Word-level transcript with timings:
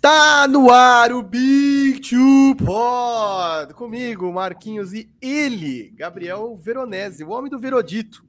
Tá 0.00 0.46
no 0.46 0.70
ar 0.70 1.12
o 1.12 1.22
Big 1.22 2.00
Two 2.00 2.54
Pod. 2.64 3.74
Comigo, 3.74 4.32
Marquinhos 4.32 4.92
e 4.92 5.10
ele, 5.20 5.92
Gabriel 5.96 6.56
Veronese, 6.56 7.24
o 7.24 7.30
homem 7.30 7.50
do 7.50 7.58
Verodito. 7.58 8.24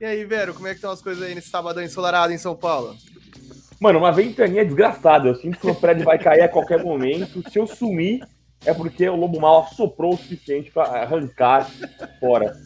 E 0.00 0.04
aí, 0.04 0.24
Vero, 0.24 0.54
como 0.54 0.66
é 0.66 0.70
que 0.70 0.76
estão 0.76 0.90
as 0.90 1.02
coisas 1.02 1.22
aí 1.22 1.34
nesse 1.34 1.50
sábado 1.50 1.82
ensolarado 1.82 2.32
em 2.32 2.38
São 2.38 2.56
Paulo? 2.56 2.96
Mano, 3.78 3.98
uma 3.98 4.10
ventania 4.10 4.64
desgraçada. 4.64 5.28
Eu 5.28 5.34
sinto 5.34 5.58
que 5.58 5.66
o 5.66 5.74
prédio 5.74 6.04
vai 6.04 6.18
cair 6.18 6.40
a 6.40 6.48
qualquer 6.48 6.82
momento. 6.82 7.42
Se 7.50 7.58
eu 7.58 7.66
sumir, 7.66 8.26
é 8.64 8.72
porque 8.72 9.06
o 9.06 9.16
Lobo 9.16 9.38
Mal 9.38 9.64
assoprou 9.64 10.14
o 10.14 10.16
suficiente 10.16 10.70
para 10.70 11.02
arrancar 11.02 11.70
fora. 12.18 12.56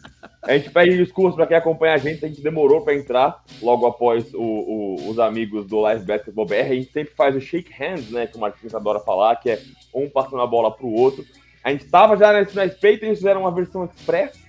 A 0.47 0.53
gente 0.55 0.69
pede 0.69 0.95
desculpas 0.95 1.33
para 1.33 1.47
quem 1.47 1.57
acompanha 1.57 1.95
a 1.95 1.97
gente, 1.97 2.23
a 2.23 2.27
gente 2.27 2.41
demorou 2.41 2.81
para 2.81 2.93
entrar 2.93 3.43
logo 3.61 3.87
após 3.87 4.31
o, 4.33 4.39
o, 4.39 5.09
os 5.09 5.17
amigos 5.17 5.65
do 5.65 5.79
Live 5.79 6.05
Basketball 6.05 6.45
BR. 6.45 6.53
A 6.53 6.75
gente 6.75 6.91
sempre 6.91 7.15
faz 7.15 7.35
o 7.35 7.41
shake 7.41 7.73
hands, 7.73 8.11
né, 8.11 8.27
que 8.27 8.37
o 8.37 8.39
Martins 8.39 8.75
adora 8.75 8.99
falar, 8.99 9.37
que 9.37 9.49
é 9.49 9.59
um 9.93 10.07
passando 10.07 10.41
a 10.41 10.47
bola 10.47 10.69
para 10.69 10.85
o 10.85 10.93
outro. 10.93 11.25
A 11.63 11.71
gente 11.71 11.85
estava 11.85 12.15
já 12.15 12.31
nesse 12.31 12.55
na 12.55 12.69
Space, 12.69 13.03
eles 13.03 13.17
fizeram 13.17 13.41
uma 13.41 13.51
versão 13.51 13.85
express, 13.85 14.39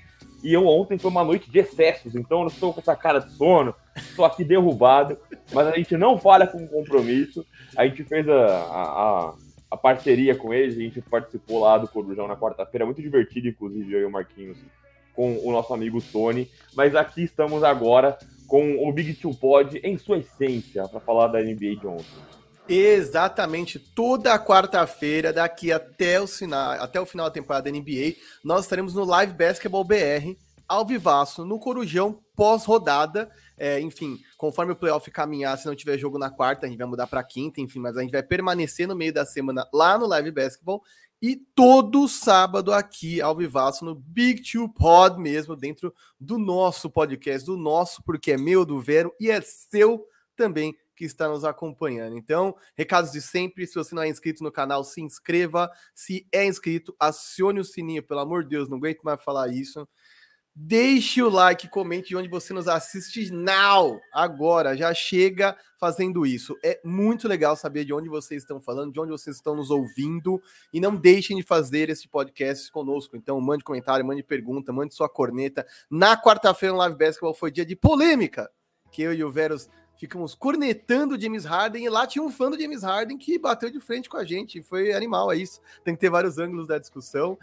e 0.44 0.52
eu 0.52 0.66
ontem 0.66 0.98
foi 0.98 1.10
uma 1.10 1.24
noite 1.24 1.50
de 1.50 1.58
excessos, 1.60 2.14
então 2.14 2.42
eu 2.42 2.48
estou 2.48 2.74
com 2.74 2.80
essa 2.80 2.94
cara 2.94 3.20
de 3.20 3.32
sono, 3.32 3.74
estou 3.96 4.26
aqui 4.26 4.44
derrubado, 4.44 5.16
mas 5.50 5.66
a 5.66 5.72
gente 5.76 5.96
não 5.96 6.18
falha 6.18 6.46
com 6.46 6.68
compromisso. 6.68 7.44
A 7.74 7.86
gente 7.86 8.04
fez 8.04 8.28
a, 8.28 8.34
a, 8.34 9.34
a 9.70 9.76
parceria 9.78 10.34
com 10.34 10.52
eles, 10.52 10.76
a 10.76 10.80
gente 10.80 11.00
participou 11.00 11.60
lá 11.60 11.78
do 11.78 11.88
Corujão 11.88 12.28
na 12.28 12.36
quarta-feira, 12.36 12.84
muito 12.84 13.00
divertido, 13.00 13.48
inclusive, 13.48 13.94
eu 13.94 14.00
e 14.00 14.04
o 14.04 14.10
Marquinhos 14.10 14.58
com 15.16 15.38
o 15.42 15.50
nosso 15.50 15.72
amigo 15.72 16.00
Tony, 16.00 16.48
mas 16.74 16.94
aqui 16.94 17.24
estamos 17.24 17.64
agora 17.64 18.18
com 18.46 18.86
o 18.86 18.92
Big 18.92 19.14
Two 19.14 19.34
Pod 19.34 19.80
em 19.82 19.98
sua 19.98 20.18
essência 20.18 20.86
para 20.86 21.00
falar 21.00 21.28
da 21.28 21.40
NBA 21.40 21.76
de 21.80 21.86
ontem. 21.86 22.36
Exatamente, 22.68 23.78
toda 23.78 24.38
quarta-feira, 24.38 25.32
daqui 25.32 25.72
até 25.72 26.20
o, 26.20 26.26
final, 26.26 26.72
até 26.72 27.00
o 27.00 27.06
final 27.06 27.26
da 27.26 27.32
temporada 27.32 27.70
da 27.70 27.76
NBA, 27.76 28.16
nós 28.44 28.64
estaremos 28.64 28.92
no 28.92 29.04
Live 29.04 29.32
Basketball 29.34 29.84
BR, 29.84 30.36
ao 30.68 30.84
vivaço, 30.84 31.44
no 31.44 31.60
Corujão, 31.60 32.20
pós-rodada. 32.34 33.30
É, 33.56 33.80
enfim, 33.80 34.18
conforme 34.36 34.72
o 34.72 34.76
playoff 34.76 35.08
caminhar, 35.10 35.56
se 35.56 35.66
não 35.66 35.76
tiver 35.76 35.96
jogo 35.96 36.18
na 36.18 36.28
quarta, 36.28 36.66
a 36.66 36.68
gente 36.68 36.78
vai 36.78 36.86
mudar 36.86 37.06
para 37.06 37.22
quinta, 37.22 37.60
enfim, 37.60 37.78
mas 37.78 37.96
a 37.96 38.02
gente 38.02 38.10
vai 38.10 38.22
permanecer 38.22 38.86
no 38.86 38.96
meio 38.96 39.14
da 39.14 39.24
semana 39.24 39.66
lá 39.72 39.96
no 39.96 40.06
Live 40.06 40.32
Basketball 40.32 40.82
e 41.20 41.36
todo 41.36 42.08
sábado 42.08 42.72
aqui 42.72 43.20
ao 43.20 43.36
vivaço 43.36 43.84
no 43.84 43.94
Big 43.94 44.42
Two 44.42 44.68
Pod 44.68 45.18
mesmo, 45.20 45.56
dentro 45.56 45.94
do 46.20 46.38
nosso 46.38 46.90
podcast, 46.90 47.46
do 47.46 47.56
nosso, 47.56 48.02
porque 48.02 48.32
é 48.32 48.36
meu, 48.36 48.64
do 48.64 48.80
Vero, 48.80 49.14
e 49.18 49.30
é 49.30 49.40
seu 49.40 50.06
também 50.36 50.76
que 50.96 51.04
está 51.04 51.28
nos 51.28 51.44
acompanhando. 51.44 52.16
Então, 52.16 52.56
recados 52.74 53.12
de 53.12 53.20
sempre, 53.20 53.66
se 53.66 53.74
você 53.74 53.94
não 53.94 54.02
é 54.02 54.08
inscrito 54.08 54.42
no 54.42 54.50
canal, 54.50 54.82
se 54.82 55.02
inscreva. 55.02 55.70
Se 55.94 56.26
é 56.32 56.46
inscrito, 56.46 56.96
acione 56.98 57.60
o 57.60 57.64
sininho, 57.64 58.02
pelo 58.02 58.20
amor 58.20 58.42
de 58.42 58.50
Deus, 58.50 58.68
não 58.68 58.78
aguento 58.78 59.02
mais 59.02 59.22
falar 59.22 59.48
isso. 59.48 59.86
Deixe 60.58 61.22
o 61.22 61.28
like, 61.28 61.68
comente 61.68 62.08
de 62.08 62.16
onde 62.16 62.30
você 62.30 62.54
nos 62.54 62.66
assiste 62.66 63.30
now, 63.30 64.00
agora, 64.10 64.74
já 64.74 64.94
chega 64.94 65.54
fazendo 65.78 66.24
isso. 66.24 66.56
É 66.64 66.80
muito 66.82 67.28
legal 67.28 67.54
saber 67.54 67.84
de 67.84 67.92
onde 67.92 68.08
vocês 68.08 68.42
estão 68.42 68.58
falando, 68.58 68.90
de 68.90 68.98
onde 68.98 69.10
vocês 69.10 69.36
estão 69.36 69.54
nos 69.54 69.70
ouvindo 69.70 70.40
e 70.72 70.80
não 70.80 70.96
deixem 70.96 71.36
de 71.36 71.42
fazer 71.42 71.90
esse 71.90 72.08
podcast 72.08 72.72
conosco. 72.72 73.18
Então, 73.18 73.38
mande 73.38 73.62
comentário, 73.64 74.02
mande 74.02 74.22
pergunta, 74.22 74.72
mande 74.72 74.94
sua 74.94 75.10
corneta. 75.10 75.66
Na 75.90 76.16
quarta-feira 76.16 76.72
no 76.72 76.78
Live 76.78 76.96
Basketball 76.96 77.34
foi 77.34 77.50
dia 77.50 77.66
de 77.66 77.76
polêmica, 77.76 78.50
que 78.90 79.02
eu 79.02 79.12
e 79.12 79.22
o 79.22 79.30
Veros 79.30 79.68
ficamos 79.98 80.34
cornetando 80.34 81.20
James 81.20 81.44
Harden 81.44 81.84
e 81.84 81.88
lá 81.90 82.06
tinha 82.06 82.22
um 82.22 82.30
fã 82.30 82.50
do 82.50 82.58
James 82.58 82.82
Harden 82.82 83.18
que 83.18 83.38
bateu 83.38 83.70
de 83.70 83.80
frente 83.80 84.08
com 84.08 84.16
a 84.16 84.24
gente. 84.24 84.62
Foi 84.62 84.92
animal, 84.92 85.30
é 85.32 85.36
isso. 85.36 85.60
Tem 85.84 85.94
que 85.94 86.00
ter 86.00 86.10
vários 86.10 86.38
ângulos 86.38 86.66
da 86.66 86.78
discussão. 86.78 87.38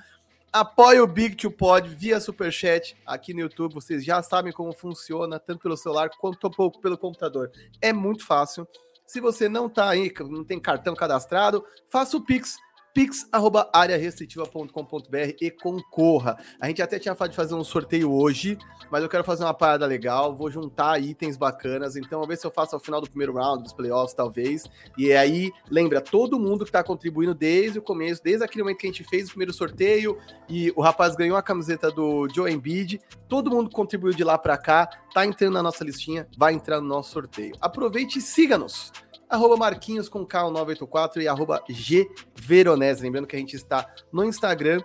Apoie 0.53 1.01
o 1.01 1.07
Big 1.07 1.35
to 1.35 1.49
Pod 1.49 1.89
via 1.95 2.19
Superchat 2.19 2.95
aqui 3.07 3.33
no 3.33 3.39
YouTube. 3.39 3.73
Vocês 3.73 4.05
já 4.05 4.21
sabem 4.21 4.53
como 4.53 4.71
funciona, 4.71 5.39
tanto 5.39 5.63
pelo 5.63 5.75
celular 5.75 6.11
quanto 6.19 6.47
pouco 6.51 6.79
pelo 6.79 6.95
computador. 6.95 7.51
É 7.81 7.91
muito 7.91 8.23
fácil. 8.23 8.67
Se 9.03 9.19
você 9.19 9.49
não 9.49 9.67
tá 9.67 9.89
aí, 9.89 10.13
não 10.19 10.43
tem 10.43 10.59
cartão 10.59 10.93
cadastrado, 10.93 11.65
faça 11.89 12.15
o 12.17 12.21
Pix 12.21 12.59
pix.arearestritiva.com.br 12.93 15.35
e 15.41 15.49
concorra. 15.49 16.37
A 16.59 16.67
gente 16.67 16.81
até 16.81 16.99
tinha 16.99 17.15
falado 17.15 17.31
de 17.31 17.37
fazer 17.37 17.55
um 17.55 17.63
sorteio 17.63 18.11
hoje, 18.11 18.57
mas 18.91 19.01
eu 19.01 19.09
quero 19.09 19.23
fazer 19.23 19.43
uma 19.43 19.53
parada 19.53 19.85
legal, 19.85 20.35
vou 20.35 20.51
juntar 20.51 21.01
itens 21.01 21.35
bacanas, 21.35 21.95
então 21.95 22.19
vamos 22.19 22.27
ver 22.27 22.37
se 22.37 22.45
eu 22.45 22.51
faço 22.51 22.75
ao 22.75 22.79
final 22.79 23.01
do 23.01 23.09
primeiro 23.09 23.33
round 23.33 23.63
dos 23.63 23.73
playoffs, 23.73 24.13
talvez. 24.13 24.65
E 24.97 25.11
aí, 25.11 25.51
lembra, 25.69 25.99
todo 25.99 26.39
mundo 26.39 26.63
que 26.63 26.69
está 26.69 26.83
contribuindo 26.83 27.33
desde 27.33 27.79
o 27.79 27.81
começo, 27.81 28.23
desde 28.23 28.43
aquele 28.43 28.63
momento 28.63 28.77
que 28.77 28.87
a 28.87 28.91
gente 28.91 29.03
fez 29.03 29.27
o 29.27 29.31
primeiro 29.31 29.53
sorteio 29.53 30.17
e 30.47 30.71
o 30.75 30.81
rapaz 30.81 31.15
ganhou 31.15 31.35
a 31.35 31.41
camiseta 31.41 31.89
do 31.89 32.27
Joe 32.33 32.51
Embiid, 32.51 33.01
todo 33.27 33.49
mundo 33.49 33.71
contribuiu 33.71 34.13
de 34.13 34.23
lá 34.23 34.37
para 34.37 34.57
cá, 34.57 34.87
tá 35.13 35.25
entrando 35.25 35.53
na 35.53 35.63
nossa 35.63 35.83
listinha, 35.83 36.27
vai 36.37 36.53
entrar 36.53 36.79
no 36.79 36.87
nosso 36.87 37.11
sorteio. 37.11 37.55
Aproveite 37.59 38.19
e 38.19 38.21
siga-nos 38.21 38.91
arroba 39.33 39.57
Marquinhos 39.57 40.07
com 40.07 40.25
K984 40.25 41.21
e 41.21 41.27
arroba 41.27 41.63
Gveronese. 41.67 43.01
Lembrando 43.01 43.27
que 43.27 43.35
a 43.35 43.39
gente 43.39 43.55
está 43.55 43.87
no 44.11 44.23
Instagram 44.23 44.81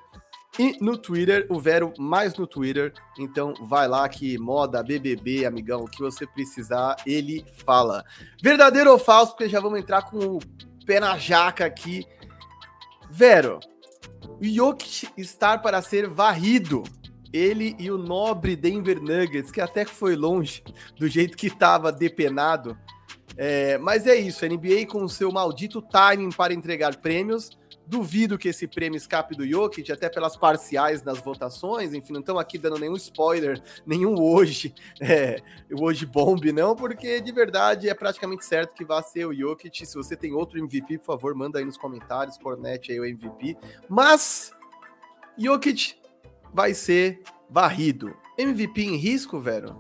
e 0.59 0.77
no 0.81 0.97
Twitter, 0.97 1.47
o 1.51 1.61
Vero 1.61 1.93
mais 1.99 2.35
no 2.35 2.47
Twitter. 2.47 2.93
Então 3.19 3.55
vai 3.69 3.87
lá 3.87 4.09
que 4.09 4.39
moda, 4.39 4.83
BBB, 4.83 5.45
amigão, 5.45 5.83
o 5.83 5.89
que 5.89 6.01
você 6.01 6.27
precisar, 6.27 6.97
ele 7.07 7.45
fala. 7.65 8.05
Verdadeiro 8.43 8.91
ou 8.91 8.99
falso? 8.99 9.33
Porque 9.33 9.49
já 9.49 9.61
vamos 9.61 9.79
entrar 9.79 10.03
com 10.03 10.19
o 10.19 10.39
pé 10.85 10.99
na 10.99 11.17
jaca 11.19 11.65
aqui. 11.67 12.05
Vero, 13.11 13.61
Jokic 14.41 15.09
estar 15.17 15.63
para 15.63 15.83
ser 15.83 16.09
varrido. 16.09 16.83
Ele 17.31 17.77
e 17.79 17.91
o 17.91 17.99
nobre 17.99 18.57
Denver 18.57 19.01
Nuggets, 19.03 19.51
que 19.51 19.61
até 19.61 19.85
foi 19.85 20.17
longe 20.17 20.63
do 20.99 21.07
jeito 21.07 21.37
que 21.37 21.49
estava 21.49 21.93
depenado, 21.93 22.77
é, 23.41 23.79
mas 23.79 24.05
é 24.05 24.17
isso, 24.17 24.45
NBA 24.45 24.87
com 24.89 25.05
o 25.05 25.09
seu 25.09 25.31
maldito 25.31 25.81
timing 25.81 26.31
para 26.31 26.53
entregar 26.53 26.97
prêmios. 26.97 27.57
Duvido 27.87 28.37
que 28.37 28.49
esse 28.49 28.67
prêmio 28.67 28.99
escape 28.99 29.35
do 29.35 29.47
Jokic, 29.47 29.91
até 29.93 30.11
pelas 30.11 30.37
parciais 30.37 31.05
nas 31.05 31.21
votações. 31.21 31.95
Enfim, 31.95 32.13
não 32.15 32.21
estamos 32.21 32.43
aqui 32.43 32.59
dando 32.59 32.79
nenhum 32.79 32.97
spoiler, 32.97 33.63
nenhum 33.87 34.21
hoje, 34.21 34.75
é, 35.01 35.41
hoje 35.73 36.05
bomb, 36.05 36.53
não, 36.53 36.75
porque 36.75 37.21
de 37.21 37.31
verdade 37.31 37.89
é 37.89 37.95
praticamente 37.95 38.45
certo 38.45 38.75
que 38.75 38.85
vai 38.85 39.03
ser 39.05 39.25
o 39.25 39.33
Jokic. 39.33 39.87
Se 39.87 39.95
você 39.95 40.17
tem 40.17 40.33
outro 40.33 40.59
MVP, 40.59 40.99
por 40.99 41.07
favor, 41.07 41.33
manda 41.35 41.61
aí 41.61 41.65
nos 41.65 41.79
comentários, 41.79 42.37
cornete 42.37 42.91
aí 42.91 42.99
o 42.99 43.07
MVP. 43.07 43.57
Mas 43.89 44.53
Jokic 45.39 45.95
vai 46.53 46.75
ser 46.75 47.23
varrido. 47.49 48.15
MVP 48.37 48.83
em 48.83 48.97
risco, 48.97 49.41
velho? 49.41 49.77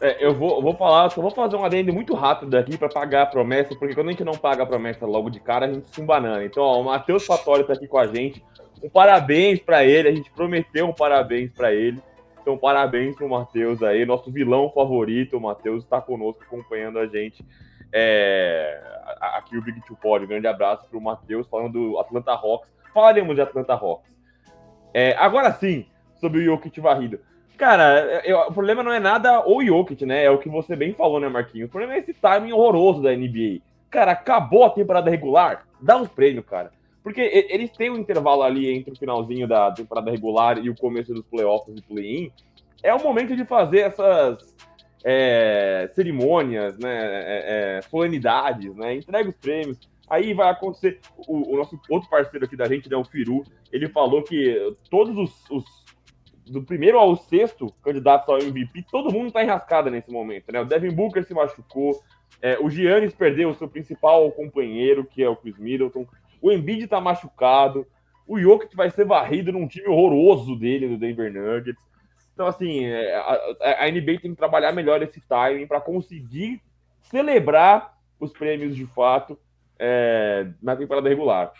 É, 0.00 0.24
eu 0.24 0.34
vou, 0.34 0.62
vou 0.62 0.74
falar, 0.74 1.10
só 1.10 1.20
vou 1.20 1.30
fazer 1.30 1.56
um 1.56 1.64
adendo 1.64 1.92
muito 1.92 2.14
rápido 2.14 2.56
aqui 2.56 2.78
para 2.78 2.88
pagar 2.88 3.22
a 3.22 3.26
promessa, 3.26 3.74
porque 3.76 3.94
quando 3.94 4.08
a 4.08 4.10
gente 4.12 4.24
não 4.24 4.32
paga 4.32 4.62
a 4.62 4.66
promessa 4.66 5.04
logo 5.04 5.28
de 5.28 5.40
cara, 5.40 5.66
a 5.66 5.72
gente 5.72 5.90
se 5.90 6.00
embanana. 6.00 6.44
Então, 6.44 6.62
ó, 6.62 6.80
o 6.80 6.84
Matheus 6.84 7.26
Fatório 7.26 7.62
está 7.62 7.74
aqui 7.74 7.86
com 7.86 7.98
a 7.98 8.06
gente. 8.06 8.42
Um 8.82 8.88
parabéns 8.88 9.60
para 9.60 9.84
ele, 9.84 10.08
a 10.08 10.12
gente 10.12 10.30
prometeu 10.30 10.86
um 10.86 10.92
parabéns 10.92 11.52
para 11.52 11.72
ele. 11.74 12.02
Então, 12.40 12.56
parabéns 12.56 13.14
pro 13.14 13.28
Matheus 13.28 13.82
aí, 13.82 14.06
nosso 14.06 14.30
vilão 14.32 14.70
favorito. 14.70 15.36
O 15.36 15.40
Matheus 15.40 15.84
está 15.84 16.00
conosco 16.00 16.42
acompanhando 16.42 16.98
a 16.98 17.06
gente 17.06 17.44
é, 17.92 18.80
aqui 19.20 19.58
o 19.58 19.62
Big 19.62 19.80
Two 19.82 19.96
Pod. 19.96 20.24
Um 20.24 20.28
grande 20.28 20.46
abraço 20.46 20.88
pro 20.88 21.00
Matheus 21.00 21.46
falando 21.46 21.72
do 21.72 21.98
Atlanta 21.98 22.32
Hawks. 22.32 22.70
Falaremos 22.94 23.34
de 23.34 23.42
Atlanta 23.42 23.74
Hawks. 23.74 24.10
É, 24.94 25.14
agora 25.18 25.52
sim, 25.52 25.86
sobre 26.18 26.40
o 26.40 26.44
Jokic 26.44 26.80
varrido. 26.80 27.20
Cara, 27.60 28.22
eu, 28.24 28.38
o 28.38 28.52
problema 28.54 28.82
não 28.82 28.90
é 28.90 28.98
nada 28.98 29.46
o 29.46 29.62
Jokic, 29.62 30.06
né? 30.06 30.24
É 30.24 30.30
o 30.30 30.38
que 30.38 30.48
você 30.48 30.74
bem 30.74 30.94
falou, 30.94 31.20
né, 31.20 31.28
Marquinhos? 31.28 31.68
O 31.68 31.70
problema 31.70 31.92
é 31.92 31.98
esse 31.98 32.14
timing 32.14 32.52
horroroso 32.52 33.02
da 33.02 33.14
NBA. 33.14 33.60
Cara, 33.90 34.12
acabou 34.12 34.64
a 34.64 34.70
temporada 34.70 35.10
regular, 35.10 35.66
dá 35.78 35.98
uns 35.98 36.08
prêmios, 36.08 36.46
cara. 36.46 36.72
Porque 37.02 37.20
eles 37.20 37.70
têm 37.72 37.90
um 37.90 37.98
intervalo 37.98 38.44
ali 38.44 38.72
entre 38.72 38.94
o 38.94 38.96
finalzinho 38.96 39.46
da 39.46 39.70
temporada 39.72 40.10
regular 40.10 40.56
e 40.56 40.70
o 40.70 40.74
começo 40.74 41.12
dos 41.12 41.26
playoffs 41.26 41.76
e 41.76 41.82
play-in. 41.82 42.32
É 42.82 42.94
o 42.94 43.02
momento 43.02 43.36
de 43.36 43.44
fazer 43.44 43.80
essas 43.80 44.56
é, 45.04 45.90
cerimônias, 45.92 46.78
né? 46.78 46.96
É, 46.98 47.76
é, 47.76 47.82
solenidades, 47.82 48.74
né? 48.74 48.94
Entrega 48.94 49.28
os 49.28 49.36
prêmios. 49.36 49.78
Aí 50.08 50.32
vai 50.32 50.48
acontecer. 50.48 50.98
O, 51.28 51.52
o, 51.52 51.56
nosso 51.58 51.78
outro 51.90 52.08
parceiro 52.08 52.46
aqui 52.46 52.56
da 52.56 52.66
gente, 52.66 52.88
né, 52.88 52.96
o 52.96 53.04
Firu, 53.04 53.44
ele 53.70 53.86
falou 53.90 54.22
que 54.22 54.74
todos 54.90 55.14
os, 55.14 55.50
os 55.50 55.79
do 56.50 56.62
primeiro 56.62 56.98
ao 56.98 57.16
sexto 57.16 57.72
candidato 57.82 58.30
ao 58.30 58.40
MVP, 58.40 58.84
todo 58.90 59.12
mundo 59.12 59.28
está 59.28 59.42
enrascado 59.42 59.90
nesse 59.90 60.10
momento, 60.10 60.50
né? 60.52 60.60
O 60.60 60.64
Devin 60.64 60.90
Booker 60.90 61.24
se 61.24 61.32
machucou, 61.32 62.02
é, 62.42 62.58
o 62.58 62.68
Giannis 62.68 63.14
perdeu 63.14 63.50
o 63.50 63.54
seu 63.54 63.68
principal 63.68 64.30
companheiro, 64.32 65.04
que 65.04 65.22
é 65.22 65.28
o 65.28 65.36
Chris 65.36 65.58
Middleton, 65.58 66.06
o 66.42 66.50
Embiid 66.50 66.84
está 66.84 67.00
machucado, 67.00 67.86
o 68.26 68.38
Jokic 68.38 68.74
vai 68.74 68.90
ser 68.90 69.04
varrido 69.04 69.52
num 69.52 69.66
time 69.66 69.88
horroroso 69.88 70.56
dele, 70.56 70.88
do 70.88 70.96
Denver 70.96 71.32
Nuggets. 71.32 71.82
Então, 72.34 72.46
assim, 72.46 72.84
é, 72.86 73.14
a, 73.14 73.84
a 73.84 73.90
NBA 73.90 74.20
tem 74.20 74.30
que 74.30 74.36
trabalhar 74.36 74.72
melhor 74.72 75.02
esse 75.02 75.20
timing 75.20 75.66
para 75.66 75.80
conseguir 75.80 76.60
celebrar 77.02 77.96
os 78.18 78.32
prêmios 78.32 78.74
de 78.74 78.86
fato 78.86 79.38
é, 79.78 80.48
na 80.62 80.76
temporada 80.76 81.08
regular. 81.08 81.52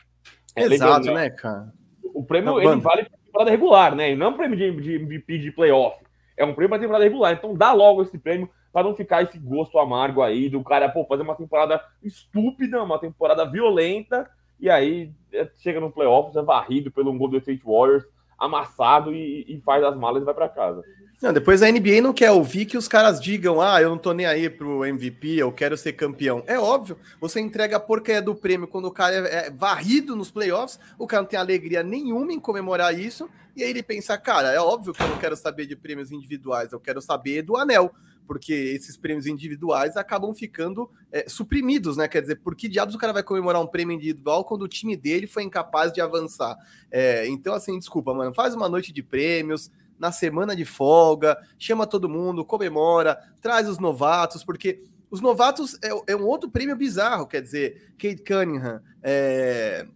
É, 0.57 0.65
Exato, 0.65 1.13
né, 1.13 1.31
cara? 1.31 1.73
O 2.15 2.25
prêmio 2.25 2.53
não, 2.53 2.61
ele 2.61 2.81
vale 2.81 3.07
temporada 3.31 3.51
regular, 3.51 3.95
né? 3.95 4.13
E 4.13 4.17
não 4.17 4.27
é 4.27 4.29
um 4.31 4.37
prêmio 4.37 4.57
de, 4.57 4.95
MVP 4.95 5.39
de 5.39 5.53
playoff. 5.53 5.97
É 6.37 6.45
um 6.45 6.53
prêmio 6.53 6.71
para 6.71 6.79
temporada 6.81 7.05
regular. 7.05 7.33
Então 7.33 7.55
dá 7.55 7.73
logo 7.73 8.03
esse 8.03 8.19
prêmio 8.19 8.51
para 8.73 8.87
não 8.87 8.95
ficar 8.95 9.23
esse 9.23 9.39
gosto 9.39 9.79
amargo 9.79 10.23
aí 10.23 10.49
do 10.49 10.63
cara, 10.63 10.89
pô, 10.89 11.05
fazer 11.05 11.23
uma 11.23 11.35
temporada 11.35 11.83
estúpida, 12.03 12.83
uma 12.83 12.99
temporada 12.99 13.45
violenta, 13.45 14.31
e 14.61 14.71
aí 14.71 15.11
é, 15.33 15.49
chega 15.57 15.81
no 15.81 15.91
playoffs, 15.91 16.37
é 16.37 16.43
varrido 16.43 16.91
pelo 16.91 17.13
Golden 17.17 17.41
State 17.41 17.63
Warriors, 17.65 18.05
amassado 18.41 19.15
e, 19.15 19.45
e 19.47 19.61
faz 19.61 19.85
as 19.85 19.97
malas 19.97 20.23
e 20.23 20.25
vai 20.25 20.35
para 20.35 20.49
casa. 20.49 20.83
Não, 21.23 21.35
depois 21.35 21.63
a 21.63 21.71
NBA 21.71 22.01
não 22.01 22.15
quer 22.15 22.31
ouvir 22.31 22.65
que 22.65 22.79
os 22.79 22.89
caras 22.89 23.21
digam, 23.21 23.61
ah, 23.61 23.81
eu 23.83 23.91
não 23.91 23.99
tô 23.99 24.13
nem 24.15 24.25
aí 24.25 24.49
pro 24.49 24.87
MVP, 24.87 25.37
eu 25.37 25.53
quero 25.53 25.77
ser 25.77 25.93
campeão. 25.93 26.43
É 26.47 26.59
óbvio, 26.59 26.97
você 27.21 27.39
entrega 27.39 27.77
a 27.77 27.81
porcaria 27.81 28.23
do 28.23 28.35
prêmio 28.35 28.67
quando 28.67 28.87
o 28.87 28.91
cara 28.91 29.29
é, 29.29 29.49
é 29.49 29.51
varrido 29.51 30.17
nos 30.17 30.31
playoffs, 30.31 30.81
o 30.99 31.07
cara 31.07 31.21
não 31.21 31.29
tem 31.29 31.39
alegria 31.39 31.83
nenhuma 31.83 32.33
em 32.33 32.41
comemorar 32.41 32.99
isso, 32.99 33.29
e 33.55 33.63
aí 33.63 33.69
ele 33.69 33.83
pensa, 33.83 34.17
cara, 34.17 34.51
é 34.51 34.61
óbvio 34.61 34.95
que 34.95 35.03
eu 35.03 35.09
não 35.09 35.19
quero 35.19 35.37
saber 35.37 35.67
de 35.67 35.77
prêmios 35.77 36.11
individuais, 36.11 36.73
eu 36.73 36.81
quero 36.81 37.03
saber 37.03 37.43
do 37.43 37.55
anel 37.55 37.93
porque 38.31 38.53
esses 38.53 38.97
prêmios 38.97 39.27
individuais 39.27 39.97
acabam 39.97 40.33
ficando 40.33 40.89
é, 41.11 41.29
suprimidos, 41.29 41.97
né? 41.97 42.07
Quer 42.07 42.21
dizer, 42.21 42.37
por 42.37 42.55
que 42.55 42.69
diabos 42.69 42.95
o 42.95 42.99
cara 42.99 43.13
vai 43.13 43.25
comemorar 43.25 43.61
um 43.61 43.67
prêmio 43.67 43.93
individual 43.93 44.45
quando 44.45 44.63
o 44.63 44.69
time 44.69 44.97
dele 44.97 45.27
foi 45.27 45.43
incapaz 45.43 45.93
de 45.93 46.01
avançar? 46.01 46.57
É, 46.93 47.27
então, 47.27 47.53
assim, 47.53 47.77
desculpa, 47.77 48.15
mano, 48.15 48.33
faz 48.33 48.55
uma 48.55 48.69
noite 48.69 48.93
de 48.93 49.03
prêmios, 49.03 49.69
na 49.99 50.13
semana 50.13 50.55
de 50.55 50.65
folga, 50.65 51.37
chama 51.59 51.89
todo 51.89 52.09
mundo, 52.09 52.45
comemora, 52.45 53.19
traz 53.41 53.69
os 53.69 53.81
novatos, 53.81 54.45
porque 54.45 54.81
os 55.11 55.21
novatos 55.21 55.77
é, 55.83 56.13
é 56.13 56.15
um 56.15 56.25
outro 56.25 56.49
prêmio 56.49 56.77
bizarro, 56.77 57.27
quer 57.27 57.43
dizer, 57.43 57.93
Kate 57.99 58.23
Cunningham, 58.23 58.81
é... 59.03 59.89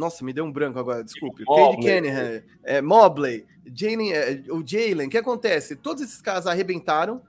Nossa, 0.00 0.24
me 0.24 0.32
deu 0.32 0.46
um 0.46 0.50
branco 0.50 0.78
agora, 0.78 1.04
desculpe. 1.04 1.44
Cade 1.44 1.76
Cunningham, 1.76 2.42
é, 2.64 2.80
Mobley, 2.80 3.44
Jalen, 3.66 4.12
é, 4.14 4.42
o 4.48 4.66
Jalen, 4.66 5.08
o 5.08 5.10
que 5.10 5.18
acontece? 5.18 5.76
Todos 5.76 6.02
esses 6.02 6.22
caras 6.22 6.46
arrebentaram, 6.46 7.20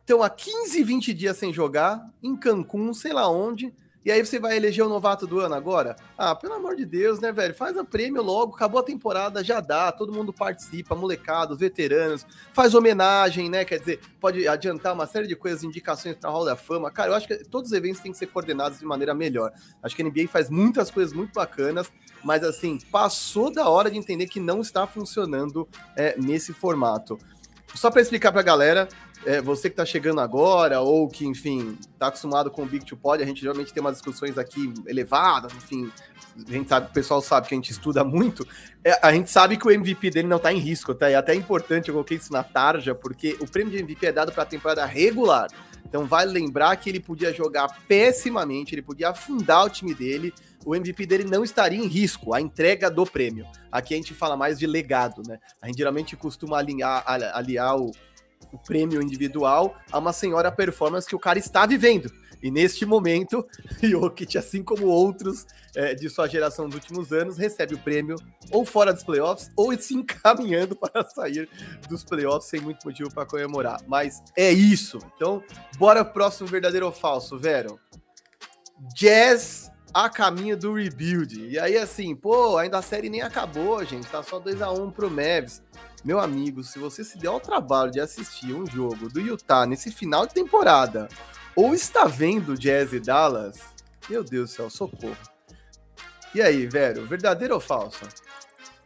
estão 0.00 0.22
há 0.22 0.30
15, 0.30 0.84
20 0.84 1.12
dias 1.12 1.36
sem 1.36 1.52
jogar, 1.52 2.08
em 2.22 2.36
Cancún, 2.36 2.94
sei 2.94 3.12
lá 3.12 3.28
onde, 3.28 3.74
e 4.04 4.10
aí 4.10 4.24
você 4.24 4.38
vai 4.38 4.56
eleger 4.56 4.84
o 4.84 4.88
novato 4.88 5.26
do 5.26 5.38
ano 5.38 5.54
agora? 5.54 5.94
Ah, 6.18 6.34
pelo 6.34 6.54
amor 6.54 6.74
de 6.74 6.84
Deus, 6.84 7.20
né, 7.20 7.30
velho? 7.30 7.54
Faz 7.54 7.76
a 7.76 7.84
prêmio 7.84 8.20
logo, 8.20 8.54
acabou 8.54 8.80
a 8.80 8.82
temporada, 8.82 9.44
já 9.44 9.60
dá, 9.60 9.92
todo 9.92 10.12
mundo 10.12 10.32
participa, 10.32 10.94
molecados, 10.94 11.58
veteranos, 11.58 12.26
faz 12.52 12.74
homenagem, 12.74 13.48
né? 13.48 13.64
Quer 13.64 13.78
dizer, 13.78 14.00
pode 14.20 14.46
adiantar 14.48 14.92
uma 14.92 15.06
série 15.06 15.28
de 15.28 15.36
coisas, 15.36 15.62
indicações 15.62 16.16
para 16.16 16.28
a 16.28 16.32
Hall 16.32 16.44
da 16.44 16.56
Fama. 16.56 16.90
Cara, 16.90 17.10
eu 17.10 17.14
acho 17.14 17.28
que 17.28 17.36
todos 17.44 17.70
os 17.70 17.76
eventos 17.76 18.00
têm 18.00 18.10
que 18.10 18.18
ser 18.18 18.26
coordenados 18.26 18.80
de 18.80 18.84
maneira 18.84 19.14
melhor. 19.14 19.52
Acho 19.82 19.94
que 19.94 20.02
a 20.02 20.04
NBA 20.04 20.26
faz 20.28 20.50
muitas 20.50 20.90
coisas 20.90 21.14
muito 21.14 21.32
bacanas, 21.32 21.90
mas 22.24 22.42
assim, 22.42 22.78
passou 22.90 23.52
da 23.52 23.68
hora 23.68 23.90
de 23.90 23.98
entender 23.98 24.26
que 24.26 24.40
não 24.40 24.60
está 24.60 24.86
funcionando 24.86 25.68
é, 25.96 26.16
nesse 26.18 26.52
formato. 26.52 27.18
Só 27.74 27.90
para 27.90 28.02
explicar 28.02 28.32
para 28.32 28.40
a 28.40 28.44
galera, 28.44 28.88
é, 29.24 29.40
você 29.40 29.68
que 29.68 29.74
está 29.74 29.84
chegando 29.84 30.20
agora, 30.20 30.80
ou 30.80 31.08
que, 31.08 31.26
enfim, 31.26 31.76
está 31.92 32.08
acostumado 32.08 32.50
com 32.50 32.62
o 32.62 32.66
Big 32.66 32.84
to 32.84 32.96
Pod, 32.96 33.22
a 33.22 33.26
gente 33.26 33.40
geralmente 33.40 33.72
tem 33.72 33.80
umas 33.80 33.94
discussões 33.94 34.36
aqui 34.38 34.72
elevadas, 34.86 35.52
enfim, 35.54 35.90
a 36.46 36.50
gente 36.50 36.68
sabe, 36.68 36.88
o 36.88 36.92
pessoal 36.92 37.20
sabe 37.20 37.48
que 37.48 37.54
a 37.54 37.56
gente 37.56 37.70
estuda 37.70 38.02
muito, 38.04 38.46
é, 38.84 38.98
a 39.02 39.12
gente 39.12 39.30
sabe 39.30 39.56
que 39.56 39.66
o 39.66 39.70
MVP 39.70 40.10
dele 40.10 40.28
não 40.28 40.38
está 40.38 40.52
em 40.52 40.58
risco, 40.58 40.94
tá? 40.94 41.10
E 41.10 41.14
até 41.14 41.32
é 41.32 41.36
importante, 41.36 41.88
eu 41.88 41.94
coloquei 41.94 42.16
isso 42.16 42.32
na 42.32 42.42
tarja, 42.42 42.94
porque 42.94 43.36
o 43.40 43.46
prêmio 43.48 43.72
de 43.72 43.78
MVP 43.78 44.06
é 44.06 44.12
dado 44.12 44.32
para 44.32 44.42
a 44.42 44.46
temporada 44.46 44.84
regular. 44.84 45.48
Então 45.84 46.06
vale 46.06 46.32
lembrar 46.32 46.74
que 46.76 46.88
ele 46.88 47.00
podia 47.00 47.34
jogar 47.34 47.68
pessimamente, 47.86 48.74
ele 48.74 48.82
podia 48.82 49.10
afundar 49.10 49.66
o 49.66 49.70
time 49.70 49.94
dele, 49.94 50.32
o 50.64 50.74
MVP 50.74 51.04
dele 51.06 51.24
não 51.24 51.44
estaria 51.44 51.78
em 51.78 51.86
risco, 51.86 52.32
a 52.32 52.40
entrega 52.40 52.90
do 52.90 53.04
prêmio. 53.04 53.46
Aqui 53.70 53.94
a 53.94 53.96
gente 53.96 54.14
fala 54.14 54.36
mais 54.36 54.58
de 54.58 54.66
legado, 54.66 55.22
né? 55.26 55.38
A 55.60 55.66
gente 55.66 55.76
geralmente 55.76 56.16
costuma 56.16 56.58
alinhar, 56.58 57.04
aliar 57.06 57.76
o 57.76 57.92
o 58.52 58.58
prêmio 58.58 59.02
individual 59.02 59.76
a 59.90 59.98
uma 59.98 60.12
senhora 60.12 60.50
performance 60.50 61.06
que 61.06 61.16
o 61.16 61.18
cara 61.18 61.38
está 61.38 61.66
vivendo. 61.66 62.10
E 62.42 62.50
neste 62.50 62.84
momento, 62.84 63.46
Jokic, 63.80 64.36
assim 64.36 64.62
como 64.62 64.86
outros 64.86 65.46
é, 65.76 65.94
de 65.94 66.10
sua 66.10 66.26
geração 66.26 66.66
dos 66.66 66.74
últimos 66.74 67.12
anos, 67.12 67.38
recebe 67.38 67.74
o 67.74 67.78
prêmio 67.78 68.16
ou 68.50 68.64
fora 68.64 68.92
dos 68.92 69.04
playoffs 69.04 69.50
ou 69.56 69.72
se 69.78 69.94
encaminhando 69.94 70.74
para 70.74 71.08
sair 71.08 71.48
dos 71.88 72.02
playoffs 72.02 72.50
sem 72.50 72.60
muito 72.60 72.84
motivo 72.84 73.14
para 73.14 73.24
comemorar. 73.24 73.80
Mas 73.86 74.20
é 74.36 74.50
isso. 74.50 74.98
Então, 75.14 75.42
bora 75.78 76.04
pro 76.04 76.14
próximo 76.14 76.48
verdadeiro 76.48 76.86
ou 76.86 76.92
falso, 76.92 77.38
Vero. 77.38 77.78
Jazz 78.96 79.70
a 79.94 80.08
caminho 80.08 80.56
do 80.56 80.74
rebuild. 80.74 81.48
E 81.48 81.58
aí, 81.58 81.76
assim, 81.76 82.14
pô, 82.16 82.56
ainda 82.56 82.78
a 82.78 82.82
série 82.82 83.10
nem 83.10 83.22
acabou, 83.22 83.84
gente. 83.84 84.08
Tá 84.08 84.22
só 84.22 84.38
2 84.38 84.62
a 84.62 84.72
1 84.72 84.82
um 84.82 84.90
pro 84.90 85.10
Mavs. 85.10 85.62
Meu 86.04 86.18
amigo, 86.18 86.64
se 86.64 86.80
você 86.80 87.04
se 87.04 87.16
der 87.16 87.28
ao 87.28 87.38
trabalho 87.38 87.92
de 87.92 88.00
assistir 88.00 88.52
um 88.52 88.66
jogo 88.66 89.08
do 89.08 89.20
Utah 89.20 89.64
nesse 89.64 89.92
final 89.92 90.26
de 90.26 90.34
temporada, 90.34 91.08
ou 91.54 91.74
está 91.74 92.06
vendo 92.06 92.58
Jazz 92.58 92.92
e 92.92 92.98
Dallas, 92.98 93.60
meu 94.10 94.24
Deus 94.24 94.50
do 94.50 94.56
céu, 94.56 94.70
socorro. 94.70 95.16
E 96.34 96.42
aí, 96.42 96.66
velho, 96.66 97.06
verdadeiro 97.06 97.54
ou 97.54 97.60
falso? 97.60 98.00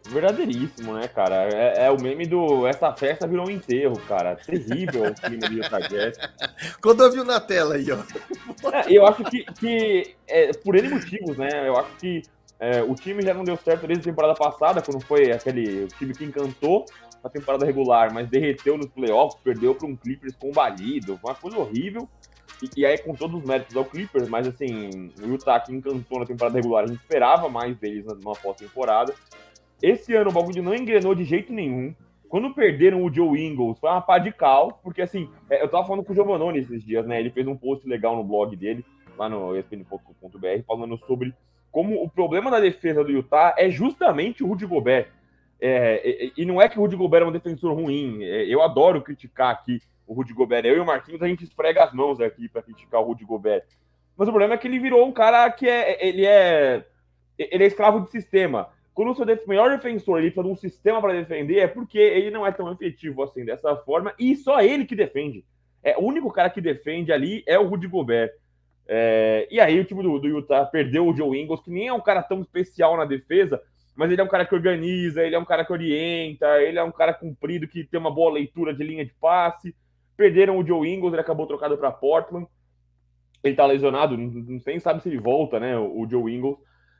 Verdadeiríssimo, 0.08 0.92
né, 0.92 1.08
cara? 1.08 1.48
É, 1.48 1.86
é, 1.86 1.90
o 1.90 2.00
meme 2.00 2.26
do. 2.26 2.66
Essa 2.66 2.92
festa 2.92 3.26
virou 3.26 3.46
um 3.46 3.50
enterro, 3.50 3.98
cara. 4.06 4.36
Terrível 4.36 5.04
o 5.04 5.14
time 5.14 5.38
do 5.38 5.52
Utah 5.52 5.80
Jazz. 5.80 6.19
Quando 6.82 7.02
eu 7.02 7.10
vi 7.10 7.24
na 7.24 7.40
tela 7.40 7.76
aí, 7.76 7.86
ó. 7.90 7.98
É, 8.72 8.84
eu 8.88 9.06
acho 9.06 9.24
que, 9.24 9.44
que 9.54 10.14
é, 10.28 10.52
por 10.52 10.76
N 10.76 10.90
motivos, 10.90 11.36
né? 11.36 11.66
Eu 11.66 11.76
acho 11.76 11.90
que 11.96 12.22
é, 12.58 12.82
o 12.82 12.94
time 12.94 13.22
já 13.22 13.34
não 13.34 13.44
deu 13.44 13.56
certo 13.56 13.86
desde 13.86 14.08
a 14.08 14.12
temporada 14.12 14.34
passada, 14.34 14.80
quando 14.80 15.00
foi 15.04 15.32
aquele 15.32 15.88
time 15.98 16.14
que 16.14 16.24
encantou 16.24 16.86
na 17.26 17.31
temporada 17.31 17.67
regular, 17.67 18.12
mas 18.14 18.28
derreteu 18.28 18.78
nos 18.78 18.87
playoffs, 18.87 19.40
perdeu 19.43 19.75
para 19.75 19.87
um 19.87 19.96
Clippers 19.96 20.34
combalido, 20.37 21.19
uma 21.23 21.34
coisa 21.34 21.58
horrível. 21.58 22.08
E, 22.62 22.81
e, 22.81 22.87
aí, 22.87 22.96
com 22.99 23.14
todos 23.14 23.40
os 23.40 23.46
méritos 23.46 23.76
ao 23.76 23.84
Clippers, 23.84 24.28
mas 24.28 24.46
assim, 24.46 25.11
o 25.20 25.26
Utah 25.26 25.61
que 25.61 25.73
encantou 25.73 26.20
na 26.20 26.25
temporada 26.25 26.56
regular, 26.56 26.84
a 26.84 26.87
gente 26.87 27.00
esperava 27.00 27.49
mais 27.49 27.76
deles 27.76 28.06
numa 28.06 28.34
pós-temporada. 28.34 29.12
Esse 29.82 30.14
ano 30.14 30.31
o 30.31 30.32
bagulho 30.32 30.62
não 30.62 30.75
engrenou 30.75 31.14
de 31.14 31.25
jeito 31.25 31.52
nenhum. 31.52 31.94
Quando 32.28 32.55
perderam 32.55 33.02
o 33.02 33.12
Joe 33.12 33.38
Ingles, 33.38 33.79
foi 33.79 33.90
uma 33.90 34.00
pá 34.00 34.19
de 34.19 34.32
cal, 34.32 34.81
porque 34.82 35.02
assim, 35.02 35.29
é, 35.50 35.62
eu 35.62 35.69
tava 35.69 35.87
falando 35.87 36.05
com 36.05 36.12
o 36.12 36.14
Giovanoni 36.14 36.61
esses 36.61 36.82
dias, 36.82 37.05
né? 37.06 37.20
Ele 37.20 37.31
fez 37.31 37.46
um 37.46 37.56
post 37.56 37.87
legal 37.87 38.17
no 38.17 38.25
blog 38.25 38.56
dele, 38.56 38.84
lá 39.19 39.29
no 39.29 39.56
espn.com.br, 39.56 40.62
falando 40.67 40.96
sobre 41.06 41.34
como 41.70 42.03
o 42.03 42.08
problema 42.08 42.50
da 42.50 42.58
defesa 42.58 43.05
do 43.05 43.12
Utah 43.12 43.55
é 43.58 43.69
justamente 43.69 44.43
o 44.43 44.46
Rudy 44.46 44.65
Gobert. 44.65 45.08
É, 45.60 46.31
e, 46.36 46.44
não 46.44 46.60
é 46.60 46.69
que 46.69 46.79
o 46.79 46.82
Rudy 46.82 46.96
Gobert 46.96 47.22
é 47.22 47.27
um 47.27 47.32
defensor 47.32 47.75
ruim. 47.75 48.22
É, 48.22 48.44
eu 48.44 48.63
adoro 48.63 49.03
criticar 49.03 49.51
aqui 49.51 49.81
o 50.06 50.15
Rudy 50.15 50.32
Gobert. 50.32 50.65
Eu 50.65 50.77
e 50.77 50.81
o 50.81 50.86
Marquinhos, 50.86 51.22
a 51.22 51.29
gente 51.29 51.44
esfrega 51.44 51.84
as 51.84 51.93
mãos 51.93 52.20
aqui 52.20 52.48
para 52.48 52.63
criticar 52.63 53.01
o 53.01 53.05
Rudy 53.05 53.25
Gobert. 53.25 53.65
Mas 54.17 54.29
o 54.29 54.31
problema 54.31 54.55
é 54.55 54.58
que 54.58 54.67
ele 54.67 54.79
virou 54.79 55.06
um 55.06 55.13
cara 55.13 55.51
que 55.51 55.69
é, 55.69 56.06
ele 56.06 56.25
é, 56.25 56.84
ele 57.39 57.65
é 57.65 57.67
escravo 57.67 58.01
de 58.01 58.10
sistema. 58.10 58.69
Quando 58.94 59.10
o 59.10 59.15
seu 59.15 59.27
melhor 59.46 59.70
defensor 59.70 60.19
ele 60.19 60.31
precisa 60.31 60.46
de 60.46 60.53
um 60.53 60.56
sistema 60.56 61.03
para 61.03 61.13
defender, 61.13 61.58
é 61.58 61.67
porque 61.67 61.98
ele 61.98 62.31
não 62.31 62.46
é 62.46 62.53
tão 62.53 62.72
efetivo 62.72 63.22
assim 63.22 63.44
dessa 63.44 63.77
forma 63.77 64.15
e 64.19 64.34
só 64.36 64.63
ele 64.63 64.86
que 64.86 64.96
defende. 64.96 65.44
É 65.82 65.98
o 65.98 66.01
único 66.01 66.32
cara 66.32 66.48
que 66.48 66.63
defende 66.63 67.13
ali 67.13 67.44
é 67.46 67.58
o 67.58 67.69
Rudy 67.69 67.86
Gobert. 67.86 68.32
É, 68.89 69.46
e 69.51 69.60
aí 69.60 69.79
o 69.79 69.84
time 69.84 70.03
do, 70.03 70.19
do 70.19 70.29
Utah 70.29 70.65
perdeu 70.65 71.06
o 71.06 71.15
Joe 71.15 71.39
Ingles, 71.39 71.60
que 71.60 71.70
nem 71.70 71.89
é 71.89 71.93
um 71.93 72.01
cara 72.01 72.22
tão 72.22 72.41
especial 72.41 72.96
na 72.96 73.05
defesa, 73.05 73.60
mas 73.96 74.10
ele 74.12 74.20
é 74.20 74.24
um 74.24 74.29
cara 74.29 74.44
que 74.44 74.55
organiza, 74.55 75.22
ele 75.22 75.34
é 75.34 75.38
um 75.38 75.44
cara 75.44 75.65
que 75.65 75.72
orienta, 75.72 76.60
ele 76.60 76.79
é 76.79 76.84
um 76.84 76.93
cara 76.93 77.15
comprido 77.15 77.67
que 77.67 77.82
tem 77.82 77.98
uma 77.98 78.15
boa 78.15 78.31
leitura 78.31 78.74
de 78.74 78.84
linha 78.84 79.05
de 79.05 79.15
passe. 79.15 79.74
Perderam 80.17 80.58
o 80.58 80.67
Joe 80.67 80.86
Ingles, 80.86 81.15
ele 81.15 81.22
acabou 81.22 81.46
trocado 81.46 81.79
para 81.79 81.91
Portland. 81.91 82.46
Ele 83.43 83.56
tá 83.56 83.65
lesionado, 83.65 84.17
nem 84.17 84.81
sabe 84.81 85.03
se 85.03 85.08
ele 85.08 85.19
volta, 85.19 85.58
né? 85.58 85.79
O, 85.79 86.06
Joe 86.08 86.34
Ingles. 86.34 86.56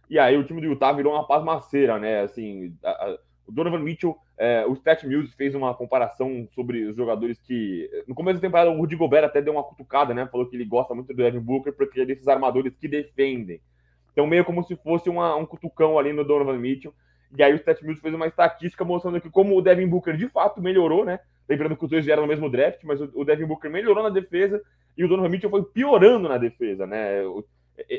E 0.09 0.19
aí 0.19 0.37
o 0.37 0.45
time 0.45 0.61
do 0.61 0.69
Utah 0.69 0.93
virou 0.93 1.13
uma 1.13 1.27
pasmaceira, 1.27 1.99
né? 1.99 2.21
Assim, 2.21 2.75
a, 2.83 2.91
a, 2.91 3.19
o 3.47 3.53
Donovan 3.53 3.81
Mitchell, 3.81 4.17
é, 4.39 4.65
o 4.67 4.73
Stat 4.75 5.07
Music 5.07 5.37
fez 5.37 5.55
uma 5.55 5.75
comparação 5.75 6.49
sobre 6.55 6.85
os 6.87 6.97
jogadores 6.97 7.39
que. 7.41 7.91
No 8.07 8.15
começo 8.15 8.41
da 8.41 8.47
temporada, 8.47 8.71
o 8.71 8.79
Rudy 8.79 8.97
Gobert 8.97 9.25
até 9.25 9.43
deu 9.43 9.53
uma 9.53 9.65
cutucada, 9.65 10.15
né? 10.15 10.27
Falou 10.31 10.47
que 10.47 10.57
ele 10.57 10.65
gosta 10.65 10.95
muito 10.95 11.09
do 11.09 11.15
Devin 11.15 11.41
Booker 11.41 11.73
porque 11.73 12.01
é 12.01 12.07
desses 12.07 12.29
armadores 12.29 12.75
que 12.77 12.89
defendem. 12.89 13.61
Então, 14.17 14.27
meio 14.27 14.47
como 14.47 14.65
se 14.65 14.75
fosse 14.77 15.11
uma, 15.11 15.37
um 15.37 15.45
cutucão 15.45 15.99
ali 15.99 16.11
no 16.11 16.25
Donovan 16.25 16.57
Mitchell. 16.57 16.95
E 17.37 17.43
aí 17.43 17.53
o 17.53 17.57
Stat 17.57 17.83
Mills 17.83 18.01
fez 18.01 18.15
uma 18.15 18.27
estatística 18.27 18.83
mostrando 18.83 19.21
que 19.21 19.29
como 19.29 19.55
o 19.55 19.61
Devin 19.61 19.87
Booker 19.87 20.17
de 20.17 20.27
fato 20.27 20.59
melhorou, 20.59 21.05
né? 21.05 21.21
Lembrando 21.47 21.77
que 21.77 21.85
os 21.85 21.91
dois 21.91 22.03
vieram 22.03 22.23
no 22.23 22.29
mesmo 22.29 22.49
draft, 22.49 22.83
mas 22.83 22.99
o, 22.99 23.25
Devin 23.27 23.45
Booker 23.45 23.71
melhorou 23.71 24.03
na 24.03 24.09
defesa 24.09 24.63
e 24.97 25.05
o 25.05 25.09
Donovan 25.09 25.29
Mitchell 25.29 25.51
foi 25.51 25.63
piorando 25.65 26.31
na 26.31 26.39
defesa, 26.39 26.87
né? 26.87 27.19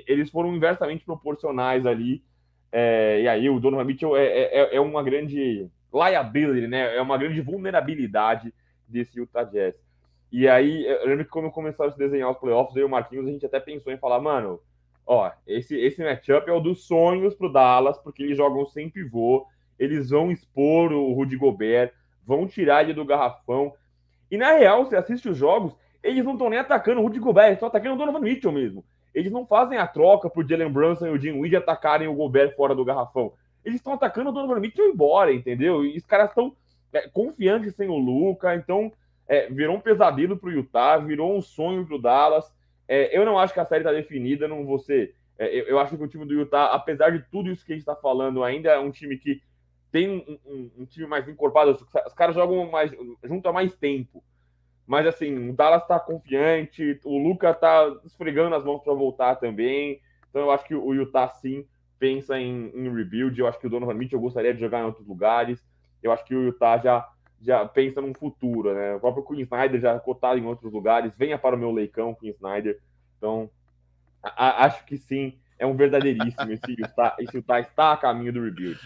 Eles 0.07 0.31
foram 0.31 0.55
inversamente 0.55 1.05
proporcionais 1.05 1.85
ali. 1.85 2.23
É, 2.71 3.21
e 3.21 3.27
aí 3.27 3.47
o 3.47 3.59
Donovan 3.59 3.83
Mitchell 3.83 4.17
é, 4.17 4.25
é, 4.25 4.59
é, 4.59 4.75
é 4.77 4.81
uma 4.81 5.03
grande 5.03 5.69
liability, 5.93 6.67
né? 6.67 6.95
É 6.95 7.01
uma 7.01 7.17
grande 7.19 7.41
vulnerabilidade 7.41 8.51
desse 8.87 9.19
Utah 9.19 9.43
Jazz. 9.43 9.79
E 10.31 10.47
aí, 10.47 10.83
eu 10.83 11.07
lembro 11.07 11.25
que 11.25 11.31
quando 11.31 11.51
começaram 11.51 11.91
a 11.91 11.93
se 11.93 11.99
desenhar 11.99 12.31
os 12.31 12.37
playoffs, 12.37 12.75
e 12.75 12.83
o 12.83 12.89
Marquinhos, 12.89 13.27
a 13.27 13.31
gente 13.31 13.45
até 13.45 13.59
pensou 13.59 13.93
em 13.93 13.97
falar, 13.97 14.19
mano, 14.19 14.59
ó, 15.07 15.31
esse, 15.47 15.75
esse 15.75 16.03
matchup 16.03 16.49
é 16.49 16.53
o 16.53 16.59
dos 16.59 16.85
sonhos 16.85 17.33
pro 17.33 17.51
Dallas, 17.51 17.97
porque 17.97 18.21
eles 18.21 18.37
jogam 18.37 18.65
sem 18.65 18.89
pivô, 18.89 19.47
eles 19.79 20.09
vão 20.09 20.31
expor 20.31 20.91
o 20.91 21.13
Rudy 21.13 21.37
Gobert, 21.37 21.91
vão 22.25 22.45
tirar 22.45 22.83
ele 22.83 22.93
do 22.93 23.05
garrafão. 23.05 23.73
E 24.29 24.37
na 24.37 24.51
real, 24.51 24.85
você 24.85 24.97
assiste 24.97 25.29
os 25.29 25.37
jogos, 25.37 25.73
eles 26.03 26.25
não 26.25 26.33
estão 26.33 26.49
nem 26.49 26.59
atacando 26.59 26.99
o 26.99 27.03
Rudy 27.03 27.19
Gobert, 27.19 27.53
estão 27.53 27.69
atacando 27.69 27.95
o 27.95 27.97
Donovan 27.97 28.19
Mitchell 28.19 28.51
mesmo. 28.51 28.83
Eles 29.13 29.31
não 29.31 29.47
fazem 29.47 29.77
a 29.77 29.87
troca 29.87 30.29
por 30.29 30.47
Jalen 30.47 30.71
Brunson 30.71 31.07
e 31.07 31.09
o 31.09 31.19
Jim 31.19 31.39
Weed 31.39 31.55
atacarem 31.55 32.07
o 32.07 32.13
Gobert 32.13 32.55
fora 32.55 32.75
do 32.75 32.85
garrafão. 32.85 33.33
Eles 33.63 33.79
estão 33.79 33.93
atacando 33.93 34.29
o 34.29 34.33
Donovan 34.33 34.59
Mitchell 34.59 34.89
embora, 34.89 35.33
entendeu? 35.33 35.85
E 35.85 35.97
os 35.97 36.05
caras 36.05 36.29
estão 36.29 36.55
é, 36.93 37.07
confiantes 37.09 37.75
sem 37.75 37.89
o 37.89 37.97
Luca, 37.97 38.55
então 38.55 38.91
é, 39.27 39.49
virou 39.49 39.75
um 39.75 39.79
pesadelo 39.79 40.37
para 40.37 40.49
o 40.49 40.53
Utah, 40.53 40.97
virou 40.97 41.35
um 41.35 41.41
sonho 41.41 41.85
para 41.85 41.95
o 41.95 42.01
Dallas. 42.01 42.51
É, 42.87 43.17
eu 43.17 43.25
não 43.25 43.37
acho 43.37 43.53
que 43.53 43.59
a 43.59 43.65
série 43.65 43.81
está 43.81 43.91
definida, 43.91 44.47
não 44.47 44.65
vou 44.65 44.79
ser. 44.79 45.15
É, 45.37 45.47
eu, 45.47 45.65
eu, 45.65 45.79
acho 45.79 45.95
que 45.95 46.03
o 46.03 46.07
time 46.07 46.25
do 46.25 46.33
Utah, 46.33 46.73
apesar 46.73 47.11
de 47.11 47.23
tudo 47.29 47.51
isso 47.51 47.65
que 47.65 47.73
a 47.73 47.75
gente 47.75 47.83
está 47.83 47.95
falando, 47.95 48.43
ainda 48.43 48.71
é 48.71 48.79
um 48.79 48.91
time 48.91 49.17
que 49.17 49.41
tem 49.91 50.09
um, 50.09 50.39
um, 50.45 50.71
um, 50.79 50.85
time 50.85 51.05
mais 51.05 51.27
encorpado. 51.27 51.71
Os 51.71 52.13
caras 52.13 52.35
jogam 52.35 52.69
mais, 52.69 52.91
junto 53.23 53.47
há 53.47 53.53
mais 53.53 53.75
tempo. 53.75 54.23
Mas 54.85 55.05
assim, 55.05 55.49
o 55.49 55.53
Dallas 55.53 55.81
está 55.81 55.99
confiante, 55.99 56.99
o 57.03 57.17
Luca 57.17 57.49
está 57.51 57.93
esfregando 58.05 58.55
as 58.55 58.63
mãos 58.63 58.81
para 58.81 58.93
voltar 58.93 59.35
também. 59.35 60.01
Então 60.29 60.41
eu 60.41 60.51
acho 60.51 60.65
que 60.65 60.75
o 60.75 60.93
Utah 60.93 61.27
sim 61.27 61.67
pensa 61.99 62.39
em, 62.39 62.71
em 62.73 62.93
rebuild. 62.93 63.37
Eu 63.37 63.47
acho 63.47 63.59
que 63.59 63.67
o 63.67 63.69
Donovan 63.69 63.93
Mitchell 63.93 64.19
gostaria 64.19 64.53
de 64.53 64.61
jogar 64.61 64.79
em 64.79 64.85
outros 64.85 65.05
lugares. 65.05 65.63
Eu 66.01 66.11
acho 66.11 66.23
que 66.23 66.35
o 66.35 66.43
Utah 66.43 66.77
já 66.77 67.07
já 67.41 67.65
pensa 67.65 68.01
num 68.01 68.13
futuro, 68.13 68.73
né? 68.73 68.95
O 68.95 68.99
próprio 68.99 69.23
Queen 69.23 69.41
Snyder 69.41 69.79
já 69.79 69.99
cotado 69.99 70.39
em 70.39 70.45
outros 70.45 70.71
lugares, 70.71 71.13
venha 71.17 71.37
para 71.37 71.55
o 71.55 71.59
meu 71.59 71.71
leicão, 71.71 72.15
Queen 72.15 72.31
Snyder. 72.31 72.79
Então, 73.17 73.49
a, 74.23 74.65
acho 74.65 74.85
que 74.85 74.97
sim, 74.97 75.37
é 75.59 75.65
um 75.65 75.75
verdadeiríssimo. 75.75 76.51
Esse 76.51 76.71
Utah, 76.79 77.15
esse 77.19 77.35
Utah 77.35 77.59
está 77.59 77.93
a 77.93 77.97
caminho 77.97 78.33
do 78.33 78.43
rebuild. 78.43 78.79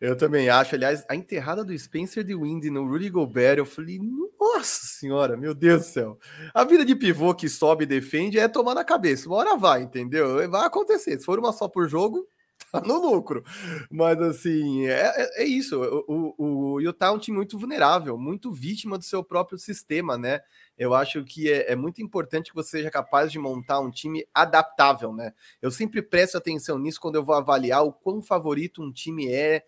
Eu 0.00 0.16
também 0.16 0.48
acho. 0.48 0.74
Aliás, 0.74 1.04
a 1.08 1.14
enterrada 1.14 1.64
do 1.64 1.78
Spencer 1.78 2.24
de 2.24 2.34
Wind 2.34 2.64
no 2.64 2.88
Rudy 2.88 3.08
Gobert, 3.08 3.58
eu 3.58 3.64
falei, 3.64 4.00
nossa 4.40 4.84
senhora, 4.84 5.36
meu 5.36 5.54
Deus 5.54 5.82
do 5.82 5.86
céu. 5.86 6.18
A 6.52 6.64
vida 6.64 6.84
de 6.84 6.96
pivô 6.96 7.32
que 7.32 7.48
sobe 7.48 7.84
e 7.84 7.86
defende 7.86 8.38
é 8.38 8.48
tomar 8.48 8.74
na 8.74 8.84
cabeça. 8.84 9.28
Uma 9.28 9.38
hora 9.38 9.56
vai, 9.56 9.82
entendeu? 9.82 10.50
Vai 10.50 10.66
acontecer. 10.66 11.18
Se 11.18 11.24
for 11.24 11.38
uma 11.38 11.52
só 11.52 11.68
por 11.68 11.88
jogo, 11.88 12.26
tá 12.70 12.80
no 12.80 13.00
lucro. 13.00 13.42
Mas 13.90 14.20
assim, 14.20 14.86
é, 14.86 15.12
é, 15.16 15.42
é 15.42 15.44
isso. 15.44 15.80
O, 15.80 16.34
o, 16.38 16.72
o, 16.74 16.80
Utah 16.80 17.06
é 17.06 17.10
um 17.10 17.18
time 17.18 17.36
muito 17.36 17.58
vulnerável, 17.58 18.18
muito 18.18 18.52
vítima 18.52 18.98
do 18.98 19.04
seu 19.04 19.24
próprio 19.24 19.58
sistema, 19.58 20.16
né? 20.18 20.40
Eu 20.76 20.94
acho 20.94 21.24
que 21.24 21.50
é, 21.50 21.72
é, 21.72 21.76
muito 21.76 22.02
importante 22.02 22.50
que 22.50 22.54
você 22.54 22.78
seja 22.78 22.90
capaz 22.90 23.30
de 23.30 23.38
montar 23.38 23.80
um 23.80 23.90
time 23.90 24.26
adaptável, 24.32 25.12
né? 25.12 25.32
Eu 25.60 25.70
sempre 25.70 26.02
presto 26.02 26.36
atenção 26.36 26.78
nisso 26.78 27.00
quando 27.00 27.16
eu 27.16 27.24
vou 27.24 27.34
avaliar 27.34 27.84
o 27.84 27.92
quão 27.92 28.22
favorito 28.22 28.82
um 28.82 28.92
time 28.92 29.28
é 29.28 29.64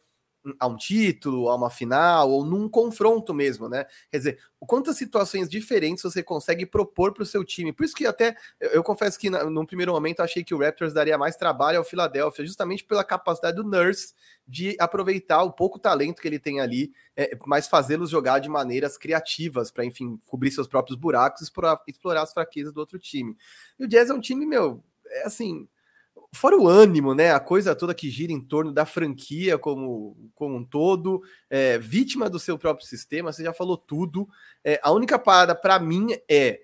a 0.58 0.66
um 0.66 0.76
título, 0.76 1.48
a 1.48 1.54
uma 1.54 1.70
final, 1.70 2.30
ou 2.30 2.44
num 2.44 2.68
confronto 2.68 3.32
mesmo, 3.32 3.68
né? 3.68 3.86
Quer 4.10 4.18
dizer, 4.18 4.38
quantas 4.60 4.96
situações 4.96 5.48
diferentes 5.48 6.02
você 6.02 6.22
consegue 6.22 6.66
propor 6.66 7.12
para 7.12 7.22
o 7.22 7.26
seu 7.26 7.44
time. 7.44 7.72
Por 7.72 7.84
isso 7.84 7.94
que 7.94 8.06
até 8.06 8.36
eu, 8.60 8.70
eu 8.70 8.82
confesso 8.82 9.18
que 9.18 9.30
no 9.30 9.50
num 9.50 9.66
primeiro 9.66 9.92
momento 9.92 10.20
achei 10.20 10.44
que 10.44 10.54
o 10.54 10.58
Raptors 10.58 10.92
daria 10.92 11.16
mais 11.16 11.36
trabalho 11.36 11.78
ao 11.78 11.84
Philadelphia, 11.84 12.44
justamente 12.44 12.84
pela 12.84 13.04
capacidade 13.04 13.56
do 13.56 13.64
Nurse 13.64 14.14
de 14.46 14.76
aproveitar 14.78 15.42
o 15.42 15.52
pouco 15.52 15.78
talento 15.78 16.20
que 16.20 16.28
ele 16.28 16.38
tem 16.38 16.60
ali, 16.60 16.92
é, 17.16 17.36
mas 17.46 17.66
fazê-los 17.66 18.10
jogar 18.10 18.38
de 18.38 18.48
maneiras 18.48 18.98
criativas 18.98 19.70
para, 19.70 19.84
enfim, 19.84 20.20
cobrir 20.26 20.50
seus 20.50 20.68
próprios 20.68 20.98
buracos 20.98 21.40
e 21.40 21.44
explorar, 21.44 21.80
explorar 21.88 22.22
as 22.22 22.32
fraquezas 22.32 22.72
do 22.72 22.78
outro 22.78 22.98
time. 22.98 23.36
E 23.78 23.84
o 23.84 23.88
Jazz 23.88 24.10
é 24.10 24.14
um 24.14 24.20
time, 24.20 24.44
meu, 24.44 24.82
é 25.06 25.26
assim, 25.26 25.66
fora 26.34 26.58
o 26.58 26.68
ânimo, 26.68 27.14
né? 27.14 27.32
A 27.32 27.40
coisa 27.40 27.74
toda 27.74 27.94
que 27.94 28.10
gira 28.10 28.32
em 28.32 28.40
torno 28.40 28.72
da 28.72 28.84
franquia 28.84 29.56
como, 29.58 30.30
como 30.34 30.56
um 30.56 30.64
todo, 30.64 31.22
é, 31.48 31.78
vítima 31.78 32.28
do 32.28 32.38
seu 32.38 32.58
próprio 32.58 32.86
sistema, 32.86 33.32
você 33.32 33.44
já 33.44 33.52
falou 33.52 33.76
tudo. 33.76 34.28
É, 34.62 34.80
a 34.82 34.90
única 34.90 35.18
parada 35.18 35.54
para 35.54 35.78
mim 35.78 36.08
é 36.28 36.60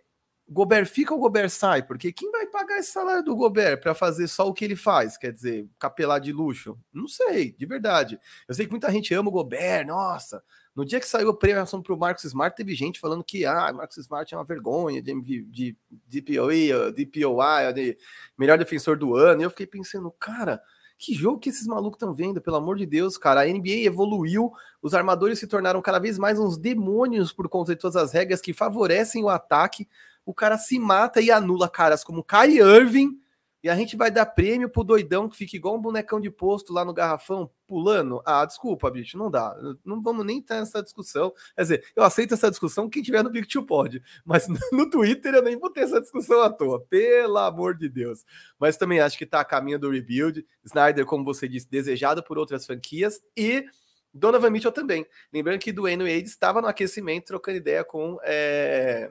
Gobert 0.52 0.86
fica 0.86 1.14
ou 1.14 1.20
Gobert 1.20 1.48
sai? 1.48 1.80
Porque 1.82 2.12
quem 2.12 2.28
vai 2.32 2.44
pagar 2.44 2.78
esse 2.78 2.90
salário 2.90 3.22
do 3.22 3.36
Gobert 3.36 3.80
para 3.80 3.94
fazer 3.94 4.26
só 4.26 4.48
o 4.48 4.52
que 4.52 4.64
ele 4.64 4.74
faz? 4.74 5.16
Quer 5.16 5.32
dizer, 5.32 5.68
capelar 5.78 6.20
de 6.20 6.32
luxo? 6.32 6.76
Não 6.92 7.06
sei, 7.06 7.52
de 7.52 7.64
verdade. 7.64 8.18
Eu 8.48 8.54
sei 8.54 8.66
que 8.66 8.72
muita 8.72 8.90
gente 8.90 9.14
ama 9.14 9.28
o 9.28 9.32
Gobert, 9.32 9.86
nossa, 9.86 10.42
no 10.74 10.84
dia 10.84 11.00
que 11.00 11.06
saiu 11.06 11.30
a 11.30 11.36
premiação 11.36 11.82
para 11.82 11.92
o 11.92 11.98
Marcos 11.98 12.24
Smart, 12.24 12.56
teve 12.56 12.74
gente 12.74 13.00
falando 13.00 13.24
que 13.24 13.44
ah, 13.44 13.72
Marcos 13.72 13.96
Smart 13.98 14.32
é 14.32 14.36
uma 14.36 14.44
vergonha 14.44 15.02
de, 15.02 15.20
de, 15.20 15.42
de 15.42 15.76
DPOI, 16.06 16.92
DPOI, 16.92 17.72
de 17.74 17.98
melhor 18.38 18.56
defensor 18.56 18.96
do 18.96 19.16
ano. 19.16 19.42
E 19.42 19.44
eu 19.44 19.50
fiquei 19.50 19.66
pensando, 19.66 20.10
cara, 20.12 20.62
que 20.96 21.12
jogo 21.12 21.38
que 21.38 21.48
esses 21.48 21.66
malucos 21.66 21.96
estão 21.96 22.14
vendo, 22.14 22.40
pelo 22.40 22.56
amor 22.56 22.76
de 22.76 22.86
Deus, 22.86 23.18
cara. 23.18 23.42
A 23.42 23.46
NBA 23.46 23.84
evoluiu, 23.84 24.52
os 24.80 24.94
armadores 24.94 25.38
se 25.38 25.46
tornaram 25.46 25.82
cada 25.82 25.98
vez 25.98 26.18
mais 26.18 26.38
uns 26.38 26.56
demônios 26.56 27.32
por 27.32 27.48
conta 27.48 27.74
de 27.74 27.80
todas 27.80 27.96
as 27.96 28.12
regras 28.12 28.40
que 28.40 28.52
favorecem 28.52 29.24
o 29.24 29.28
ataque. 29.28 29.88
O 30.24 30.32
cara 30.32 30.56
se 30.56 30.78
mata 30.78 31.20
e 31.20 31.30
anula 31.30 31.68
caras 31.68 32.04
como 32.04 32.22
Kai 32.22 32.58
Irving 32.58 33.19
e 33.62 33.68
a 33.68 33.76
gente 33.76 33.96
vai 33.96 34.10
dar 34.10 34.26
prêmio 34.26 34.70
pro 34.70 34.82
doidão 34.82 35.28
que 35.28 35.36
fica 35.36 35.56
igual 35.56 35.76
um 35.76 35.80
bonecão 35.80 36.20
de 36.20 36.30
posto 36.30 36.72
lá 36.72 36.84
no 36.84 36.94
garrafão, 36.94 37.50
pulando. 37.66 38.22
Ah, 38.24 38.44
desculpa, 38.44 38.90
bicho, 38.90 39.18
não 39.18 39.30
dá. 39.30 39.54
Não 39.84 40.02
vamos 40.02 40.24
nem 40.24 40.40
ter 40.40 40.54
essa 40.54 40.82
discussão. 40.82 41.32
Quer 41.54 41.62
dizer, 41.62 41.92
eu 41.94 42.02
aceito 42.02 42.34
essa 42.34 42.50
discussão 42.50 42.88
quem 42.88 43.02
tiver 43.02 43.22
no 43.22 43.30
Big 43.30 43.46
Two 43.46 43.64
pode, 43.64 44.02
mas 44.24 44.46
no 44.72 44.88
Twitter 44.88 45.34
eu 45.34 45.42
nem 45.42 45.58
vou 45.58 45.70
ter 45.70 45.80
essa 45.80 46.00
discussão 46.00 46.40
à 46.42 46.50
toa, 46.50 46.80
pelo 46.88 47.38
amor 47.38 47.76
de 47.76 47.88
Deus. 47.88 48.24
Mas 48.58 48.76
também 48.76 49.00
acho 49.00 49.18
que 49.18 49.26
tá 49.26 49.40
a 49.40 49.44
caminho 49.44 49.78
do 49.78 49.90
rebuild. 49.90 50.46
Snyder, 50.64 51.04
como 51.04 51.24
você 51.24 51.46
disse, 51.46 51.68
desejado 51.68 52.22
por 52.22 52.38
outras 52.38 52.64
franquias 52.64 53.20
e 53.36 53.64
Donovan 54.12 54.50
Mitchell 54.50 54.72
também. 54.72 55.06
Lembrando 55.32 55.60
que 55.60 55.72
Dwayne 55.72 56.02
Wade 56.02 56.28
estava 56.28 56.60
no 56.60 56.68
aquecimento 56.68 57.26
trocando 57.26 57.58
ideia 57.58 57.84
com 57.84 58.18
é, 58.22 59.10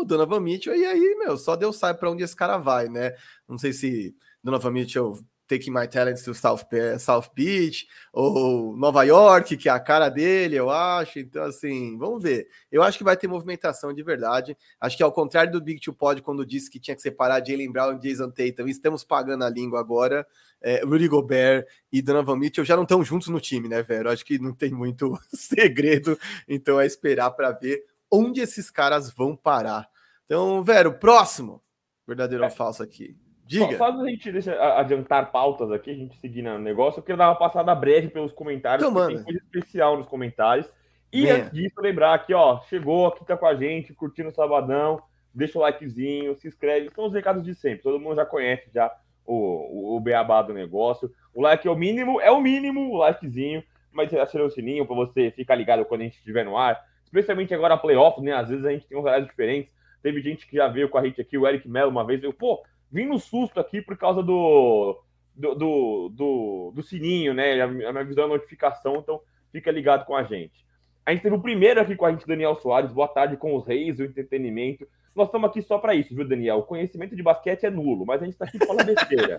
o 0.00 0.04
Donovan 0.04 0.40
Mitchell, 0.40 0.76
e 0.76 0.84
aí, 0.84 1.16
meu, 1.18 1.36
só 1.36 1.56
Deus 1.56 1.76
sabe 1.76 1.98
para 1.98 2.10
onde 2.10 2.22
esse 2.22 2.36
cara 2.36 2.58
vai, 2.58 2.88
né? 2.88 3.14
Não 3.48 3.58
sei 3.58 3.72
se 3.72 4.14
Donovan 4.42 4.70
Mitchell 4.70 5.18
taking 5.46 5.70
my 5.70 5.86
talents 5.86 6.22
to 6.22 6.34
South, 6.34 6.66
South 6.98 7.30
Beach, 7.34 7.86
ou 8.12 8.76
Nova 8.76 9.04
York, 9.04 9.56
que 9.56 9.68
é 9.68 9.72
a 9.72 9.80
cara 9.80 10.08
dele, 10.08 10.56
eu 10.56 10.70
acho. 10.70 11.18
Então, 11.18 11.44
assim, 11.44 11.96
vamos 11.98 12.22
ver. 12.22 12.46
Eu 12.70 12.82
acho 12.82 12.98
que 12.98 13.04
vai 13.04 13.16
ter 13.16 13.28
movimentação 13.28 13.92
de 13.92 14.02
verdade. 14.02 14.56
Acho 14.80 14.96
que 14.96 15.02
ao 15.02 15.12
contrário 15.12 15.52
do 15.52 15.60
Big 15.60 15.80
Two 15.80 15.94
Pod, 15.94 16.22
quando 16.22 16.46
disse 16.46 16.70
que 16.70 16.80
tinha 16.80 16.94
que 16.94 17.02
separar 17.02 17.44
Jalen 17.44 17.70
Brown 17.70 17.94
e 17.94 17.98
Jason 18.00 18.30
Tatum, 18.30 18.68
estamos 18.68 19.04
pagando 19.04 19.44
a 19.44 19.50
língua 19.50 19.80
agora. 19.80 20.26
É, 20.62 20.82
Rudy 20.82 21.08
Gobert 21.08 21.66
e 21.92 22.00
Donovan 22.00 22.36
Mitchell 22.36 22.64
já 22.64 22.74
não 22.74 22.84
estão 22.84 23.04
juntos 23.04 23.28
no 23.28 23.38
time, 23.38 23.68
né, 23.68 23.82
velho? 23.82 24.08
Acho 24.08 24.24
que 24.24 24.38
não 24.38 24.54
tem 24.54 24.70
muito 24.70 25.18
segredo, 25.34 26.18
então 26.48 26.80
é 26.80 26.86
esperar 26.86 27.30
para 27.32 27.52
ver 27.52 27.84
onde 28.14 28.40
esses 28.40 28.70
caras 28.70 29.12
vão 29.12 29.36
parar. 29.36 29.88
Então, 30.24 30.62
Vero, 30.62 30.94
próximo. 30.94 31.62
Verdadeiro 32.06 32.44
é. 32.44 32.46
ou 32.46 32.52
falso 32.52 32.82
aqui. 32.82 33.16
Diga. 33.46 33.76
Só, 33.76 33.92
só 33.92 34.00
a 34.00 34.08
gente 34.08 34.32
deixa 34.32 34.78
adiantar 34.78 35.30
pautas 35.30 35.70
aqui, 35.70 35.90
a 35.90 35.94
gente 35.94 36.18
seguir 36.18 36.42
no 36.42 36.58
negócio, 36.58 36.98
eu 36.98 37.02
queria 37.02 37.18
dar 37.18 37.28
uma 37.28 37.38
passada 37.38 37.74
breve 37.74 38.08
pelos 38.08 38.32
comentários, 38.32 38.88
então, 38.88 39.06
tem 39.06 39.22
coisa 39.22 39.38
especial 39.38 39.98
nos 39.98 40.06
comentários. 40.06 40.66
E 41.12 41.28
antes 41.28 41.52
disso, 41.52 41.74
lembrar 41.78 42.14
aqui, 42.14 42.32
ó, 42.32 42.60
chegou 42.62 43.06
aqui, 43.06 43.24
tá 43.24 43.36
com 43.36 43.46
a 43.46 43.54
gente, 43.54 43.92
curtindo 43.92 44.30
o 44.30 44.34
Sabadão, 44.34 45.00
deixa 45.32 45.58
o 45.58 45.62
likezinho, 45.62 46.34
se 46.36 46.48
inscreve, 46.48 46.90
são 46.94 47.06
os 47.06 47.12
recados 47.12 47.44
de 47.44 47.54
sempre, 47.54 47.82
todo 47.82 48.00
mundo 48.00 48.16
já 48.16 48.24
conhece 48.24 48.70
já 48.72 48.90
o, 49.26 49.34
o, 49.34 49.96
o 49.96 50.00
beabá 50.00 50.40
do 50.40 50.54
negócio. 50.54 51.10
O 51.34 51.42
like 51.42 51.68
é 51.68 51.70
o 51.70 51.76
mínimo, 51.76 52.20
é 52.20 52.30
o 52.30 52.40
mínimo, 52.40 52.90
o 52.92 52.96
likezinho, 52.96 53.62
mas 53.92 54.12
aciona 54.14 54.46
o 54.46 54.50
sininho 54.50 54.86
para 54.86 54.96
você 54.96 55.30
ficar 55.30 55.54
ligado 55.54 55.84
quando 55.84 56.00
a 56.00 56.04
gente 56.04 56.16
estiver 56.16 56.44
no 56.44 56.56
ar 56.56 56.80
especialmente 57.14 57.54
agora 57.54 57.76
playoff, 57.76 58.20
né? 58.20 58.32
Às 58.32 58.48
vezes 58.48 58.64
a 58.64 58.72
gente 58.72 58.88
tem 58.88 58.98
horários 58.98 59.28
diferentes. 59.28 59.72
Teve 60.02 60.20
gente 60.20 60.46
que 60.46 60.56
já 60.56 60.66
veio 60.66 60.88
com 60.88 60.98
a 60.98 61.04
gente 61.04 61.20
aqui, 61.20 61.38
o 61.38 61.46
Eric 61.46 61.68
Mello, 61.68 61.90
uma 61.90 62.04
vez, 62.04 62.22
eu, 62.22 62.32
pô, 62.32 62.62
vim 62.90 63.06
no 63.06 63.18
susto 63.18 63.60
aqui 63.60 63.80
por 63.80 63.96
causa 63.96 64.22
do, 64.22 65.00
do, 65.34 65.54
do, 65.54 66.08
do, 66.10 66.72
do 66.74 66.82
sininho, 66.82 67.32
né? 67.32 67.60
A 67.62 67.68
minha 67.68 68.04
visão 68.04 68.24
é 68.24 68.28
notificação, 68.28 68.96
então 68.96 69.20
fica 69.52 69.70
ligado 69.70 70.04
com 70.04 70.16
a 70.16 70.24
gente. 70.24 70.64
A 71.06 71.12
gente 71.12 71.22
teve 71.22 71.36
o 71.36 71.40
primeiro 71.40 71.80
aqui 71.80 71.94
com 71.94 72.04
a 72.04 72.10
gente, 72.10 72.26
Daniel 72.26 72.56
Soares. 72.56 72.92
Boa 72.92 73.08
tarde 73.08 73.36
com 73.36 73.54
os 73.54 73.66
reis 73.66 73.96
do 73.96 74.04
entretenimento. 74.04 74.86
Nós 75.14 75.28
estamos 75.28 75.48
aqui 75.48 75.62
só 75.62 75.78
para 75.78 75.94
isso, 75.94 76.14
viu, 76.14 76.26
Daniel? 76.26 76.58
O 76.58 76.62
conhecimento 76.64 77.14
de 77.14 77.22
basquete 77.22 77.64
é 77.64 77.70
nulo, 77.70 78.04
mas 78.04 78.20
a 78.20 78.24
gente 78.24 78.34
está 78.34 78.46
aqui 78.46 78.58
falando 78.66 78.86
besteira. 78.86 79.38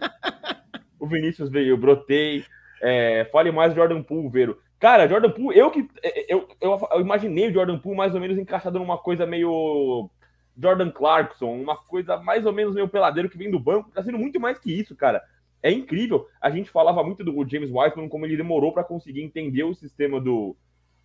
o 0.97 1.05
Vinícius 1.05 1.49
veio, 1.49 1.77
brotei. 1.77 2.45
É, 2.81 3.25
fale 3.25 3.51
mais 3.51 3.75
Jordan 3.75 4.01
Poole, 4.01 4.29
Vero. 4.29 4.59
Cara, 4.85 5.07
Jordan 5.07 5.31
Poole, 5.31 5.57
eu 5.57 5.71
que. 5.71 5.89
Eu, 6.29 6.47
eu, 6.61 6.87
eu, 6.91 7.01
imaginei 7.01 7.49
o 7.49 7.51
Jordan 7.51 7.79
Poole 7.79 7.97
mais 7.97 8.13
ou 8.13 8.21
menos 8.21 8.37
encaixado 8.37 8.77
numa 8.77 8.99
coisa 8.99 9.25
meio. 9.25 10.07
Jordan 10.55 10.91
Clarkson, 10.91 11.51
uma 11.55 11.75
coisa 11.75 12.17
mais 12.17 12.45
ou 12.45 12.53
menos 12.53 12.75
meio 12.75 12.87
peladeiro 12.87 13.27
que 13.27 13.35
vem 13.35 13.49
do 13.49 13.59
banco. 13.59 13.89
Tá 13.89 14.03
sendo 14.03 14.19
muito 14.19 14.39
mais 14.39 14.59
que 14.59 14.71
isso, 14.71 14.95
cara. 14.95 15.23
É 15.63 15.71
incrível. 15.71 16.27
A 16.39 16.51
gente 16.51 16.69
falava 16.69 17.03
muito 17.03 17.23
do 17.23 17.49
James 17.49 17.71
Wiseman, 17.71 18.07
como 18.07 18.27
ele 18.27 18.37
demorou 18.37 18.71
para 18.71 18.83
conseguir 18.83 19.23
entender 19.23 19.63
o 19.63 19.73
sistema 19.73 20.21
do, 20.21 20.55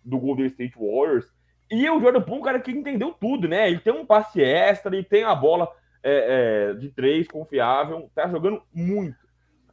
do 0.05 0.19
Golden 0.19 0.45
State 0.45 0.75
Warriors. 0.77 1.25
E 1.67 1.89
o 1.89 1.99
Jordan 1.99 2.21
Poole, 2.21 2.39
um 2.39 2.43
cara 2.43 2.59
que 2.59 2.69
entendeu 2.69 3.15
tudo, 3.19 3.47
né? 3.47 3.67
Ele 3.67 3.79
tem 3.79 3.91
um 3.91 4.05
passe 4.05 4.43
extra, 4.43 4.95
ele 4.95 5.03
tem 5.03 5.23
a 5.23 5.33
bola 5.33 5.67
é, 6.03 6.69
é, 6.69 6.73
de 6.75 6.89
três, 6.89 7.27
confiável, 7.27 8.11
tá 8.13 8.29
jogando 8.29 8.61
muito. 8.71 9.17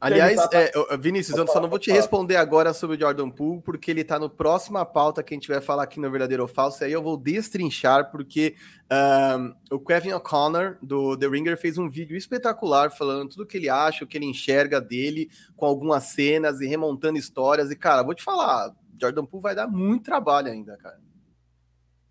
Aliás, 0.01 0.39
é, 0.53 0.97
Vinícius, 0.97 1.37
eu 1.37 1.45
só 1.45 1.59
não 1.59 1.69
vou 1.69 1.77
te 1.77 1.91
responder 1.91 2.37
agora 2.37 2.73
sobre 2.73 2.95
o 2.95 2.99
Jordan 2.99 3.29
Poole, 3.29 3.61
porque 3.61 3.91
ele 3.91 4.01
está 4.01 4.17
no 4.17 4.29
próxima 4.29 4.85
pauta 4.85 5.21
que 5.21 5.33
a 5.33 5.37
gente 5.37 5.49
vai 5.49 5.59
falar 5.59 5.83
aqui 5.83 5.99
no 5.99 6.09
Verdadeiro 6.09 6.43
ou 6.43 6.47
Falso, 6.47 6.83
e 6.83 6.85
aí 6.85 6.91
eu 6.93 7.03
vou 7.03 7.17
destrinchar, 7.17 8.09
porque 8.09 8.55
um, 8.89 9.75
o 9.75 9.79
Kevin 9.79 10.13
O'Connor, 10.13 10.77
do 10.81 11.17
The 11.17 11.27
Ringer, 11.27 11.57
fez 11.57 11.77
um 11.77 11.89
vídeo 11.89 12.15
espetacular 12.15 12.91
falando 12.91 13.29
tudo 13.29 13.43
o 13.43 13.45
que 13.45 13.57
ele 13.57 13.69
acha, 13.69 14.05
o 14.05 14.07
que 14.07 14.17
ele 14.17 14.25
enxerga 14.25 14.79
dele, 14.79 15.29
com 15.57 15.65
algumas 15.65 16.03
cenas 16.05 16.61
e 16.61 16.67
remontando 16.67 17.19
histórias, 17.19 17.69
e 17.69 17.75
cara, 17.75 18.01
vou 18.01 18.15
te 18.15 18.23
falar, 18.23 18.73
Jordan 18.99 19.25
Poole 19.25 19.43
vai 19.43 19.55
dar 19.55 19.67
muito 19.67 20.05
trabalho 20.05 20.49
ainda, 20.49 20.77
cara. 20.77 20.97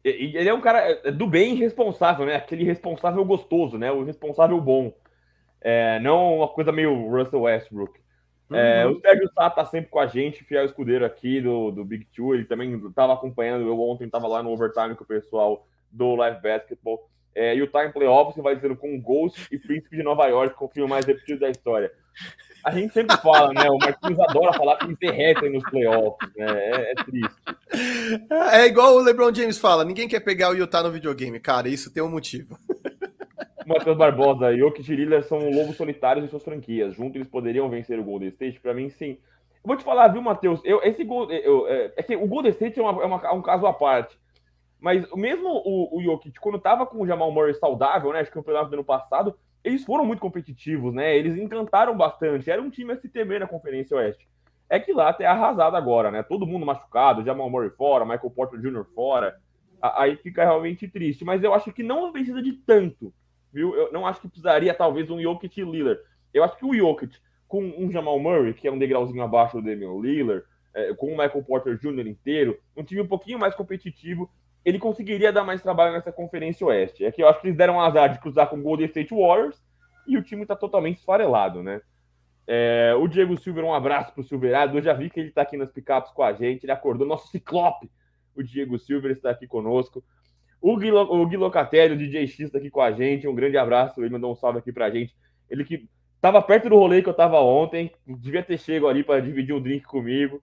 Ele 0.05 0.49
é 0.49 0.55
um 0.55 0.61
cara 0.61 0.79
é, 1.05 1.11
do 1.11 1.27
bem 1.27 1.55
responsável, 1.55 2.25
né? 2.25 2.37
Aquele 2.37 2.65
responsável 2.65 3.23
gostoso, 3.25 3.77
né? 3.77 3.91
O 3.91 4.05
responsável 4.05 4.59
bom. 4.61 4.93
É, 5.61 5.99
não 6.01 6.37
uma 6.39 6.49
coisa 6.49 6.73
meio 6.73 7.09
Russell 7.11 7.43
Westbrook. 7.43 7.99
É, 8.51 8.87
uhum. 8.87 8.93
o 8.93 9.01
Sérgio 9.01 9.31
Sá 9.35 9.51
tá 9.51 9.65
sempre 9.67 9.91
com 9.91 9.99
a 9.99 10.07
gente, 10.07 10.45
fiel 10.45 10.65
escudeiro 10.65 11.05
aqui 11.05 11.41
do, 11.41 11.71
do 11.71 11.85
Big 11.85 12.07
Two. 12.15 12.35
Ele 12.35 12.45
também 12.45 12.75
estava 12.87 13.13
acompanhando. 13.13 13.67
Eu 13.67 13.81
ontem 13.81 14.05
estava 14.05 14.27
lá 14.27 14.43
no 14.43 14.51
overtime 14.51 14.95
com 14.95 15.05
o 15.05 15.07
pessoal 15.07 15.67
do 15.91 16.15
Live 16.15 16.41
Basketball. 16.41 17.09
É, 17.35 17.55
e 17.55 17.63
o 17.63 17.67
Time 17.67 17.93
Playoffs 17.93 18.43
vai 18.43 18.57
dizendo 18.57 18.77
com 18.77 19.01
Ghost 19.01 19.47
e 19.53 19.59
Príncipe 19.59 19.97
de 19.97 20.03
Nova 20.03 20.27
York, 20.27 20.57
com 20.57 20.65
o 20.65 20.69
filme 20.69 20.91
mais 20.91 21.05
repetido 21.05 21.41
da 21.41 21.51
história. 21.51 21.93
A 22.65 22.73
gente 22.73 22.93
sempre 22.93 23.17
fala, 23.19 23.53
né? 23.53 23.71
O 23.71 23.79
Marquinhos 23.79 24.19
adora 24.19 24.53
falar 24.53 24.77
que 24.77 24.87
eles 24.87 24.99
derretem 24.99 25.53
nos 25.53 25.63
playoffs, 25.71 26.29
né? 26.37 26.47
É, 26.49 26.91
é, 26.91 26.95
triste. 26.95 27.37
É 28.53 28.67
igual 28.67 28.97
o 28.97 29.01
LeBron 29.01 29.33
James 29.33 29.59
fala: 29.59 29.85
ninguém 29.85 30.09
quer 30.09 30.21
pegar 30.21 30.51
o 30.51 30.55
Utah 30.55 30.83
no 30.83 30.91
videogame, 30.91 31.39
cara. 31.39 31.69
Isso 31.69 31.93
tem 31.93 32.03
um 32.03 32.11
motivo. 32.11 32.59
Matheus 33.69 33.99
Barbosa 33.99 34.51
e 34.51 34.59
Jokic 34.59 34.91
e 34.91 34.97
Lillard 34.97 35.27
são 35.27 35.39
lobos 35.51 35.77
solitários 35.77 36.25
em 36.25 36.29
suas 36.29 36.43
franquias. 36.43 36.95
Juntos 36.95 37.17
eles 37.17 37.29
poderiam 37.29 37.69
vencer 37.69 37.99
o 37.99 38.05
Golden 38.05 38.31
State? 38.31 38.59
Para 38.59 38.73
mim, 38.73 38.89
sim. 38.89 39.19
Vou 39.63 39.77
te 39.77 39.85
falar, 39.85 40.09
viu, 40.09 40.23
Matheus? 40.23 40.63
Eu, 40.65 40.83
esse 40.83 41.05
gol, 41.05 41.31
eu, 41.31 41.69
é, 41.69 41.93
é, 41.95 42.03
que 42.03 42.17
o 42.17 42.27
Golden 42.27 42.51
State 42.51 42.81
é, 42.81 42.83
uma, 42.83 43.03
é, 43.03 43.05
uma, 43.05 43.21
é, 43.23 43.31
um 43.31 43.43
caso 43.43 43.67
à 43.67 43.73
parte. 43.75 44.19
Mas 44.81 45.07
mesmo 45.13 45.51
o, 45.67 45.99
o 45.99 46.03
Jokic, 46.03 46.41
quando 46.41 46.59
tava 46.59 46.87
com 46.87 47.03
o 47.03 47.07
Jamal 47.07 47.31
Murray 47.31 47.53
saudável, 47.55 48.11
né? 48.11 48.21
Acho 48.21 48.31
que 48.31 48.39
o 48.39 48.41
campeonato 48.41 48.71
do 48.71 48.75
ano 48.75 48.85
passado, 48.85 49.39
eles 49.63 49.85
foram 49.85 50.07
muito 50.07 50.21
competitivos, 50.21 50.95
né? 50.95 51.15
Eles 51.15 51.37
encantaram 51.37 51.95
bastante. 51.95 52.51
Era 52.51 52.63
um 52.63 52.71
time 52.71 52.95
a 52.95 52.97
se 52.97 53.09
temer 53.09 53.41
na 53.41 53.47
Conferência 53.47 53.99
Oeste. 53.99 54.27
É 54.71 54.81
que 54.81 54.95
lá 54.95 55.15
é 55.21 55.27
arrasado 55.27 55.77
agora, 55.77 56.11
né? 56.11 56.23
Todo 56.23 56.47
mundo 56.47 56.65
machucado, 56.65 57.23
Jamal 57.23 57.51
Murray 57.51 57.71
fora, 57.71 58.07
Michael 58.07 58.31
Porter 58.31 58.59
Jr. 58.59 58.87
fora. 58.95 59.39
Aí 59.83 60.17
fica 60.17 60.43
realmente 60.43 60.89
triste. 60.89 61.23
Mas 61.23 61.43
eu 61.43 61.53
acho 61.53 61.71
que 61.71 61.83
não 61.83 62.13
precisa 62.13 62.41
de 62.41 62.53
tanto 62.53 63.13
viu? 63.53 63.75
Eu 63.75 63.93
não 63.93 64.07
acho 64.07 64.21
que 64.21 64.29
precisaria, 64.29 64.75
talvez, 64.75 65.11
um 65.11 65.21
Jokic 65.21 65.61
e 65.61 65.65
Lillard. 65.65 66.01
Eu 66.33 66.45
acho 66.45 66.57
que 66.57 66.65
o 66.65 66.75
Jokic, 66.75 67.17
com 67.47 67.63
um 67.63 67.91
Jamal 67.91 68.19
Murray, 68.19 68.55
que 68.55 68.69
é 68.69 68.73
um 68.73 68.79
degrauzinho 68.79 69.23
abaixo 69.23 69.61
do 69.61 69.63
Damian 69.63 70.01
Lillard, 70.01 70.45
é, 70.75 70.95
com 70.95 71.07
o 71.07 71.11
Michael 71.17 71.43
Porter 71.43 71.79
Jr. 71.79 72.07
inteiro, 72.07 72.59
um 72.77 72.85
time 72.85 73.01
um 73.01 73.07
pouquinho 73.07 73.39
mais 73.39 73.55
competitivo, 73.55 74.31
ele 74.65 74.79
conseguiria 74.79 75.33
dar 75.33 75.45
mais 75.45 75.63
trabalho 75.63 75.93
nessa 75.93 76.13
Conferência 76.13 76.67
Oeste. 76.67 77.05
É 77.05 77.11
que 77.11 77.23
eu 77.23 77.29
acho 77.29 77.41
que 77.41 77.47
eles 77.47 77.57
deram 77.57 77.77
um 77.77 77.81
azar 77.81 78.13
de 78.13 78.21
cruzar 78.21 78.49
com 78.49 78.57
o 78.57 78.63
Golden 78.63 78.87
State 78.87 79.15
Warriors 79.15 79.63
e 80.07 80.17
o 80.17 80.23
time 80.23 80.43
está 80.43 80.55
totalmente 80.55 80.99
esfarelado, 80.99 81.63
né? 81.63 81.81
É, 82.47 82.95
o 82.99 83.07
Diego 83.07 83.37
Silver, 83.37 83.63
um 83.63 83.75
abraço 83.75 84.13
para 84.13 84.23
o 84.23 84.25
Silverado. 84.25 84.77
Eu 84.77 84.83
já 84.83 84.95
vi 84.95 85.11
que 85.11 85.21
ele 85.21 85.29
está 85.29 85.43
aqui 85.43 85.57
nas 85.57 85.71
picapes 85.71 86.11
com 86.13 86.23
a 86.23 86.33
gente. 86.33 86.65
Ele 86.65 86.73
acordou, 86.73 87.07
nosso 87.07 87.29
ciclope. 87.29 87.91
O 88.35 88.43
Diego 88.43 88.79
Silver 88.79 89.11
está 89.11 89.31
aqui 89.31 89.47
conosco. 89.47 90.03
O 90.61 90.77
Gui, 90.77 90.91
o 90.91 91.27
Gui 91.27 91.37
Locatelli, 91.37 91.95
o 91.95 91.99
DJ 91.99 92.27
X, 92.27 92.51
tá 92.51 92.59
aqui 92.59 92.71
com 92.71 92.81
a 92.81 92.93
gente. 92.93 93.29
Um 93.29 93.35
grande 93.35 93.57
abraço. 93.57 94.01
Ele 94.01 94.11
mandou 94.11 94.33
um 94.33 94.37
salve 94.37 94.59
aqui 94.59 94.73
pra 94.73 94.91
gente. 94.91 95.15
Ele 95.49 95.65
que 95.65 95.89
tava 96.21 96.43
perto 96.43 96.69
do 96.69 96.77
rolê 96.77 97.03
que 97.03 97.09
eu 97.09 97.15
tava 97.15 97.41
ontem. 97.41 97.93
Devia 98.07 98.43
ter 98.43 98.59
chego 98.59 98.89
ali 98.89 99.05
para 99.05 99.21
dividir 99.21 99.55
um 99.55 99.61
drink 99.61 99.85
comigo. 99.87 100.43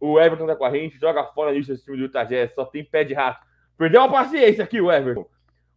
O 0.00 0.20
Everton 0.20 0.46
tá 0.46 0.56
com 0.56 0.64
a 0.64 0.70
gente. 0.70 0.98
Joga 0.98 1.24
fora 1.24 1.52
lixo 1.52 1.72
esse 1.72 1.84
time 1.84 1.96
do 1.96 2.04
Utah 2.04 2.24
Jazz. 2.24 2.52
Só 2.54 2.64
tem 2.64 2.84
pé 2.84 3.04
de 3.04 3.14
rato. 3.14 3.44
Perdeu 3.78 4.02
a 4.02 4.08
paciência 4.08 4.64
aqui, 4.64 4.80
o 4.80 4.90
Everton. 4.90 5.26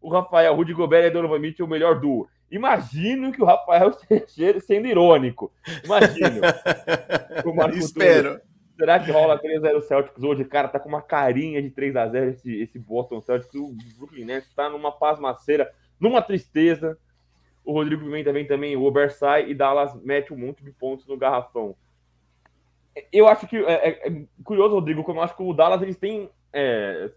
O 0.01 0.09
Rafael, 0.09 0.55
Rudy 0.55 0.73
Gobert 0.73 1.05
e 1.05 1.09
Donovan 1.09 1.39
Mitchell, 1.39 1.65
o 1.65 1.69
melhor 1.69 1.99
duo. 1.99 2.27
Imagino 2.49 3.31
que 3.31 3.41
o 3.41 3.45
Rafael 3.45 3.91
esteja 4.09 4.59
sendo 4.59 4.87
irônico. 4.87 5.51
Imagino. 5.83 6.41
Espero. 7.77 8.39
Será 8.77 8.99
que 8.99 9.11
rola 9.11 9.41
3x0 9.41 9.81
Celtics 9.81 10.23
hoje? 10.23 10.45
Cara, 10.45 10.67
tá 10.67 10.79
com 10.79 10.87
uma 10.87 11.01
carinha 11.01 11.61
de 11.61 11.71
3x0 11.71 12.29
esse, 12.29 12.61
esse 12.61 12.77
Boston 12.77 13.19
Celtics. 13.21 13.55
O 13.55 13.75
Brooklyn 13.97 14.25
Nets 14.25 14.53
tá 14.53 14.69
numa 14.69 14.91
pasmaceira, 14.91 15.73
numa 15.99 16.21
tristeza. 16.21 16.97
O 17.65 17.73
Rodrigo 17.73 18.03
Pimenta 18.03 18.31
vem 18.31 18.45
também, 18.45 18.77
o 18.77 18.83
Obersai 18.83 19.49
e 19.49 19.55
Dallas 19.55 19.99
mete 20.03 20.31
um 20.31 20.37
monte 20.37 20.63
de 20.63 20.71
pontos 20.71 21.07
no 21.07 21.17
garrafão. 21.17 21.75
Eu 23.11 23.27
acho 23.27 23.47
que 23.47 23.57
é, 23.57 23.89
é, 23.89 24.07
é 24.07 24.25
curioso, 24.43 24.75
Rodrigo, 24.75 25.03
como 25.03 25.19
eu 25.19 25.23
acho 25.23 25.35
que 25.35 25.43
o 25.43 25.53
Dallas 25.53 25.81
eles 25.81 25.97
têm, 25.97 26.29
é, 26.53 27.11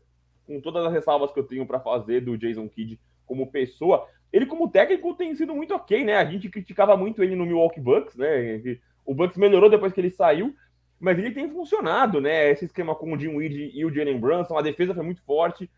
com 0.47 0.61
todas 0.61 0.85
as 0.85 0.93
ressalvas 0.93 1.31
que 1.31 1.39
eu 1.39 1.45
tenho 1.45 1.67
para 1.67 1.79
fazer 1.79 2.23
do 2.23 2.37
Jason 2.37 2.69
Kidd 2.69 2.99
como 3.27 3.51
pessoa, 3.51 4.09
ele 4.33 4.47
como 4.47 4.71
técnico 4.71 5.15
tem 5.15 5.35
sido 5.35 5.55
muito 5.55 5.75
ok, 5.75 6.05
né? 6.05 6.17
A 6.17 6.25
gente 6.25 6.49
criticava 6.49 6.97
muito 6.97 7.23
ele 7.23 7.37
no 7.37 7.47
Milwaukee 7.47 7.81
Bucks, 7.81 8.17
né? 8.17 8.79
O 9.05 9.15
Bucks 9.15 9.37
melhorou 9.37 9.71
depois 9.71 9.93
que 9.93 10.01
ele 10.01 10.11
saiu, 10.11 10.55
mas 11.01 11.19
ele 11.19 11.31
tem 11.31 11.51
funcionado, 11.51 12.21
né? 12.21 12.51
Esse 12.51 12.67
esquema 12.67 12.95
com 12.95 13.13
o 13.13 13.19
Jim 13.19 13.35
Weed 13.35 13.73
e 13.75 13.85
o 13.85 13.93
Jalen 13.93 14.21
Brunson, 14.21 14.57
a 14.57 14.63
defesa 14.63 14.95
foi 14.95 15.03
muito 15.03 15.23
forte. 15.23 15.69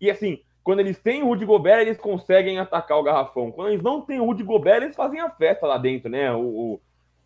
E 0.00 0.08
assim, 0.08 0.40
quando 0.62 0.80
eles 0.80 0.98
têm 0.98 1.22
o 1.22 1.26
Rudy 1.26 1.44
Gobert, 1.44 1.80
eles 1.80 1.98
conseguem 1.98 2.58
atacar 2.58 2.96
o 2.98 3.02
garrafão. 3.02 3.50
Quando 3.50 3.70
eles 3.70 3.82
não 3.82 4.02
têm 4.02 4.20
o 4.20 4.24
Rudy 4.24 4.44
Gobert, 4.44 4.82
eles 4.82 4.96
fazem 4.96 5.20
a 5.20 5.30
festa 5.30 5.66
lá 5.66 5.78
dentro, 5.78 6.08
né? 6.08 6.32
O, 6.32 6.80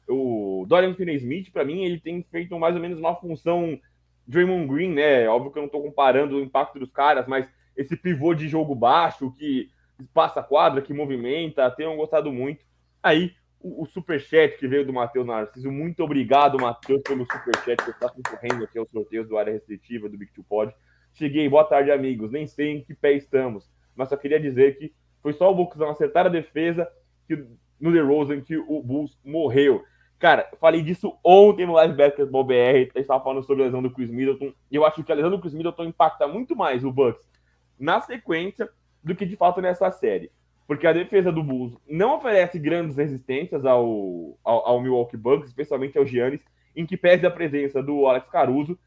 o, 0.08 0.62
o 0.62 0.66
Dorian 0.66 0.94
Finney-Smith, 0.94 1.52
para 1.52 1.64
mim, 1.64 1.84
ele 1.84 2.00
tem 2.00 2.22
feito 2.30 2.58
mais 2.58 2.74
ou 2.74 2.80
menos 2.80 2.98
uma 2.98 3.14
função 3.14 3.78
Draymond 4.26 4.66
Green, 4.66 4.92
né? 4.92 5.28
Óbvio 5.28 5.52
que 5.52 5.58
eu 5.58 5.62
não 5.62 5.66
estou 5.66 5.82
comparando 5.82 6.36
o 6.36 6.40
impacto 6.40 6.78
dos 6.78 6.90
caras, 6.90 7.26
mas 7.26 7.46
esse 7.76 7.96
pivô 7.96 8.32
de 8.32 8.48
jogo 8.48 8.74
baixo 8.74 9.30
que 9.32 9.68
passa 10.14 10.42
quadra, 10.42 10.80
que 10.80 10.94
movimenta, 10.94 11.70
tenho 11.70 11.96
gostado 11.96 12.32
muito. 12.32 12.64
Aí, 13.02 13.32
o, 13.62 13.86
superchat 13.86 14.58
que 14.58 14.66
veio 14.66 14.86
do 14.86 14.92
Matheus 14.92 15.26
Narciso. 15.26 15.70
Muito 15.70 16.02
obrigado, 16.02 16.60
Matheus, 16.60 17.02
pelo 17.02 17.24
superchat 17.24 17.82
que 17.82 17.90
está 17.90 18.08
concorrendo 18.08 18.64
aqui 18.64 18.78
aos 18.78 18.90
sorteios 18.90 19.28
do 19.28 19.38
área 19.38 19.52
restritiva 19.52 20.08
do 20.08 20.18
Big 20.18 20.32
Two 20.32 20.44
Pod. 20.44 20.74
Cheguei, 21.14 21.48
boa 21.48 21.64
tarde, 21.64 21.90
amigos. 21.90 22.30
Nem 22.30 22.46
sei 22.46 22.70
em 22.70 22.82
que 22.82 22.94
pé 22.94 23.12
estamos, 23.12 23.70
mas 23.94 24.08
só 24.08 24.16
queria 24.16 24.40
dizer 24.40 24.78
que 24.78 24.92
foi 25.22 25.32
só 25.32 25.50
o 25.50 25.54
Bucksão 25.54 25.90
acertar 25.90 26.26
a 26.26 26.28
defesa 26.28 26.88
que, 27.26 27.36
no 27.80 27.92
The 27.92 28.00
Rosen 28.00 28.40
que 28.40 28.56
o 28.56 28.82
Bulls 28.82 29.18
morreu. 29.24 29.84
Cara, 30.18 30.48
falei 30.60 30.82
disso 30.82 31.18
ontem 31.24 31.66
no 31.66 31.72
Live 31.74 31.96
Basketball 31.96 32.44
BR. 32.44 32.90
Estava 32.94 33.22
falando 33.22 33.44
sobre 33.44 33.62
a 33.62 33.66
lesão 33.66 33.82
do 33.82 33.90
Chris 33.90 34.10
Middleton. 34.10 34.52
E 34.70 34.76
eu 34.76 34.84
acho 34.84 35.02
que 35.02 35.10
a 35.10 35.14
lesão 35.14 35.30
do 35.30 35.40
Chris 35.40 35.54
Middleton 35.54 35.84
impacta 35.84 36.26
muito 36.28 36.54
mais 36.54 36.84
o 36.84 36.92
Bucks 36.92 37.28
na 37.78 38.00
sequência 38.00 38.68
do 39.02 39.14
que 39.14 39.26
de 39.26 39.36
fato 39.36 39.60
nessa 39.60 39.90
série 39.90 40.30
porque 40.72 40.86
a 40.86 40.92
defesa 40.94 41.30
do 41.30 41.42
Bulls 41.42 41.76
não 41.86 42.16
oferece 42.16 42.58
grandes 42.58 42.96
resistências 42.96 43.66
ao, 43.66 44.38
ao, 44.42 44.66
ao 44.66 44.80
Milwaukee 44.80 45.18
Bucks, 45.18 45.50
especialmente 45.50 45.98
ao 45.98 46.06
Giannis, 46.06 46.40
em 46.74 46.86
que 46.86 46.96
pese 46.96 47.26
a 47.26 47.30
presença 47.30 47.82
do 47.82 48.06
Alex 48.06 48.26
Caruso, 48.30 48.78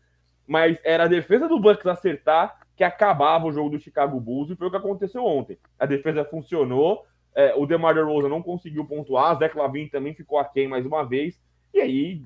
mas 0.47 0.79
era 0.83 1.03
a 1.03 1.07
defesa 1.07 1.47
do 1.47 1.59
Bucks 1.59 1.85
acertar 1.85 2.59
que 2.75 2.83
acabava 2.83 3.45
o 3.45 3.51
jogo 3.51 3.69
do 3.69 3.79
Chicago 3.79 4.19
Bulls, 4.19 4.49
e 4.49 4.55
foi 4.55 4.65
o 4.65 4.71
que 4.71 4.77
aconteceu 4.77 5.23
ontem. 5.23 5.59
A 5.77 5.85
defesa 5.85 6.25
funcionou, 6.25 7.05
é, 7.35 7.53
o 7.53 7.67
DeMar 7.67 7.93
DeRozan 7.93 8.29
não 8.29 8.41
conseguiu 8.41 8.83
pontuar, 8.85 9.37
Zach 9.37 9.55
Lavine 9.55 9.87
também 9.87 10.15
ficou 10.15 10.39
aquém 10.39 10.67
mais 10.67 10.87
uma 10.87 11.03
vez, 11.03 11.39
e 11.71 11.81
aí, 11.81 12.23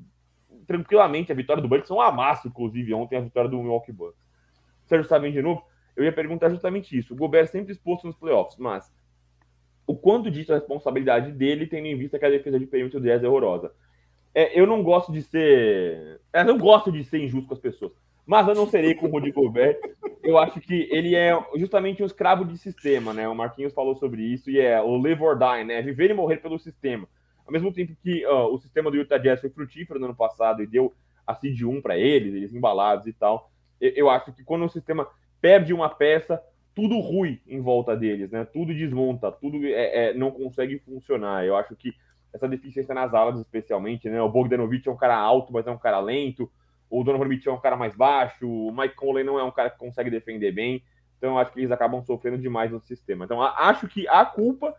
tranquilamente, 0.66 1.34
a 1.34 1.36
vitória 1.36 1.62
do 1.62 1.68
Bucks 1.68 1.90
foi 1.90 1.98
um 1.98 2.02
amasso, 2.02 2.48
inclusive, 2.48 2.94
ontem, 2.94 3.18
a 3.18 3.22
vitória 3.22 3.50
do 3.50 3.58
Milwaukee 3.58 3.92
Bucks. 3.92 4.26
Sérgio 4.86 5.10
Sabin 5.10 5.34
de 5.34 5.42
novo, 5.42 5.66
eu 5.98 6.06
ia 6.06 6.14
perguntar 6.14 6.50
justamente 6.50 6.98
isso. 6.98 7.14
O 7.14 7.18
Gobert 7.18 7.48
sempre 7.48 7.74
exposto 7.74 8.08
nos 8.08 8.16
playoffs, 8.16 8.58
mas 8.58 8.90
o 9.90 9.96
quanto 9.96 10.30
disso 10.30 10.52
é 10.52 10.56
responsabilidade 10.56 11.32
dele, 11.32 11.66
tendo 11.66 11.88
em 11.88 11.98
vista 11.98 12.20
que 12.20 12.26
a 12.26 12.30
defesa 12.30 12.60
de 12.60 12.68
perímetro 12.68 13.00
do 13.00 13.08
Jazz 13.08 13.24
é 13.24 13.28
horrorosa. 13.28 13.72
É, 14.36 14.60
eu 14.60 14.68
não 14.68 14.84
gosto 14.84 15.12
de 15.12 15.24
ser. 15.24 16.22
Eu 16.32 16.46
não 16.46 16.60
gosto 16.60 16.92
de 16.92 17.04
ser 17.04 17.18
injusto 17.18 17.48
com 17.48 17.56
as 17.56 17.60
pessoas. 17.60 17.92
Mas 18.24 18.48
eu 18.48 18.54
não 18.54 18.68
serei 18.68 18.94
com 18.94 19.08
o 19.08 19.10
Rudy 19.10 19.32
Gobert. 19.32 19.80
Eu 20.22 20.38
acho 20.38 20.62
que 20.62 20.88
ele 20.92 21.16
é 21.16 21.36
justamente 21.56 22.04
um 22.04 22.06
escravo 22.06 22.46
de 22.46 22.56
sistema, 22.56 23.16
né? 23.16 23.28
O 23.28 23.34
Marquinhos 23.34 23.74
falou 23.74 23.96
sobre 23.96 24.22
isso 24.22 24.52
e 24.52 24.60
é 24.60 24.80
o 24.80 24.96
live 24.96 25.24
or 25.24 25.36
die, 25.36 25.64
né? 25.64 25.82
Viver 25.82 26.12
e 26.12 26.14
morrer 26.14 26.38
pelo 26.38 26.60
sistema. 26.60 27.08
Ao 27.44 27.52
mesmo 27.52 27.74
tempo 27.74 27.96
que 28.04 28.24
o 28.28 28.60
sistema 28.60 28.92
do 28.92 28.98
Utah 28.98 29.18
Jazz 29.18 29.42
foi 29.42 29.50
frutífero 29.50 30.00
no 30.00 30.06
ano 30.06 30.16
passado 30.16 30.62
e 30.62 30.68
deu 30.68 30.94
a 31.26 31.34
seed 31.34 31.64
1 31.64 31.82
para 31.82 31.98
eles, 31.98 32.36
eles 32.36 32.54
embalados 32.54 33.08
e 33.08 33.14
tal. 33.14 33.50
Eu, 33.82 33.90
eu 33.96 34.10
acho 34.12 34.32
que 34.34 34.44
quando 34.44 34.66
o 34.66 34.70
sistema 34.70 35.08
perde 35.42 35.74
uma 35.74 35.90
peça, 35.90 36.40
tudo 36.76 37.00
ruim 37.00 37.40
em 37.48 37.62
volta 37.62 37.96
deles, 37.96 38.32
né? 38.32 38.46
Tudo 38.46 38.74
desmonta, 38.74 39.32
tudo 39.32 39.66
é, 39.66 40.10
é, 40.10 40.14
não 40.14 40.32
consegue 40.32 40.80
funcionar. 40.80 41.46
Eu 41.46 41.56
acho 41.56 41.76
que 41.76 41.94
essa 42.34 42.48
deficiência 42.48 42.94
nas 42.94 43.14
alas, 43.14 43.40
especialmente, 43.40 44.10
né? 44.10 44.22
O 44.22 44.30
Bogdanovich 44.30 44.88
é 44.88 44.92
um 44.92 44.98
cara 44.98 45.18
alto, 45.18 45.52
mas 45.52 45.68
é 45.68 45.72
um 45.72 45.78
cara 45.78 46.00
lento. 46.00 46.50
O 46.90 47.04
Donovan 47.04 47.26
Mitchell 47.26 47.54
é 47.54 47.56
um 47.56 47.62
cara 47.62 47.78
mais 47.78 47.96
baixo. 47.96 48.50
O 48.50 48.72
Mike 48.76 48.96
Conley 48.96 49.24
não 49.24 49.38
é 49.38 49.44
um 49.44 49.52
cara 49.52 49.70
que 49.70 49.78
consegue 49.78 50.10
defender 50.10 50.52
bem. 50.52 50.84
Então, 51.18 51.32
eu 51.32 51.38
acho 51.38 51.52
que 51.52 51.60
eles 51.60 51.72
acabam 51.72 52.04
sofrendo 52.04 52.38
demais 52.38 52.72
no 52.72 52.80
sistema. 52.80 53.26
Então, 53.26 53.42
acho 53.42 53.88
que 53.88 54.08
a 54.08 54.26
culpa 54.26 54.76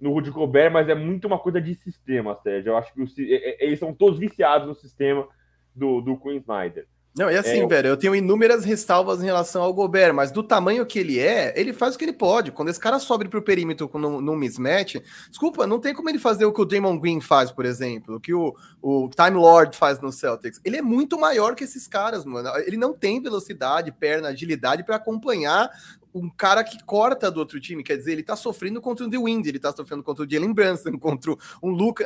no 0.00 0.12
Rudy 0.12 0.30
Gobert, 0.30 0.72
mas 0.72 0.88
é 0.88 0.94
muito 0.94 1.26
uma 1.26 1.38
coisa 1.38 1.60
de 1.60 1.74
sistema, 1.74 2.34
Sérgio. 2.36 2.70
Eu 2.70 2.76
acho 2.76 2.94
que 2.94 3.22
eles 3.60 3.78
são 3.78 3.92
todos 3.92 4.18
viciados 4.18 4.66
no 4.66 4.74
sistema 4.74 5.28
do, 5.74 6.00
do 6.00 6.16
Queen 6.16 6.38
Snyder. 6.38 6.86
Não, 7.16 7.28
e 7.28 7.36
assim, 7.36 7.60
é, 7.60 7.66
velho, 7.66 7.88
eu 7.88 7.96
tenho 7.96 8.14
inúmeras 8.14 8.64
ressalvas 8.64 9.20
em 9.20 9.26
relação 9.26 9.62
ao 9.62 9.74
Gobert, 9.74 10.14
mas 10.14 10.30
do 10.30 10.44
tamanho 10.44 10.86
que 10.86 10.96
ele 10.96 11.18
é, 11.18 11.52
ele 11.56 11.72
faz 11.72 11.94
o 11.94 11.98
que 11.98 12.04
ele 12.04 12.12
pode. 12.12 12.52
Quando 12.52 12.68
esse 12.68 12.78
cara 12.78 13.00
sobe 13.00 13.28
pro 13.28 13.42
perímetro 13.42 13.90
num, 13.94 14.20
num 14.20 14.36
mismatch, 14.36 14.96
desculpa, 15.28 15.66
não 15.66 15.80
tem 15.80 15.92
como 15.92 16.08
ele 16.08 16.20
fazer 16.20 16.44
o 16.44 16.52
que 16.52 16.60
o 16.60 16.64
Damon 16.64 16.98
Green 17.00 17.20
faz, 17.20 17.50
por 17.50 17.66
exemplo, 17.66 18.16
o 18.16 18.20
que 18.20 18.32
o, 18.32 18.54
o 18.80 19.08
Time 19.08 19.36
Lord 19.36 19.76
faz 19.76 20.00
no 20.00 20.12
Celtics. 20.12 20.60
Ele 20.64 20.76
é 20.76 20.82
muito 20.82 21.18
maior 21.18 21.56
que 21.56 21.64
esses 21.64 21.88
caras, 21.88 22.24
mano. 22.24 22.48
Ele 22.58 22.76
não 22.76 22.92
tem 22.92 23.20
velocidade, 23.20 23.90
perna, 23.90 24.28
agilidade 24.28 24.84
para 24.84 24.94
acompanhar 24.94 25.68
um 26.14 26.28
cara 26.28 26.64
que 26.64 26.82
corta 26.82 27.30
do 27.30 27.38
outro 27.38 27.60
time, 27.60 27.84
quer 27.84 27.96
dizer, 27.96 28.12
ele 28.12 28.22
tá 28.22 28.34
sofrendo 28.34 28.80
contra 28.80 29.06
o 29.06 29.10
The 29.10 29.18
Wind, 29.18 29.46
ele 29.46 29.58
tá 29.58 29.72
sofrendo 29.72 30.02
contra 30.02 30.24
o 30.24 30.30
Jalen 30.30 30.52
Brunson, 30.52 30.92
contra 30.98 31.32
um 31.62 31.70
Luca 31.70 32.04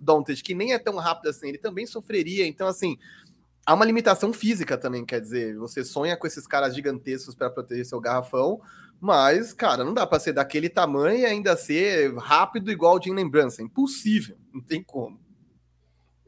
Doncic, 0.00 0.42
que 0.42 0.54
nem 0.54 0.72
é 0.72 0.78
tão 0.78 0.96
rápido 0.96 1.28
assim, 1.28 1.48
ele 1.48 1.58
também 1.58 1.86
sofreria. 1.86 2.46
Então, 2.46 2.66
assim, 2.66 2.98
há 3.66 3.74
uma 3.74 3.84
limitação 3.84 4.32
física 4.32 4.78
também, 4.78 5.04
quer 5.04 5.20
dizer, 5.20 5.56
você 5.56 5.84
sonha 5.84 6.16
com 6.16 6.26
esses 6.26 6.46
caras 6.46 6.74
gigantescos 6.74 7.34
para 7.34 7.50
proteger 7.50 7.84
seu 7.84 8.00
garrafão, 8.00 8.60
mas, 9.00 9.52
cara, 9.52 9.84
não 9.84 9.92
dá 9.92 10.06
para 10.06 10.20
ser 10.20 10.32
daquele 10.32 10.68
tamanho 10.68 11.18
e 11.18 11.26
ainda 11.26 11.56
ser 11.56 12.14
rápido 12.16 12.70
igual 12.70 12.96
o 12.96 13.02
Jim 13.02 13.12
Lembrança. 13.12 13.62
Impossível, 13.62 14.36
não 14.54 14.60
tem 14.62 14.82
como. 14.82 15.20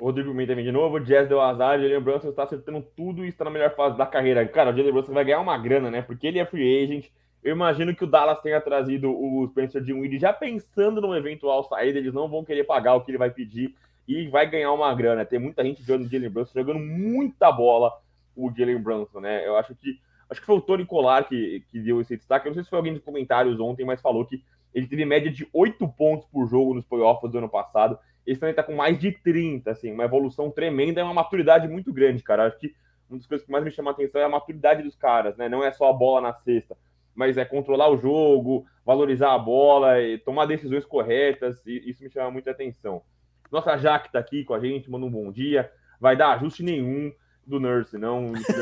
Rodrigo 0.01 0.33
Mendes 0.33 0.53
também 0.53 0.65
de 0.65 0.71
novo, 0.71 0.97
o 0.97 1.01
Jazz 1.01 1.29
deu 1.29 1.41
azar, 1.41 1.79
o 1.79 1.83
Jalen 1.83 2.01
Brunson 2.01 2.29
está 2.29 2.45
acertando 2.45 2.87
tudo 2.97 3.25
e 3.25 3.29
está 3.29 3.45
na 3.45 3.51
melhor 3.51 3.75
fase 3.75 3.97
da 3.97 4.07
carreira. 4.07 4.47
Cara, 4.47 4.71
o 4.71 4.77
Jalen 4.77 4.93
Brunson 4.93 5.13
vai 5.13 5.25
ganhar 5.25 5.41
uma 5.41 5.59
grana, 5.59 5.91
né? 5.91 6.03
Porque 6.03 6.27
ele 6.27 6.39
é 6.39 6.47
free 6.47 6.85
agent. 6.85 7.07
Eu 7.43 7.53
imagino 7.53 7.95
que 7.95 8.05
o 8.05 8.07
Dallas 8.07 8.41
tenha 8.41 8.61
trazido 8.61 9.11
o 9.11 9.49
Spencer 9.49 9.83
Dinwiddie 9.83 10.19
já 10.19 10.33
pensando 10.33 11.01
numa 11.01 11.19
eventual 11.19 11.65
saída, 11.65 11.99
eles 11.99 12.13
não 12.13 12.29
vão 12.29 12.45
querer 12.45 12.65
pagar 12.65 12.95
o 12.95 13.01
que 13.01 13.11
ele 13.11 13.19
vai 13.19 13.31
pedir 13.31 13.75
e 14.09 14.27
vai 14.29 14.49
ganhar 14.49 14.73
uma 14.73 14.93
grana. 14.95 15.27
Tem 15.27 15.39
muita 15.39 15.63
gente 15.63 15.83
jogando 15.83 16.07
o 16.07 16.09
Jalen 16.09 16.31
Brunson, 16.31 16.59
jogando 16.59 16.81
muita 16.81 17.53
bola 17.53 17.93
o 18.35 18.51
Jalen 18.51 18.79
Brunson, 18.79 19.21
né? 19.21 19.47
Eu 19.47 19.57
acho 19.57 19.75
que 19.75 20.01
acho 20.31 20.41
que 20.41 20.47
foi 20.47 20.57
o 20.57 20.61
Tony 20.61 20.87
Colar 20.87 21.29
que, 21.29 21.63
que 21.69 21.79
deu 21.79 22.01
esse 22.01 22.17
destaque. 22.17 22.47
Eu 22.47 22.51
não 22.51 22.55
sei 22.55 22.65
se 22.65 22.71
foi 22.71 22.79
alguém 22.79 22.95
nos 22.95 23.03
comentários 23.03 23.61
ontem, 23.61 23.85
mas 23.85 24.01
falou 24.01 24.25
que 24.25 24.43
ele 24.75 24.87
teve 24.87 25.05
média 25.05 25.31
de 25.31 25.47
8 25.53 25.87
pontos 25.89 26.27
por 26.29 26.47
jogo 26.49 26.75
nos 26.75 26.87
playoffs 26.87 27.31
do 27.31 27.39
ano 27.39 27.49
passado. 27.49 27.99
Esse 28.27 28.41
também 28.41 28.55
tá 28.55 28.63
com 28.63 28.75
mais 28.75 28.99
de 28.99 29.13
30, 29.13 29.71
assim, 29.71 29.93
uma 29.93 30.05
evolução 30.05 30.51
tremenda, 30.51 31.01
é 31.01 31.05
uma 31.05 31.15
maturidade 31.15 31.67
muito 31.67 31.93
grande, 31.93 32.23
cara. 32.23 32.47
Acho 32.47 32.59
que 32.59 32.75
uma 33.09 33.19
das 33.19 33.27
coisas 33.27 33.45
que 33.45 33.53
mais 33.53 33.65
me 33.65 33.71
chama 33.71 33.91
a 33.91 33.95
atenção 33.95 34.21
é 34.21 34.25
a 34.25 34.29
maturidade 34.29 34.83
dos 34.83 34.95
caras, 34.95 35.37
né? 35.37 35.49
Não 35.49 35.65
é 35.65 35.73
só 35.73 35.89
a 35.89 35.93
bola 35.93 36.21
na 36.21 36.35
cesta, 36.35 36.77
mas 37.15 37.39
é 37.39 37.45
controlar 37.45 37.89
o 37.89 37.97
jogo, 37.97 38.67
valorizar 38.85 39.35
a 39.35 39.39
bola, 39.39 39.95
tomar 40.25 40.45
decisões 40.45 40.85
corretas, 40.85 41.67
e 41.67 41.91
isso 41.91 42.03
me 42.05 42.11
chama 42.11 42.31
muita 42.31 42.51
atenção. 42.51 43.03
Nossa 43.51 43.77
Jaque 43.77 44.13
tá 44.13 44.19
aqui 44.19 44.45
com 44.45 44.55
a 44.55 44.61
gente, 44.61 44.91
manda 44.91 45.07
um 45.07 45.11
bom 45.11 45.33
dia. 45.33 45.71
Vai 46.01 46.17
dar 46.17 46.35
ajuste 46.35 46.63
nenhum 46.63 47.13
do 47.47 47.59
Nurse, 47.59 47.97
não. 47.99 48.29
O 48.29 48.33
Nurse 48.33 48.53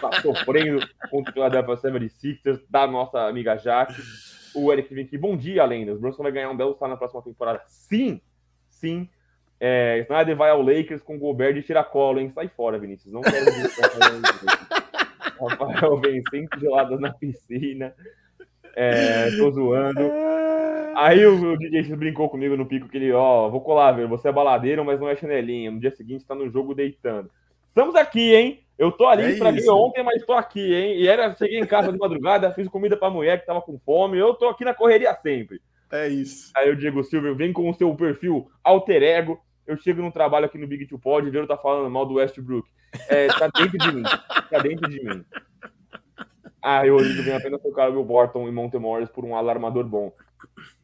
tá 0.00 0.12
sofrendo 0.22 0.86
contra 1.10 1.30
o 1.30 1.34
Philadelphia 1.34 1.90
76ers, 1.90 2.60
da 2.68 2.86
nossa 2.86 3.26
amiga 3.26 3.56
Jaque. 3.56 4.02
O 4.54 4.72
Eric 4.72 4.92
vem 4.92 5.04
aqui, 5.04 5.16
bom 5.16 5.36
dia, 5.36 5.64
Lendas. 5.64 5.96
O 5.96 6.00
Brunson 6.00 6.22
vai 6.22 6.32
ganhar 6.32 6.50
um 6.50 6.56
belo 6.56 6.74
salto 6.76 6.90
na 6.90 6.96
próxima 6.96 7.22
temporada. 7.22 7.62
Sim, 7.66 8.20
sim. 8.68 9.08
É, 9.60 9.98
Snyder 10.00 10.34
vai 10.34 10.50
ao 10.50 10.62
Lakers 10.62 11.02
com 11.02 11.18
Gobert 11.18 11.54
de 11.54 11.62
tiracolo, 11.62 12.18
hein? 12.18 12.30
Sai 12.30 12.48
fora, 12.48 12.78
Vinícius. 12.78 13.12
Não 13.12 13.20
quero 13.20 13.44
ver 13.52 13.70
Rafael 15.38 16.00
Vencente 16.00 16.58
geladas 16.58 16.98
na 16.98 17.12
piscina. 17.12 17.94
É, 18.76 19.30
tô 19.36 19.50
zoando. 19.50 20.00
Aí 20.96 21.24
o, 21.24 21.52
o 21.52 21.56
DJ 21.56 21.84
X 21.84 21.94
brincou 21.94 22.28
comigo 22.28 22.56
no 22.56 22.66
pico 22.66 22.88
que 22.88 22.96
ele, 22.96 23.12
ó, 23.12 23.48
vou 23.48 23.60
colar, 23.60 23.92
velho. 23.92 24.08
Você 24.08 24.28
é 24.28 24.32
baladeiro, 24.32 24.84
mas 24.84 25.00
não 25.00 25.08
é 25.08 25.16
chanelinha. 25.16 25.70
No 25.70 25.80
dia 25.80 25.90
seguinte 25.90 26.24
tá 26.24 26.34
no 26.34 26.50
jogo 26.50 26.74
deitando. 26.74 27.30
Estamos 27.68 27.94
aqui, 27.94 28.34
hein? 28.34 28.60
Eu 28.76 28.90
tô 28.90 29.06
ali, 29.06 29.24
é 29.24 29.30
estraguei 29.32 29.68
ontem, 29.68 30.02
mas 30.02 30.24
tô 30.24 30.32
aqui, 30.32 30.74
hein? 30.74 30.96
E 30.96 31.06
era, 31.06 31.34
cheguei 31.36 31.58
em 31.58 31.66
casa 31.66 31.92
de 31.92 31.98
madrugada, 31.98 32.52
fiz 32.52 32.66
comida 32.66 32.96
pra 32.96 33.10
mulher 33.10 33.38
que 33.38 33.46
tava 33.46 33.60
com 33.60 33.78
fome. 33.78 34.18
Eu 34.18 34.34
tô 34.34 34.48
aqui 34.48 34.64
na 34.64 34.74
correria 34.74 35.14
sempre. 35.22 35.60
É 35.92 36.08
isso. 36.08 36.50
Aí 36.56 36.70
o 36.70 36.76
Diego 36.76 37.02
Silva 37.04 37.34
vem 37.34 37.52
com 37.52 37.68
o 37.68 37.74
seu 37.74 37.94
perfil 37.94 38.50
alter 38.64 39.02
ego. 39.02 39.40
Eu 39.66 39.76
chego 39.76 40.02
no 40.02 40.10
trabalho 40.10 40.46
aqui 40.46 40.58
no 40.58 40.66
Big 40.66 40.86
Two 40.86 40.98
Pod 40.98 41.28
e 41.28 41.38
o 41.38 41.46
tá 41.46 41.56
falando 41.56 41.90
mal 41.90 42.06
do 42.06 42.14
Westbrook. 42.14 42.68
É, 43.08 43.28
tá 43.28 43.48
dentro 43.48 43.78
de 43.78 43.92
mim. 43.92 44.02
Tá 44.02 44.58
dentro 44.58 44.88
de 44.88 45.04
mim. 45.04 45.24
Ah, 46.62 46.86
eu 46.86 46.96
hoje 46.96 47.20
vem 47.22 47.34
apenas 47.34 47.60
trocar 47.60 47.90
o 47.90 47.94
Will 47.94 48.04
Borton 48.04 48.46
e 48.46 48.52
Montemores 48.52 49.08
por 49.08 49.24
um 49.24 49.34
alarmador 49.34 49.84
bom. 49.84 50.12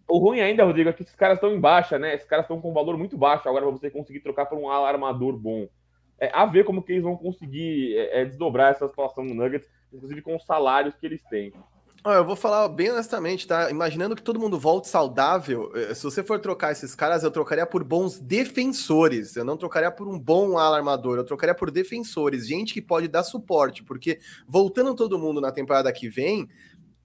O 0.09 0.19
ruim 0.19 0.41
ainda, 0.41 0.65
Rodrigo, 0.65 0.89
é 0.89 0.93
que 0.93 1.03
esses 1.03 1.15
caras 1.15 1.37
estão 1.37 1.53
em 1.53 1.61
baixa, 1.61 1.99
né? 1.99 2.15
Esses 2.15 2.27
caras 2.27 2.45
estão 2.45 2.61
com 2.61 2.71
um 2.71 2.75
valor 2.75 2.97
muito 2.97 3.17
baixo 3.17 3.49
agora 3.49 3.67
para 3.67 3.73
você 3.73 3.91
conseguir 3.91 4.21
trocar 4.21 4.47
por 4.47 4.57
um 4.57 4.71
alarmador 4.71 5.37
bom. 5.37 5.69
É, 6.19 6.31
a 6.33 6.47
ver 6.47 6.65
como 6.65 6.83
que 6.83 6.93
eles 6.93 7.03
vão 7.03 7.17
conseguir 7.17 7.97
é, 7.97 8.23
é, 8.23 8.25
desdobrar 8.25 8.71
essa 8.71 8.89
situação 8.89 9.25
no 9.25 9.35
Nuggets, 9.35 9.69
inclusive 9.93 10.23
com 10.23 10.37
os 10.37 10.45
salários 10.45 10.95
que 10.95 11.05
eles 11.05 11.23
têm. 11.25 11.53
Eu 12.15 12.25
vou 12.25 12.37
falar 12.37 12.69
bem 12.69 12.93
honestamente, 12.93 13.49
tá? 13.49 13.69
Imaginando 13.69 14.15
que 14.15 14.23
todo 14.23 14.39
mundo 14.39 14.61
volte 14.61 14.89
saudável, 14.89 15.73
eh, 15.75 15.93
se 15.93 16.05
você 16.05 16.23
for 16.23 16.39
trocar 16.39 16.71
esses 16.71 16.95
caras, 16.95 17.25
eu 17.25 17.33
trocaria 17.33 17.67
por 17.67 17.83
bons 17.83 18.21
defensores. 18.21 19.35
Eu 19.35 19.45
não 19.45 19.57
trocaria 19.57 19.91
por 19.91 20.07
um 20.07 20.17
bom 20.17 20.57
alarmador, 20.57 21.19
eu 21.19 21.25
trocaria 21.25 21.55
por 21.55 21.69
defensores, 21.69 22.47
gente 22.47 22.73
que 22.73 22.81
pode 22.81 23.09
dar 23.09 23.25
suporte, 23.25 23.83
porque 23.83 24.21
voltando 24.47 24.95
todo 24.95 25.19
mundo 25.19 25.41
na 25.41 25.51
temporada 25.51 25.93
que 25.93 26.09
vem, 26.09 26.49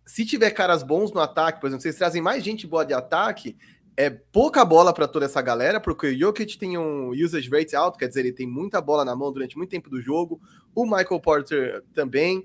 se 0.05 0.23
tiver 0.23 0.51
caras 0.51 0.83
bons 0.83 1.11
no 1.11 1.19
ataque, 1.19 1.59
por 1.59 1.67
exemplo, 1.67 1.81
vocês 1.81 1.95
trazem 1.95 2.21
mais 2.21 2.43
gente 2.43 2.67
boa 2.67 2.85
de 2.85 2.93
ataque, 2.93 3.57
é 3.97 4.09
pouca 4.09 4.63
bola 4.63 4.93
para 4.93 5.07
toda 5.07 5.25
essa 5.25 5.41
galera, 5.41 5.79
porque 5.79 6.07
o 6.07 6.17
Jokic 6.17 6.57
tem 6.59 6.77
um 6.77 7.09
usage 7.09 7.49
rate 7.49 7.75
alto, 7.75 7.97
quer 7.97 8.07
dizer, 8.07 8.21
ele 8.21 8.33
tem 8.33 8.47
muita 8.47 8.79
bola 8.79 9.03
na 9.03 9.15
mão 9.15 9.31
durante 9.31 9.57
muito 9.57 9.71
tempo 9.71 9.89
do 9.89 9.99
jogo, 9.99 10.39
o 10.75 10.85
Michael 10.85 11.19
Porter 11.19 11.83
também, 11.93 12.43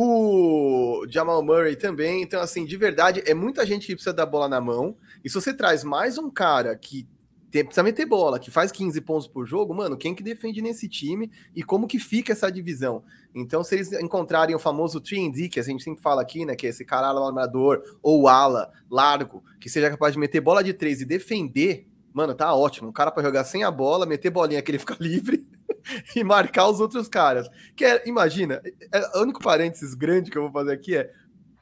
o 0.00 1.06
Jamal 1.08 1.42
Murray 1.42 1.74
também. 1.74 2.22
Então, 2.22 2.40
assim, 2.40 2.64
de 2.64 2.76
verdade, 2.76 3.20
é 3.26 3.34
muita 3.34 3.66
gente 3.66 3.86
que 3.86 3.94
precisa 3.94 4.12
da 4.12 4.24
bola 4.24 4.48
na 4.48 4.60
mão. 4.60 4.96
E 5.24 5.28
se 5.28 5.34
você 5.34 5.52
traz 5.52 5.82
mais 5.82 6.16
um 6.16 6.30
cara 6.30 6.76
que 6.76 7.04
tem, 7.50 7.64
precisa 7.64 7.82
meter 7.82 8.06
bola, 8.06 8.38
que 8.38 8.50
faz 8.50 8.70
15 8.70 9.00
pontos 9.00 9.26
por 9.26 9.44
jogo, 9.44 9.74
mano, 9.74 9.96
quem 9.96 10.14
que 10.14 10.22
defende 10.22 10.62
nesse 10.62 10.86
time 10.86 11.32
e 11.56 11.64
como 11.64 11.88
que 11.88 11.98
fica 11.98 12.32
essa 12.32 12.48
divisão? 12.52 13.02
Então, 13.34 13.64
se 13.64 13.74
eles 13.74 13.92
encontrarem 13.92 14.54
o 14.54 14.58
famoso 14.58 15.00
3D, 15.00 15.48
que 15.48 15.58
a 15.58 15.64
gente 15.64 15.82
sempre 15.82 16.00
fala 16.00 16.22
aqui, 16.22 16.44
né, 16.44 16.54
que 16.54 16.66
é 16.66 16.70
esse 16.70 16.84
cara 16.84 17.08
alarmador 17.08 17.82
ou 18.00 18.28
ala 18.28 18.70
largo, 18.88 19.42
que 19.58 19.68
seja 19.68 19.90
capaz 19.90 20.12
de 20.12 20.20
meter 20.20 20.40
bola 20.40 20.62
de 20.62 20.74
três 20.74 21.00
e 21.00 21.04
defender, 21.04 21.88
mano, 22.12 22.34
tá 22.34 22.54
ótimo. 22.54 22.90
Um 22.90 22.92
cara 22.92 23.10
para 23.10 23.24
jogar 23.24 23.42
sem 23.42 23.64
a 23.64 23.70
bola, 23.70 24.06
meter 24.06 24.30
bolinha 24.30 24.62
que 24.62 24.70
ele 24.70 24.78
fica 24.78 24.96
livre 25.00 25.44
e 26.14 26.24
marcar 26.24 26.68
os 26.68 26.80
outros 26.80 27.08
caras. 27.08 27.48
Que 27.76 27.84
é, 27.84 28.08
imagina, 28.08 28.60
é, 28.92 29.18
o 29.18 29.22
único 29.22 29.42
parênteses 29.42 29.94
grande 29.94 30.30
que 30.30 30.38
eu 30.38 30.42
vou 30.42 30.52
fazer 30.52 30.72
aqui 30.72 30.96
é 30.96 31.10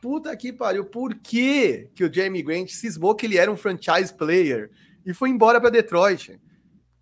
puta 0.00 0.36
que 0.36 0.52
pariu, 0.52 0.84
por 0.84 1.14
que, 1.14 1.88
que 1.94 2.04
o 2.04 2.12
Jamie 2.12 2.42
Grant 2.42 2.68
cismou 2.68 3.14
que 3.14 3.26
ele 3.26 3.38
era 3.38 3.50
um 3.50 3.56
franchise 3.56 4.12
player? 4.14 4.70
e 5.06 5.14
foi 5.14 5.30
embora 5.30 5.60
para 5.60 5.70
Detroit. 5.70 6.38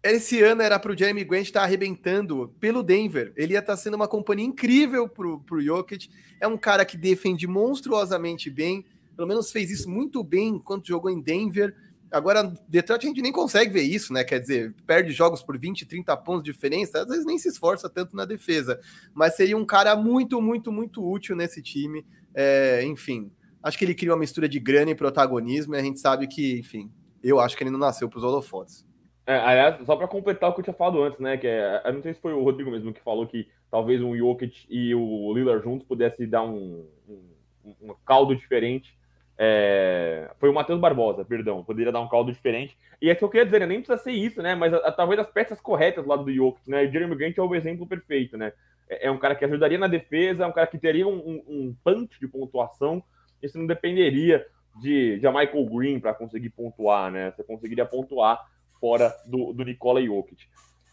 Esse 0.02 0.42
ano 0.42 0.60
era 0.60 0.78
para 0.78 0.92
o 0.92 0.96
Jeremy 0.96 1.24
Grant 1.24 1.44
estar 1.44 1.60
tá 1.60 1.64
arrebentando 1.64 2.54
pelo 2.60 2.82
Denver. 2.82 3.32
Ele 3.34 3.54
ia 3.54 3.60
estar 3.60 3.72
tá 3.72 3.76
sendo 3.78 3.94
uma 3.94 4.06
companhia 4.06 4.44
incrível 4.44 5.08
para 5.08 5.26
o 5.26 5.60
Jokic. 5.62 6.10
É 6.38 6.46
um 6.46 6.58
cara 6.58 6.84
que 6.84 6.98
defende 6.98 7.46
monstruosamente 7.46 8.50
bem. 8.50 8.84
Pelo 9.16 9.26
menos 9.26 9.50
fez 9.50 9.70
isso 9.70 9.88
muito 9.88 10.22
bem 10.22 10.48
enquanto 10.48 10.86
jogou 10.86 11.10
em 11.10 11.22
Denver. 11.22 11.74
Agora, 12.10 12.52
Detroit 12.68 13.04
a 13.04 13.08
gente 13.08 13.22
nem 13.22 13.32
consegue 13.32 13.72
ver 13.72 13.82
isso, 13.82 14.12
né? 14.12 14.22
Quer 14.22 14.40
dizer, 14.40 14.74
perde 14.86 15.12
jogos 15.12 15.42
por 15.42 15.58
20, 15.58 15.84
30 15.86 16.16
pontos 16.18 16.44
de 16.44 16.52
diferença, 16.52 17.02
às 17.02 17.08
vezes 17.08 17.24
nem 17.24 17.38
se 17.38 17.48
esforça 17.48 17.88
tanto 17.88 18.14
na 18.14 18.24
defesa. 18.24 18.80
Mas 19.12 19.34
seria 19.34 19.56
um 19.56 19.64
cara 19.64 19.96
muito, 19.96 20.40
muito, 20.40 20.70
muito 20.70 21.04
útil 21.04 21.34
nesse 21.34 21.60
time. 21.62 22.06
É, 22.34 22.84
enfim, 22.84 23.32
acho 23.62 23.76
que 23.76 23.84
ele 23.84 23.94
cria 23.94 24.12
uma 24.12 24.18
mistura 24.18 24.48
de 24.48 24.60
grana 24.60 24.90
e 24.90 24.94
protagonismo, 24.94 25.74
e 25.74 25.78
a 25.78 25.82
gente 25.82 25.98
sabe 25.98 26.28
que, 26.28 26.58
enfim, 26.58 26.90
eu 27.22 27.40
acho 27.40 27.56
que 27.56 27.64
ele 27.64 27.70
não 27.70 27.78
nasceu 27.78 28.08
para 28.08 28.18
os 28.18 28.24
holofotes. 28.24 28.86
É, 29.26 29.36
aliás, 29.36 29.84
só 29.86 29.96
para 29.96 30.06
completar 30.06 30.50
o 30.50 30.52
que 30.52 30.60
eu 30.60 30.64
tinha 30.64 30.74
falado 30.74 31.02
antes, 31.02 31.18
né? 31.18 31.36
Que 31.38 31.46
é, 31.46 31.82
eu 31.84 31.94
não 31.94 32.02
sei 32.02 32.12
se 32.12 32.20
foi 32.20 32.34
o 32.34 32.42
Rodrigo 32.42 32.70
mesmo 32.70 32.92
que 32.92 33.00
falou 33.00 33.26
que 33.26 33.48
talvez 33.70 34.02
um 34.02 34.14
Jokic 34.16 34.66
e 34.68 34.94
o 34.94 35.32
Lillard 35.32 35.64
juntos 35.64 35.86
pudesse 35.86 36.26
dar 36.26 36.42
um, 36.42 36.86
um, 37.08 37.74
um 37.80 37.94
caldo 38.04 38.36
diferente. 38.36 38.94
É, 39.36 40.30
foi 40.38 40.48
o 40.48 40.54
Matheus 40.54 40.78
Barbosa, 40.78 41.24
perdão, 41.24 41.64
poderia 41.64 41.90
dar 41.90 42.00
um 42.00 42.08
caldo 42.08 42.32
diferente. 42.32 42.76
E 43.02 43.10
é 43.10 43.14
que 43.14 43.24
eu 43.24 43.28
queria 43.28 43.44
dizer, 43.44 43.60
né, 43.60 43.66
nem 43.66 43.80
precisa 43.80 44.02
ser 44.02 44.12
isso, 44.12 44.40
né? 44.40 44.54
Mas 44.54 44.72
a, 44.72 44.78
a, 44.78 44.92
talvez 44.92 45.20
as 45.20 45.30
peças 45.30 45.60
corretas 45.60 46.04
do 46.04 46.10
lado 46.10 46.24
do 46.24 46.32
Jokic, 46.32 46.70
né? 46.70 46.84
O 46.84 46.92
Jeremy 46.92 47.16
Grant 47.16 47.36
é 47.36 47.42
o 47.42 47.54
exemplo 47.54 47.86
perfeito, 47.86 48.36
né? 48.36 48.52
É, 48.88 49.06
é, 49.06 49.10
um 49.10 49.18
cara 49.18 49.34
que 49.34 49.44
ajudaria 49.44 49.78
na 49.78 49.88
defesa, 49.88 50.44
é 50.44 50.46
um 50.46 50.52
cara 50.52 50.66
que 50.66 50.78
teria 50.78 51.06
um, 51.06 51.16
um, 51.16 51.44
um 51.48 51.76
punch 51.82 52.18
de 52.20 52.28
pontuação. 52.28 53.02
Isso 53.42 53.58
não 53.58 53.66
dependeria 53.66 54.46
de, 54.80 55.18
de 55.18 55.26
Michael 55.26 55.66
Green 55.66 56.00
para 56.00 56.14
conseguir 56.14 56.50
pontuar, 56.50 57.10
né? 57.10 57.32
Você 57.32 57.42
conseguiria 57.42 57.84
pontuar 57.84 58.40
fora 58.80 59.12
do, 59.26 59.52
do 59.52 59.64
Nikola 59.64 60.02
Jokic. 60.02 60.44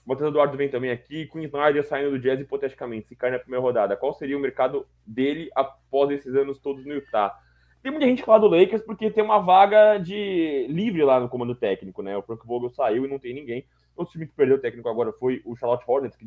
O 0.06 0.10
Matheus 0.10 0.30
Eduardo 0.30 0.58
vem 0.58 0.70
também 0.70 0.90
aqui. 0.90 1.28
Queen 1.28 1.46
Snyder 1.46 1.86
saindo 1.86 2.12
do 2.12 2.20
Jazz 2.20 2.40
hipoteticamente, 2.40 3.08
se 3.08 3.16
cai 3.16 3.30
na 3.30 3.40
primeira 3.40 3.62
rodada. 3.62 3.96
Qual 3.96 4.14
seria 4.14 4.38
o 4.38 4.42
mercado 4.42 4.88
dele 5.06 5.50
após 5.56 6.10
esses 6.10 6.34
anos 6.36 6.58
todos 6.58 6.86
no 6.86 6.94
Utah? 6.94 7.38
Tem 7.82 7.92
muita 7.92 8.06
gente 8.06 8.20
que 8.20 8.26
fala 8.26 8.40
do 8.40 8.48
Lakers 8.48 8.84
porque 8.84 9.10
tem 9.10 9.24
uma 9.24 9.40
vaga 9.40 9.98
de 9.98 10.68
livre 10.70 11.04
lá 11.04 11.20
no 11.20 11.30
comando 11.30 11.56
técnico, 11.56 12.04
né? 12.04 12.16
O 12.16 12.22
Frank 12.22 12.46
Vogel 12.46 12.70
saiu 12.70 13.06
e 13.06 13.10
não 13.10 13.18
tem 13.18 13.34
ninguém. 13.34 13.66
O 13.96 14.06
time 14.06 14.28
que 14.28 14.34
perdeu 14.34 14.58
o 14.58 14.60
técnico 14.60 14.88
agora 14.88 15.12
foi 15.14 15.42
o 15.46 15.56
Charlotte 15.56 15.84
Hornets, 15.88 16.16
que 16.16 16.26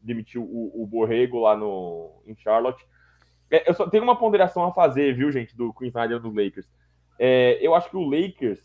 demitiu 0.00 0.42
o, 0.42 0.82
o 0.82 0.86
Borrego 0.86 1.40
lá 1.40 1.56
no, 1.56 2.22
em 2.26 2.34
Charlotte. 2.34 2.84
É, 3.50 3.68
eu 3.68 3.74
só 3.74 3.88
tenho 3.88 4.02
uma 4.02 4.16
ponderação 4.16 4.64
a 4.64 4.72
fazer, 4.72 5.14
viu, 5.14 5.30
gente, 5.30 5.56
do 5.56 5.72
Queen 5.74 5.88
Snyder 5.88 6.18
do 6.18 6.28
Lakers. 6.28 6.68
É, 7.18 7.58
eu 7.60 7.74
acho 7.74 7.90
que 7.90 7.96
o 7.96 8.08
Lakers 8.08 8.60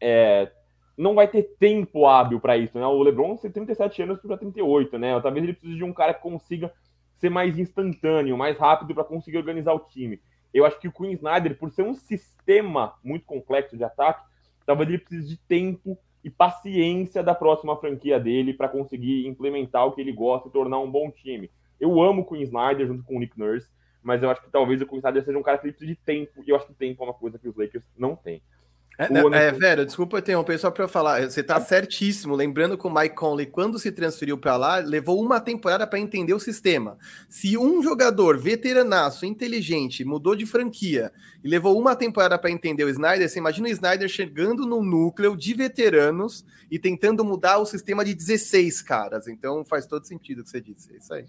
é, 0.00 0.50
não 0.96 1.14
vai 1.14 1.28
ter 1.28 1.42
tempo 1.58 2.06
hábil 2.06 2.40
para 2.40 2.56
isso, 2.56 2.78
né? 2.78 2.86
O 2.86 3.02
LeBron 3.02 3.36
tem 3.36 3.50
37 3.50 4.02
anos 4.02 4.20
para 4.20 4.36
38, 4.36 4.98
né? 4.98 5.20
Talvez 5.20 5.44
ele 5.44 5.52
precise 5.52 5.76
de 5.76 5.84
um 5.84 5.92
cara 5.92 6.14
que 6.14 6.22
consiga 6.22 6.72
ser 7.16 7.30
mais 7.30 7.58
instantâneo, 7.58 8.36
mais 8.36 8.58
rápido 8.58 8.94
para 8.94 9.04
conseguir 9.04 9.38
organizar 9.38 9.72
o 9.72 9.80
time. 9.80 10.20
Eu 10.54 10.64
acho 10.64 10.78
que 10.78 10.86
o 10.86 10.92
Queen 10.92 11.12
Snyder, 11.14 11.58
por 11.58 11.72
ser 11.72 11.82
um 11.82 11.94
sistema 11.94 12.94
muito 13.02 13.26
complexo 13.26 13.76
de 13.76 13.82
ataque, 13.82 14.24
talvez 14.64 14.88
ele 14.88 14.98
precise 14.98 15.28
de 15.28 15.36
tempo 15.36 15.98
e 16.22 16.30
paciência 16.30 17.24
da 17.24 17.34
próxima 17.34 17.76
franquia 17.76 18.20
dele 18.20 18.54
para 18.54 18.68
conseguir 18.68 19.26
implementar 19.26 19.84
o 19.84 19.92
que 19.92 20.00
ele 20.00 20.12
gosta 20.12 20.48
e 20.48 20.52
tornar 20.52 20.78
um 20.78 20.90
bom 20.90 21.10
time. 21.10 21.50
Eu 21.80 22.00
amo 22.00 22.22
o 22.22 22.24
Queen 22.24 22.42
Snyder 22.42 22.86
junto 22.86 23.02
com 23.02 23.16
o 23.16 23.18
Nick 23.18 23.36
Nurse, 23.36 23.68
mas 24.00 24.22
eu 24.22 24.30
acho 24.30 24.42
que 24.42 24.50
talvez 24.50 24.80
o 24.80 24.86
Queen 24.86 24.98
Snyder 24.98 25.24
seja 25.24 25.36
um 25.36 25.42
cara 25.42 25.58
que 25.58 25.64
precisa 25.64 25.86
de 25.86 25.96
tempo, 25.96 26.44
e 26.46 26.50
eu 26.50 26.56
acho 26.56 26.68
que 26.68 26.74
tempo 26.74 27.02
é 27.02 27.06
uma 27.06 27.14
coisa 27.14 27.36
que 27.36 27.48
os 27.48 27.56
Lakers 27.56 27.84
não 27.98 28.14
têm. 28.14 28.40
É, 28.96 29.10
né, 29.10 29.48
é, 29.48 29.50
velho, 29.50 29.84
desculpa 29.84 30.20
interromper 30.20 30.56
só 30.58 30.70
para 30.70 30.86
falar. 30.86 31.22
Você 31.22 31.42
tá 31.42 31.60
certíssimo. 31.60 32.34
Lembrando 32.36 32.78
que 32.78 32.86
o 32.86 32.94
Mike 32.94 33.16
Conley, 33.16 33.46
quando 33.46 33.78
se 33.78 33.90
transferiu 33.90 34.38
para 34.38 34.56
lá, 34.56 34.76
levou 34.78 35.20
uma 35.20 35.40
temporada 35.40 35.86
para 35.86 35.98
entender 35.98 36.32
o 36.32 36.38
sistema. 36.38 36.96
Se 37.28 37.58
um 37.58 37.82
jogador 37.82 38.38
veteranaço, 38.38 39.26
inteligente, 39.26 40.04
mudou 40.04 40.36
de 40.36 40.46
franquia 40.46 41.10
e 41.42 41.48
levou 41.48 41.78
uma 41.78 41.96
temporada 41.96 42.38
para 42.38 42.50
entender 42.50 42.84
o 42.84 42.88
Snyder, 42.88 43.28
você 43.28 43.38
imagina 43.38 43.66
o 43.66 43.70
Snyder 43.70 44.08
chegando 44.08 44.64
no 44.64 44.82
núcleo 44.82 45.36
de 45.36 45.54
veteranos 45.54 46.44
e 46.70 46.78
tentando 46.78 47.24
mudar 47.24 47.58
o 47.58 47.66
sistema 47.66 48.04
de 48.04 48.14
16 48.14 48.80
caras. 48.82 49.26
Então 49.26 49.64
faz 49.64 49.86
todo 49.86 50.06
sentido 50.06 50.40
o 50.40 50.44
que 50.44 50.50
você 50.50 50.60
disse. 50.60 50.94
É 50.94 50.98
isso 50.98 51.12
aí. 51.12 51.26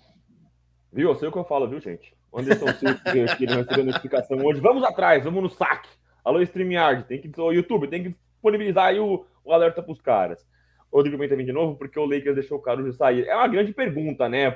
Viu? 0.93 1.09
Eu 1.09 1.15
sei 1.15 1.27
o 1.27 1.31
que 1.31 1.37
eu 1.39 1.45
falo, 1.45 1.67
viu, 1.67 1.79
gente? 1.79 2.15
Anderson 2.33 2.67
Silva, 2.79 3.35
que 3.37 3.45
não 3.47 3.57
recebeu 3.57 3.85
notificação 3.85 4.37
hoje. 4.45 4.59
Vamos 4.61 4.83
atrás, 4.83 5.23
vamos 5.23 5.41
no 5.41 5.49
saque. 5.49 5.89
Alô, 6.25 6.41
StreamYard, 6.41 7.03
tem 7.03 7.21
que, 7.21 7.39
o 7.39 7.51
YouTube, 7.51 7.87
tem 7.87 8.01
que 8.01 8.09
disponibilizar 8.09 8.87
aí 8.87 8.99
o, 8.99 9.23
o 9.43 9.53
alerta 9.53 9.83
para 9.83 9.91
os 9.91 10.01
caras. 10.01 10.43
Rodrigo 10.91 11.19
vem 11.19 11.29
também 11.29 11.45
de 11.45 11.51
novo, 11.51 11.77
porque 11.77 11.99
o 11.99 12.05
Lakers 12.05 12.33
deixou 12.33 12.57
o 12.57 12.61
Caruso 12.61 12.91
sair. 12.93 13.27
É 13.27 13.35
uma 13.35 13.47
grande 13.47 13.71
pergunta, 13.71 14.27
né? 14.27 14.55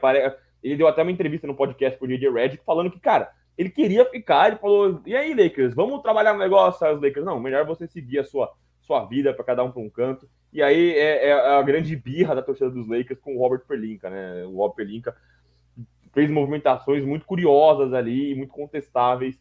Ele 0.63 0.75
deu 0.75 0.87
até 0.87 1.03
uma 1.03 1.11
entrevista 1.11 1.45
no 1.45 1.53
podcast 1.53 1.99
com 1.99 2.05
o 2.05 2.07
DJ 2.07 2.31
Redick 2.31 2.63
falando 2.65 2.89
que, 2.89 2.99
cara, 2.99 3.29
ele 3.55 3.69
queria 3.69 4.03
ficar, 4.05 4.47
ele 4.47 4.55
falou, 4.55 4.99
e 5.05 5.15
aí, 5.15 5.35
Lakers, 5.35 5.75
vamos 5.75 6.01
trabalhar 6.01 6.33
no 6.33 6.39
negócio, 6.39 6.91
os 6.91 7.01
Lakers? 7.01 7.25
Não, 7.25 7.39
melhor 7.39 7.67
você 7.67 7.85
seguir 7.85 8.17
a 8.17 8.23
sua, 8.23 8.51
sua 8.81 9.05
vida 9.05 9.31
para 9.31 9.45
cada 9.45 9.63
um 9.63 9.71
para 9.71 9.81
um 9.81 9.89
canto. 9.89 10.27
E 10.51 10.63
aí 10.63 10.93
é, 10.93 11.27
é, 11.27 11.33
a 11.33 11.61
grande 11.61 11.95
birra 11.95 12.33
da 12.33 12.41
torcida 12.41 12.71
dos 12.71 12.87
Lakers 12.87 13.19
com 13.19 13.35
o 13.35 13.39
Robert 13.39 13.61
Pelinka, 13.67 14.09
né? 14.09 14.43
O 14.45 14.57
Robert 14.57 14.75
Pelinka 14.75 15.15
fez 16.13 16.31
movimentações 16.31 17.05
muito 17.05 17.27
curiosas 17.27 17.93
ali, 17.93 18.33
muito 18.33 18.51
contestáveis 18.51 19.37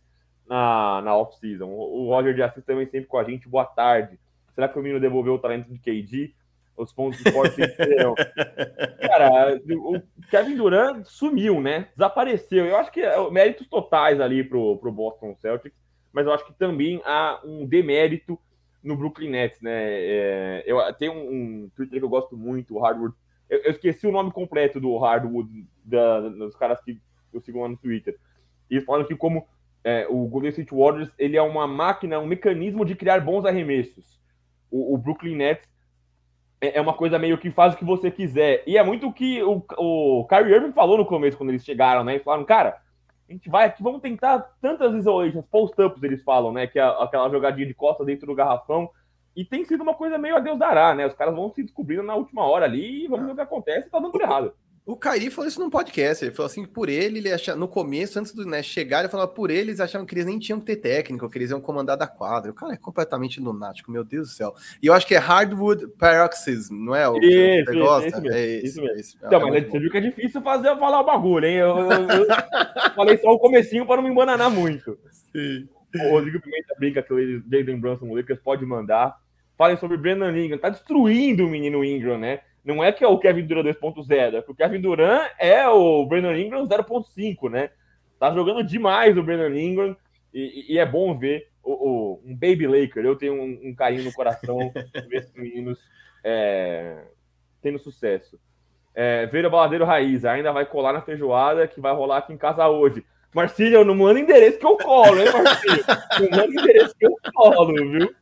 na, 0.48 1.02
na 1.02 1.16
off-season. 1.16 1.66
O, 1.66 2.06
Roger 2.06 2.34
de 2.34 2.42
Assis 2.42 2.64
também 2.64 2.87
sempre 2.87 3.06
com 3.06 3.18
a 3.18 3.24
gente. 3.24 3.48
Boa 3.48 3.64
tarde. 3.64 4.18
Será 4.54 4.68
que 4.68 4.78
o 4.78 4.82
Mino 4.82 4.98
devolveu 4.98 5.34
o 5.34 5.38
talento 5.38 5.68
de 5.70 5.78
KD? 5.78 6.34
Os 6.76 6.92
pontos 6.92 7.20
fortes 7.20 7.56
serão. 7.76 8.14
Cara, 9.00 9.61
o 9.70 10.00
Kevin 10.30 10.56
Durant 10.56 11.04
sumiu, 11.04 11.61
né? 11.61 11.88
Desapareceu. 11.96 12.64
Eu 12.64 12.76
acho 12.76 12.90
que 12.90 13.00
é 13.00 13.30
méritos 13.30 13.66
totais 13.66 14.20
ali 14.20 14.42
pro, 14.42 14.76
pro 14.78 14.92
Boston 14.92 15.34
Celtics, 15.40 15.76
mas 16.12 16.26
eu 16.26 16.32
acho 16.32 16.46
que 16.46 16.52
também 16.52 17.02
há 17.04 17.40
um 17.44 17.66
demérito 17.66 18.38
no 18.82 18.96
Brooklyn 18.96 19.30
Nets, 19.30 19.61
né? 19.61 19.72
É, 19.72 20.64
eu 20.66 20.78
tenho 20.94 21.12
um, 21.12 21.64
um, 21.64 21.70
Twitter 21.74 21.98
que 21.98 22.04
eu 22.04 22.08
gosto 22.08 22.37
muito, 22.37 22.76
o 22.76 22.80
Hardwood. 22.80 23.14
Eu, 23.50 23.58
eu, 23.58 23.70
esqueci 23.72 24.06
o 24.06 24.12
nome 24.12 24.30
completo 24.30 24.78
do 24.78 24.96
Hardwood, 24.98 25.66
da, 25.84 26.20
dos 26.20 26.54
caras 26.54 26.80
que 26.80 27.00
eu 27.32 27.40
sigo 27.40 27.61
lá 27.61 27.68
no 27.68 27.76
Twitter. 27.76 28.16
E 28.70 28.80
falam 28.80 29.04
que 29.04 29.16
como 29.16 29.48
é, 29.88 30.07
o 30.11 30.27
Golden 30.27 30.51
State 30.51 30.74
Warriors 30.74 31.11
ele 31.18 31.38
é 31.38 31.40
uma 31.40 31.66
máquina, 31.66 32.18
um 32.18 32.27
mecanismo 32.27 32.85
de 32.85 32.94
criar 32.94 33.22
bons 33.22 33.46
arremessos. 33.46 34.20
O, 34.70 34.94
o 34.94 34.98
Brooklyn 34.98 35.35
Nets 35.35 35.66
é, 36.61 36.77
é, 36.77 36.81
uma 36.81 36.92
coisa 36.92 37.18
meio 37.18 37.38
que 37.38 37.51
faz 37.51 37.72
o 37.72 37.77
que 37.79 37.87
você 37.87 38.11
quiser. 38.11 38.62
E 38.66 38.77
é 38.77 38.83
muito 38.83 39.07
o 39.07 39.12
que 39.12 39.42
o, 39.42 39.64
o 39.79 40.27
Kyrie 40.27 40.55
Irving 40.55 40.72
falou 40.72 40.98
no 40.98 41.07
começo, 41.07 41.38
quando 41.38 41.48
eles 41.48 41.64
chegaram, 41.64 42.05
né? 42.05 42.14
Eles 42.14 42.24
falaram, 42.24 42.44
cara, 42.44 42.83
a 43.27 43.33
gente 43.33 43.48
vai 43.48 43.64
aqui, 43.64 43.83
vamos 43.83 44.03
tentar 44.03 44.40
tantas 44.61 44.94
isolations, 44.94 45.46
post-ups, 45.51 46.03
eles 46.03 46.22
falam, 46.22 46.53
né? 46.53 46.66
Que 46.66 46.79
é 46.79 46.83
aquela 46.83 47.31
jogadinha 47.31 47.66
de 47.66 47.72
costa 47.72 48.05
dentro 48.05 48.27
do 48.27 48.35
garrafão. 48.35 48.90
E 49.35 49.42
tem 49.42 49.64
sido 49.64 49.83
uma 49.83 49.94
coisa 49.94 50.18
meio 50.18 50.37
a 50.37 50.40
Deus 50.40 50.59
dará, 50.59 50.94
né? 50.94 51.07
Os 51.07 51.14
caras 51.14 51.35
vão 51.35 51.48
se 51.51 51.62
descobrindo 51.62 52.03
na 52.03 52.14
última 52.14 52.44
hora 52.44 52.66
ali 52.66 53.05
e 53.05 53.09
vamos 53.09 53.24
ver 53.24 53.33
o 53.33 53.37
que 53.37 53.40
acontece 53.40 53.88
e 53.88 53.90
tá 53.90 53.98
dando 53.98 54.20
errado. 54.20 54.53
O 54.88 54.96
Kairi 54.96 55.29
falou 55.29 55.46
isso 55.46 55.61
num 55.61 55.68
podcast. 55.68 56.24
Ele 56.24 56.35
falou 56.35 56.46
assim 56.46 56.62
que 56.62 56.70
por 56.70 56.88
ele, 56.88 57.18
ele 57.18 57.31
achava, 57.31 57.59
no 57.59 57.68
começo, 57.68 58.18
antes 58.18 58.33
do 58.33 58.46
né, 58.46 58.62
chegar, 58.62 59.01
ele 59.01 59.11
falava 59.11 59.31
por 59.31 59.51
ele, 59.51 59.68
eles 59.68 59.81
achavam 59.81 60.07
que 60.07 60.14
eles 60.14 60.24
nem 60.24 60.38
tinham 60.38 60.59
que 60.59 60.64
ter 60.64 60.77
técnico, 60.77 61.29
que 61.29 61.37
eles 61.37 61.51
iam 61.51 61.61
comandar 61.61 61.94
da 61.94 62.07
quadra. 62.07 62.51
O 62.51 62.55
cara 62.55 62.72
é 62.72 62.79
completamente 62.79 63.38
lunático, 63.38 63.92
meu 63.92 64.03
Deus 64.03 64.29
do 64.29 64.33
céu. 64.33 64.55
E 64.83 64.87
eu 64.87 64.94
acho 64.94 65.07
que 65.07 65.14
é 65.14 65.18
hardwood 65.18 65.88
paroxysm, 65.98 66.72
não 66.72 66.96
é? 66.96 67.07
O 67.07 67.20
que 67.20 67.64
você 67.66 67.74
gosta? 67.74 68.09
Isso, 68.09 68.22
mesmo, 68.22 68.35
é 68.35 68.46
isso, 68.46 68.66
isso 68.66 68.81
mesmo. 68.81 68.98
Isso. 68.98 69.18
Então, 69.22 69.48
é 69.48 69.51
mas 69.51 69.68
você 69.68 69.79
viu 69.79 69.90
que 69.90 69.98
é 69.98 70.01
difícil 70.01 70.40
fazer 70.40 70.74
falar 70.79 71.01
o 71.03 71.05
bagulho, 71.05 71.44
hein? 71.44 71.57
Eu, 71.57 71.77
eu, 71.77 72.09
eu 72.09 72.27
falei 72.96 73.18
só 73.18 73.31
o 73.31 73.38
comecinho 73.38 73.85
para 73.85 73.96
não 73.96 74.05
me 74.05 74.09
embananar 74.09 74.51
muito. 74.51 74.98
Sim. 75.12 75.68
O 75.96 76.12
Rodrigo 76.12 76.40
Pimenta 76.40 76.74
brinca 76.79 77.03
que 77.03 77.12
o 77.12 77.42
Jaden 77.42 77.79
Brunson 77.79 78.14
Lakers 78.14 78.40
pode 78.40 78.64
mandar. 78.64 79.18
Falem 79.59 79.77
sobre 79.77 79.98
Brandon 79.98 80.31
Ingram. 80.31 80.57
Tá 80.57 80.70
destruindo 80.70 81.44
o 81.44 81.51
menino 81.51 81.85
Ingram, 81.85 82.16
né? 82.16 82.40
Não 82.68 82.85
é 82.85 82.92
que 82.92 83.02
é 83.02 83.09
o 83.09 83.16
Kevin 83.16 83.46
Durant 83.46 83.64
2.0, 83.64 84.35
é 84.35 84.42
que 84.42 84.50
o 84.50 84.54
Kevin 84.54 84.83
Durant 84.83 85.31
é 85.38 85.66
o 85.66 86.04
Brandon 86.04 86.35
Ingram 86.35 86.68
0.5, 86.68 87.50
né? 87.50 87.70
Tá 88.20 88.31
jogando 88.31 88.62
demais 88.62 89.16
o 89.16 89.22
Brandon 89.22 89.57
Ingram 89.57 89.96
e, 90.35 90.74
e 90.74 90.78
é 90.78 90.85
bom 90.85 91.16
ver 91.16 91.48
o, 91.64 91.72
o, 91.72 92.22
um 92.26 92.35
Baby 92.35 92.66
Laker. 92.66 93.02
Eu 93.02 93.16
tenho 93.16 93.33
um, 93.33 93.59
um 93.70 93.74
carinho 93.74 94.04
no 94.04 94.12
coração 94.12 94.70
ver 95.09 95.16
esses 95.16 95.33
meninos 95.33 95.78
é, 96.22 97.04
tendo 97.62 97.78
sucesso. 97.78 98.38
É, 98.94 99.24
Veira 99.24 99.48
Baladeiro 99.48 99.87
Raiz 99.87 100.26
ainda 100.26 100.52
vai 100.52 100.66
colar 100.66 100.92
na 100.92 101.00
feijoada 101.00 101.66
que 101.66 101.81
vai 101.81 101.94
rolar 101.94 102.18
aqui 102.18 102.35
em 102.35 102.37
casa 102.37 102.68
hoje. 102.68 103.02
Marcílio, 103.35 103.83
não 103.83 103.94
manda 103.94 104.20
endereço 104.20 104.59
que 104.59 104.66
eu 104.66 104.76
colo, 104.76 105.18
hein, 105.18 105.33
Marcílio? 105.33 105.85
Não 106.20 106.31
manda 106.38 106.61
endereço 106.61 106.94
que 106.98 107.07
eu 107.07 107.14
colo, 107.35 107.74
viu? 107.74 108.14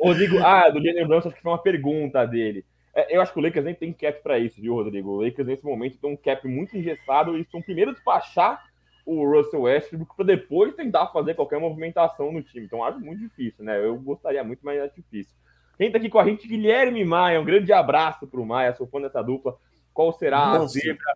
Rodrigo, 0.00 0.38
ah, 0.38 0.70
do 0.70 0.82
Jalen 0.82 1.06
Brunson, 1.06 1.28
acho 1.28 1.36
que 1.36 1.42
foi 1.42 1.52
uma 1.52 1.62
pergunta 1.62 2.24
dele. 2.24 2.64
É, 2.96 3.14
eu 3.14 3.20
acho 3.20 3.30
que 3.30 3.38
o 3.38 3.42
Lakers 3.42 3.66
nem 3.66 3.74
tem 3.74 3.92
cap 3.92 4.22
para 4.22 4.38
isso, 4.38 4.58
viu, 4.58 4.72
Rodrigo? 4.72 5.10
O 5.10 5.22
Lakers 5.22 5.46
nesse 5.46 5.62
momento 5.62 5.98
tem 5.98 6.10
um 6.10 6.16
cap 6.16 6.48
muito 6.48 6.74
engessado 6.74 7.36
e 7.36 7.42
estão 7.42 7.60
primeiro 7.60 7.92
despachar 7.92 8.64
o 9.04 9.22
Russell 9.30 9.60
Westbrook 9.60 10.16
para 10.16 10.24
depois 10.24 10.74
tentar 10.74 11.08
fazer 11.08 11.34
qualquer 11.34 11.60
movimentação 11.60 12.32
no 12.32 12.42
time. 12.42 12.64
Então 12.64 12.82
acho 12.82 12.98
muito 12.98 13.20
difícil, 13.20 13.62
né? 13.62 13.78
Eu 13.84 13.96
gostaria 13.98 14.42
muito, 14.42 14.60
mas 14.64 14.80
é 14.80 14.88
difícil. 14.88 15.36
Quem 15.76 15.92
tá 15.92 15.98
aqui 15.98 16.08
com 16.08 16.18
a 16.18 16.24
gente, 16.24 16.48
Guilherme 16.48 17.04
Maia. 17.04 17.38
Um 17.38 17.44
grande 17.44 17.70
abraço 17.70 18.26
para 18.26 18.40
o 18.40 18.46
Maia, 18.46 18.74
sou 18.74 18.86
fã 18.86 18.98
dessa 18.98 19.22
dupla. 19.22 19.58
Qual 19.92 20.10
será 20.12 20.58
Nossa. 20.58 20.64
a 20.64 20.66
zebra 20.66 21.14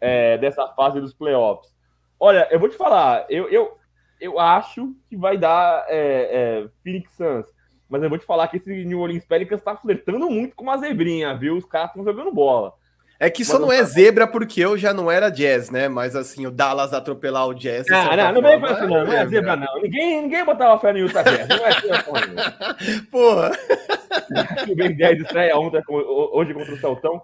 é, 0.00 0.38
dessa 0.38 0.66
fase 0.74 1.00
dos 1.00 1.14
playoffs? 1.14 1.72
Olha, 2.18 2.48
eu 2.50 2.58
vou 2.58 2.68
te 2.68 2.76
falar, 2.76 3.26
eu, 3.28 3.48
eu, 3.48 3.78
eu 4.20 4.40
acho 4.40 4.92
que 5.08 5.16
vai 5.16 5.38
dar 5.38 5.86
é, 5.88 6.62
é, 6.64 6.68
Phoenix 6.82 7.12
Suns. 7.12 7.46
Mas 7.92 8.02
eu 8.02 8.08
vou 8.08 8.16
te 8.16 8.24
falar 8.24 8.48
que 8.48 8.56
esse 8.56 8.84
New 8.86 9.00
Orleans 9.00 9.26
Pelicans 9.26 9.60
tá 9.60 9.76
flertando 9.76 10.30
muito 10.30 10.56
com 10.56 10.64
uma 10.64 10.78
zebrinha, 10.78 11.36
viu? 11.36 11.58
Os 11.58 11.66
caras 11.66 11.90
estão 11.90 12.02
jogando 12.02 12.32
bola. 12.32 12.72
É 13.20 13.28
que 13.28 13.44
só 13.44 13.58
não 13.58 13.70
é 13.70 13.84
zebra 13.84 14.26
porque 14.26 14.64
eu 14.64 14.78
já 14.78 14.94
não 14.94 15.10
era 15.10 15.28
jazz, 15.28 15.70
né? 15.70 15.90
Mas 15.90 16.16
assim, 16.16 16.46
o 16.46 16.50
Dallas 16.50 16.94
atropelar 16.94 17.46
o 17.46 17.52
jazz. 17.52 17.86
Ah, 17.90 18.16
não, 18.16 18.32
não, 18.32 18.40
não 18.40 18.48
vem 18.48 18.60
com 18.60 18.66
isso, 18.66 18.86
não. 18.88 19.04
Não 19.04 19.12
é 19.12 19.26
zebra, 19.26 19.56
não. 19.56 19.82
Ninguém, 19.82 20.22
ninguém 20.22 20.42
botava 20.42 20.80
fé 20.80 20.92
no 20.94 21.00
Utah 21.00 21.22
Jazz. 21.22 21.46
Não 21.46 21.56
é 21.56 21.68
assim, 21.68 23.04
Porra. 23.12 23.50
O 24.70 24.74
Ben 24.74 24.96
10 24.96 25.20
estreia 25.20 25.58
ontem, 25.58 25.82
hoje 25.88 26.54
contra 26.54 26.72
o 26.72 26.78
Celtão. 26.78 27.22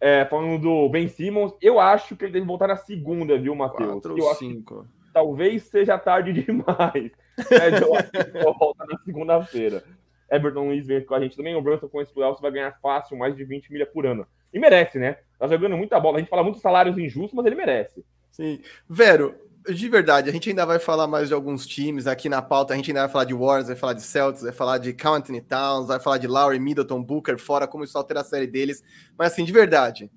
É, 0.00 0.24
falando 0.24 0.60
do 0.60 0.88
Ben 0.88 1.08
Simmons, 1.08 1.52
eu 1.60 1.80
acho 1.80 2.16
que 2.16 2.24
ele 2.24 2.32
deve 2.32 2.46
voltar 2.46 2.68
na 2.68 2.76
segunda, 2.76 3.36
viu, 3.36 3.54
Matheus? 3.54 3.90
4 4.02 4.14
ou 4.22 4.34
5. 4.34 4.86
Talvez 5.12 5.64
seja 5.64 5.98
tarde 5.98 6.32
demais. 6.44 7.10
Que 7.48 8.42
volta 8.58 8.84
na 8.86 8.98
segunda-feira. 9.04 9.84
Everton 10.30 10.68
Luiz 10.68 10.86
vem 10.86 11.04
com 11.04 11.14
a 11.14 11.20
gente 11.20 11.36
também. 11.36 11.54
O 11.56 11.62
Brunson 11.62 11.88
com 11.88 12.00
esse 12.00 12.12
playoffs 12.12 12.40
vai 12.40 12.50
ganhar 12.50 12.78
fácil 12.80 13.16
mais 13.16 13.36
de 13.36 13.44
20 13.44 13.72
milha 13.72 13.86
por 13.86 14.06
ano. 14.06 14.26
E 14.52 14.58
merece, 14.58 14.98
né? 14.98 15.18
Tá 15.38 15.46
jogando 15.48 15.76
muita 15.76 15.98
bola. 15.98 16.16
A 16.16 16.20
gente 16.20 16.28
fala 16.28 16.42
muitos 16.42 16.62
salários 16.62 16.96
injustos, 16.96 17.34
mas 17.34 17.46
ele 17.46 17.56
merece. 17.56 18.04
Sim. 18.30 18.60
Vero, 18.88 19.34
de 19.68 19.88
verdade, 19.88 20.30
a 20.30 20.32
gente 20.32 20.48
ainda 20.48 20.64
vai 20.64 20.78
falar 20.78 21.06
mais 21.06 21.28
de 21.28 21.34
alguns 21.34 21.66
times 21.66 22.06
aqui 22.06 22.28
na 22.28 22.40
pauta. 22.40 22.72
A 22.72 22.76
gente 22.76 22.90
ainda 22.90 23.02
vai 23.02 23.10
falar 23.10 23.24
de 23.24 23.34
Warriors, 23.34 23.68
vai 23.68 23.76
falar 23.76 23.92
de 23.92 24.02
Celtics, 24.02 24.42
vai 24.42 24.52
falar 24.52 24.78
de 24.78 24.96
Anthony 25.04 25.40
Towns, 25.40 25.88
vai 25.88 26.00
falar 26.00 26.18
de 26.18 26.26
Lowry, 26.26 26.58
Middleton, 26.58 27.02
Booker, 27.02 27.38
fora 27.38 27.66
como 27.66 27.84
isso 27.84 27.98
altera 27.98 28.20
a 28.20 28.24
série 28.24 28.46
deles. 28.46 28.82
Mas 29.18 29.32
assim, 29.32 29.44
de 29.44 29.52
verdade, 29.52 30.10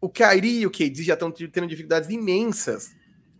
o 0.00 0.08
Kyrie 0.08 0.60
e 0.60 0.66
o 0.66 0.70
KD 0.70 1.02
já 1.02 1.14
estão 1.14 1.30
tendo 1.30 1.66
dificuldades 1.66 2.08
imensas 2.10 2.94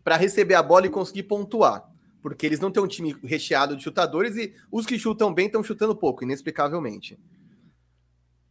para 0.05 0.17
receber 0.17 0.55
a 0.55 0.63
bola 0.63 0.87
e 0.87 0.91
conseguir 0.91 1.25
pontuar. 1.25 1.85
Porque 2.27 2.45
eles 2.45 2.59
não 2.59 2.73
têm 2.73 2.83
um 2.83 2.89
time 2.89 3.17
recheado 3.23 3.77
de 3.77 3.85
chutadores 3.85 4.37
e 4.37 4.53
os 4.69 4.85
que 4.85 4.99
chutam 4.99 5.33
bem 5.33 5.47
estão 5.47 5.63
chutando 5.63 5.95
pouco, 5.95 6.25
inexplicavelmente. 6.25 7.17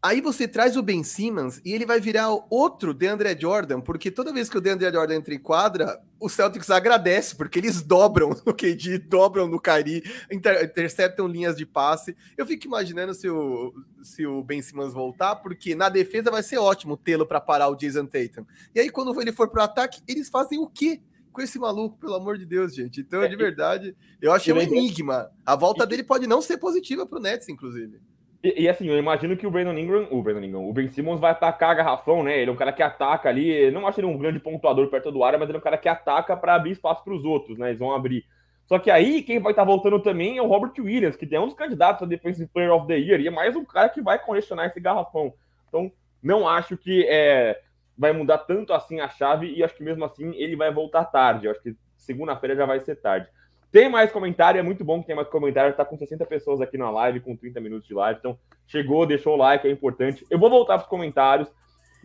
Aí 0.01 0.21
você 0.21 0.47
traz 0.47 0.77
o 0.77 0.81
Ben 0.81 1.03
Simmons 1.03 1.59
e 1.65 1.73
ele 1.73 1.85
vai 1.85 1.99
virar 1.99 2.29
outro 2.49 2.93
DeAndre 2.93 3.37
Jordan, 3.37 3.81
porque 3.81 4.09
toda 4.09 4.31
vez 4.31 4.47
que 4.47 4.57
o 4.57 4.61
DeAndre 4.61 4.89
Jordan 4.93 5.15
entra 5.15 5.33
em 5.33 5.39
quadra, 5.39 6.01
o 6.17 6.29
Celtics 6.29 6.69
agradece, 6.69 7.35
porque 7.35 7.59
eles 7.59 7.81
dobram 7.81 8.29
no 8.47 8.53
KD, 8.53 8.97
dobram 8.99 9.45
no 9.45 9.59
Kyrie, 9.59 10.09
inter 10.31 10.63
interceptam 10.63 11.27
linhas 11.27 11.57
de 11.57 11.65
passe. 11.65 12.15
Eu 12.37 12.45
fico 12.45 12.67
imaginando 12.67 13.13
se 13.13 13.27
o, 13.27 13.73
se 14.01 14.25
o 14.25 14.41
Ben 14.41 14.61
Simmons 14.61 14.93
voltar, 14.93 15.35
porque 15.35 15.75
na 15.75 15.89
defesa 15.89 16.31
vai 16.31 16.43
ser 16.43 16.59
ótimo 16.59 16.95
tê-lo 16.95 17.27
para 17.27 17.41
parar 17.41 17.67
o 17.67 17.75
Jason 17.75 18.05
Tatum. 18.05 18.45
E 18.73 18.79
aí 18.79 18.89
quando 18.89 19.19
ele 19.19 19.33
for 19.33 19.49
para 19.49 19.63
o 19.63 19.65
ataque, 19.65 20.01
eles 20.07 20.29
fazem 20.29 20.59
o 20.59 20.67
quê? 20.67 21.01
Com 21.35 21.41
esse 21.41 21.59
maluco, 21.59 21.99
pelo 21.99 22.15
amor 22.15 22.37
de 22.37 22.45
Deus, 22.45 22.73
gente. 22.73 23.01
Então, 23.01 23.21
é, 23.21 23.27
de 23.27 23.35
verdade, 23.35 23.95
eu 24.21 24.31
achei 24.31 24.53
um 24.53 24.61
enigma. 24.61 25.29
A 25.45 25.55
volta 25.55 25.85
dele 25.85 26.03
pode 26.03 26.25
não 26.25 26.41
ser 26.41 26.57
positiva 26.57 27.05
para 27.05 27.19
o 27.19 27.21
Nets, 27.21 27.49
inclusive. 27.49 27.99
E, 28.41 28.63
e, 28.63 28.69
assim, 28.69 28.87
eu 28.87 28.97
imagino 28.97 29.35
que 29.35 29.45
o 29.45 29.51
Brandon 29.51 29.77
Ingram, 29.77 30.07
o 30.09 30.23
Brandon 30.23 30.45
Ingram, 30.45 30.69
o 30.69 30.71
Ben 30.71 30.87
Simmons 30.87 31.19
vai 31.19 31.31
atacar 31.31 31.75
garrafão, 31.75 32.23
né? 32.23 32.39
Ele 32.39 32.49
é 32.49 32.53
um 32.53 32.57
cara 32.57 32.71
que 32.71 32.81
ataca 32.81 33.27
ali, 33.27 33.69
não 33.69 33.85
acho 33.85 33.99
ele 33.99 34.07
um 34.07 34.17
grande 34.17 34.39
pontuador 34.39 34.87
perto 34.89 35.11
do 35.11 35.23
área, 35.23 35.37
mas 35.37 35.49
ele 35.49 35.57
é 35.57 35.59
um 35.59 35.63
cara 35.63 35.77
que 35.77 35.89
ataca 35.89 36.37
para 36.37 36.55
abrir 36.55 36.71
espaço 36.71 37.03
para 37.03 37.13
os 37.13 37.25
outros, 37.25 37.57
né? 37.57 37.69
Eles 37.69 37.79
vão 37.79 37.93
abrir. 37.93 38.23
Só 38.65 38.79
que 38.79 38.89
aí, 38.89 39.21
quem 39.21 39.39
vai 39.39 39.51
estar 39.51 39.63
tá 39.63 39.67
voltando 39.67 39.99
também 39.99 40.37
é 40.37 40.41
o 40.41 40.47
Robert 40.47 40.73
Williams, 40.79 41.17
que 41.17 41.27
tem 41.27 41.37
um 41.37 41.47
dos 41.47 41.55
candidatos 41.55 42.01
a 42.01 42.05
Defensive 42.05 42.47
Player 42.47 42.73
of 42.73 42.87
the 42.87 42.97
Year, 42.97 43.19
e 43.19 43.27
é 43.27 43.31
mais 43.31 43.55
um 43.55 43.65
cara 43.65 43.89
que 43.89 44.01
vai 44.01 44.17
congestionar 44.17 44.67
esse 44.67 44.79
garrafão. 44.79 45.33
Então, 45.67 45.91
não 46.23 46.47
acho 46.47 46.77
que 46.77 47.05
é, 47.07 47.59
vai 47.97 48.11
mudar 48.11 48.39
tanto 48.39 48.73
assim 48.73 48.99
a 48.99 49.09
chave, 49.09 49.53
e 49.53 49.63
acho 49.63 49.75
que 49.75 49.83
mesmo 49.83 50.03
assim 50.05 50.33
ele 50.35 50.55
vai 50.55 50.71
voltar 50.71 51.05
tarde. 51.05 51.45
Eu 51.45 51.51
acho 51.51 51.61
que 51.61 51.75
segunda-feira 51.97 52.55
já 52.55 52.65
vai 52.65 52.79
ser 52.79 52.95
tarde. 52.95 53.27
Tem 53.71 53.89
mais 53.89 54.11
comentário, 54.11 54.59
é 54.59 54.63
muito 54.63 54.85
bom 54.85 55.01
que 55.01 55.07
tem 55.07 55.15
mais 55.15 55.27
comentário. 55.27 55.75
Tá 55.75 55.83
com 55.83 55.97
60 55.97 56.25
pessoas 56.25 56.61
aqui 56.61 56.77
na 56.77 56.89
live, 56.89 57.19
com 57.19 57.35
30 57.35 57.59
minutos 57.59 57.87
de 57.87 57.93
live. 57.93 58.19
Então, 58.19 58.39
chegou, 58.65 59.05
deixou 59.05 59.33
o 59.33 59.37
like, 59.37 59.67
é 59.67 59.71
importante. 59.71 60.25
Eu 60.29 60.39
vou 60.39 60.49
voltar 60.49 60.77
para 60.77 60.83
os 60.83 60.89
comentários. 60.89 61.49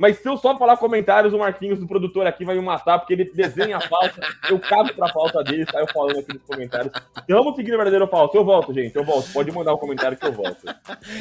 Mas 0.01 0.17
se 0.17 0.27
eu 0.27 0.35
só 0.39 0.57
falar 0.57 0.79
comentários, 0.79 1.35
o 1.35 1.39
Marquinhos, 1.39 1.79
do 1.79 1.87
produtor 1.87 2.27
aqui, 2.27 2.43
vai 2.43 2.55
me 2.55 2.63
matar, 2.63 2.99
porque 2.99 3.13
ele 3.13 3.31
desenha 3.35 3.77
a 3.77 3.81
falta, 3.83 4.19
eu 4.49 4.59
cago 4.59 4.95
pra 4.95 5.13
falta 5.13 5.45
dele, 5.45 5.67
saiu 5.71 5.87
falando 5.93 6.21
aqui 6.21 6.33
nos 6.33 6.43
comentários. 6.43 6.91
Vamos 7.29 7.55
seguir 7.55 7.75
o 7.75 7.77
verdadeiro 7.77 8.07
ou 8.07 8.11
falso. 8.11 8.35
Eu 8.35 8.43
volto, 8.43 8.73
gente, 8.73 8.97
eu 8.97 9.05
volto. 9.05 9.31
Pode 9.31 9.53
mandar 9.53 9.75
o 9.75 9.77
um 9.77 9.79
comentário 9.79 10.17
que 10.17 10.27
eu 10.27 10.33
volto. 10.33 10.65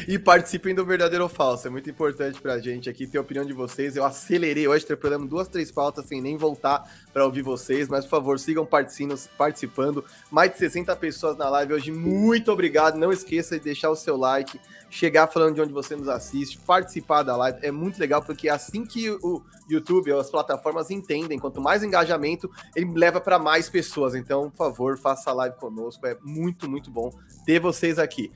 e 0.08 0.18
participem 0.18 0.74
do 0.74 0.86
verdadeiro 0.86 1.26
ou 1.26 1.30
falso. 1.30 1.68
É 1.68 1.70
muito 1.70 1.90
importante 1.90 2.40
pra 2.40 2.58
gente 2.60 2.90
aqui 2.90 3.06
ter 3.06 3.18
a 3.18 3.22
opinião 3.22 3.46
de 3.46 3.52
vocês. 3.52 3.98
Eu 3.98 4.06
acelerei 4.06 4.66
hoje, 4.66 4.86
atropelando 4.86 5.28
duas, 5.28 5.50
três 5.50 5.70
pautas 5.74 6.06
sem 6.06 6.22
nem 6.22 6.38
voltar 6.38 6.82
para 7.12 7.26
ouvir 7.26 7.42
vocês. 7.42 7.90
Mas, 7.90 8.06
por 8.06 8.12
favor, 8.12 8.40
sigam 8.40 8.66
participando. 8.66 10.06
Mais 10.32 10.52
de 10.52 10.58
60 10.58 10.96
pessoas 10.96 11.36
na 11.36 11.50
live 11.50 11.74
hoje. 11.74 11.92
Muito 11.92 12.50
obrigado. 12.50 12.96
Não 12.96 13.12
esqueça 13.12 13.58
de 13.58 13.66
deixar 13.66 13.90
o 13.90 13.96
seu 13.96 14.16
like 14.16 14.58
chegar 14.90 15.28
falando 15.28 15.56
de 15.56 15.62
onde 15.62 15.72
você 15.72 15.96
nos 15.96 16.08
assiste, 16.08 16.58
participar 16.58 17.24
da 17.24 17.36
live. 17.36 17.60
É 17.62 17.72
muito 17.72 18.00
legal, 18.00 18.22
porque 18.24 18.50
é 18.50 18.52
assim 18.52 18.86
que 18.86 19.10
o 19.10 19.44
YouTube 19.70 20.12
ou 20.12 20.20
as 20.20 20.30
plataformas 20.30 20.90
entendem, 20.90 21.38
quanto 21.38 21.62
mais 21.62 21.84
engajamento, 21.84 22.50
ele 22.76 22.92
leva 22.94 23.22
para 23.22 23.38
mais 23.38 23.70
pessoas. 23.70 24.16
Então, 24.16 24.50
por 24.50 24.58
favor, 24.58 24.98
faça 24.98 25.30
a 25.30 25.34
live 25.34 25.56
conosco. 25.58 26.06
É 26.08 26.18
muito, 26.24 26.70
muito 26.70 26.90
bom 26.90 27.12
ter 27.46 27.60
vocês 27.60 28.00
aqui. 28.00 28.32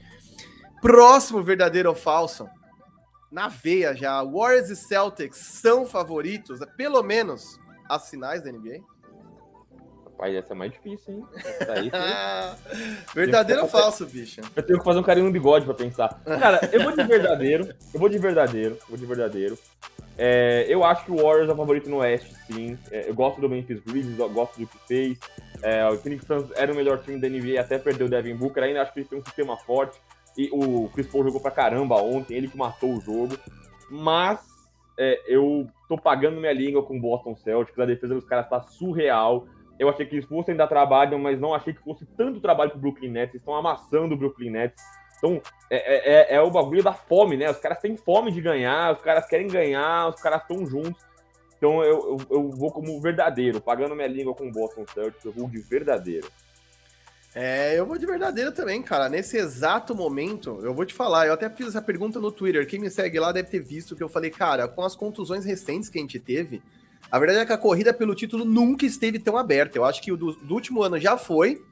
Próximo 0.81 1.41
verdadeiro 1.41 1.89
ou 1.89 1.95
falso? 1.95 2.47
Na 3.31 3.47
veia 3.47 3.95
já, 3.95 4.23
Warriors 4.23 4.69
e 4.69 4.75
Celtics 4.75 5.37
são 5.37 5.87
favoritos, 5.87 6.59
pelo 6.77 7.01
menos 7.01 7.59
as 7.89 8.09
finais 8.09 8.43
da 8.43 8.51
NBA? 8.51 8.92
Rapaz, 10.13 10.36
essa 10.36 10.54
é 10.54 10.56
mais 10.56 10.71
difícil, 10.71 11.13
hein? 11.13 11.26
Aí, 11.76 11.91
verdadeiro 13.13 13.63
ou 13.63 13.67
falso, 13.67 14.06
bicho? 14.06 14.41
Eu 14.56 14.63
tenho 14.63 14.80
que 14.80 14.86
fazer 14.86 14.99
um 14.99 15.04
carinho 15.04 15.26
no 15.26 15.32
bigode 15.32 15.65
pra 15.65 15.73
pensar. 15.73 16.21
Cara, 16.23 16.69
eu 16.71 16.84
vou 16.84 16.95
de 16.95 17.04
verdadeiro. 17.04 17.73
Eu 17.93 17.99
vou 17.99 18.08
de 18.08 18.17
verdadeiro. 18.17 18.78
Vou 18.88 18.97
de 18.97 19.06
verdadeiro. 19.06 19.58
É, 20.17 20.65
eu 20.69 20.84
acho 20.84 21.06
que 21.06 21.12
o 21.12 21.17
Warriors 21.17 21.49
é 21.49 21.54
o 21.54 21.56
favorito 21.56 21.89
no 21.89 21.97
Oeste, 21.97 22.34
sim. 22.45 22.78
É, 22.91 23.10
eu 23.10 23.15
gosto 23.15 23.41
do 23.41 23.49
Memphis 23.49 23.80
Grizzlies, 23.80 24.17
gosto 24.32 24.60
do 24.60 24.67
que 24.67 24.78
fez. 24.88 25.19
É, 25.62 25.88
o 25.89 25.97
Phoenix 25.97 26.26
Suns 26.26 26.52
era 26.56 26.71
o 26.71 26.76
melhor 26.76 26.99
time 26.99 27.19
da 27.19 27.28
NBA, 27.28 27.60
até 27.60 27.80
perdeu 27.80 28.08
o 28.08 28.10
Devin 28.10 28.36
Booker. 28.36 28.63
Ainda 28.63 28.84
acho 28.84 28.93
que 28.93 28.99
ele 28.99 29.08
tem 29.08 29.19
um 29.19 29.26
sistema 29.26 29.58
forte. 29.58 29.99
E 30.38 30.49
o 30.52 30.89
Chris 30.89 31.08
Paul 31.08 31.23
jogou 31.23 31.41
pra 31.41 31.52
caramba 31.52 31.95
ontem, 31.95 32.36
ele 32.36 32.47
que 32.47 32.58
matou 32.58 32.95
o 32.95 33.02
jogo. 33.02 33.36
Mas 33.89 34.39
é, 34.97 35.19
eu 35.28 35.67
tô 35.88 35.97
pagando 35.97 36.39
minha 36.39 36.54
língua 36.54 36.84
com 36.84 36.97
o 36.97 37.02
Boston 37.02 37.36
Celtics. 37.36 37.80
A 37.80 37.86
defesa 37.86 38.13
dos 38.13 38.26
caras 38.26 38.47
tá 38.47 38.62
surreal. 38.62 39.47
Eu 39.79 39.89
achei 39.89 40.05
que 40.05 40.15
eles 40.15 40.25
fossem 40.25 40.55
dar 40.55 40.67
trabalho, 40.67 41.17
mas 41.17 41.39
não 41.39 41.53
achei 41.53 41.73
que 41.73 41.81
fosse 41.81 42.05
tanto 42.17 42.39
trabalho 42.39 42.71
pro 42.71 42.79
Brooklyn 42.79 43.09
Nets. 43.09 43.33
Eles 43.33 43.41
estão 43.41 43.55
amassando 43.55 44.13
o 44.13 44.17
Brooklyn 44.17 44.51
Nets. 44.51 44.83
Então, 45.17 45.41
é, 45.69 46.33
é, 46.33 46.36
é, 46.36 46.41
o 46.41 46.51
bagulho 46.51 46.83
da 46.83 46.93
fome, 46.93 47.38
né? 47.38 47.49
Os 47.49 47.57
caras 47.57 47.79
têm 47.79 47.95
fome 47.95 48.31
de 48.31 48.41
ganhar, 48.41 48.93
os 48.93 49.01
caras 49.01 49.25
querem 49.25 49.47
ganhar, 49.47 50.09
os 50.09 50.21
caras 50.21 50.41
estão 50.41 50.65
juntos. 50.65 51.01
Então, 51.57 51.81
eu, 51.81 51.97
eu, 51.97 52.17
eu, 52.29 52.49
vou 52.49 52.69
como 52.71 52.99
verdadeiro, 52.99 53.62
pagando 53.62 53.95
minha 53.95 54.07
língua 54.07 54.36
com 54.36 54.49
o 54.49 54.51
Boston 54.51 54.86
Celtics, 54.93 55.23
eu 55.23 55.31
vou 55.31 55.47
de 55.47 55.59
verdadeiro. 55.59 56.27
É, 57.33 57.79
eu 57.79 57.86
vou 57.86 57.97
de 57.97 58.05
verdadeiro 58.05 58.51
também, 58.51 58.81
cara. 58.81 59.07
Nesse 59.07 59.38
exato 59.38 59.95
momento, 59.95 60.59
eu 60.62 60.73
vou 60.73 60.86
te 60.86 60.93
falar, 60.93 61.25
eu 61.25 61.33
até 61.33 61.49
fiz 61.49 61.67
essa 61.67 61.81
pergunta 61.81 62.19
no 62.19 62.31
Twitter. 62.31 62.67
Quem 62.67 62.79
me 62.79 62.89
segue 62.89 63.17
lá 63.17 63.31
deve 63.31 63.49
ter 63.49 63.59
visto 63.59 63.95
que 63.95 64.03
eu 64.03 64.09
falei, 64.09 64.29
cara, 64.29 64.67
com 64.67 64.83
as 64.83 64.93
contusões 64.93 65.45
recentes 65.45 65.89
que 65.89 65.97
a 65.97 66.01
gente 66.01 66.19
teve, 66.19 66.62
a 67.13 67.19
verdade 67.19 67.41
é 67.41 67.45
que 67.45 67.54
a 67.54 67.58
corrida 67.60 67.93
pelo 67.93 68.15
título 68.15 68.43
nunca 68.43 68.88
esteve 68.88 69.19
tão 69.19 69.38
aberta. 69.38 69.78
Eu 69.78 69.86
acho 69.86 70.02
que 70.02 70.12
o 70.12 70.17
do, 70.17 70.32
do 70.32 70.56
último 70.56 70.82
ano 70.82 70.99
já 70.99 71.15
foi, 71.15 71.63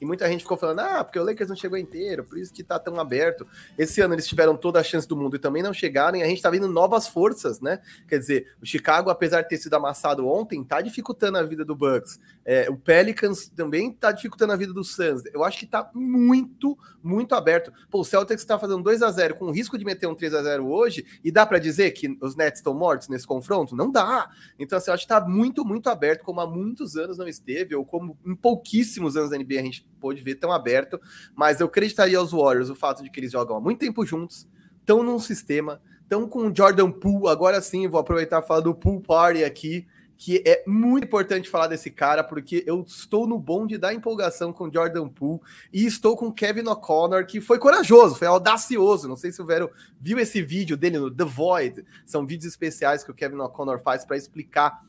e 0.00 0.04
muita 0.04 0.28
gente 0.28 0.42
ficou 0.42 0.56
falando, 0.56 0.80
ah, 0.80 1.04
porque 1.04 1.18
o 1.18 1.24
Lakers 1.24 1.48
não 1.48 1.56
chegou 1.56 1.78
inteiro, 1.78 2.24
por 2.24 2.38
isso 2.38 2.52
que 2.52 2.62
tá 2.62 2.78
tão 2.78 2.98
aberto. 3.00 3.46
Esse 3.78 4.00
ano 4.00 4.14
eles 4.14 4.26
tiveram 4.26 4.56
toda 4.56 4.80
a 4.80 4.82
chance 4.82 5.06
do 5.06 5.16
mundo 5.16 5.36
e 5.36 5.38
também 5.38 5.62
não 5.62 5.72
chegaram, 5.72 6.18
e 6.18 6.22
a 6.22 6.26
gente 6.26 6.42
tá 6.42 6.50
vendo 6.50 6.68
novas 6.68 7.08
forças, 7.08 7.60
né? 7.60 7.80
Quer 8.08 8.18
dizer, 8.18 8.54
o 8.60 8.66
Chicago, 8.66 9.10
apesar 9.10 9.42
de 9.42 9.48
ter 9.48 9.56
sido 9.58 9.74
amassado 9.74 10.26
ontem, 10.26 10.62
tá 10.62 10.80
dificultando 10.80 11.38
a 11.38 11.42
vida 11.42 11.64
do 11.64 11.74
Bucks. 11.74 12.20
É, 12.44 12.68
o 12.70 12.76
Pelicans 12.76 13.48
também 13.48 13.92
tá 13.92 14.12
dificultando 14.12 14.52
a 14.52 14.56
vida 14.56 14.72
do 14.72 14.84
Suns. 14.84 15.22
Eu 15.32 15.42
acho 15.42 15.58
que 15.58 15.66
tá 15.66 15.90
muito, 15.94 16.78
muito 17.02 17.34
aberto. 17.34 17.72
Pô, 17.90 18.00
o 18.00 18.04
Celtics 18.04 18.44
tá 18.44 18.58
fazendo 18.58 18.82
2 18.82 19.02
a 19.02 19.10
0 19.10 19.36
com 19.36 19.46
o 19.46 19.50
risco 19.50 19.78
de 19.78 19.84
meter 19.84 20.06
um 20.06 20.14
3 20.14 20.34
a 20.34 20.42
0 20.42 20.68
hoje, 20.68 21.04
e 21.24 21.30
dá 21.32 21.46
para 21.46 21.58
dizer 21.58 21.90
que 21.92 22.16
os 22.20 22.36
Nets 22.36 22.60
estão 22.60 22.74
mortos 22.74 23.08
nesse 23.08 23.26
confronto? 23.26 23.74
Não 23.74 23.90
dá. 23.90 24.30
Então, 24.58 24.78
assim, 24.78 24.90
eu 24.90 24.94
acho 24.94 25.04
que 25.04 25.08
tá 25.08 25.20
muito, 25.20 25.64
muito 25.64 25.88
aberto, 25.88 26.22
como 26.22 26.40
há 26.40 26.46
muitos 26.46 26.96
anos 26.96 27.18
não 27.18 27.26
esteve, 27.26 27.74
ou 27.74 27.84
como 27.84 28.16
em 28.24 28.34
pouquíssimos 28.34 29.16
anos 29.16 29.30
da 29.30 29.38
NBA 29.38 29.60
a 29.60 29.62
gente 29.62 29.85
pôde 30.00 30.22
ver 30.22 30.36
tão 30.36 30.52
aberto, 30.52 31.00
mas 31.34 31.60
eu 31.60 31.66
acreditaria 31.66 32.18
aos 32.18 32.32
Warriors 32.32 32.70
o 32.70 32.74
fato 32.74 33.02
de 33.02 33.10
que 33.10 33.20
eles 33.20 33.32
jogam 33.32 33.56
há 33.56 33.60
muito 33.60 33.78
tempo 33.78 34.04
juntos, 34.04 34.46
estão 34.80 35.02
num 35.02 35.18
sistema, 35.18 35.80
estão 36.02 36.28
com 36.28 36.48
o 36.48 36.54
Jordan 36.54 36.90
Poole, 36.90 37.28
agora 37.28 37.60
sim, 37.60 37.88
vou 37.88 38.00
aproveitar 38.00 38.42
e 38.42 38.46
falar 38.46 38.60
do 38.60 38.74
Pool 38.74 39.00
Party 39.00 39.42
aqui, 39.42 39.86
que 40.16 40.42
é 40.46 40.64
muito 40.66 41.04
importante 41.04 41.48
falar 41.48 41.66
desse 41.66 41.90
cara, 41.90 42.24
porque 42.24 42.64
eu 42.66 42.82
estou 42.86 43.26
no 43.26 43.38
bonde 43.38 43.76
da 43.76 43.92
empolgação 43.92 44.52
com 44.52 44.72
Jordan 44.72 45.08
Poole 45.08 45.40
e 45.72 45.84
estou 45.84 46.16
com 46.16 46.32
Kevin 46.32 46.66
O'Connor, 46.68 47.26
que 47.26 47.40
foi 47.40 47.58
corajoso, 47.58 48.14
foi 48.14 48.26
audacioso. 48.26 49.08
Não 49.08 49.16
sei 49.16 49.30
se 49.30 49.42
o 49.42 49.44
Vero 49.44 49.70
viu 50.00 50.18
esse 50.18 50.40
vídeo 50.40 50.76
dele 50.76 50.98
no 50.98 51.10
The 51.10 51.24
Void. 51.24 51.84
São 52.06 52.26
vídeos 52.26 52.50
especiais 52.50 53.04
que 53.04 53.10
o 53.10 53.14
Kevin 53.14 53.40
O'Connor 53.40 53.78
faz 53.80 54.04
para 54.04 54.16
explicar 54.16 54.82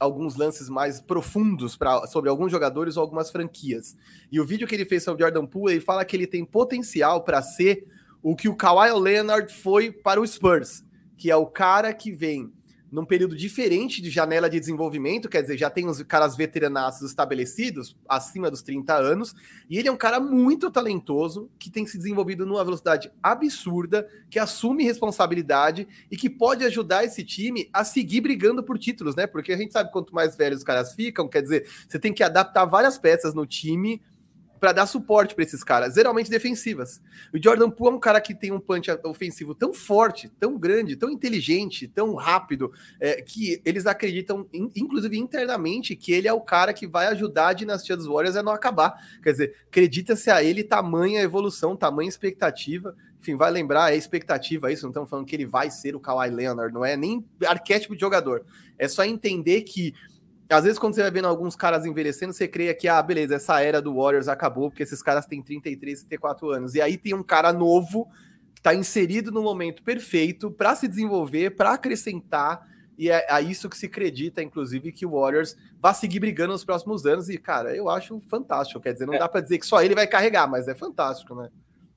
alguns 0.00 0.34
lances 0.34 0.70
mais 0.70 1.00
profundos 1.00 1.76
pra, 1.76 2.06
sobre 2.06 2.30
alguns 2.30 2.50
jogadores 2.50 2.96
ou 2.96 3.02
algumas 3.02 3.30
franquias. 3.30 3.94
E 4.32 4.40
o 4.40 4.46
vídeo 4.46 4.66
que 4.66 4.74
ele 4.74 4.86
fez 4.86 5.04
sobre 5.04 5.22
o 5.22 5.26
Jordan 5.26 5.46
Poole, 5.46 5.74
ele 5.74 5.80
fala 5.80 6.04
que 6.04 6.16
ele 6.16 6.26
tem 6.26 6.44
potencial 6.44 7.22
para 7.22 7.42
ser 7.42 7.86
o 8.22 8.34
que 8.34 8.48
o 8.48 8.56
Kawhi 8.56 8.90
Leonard 8.98 9.52
foi 9.52 9.92
para 9.92 10.20
o 10.20 10.26
Spurs, 10.26 10.82
que 11.16 11.30
é 11.30 11.36
o 11.36 11.46
cara 11.46 11.92
que 11.92 12.10
vem 12.10 12.50
num 12.90 13.04
período 13.04 13.36
diferente 13.36 14.02
de 14.02 14.10
janela 14.10 14.50
de 14.50 14.58
desenvolvimento, 14.58 15.28
quer 15.28 15.42
dizer, 15.42 15.56
já 15.56 15.70
tem 15.70 15.86
os 15.86 16.02
caras 16.02 16.36
veteranos 16.36 17.02
estabelecidos, 17.02 17.96
acima 18.08 18.50
dos 18.50 18.62
30 18.62 18.94
anos, 18.94 19.34
e 19.68 19.78
ele 19.78 19.88
é 19.88 19.92
um 19.92 19.96
cara 19.96 20.18
muito 20.18 20.70
talentoso, 20.70 21.48
que 21.58 21.70
tem 21.70 21.86
se 21.86 21.96
desenvolvido 21.96 22.44
numa 22.44 22.64
velocidade 22.64 23.10
absurda, 23.22 24.08
que 24.28 24.38
assume 24.38 24.84
responsabilidade 24.84 25.86
e 26.10 26.16
que 26.16 26.28
pode 26.28 26.64
ajudar 26.64 27.04
esse 27.04 27.24
time 27.24 27.68
a 27.72 27.84
seguir 27.84 28.20
brigando 28.20 28.62
por 28.62 28.78
títulos, 28.78 29.14
né? 29.14 29.26
Porque 29.26 29.52
a 29.52 29.56
gente 29.56 29.72
sabe 29.72 29.92
quanto 29.92 30.14
mais 30.14 30.36
velhos 30.36 30.58
os 30.58 30.64
caras 30.64 30.94
ficam, 30.94 31.28
quer 31.28 31.42
dizer, 31.42 31.66
você 31.88 31.98
tem 31.98 32.12
que 32.12 32.22
adaptar 32.22 32.64
várias 32.64 32.98
peças 32.98 33.34
no 33.34 33.46
time 33.46 34.00
para 34.60 34.72
dar 34.72 34.86
suporte 34.86 35.34
para 35.34 35.42
esses 35.42 35.64
caras, 35.64 35.94
geralmente 35.94 36.30
defensivas. 36.30 37.00
O 37.34 37.42
Jordan 37.42 37.70
Poole 37.70 37.94
é 37.94 37.96
um 37.96 38.00
cara 38.00 38.20
que 38.20 38.34
tem 38.34 38.52
um 38.52 38.60
punch 38.60 38.90
ofensivo 39.04 39.54
tão 39.54 39.72
forte, 39.72 40.28
tão 40.38 40.58
grande, 40.58 40.96
tão 40.96 41.10
inteligente, 41.10 41.88
tão 41.88 42.14
rápido, 42.14 42.70
é, 43.00 43.22
que 43.22 43.60
eles 43.64 43.86
acreditam, 43.86 44.46
inclusive 44.52 45.16
internamente, 45.16 45.96
que 45.96 46.12
ele 46.12 46.28
é 46.28 46.32
o 46.32 46.42
cara 46.42 46.74
que 46.74 46.86
vai 46.86 47.06
ajudar 47.06 47.48
a 47.48 47.52
dinastia 47.54 47.96
dos 47.96 48.06
Warriors 48.06 48.36
a 48.36 48.42
não 48.42 48.52
acabar. 48.52 48.94
Quer 49.22 49.32
dizer, 49.32 49.56
acredita-se 49.66 50.30
a 50.30 50.42
ele 50.42 50.62
tamanha 50.62 51.22
evolução, 51.22 51.74
tamanha 51.74 52.08
expectativa. 52.08 52.94
Enfim, 53.18 53.36
vai 53.36 53.50
lembrar, 53.50 53.92
é 53.92 53.96
expectativa 53.96 54.72
isso, 54.72 54.82
não 54.82 54.90
estamos 54.90 55.08
falando 55.08 55.26
que 55.26 55.36
ele 55.36 55.46
vai 55.46 55.70
ser 55.70 55.94
o 55.94 56.00
Kawhi 56.00 56.30
Leonard, 56.30 56.72
não 56.72 56.84
é 56.84 56.96
nem 56.96 57.24
arquétipo 57.46 57.94
de 57.94 58.00
jogador. 58.00 58.44
É 58.78 58.88
só 58.88 59.04
entender 59.04 59.62
que 59.62 59.94
às 60.52 60.64
vezes 60.64 60.78
quando 60.78 60.94
você 60.94 61.02
vai 61.02 61.10
vendo 61.10 61.28
alguns 61.28 61.54
caras 61.54 61.86
envelhecendo, 61.86 62.32
você 62.32 62.48
crê 62.48 62.72
que, 62.74 62.88
ah, 62.88 63.02
beleza, 63.02 63.36
essa 63.36 63.60
era 63.60 63.80
do 63.80 63.94
Warriors 63.94 64.28
acabou, 64.28 64.70
porque 64.70 64.82
esses 64.82 65.02
caras 65.02 65.26
têm 65.26 65.42
33, 65.42 66.00
34 66.00 66.50
anos. 66.50 66.74
E 66.74 66.82
aí 66.82 66.96
tem 66.96 67.14
um 67.14 67.22
cara 67.22 67.52
novo 67.52 68.08
que 68.54 68.60
tá 68.60 68.74
inserido 68.74 69.30
no 69.30 69.42
momento 69.42 69.82
perfeito 69.82 70.50
para 70.50 70.74
se 70.74 70.88
desenvolver, 70.88 71.50
para 71.50 71.72
acrescentar, 71.72 72.66
e 72.98 73.08
é 73.08 73.26
a 73.30 73.40
isso 73.40 73.70
que 73.70 73.78
se 73.78 73.86
acredita, 73.86 74.42
inclusive, 74.42 74.92
que 74.92 75.06
o 75.06 75.18
Warriors 75.18 75.56
vai 75.80 75.94
seguir 75.94 76.20
brigando 76.20 76.52
nos 76.52 76.64
próximos 76.64 77.06
anos. 77.06 77.30
E, 77.30 77.38
cara, 77.38 77.74
eu 77.74 77.88
acho 77.88 78.20
fantástico. 78.28 78.78
Quer 78.78 78.92
dizer, 78.92 79.06
não 79.06 79.14
é. 79.14 79.18
dá 79.18 79.26
para 79.26 79.40
dizer 79.40 79.58
que 79.58 79.64
só 79.64 79.82
ele 79.82 79.94
vai 79.94 80.06
carregar, 80.06 80.46
mas 80.46 80.68
é 80.68 80.74
fantástico, 80.74 81.34
né? 81.34 81.48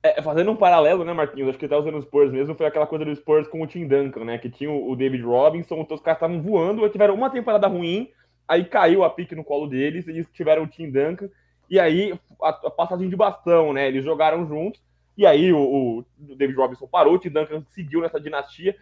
É, 0.02 0.22
fazendo 0.22 0.50
um 0.50 0.56
paralelo, 0.56 1.04
né, 1.04 1.12
Marquinhos? 1.12 1.50
Acho 1.50 1.58
que 1.58 1.68
tá 1.68 1.76
usando 1.76 1.98
os 1.98 2.04
Spurs 2.04 2.30
mesmo, 2.30 2.54
foi 2.54 2.66
aquela 2.66 2.86
coisa 2.86 3.04
do 3.04 3.16
Spurs 3.16 3.48
com 3.48 3.62
o 3.62 3.66
Tim 3.66 3.86
Duncan, 3.86 4.24
né? 4.24 4.38
Que 4.38 4.48
tinha 4.48 4.70
o 4.70 4.94
David 4.96 5.22
Robinson, 5.22 5.80
os 5.80 6.00
caras 6.00 6.16
estavam 6.16 6.40
voando, 6.40 6.88
tiveram 6.88 7.14
uma 7.14 7.28
temporada 7.28 7.66
ruim, 7.66 8.10
aí 8.46 8.64
caiu 8.64 9.04
a 9.04 9.10
pique 9.10 9.34
no 9.34 9.44
colo 9.44 9.66
deles, 9.66 10.06
eles 10.06 10.28
tiveram 10.32 10.64
o 10.64 10.66
Tim 10.66 10.90
Duncan, 10.90 11.28
e 11.68 11.80
aí 11.80 12.18
a, 12.42 12.48
a 12.48 12.70
passagem 12.70 13.08
de 13.08 13.16
bastão, 13.16 13.72
né? 13.72 13.88
Eles 13.88 14.04
jogaram 14.04 14.46
juntos, 14.46 14.82
e 15.16 15.26
aí 15.26 15.52
o, 15.52 15.58
o 15.58 16.04
David 16.36 16.56
Robinson 16.56 16.86
parou, 16.86 17.14
o 17.14 17.18
Tim 17.18 17.30
Duncan 17.30 17.64
seguiu 17.70 18.00
nessa 18.00 18.20
dinastia, 18.20 18.76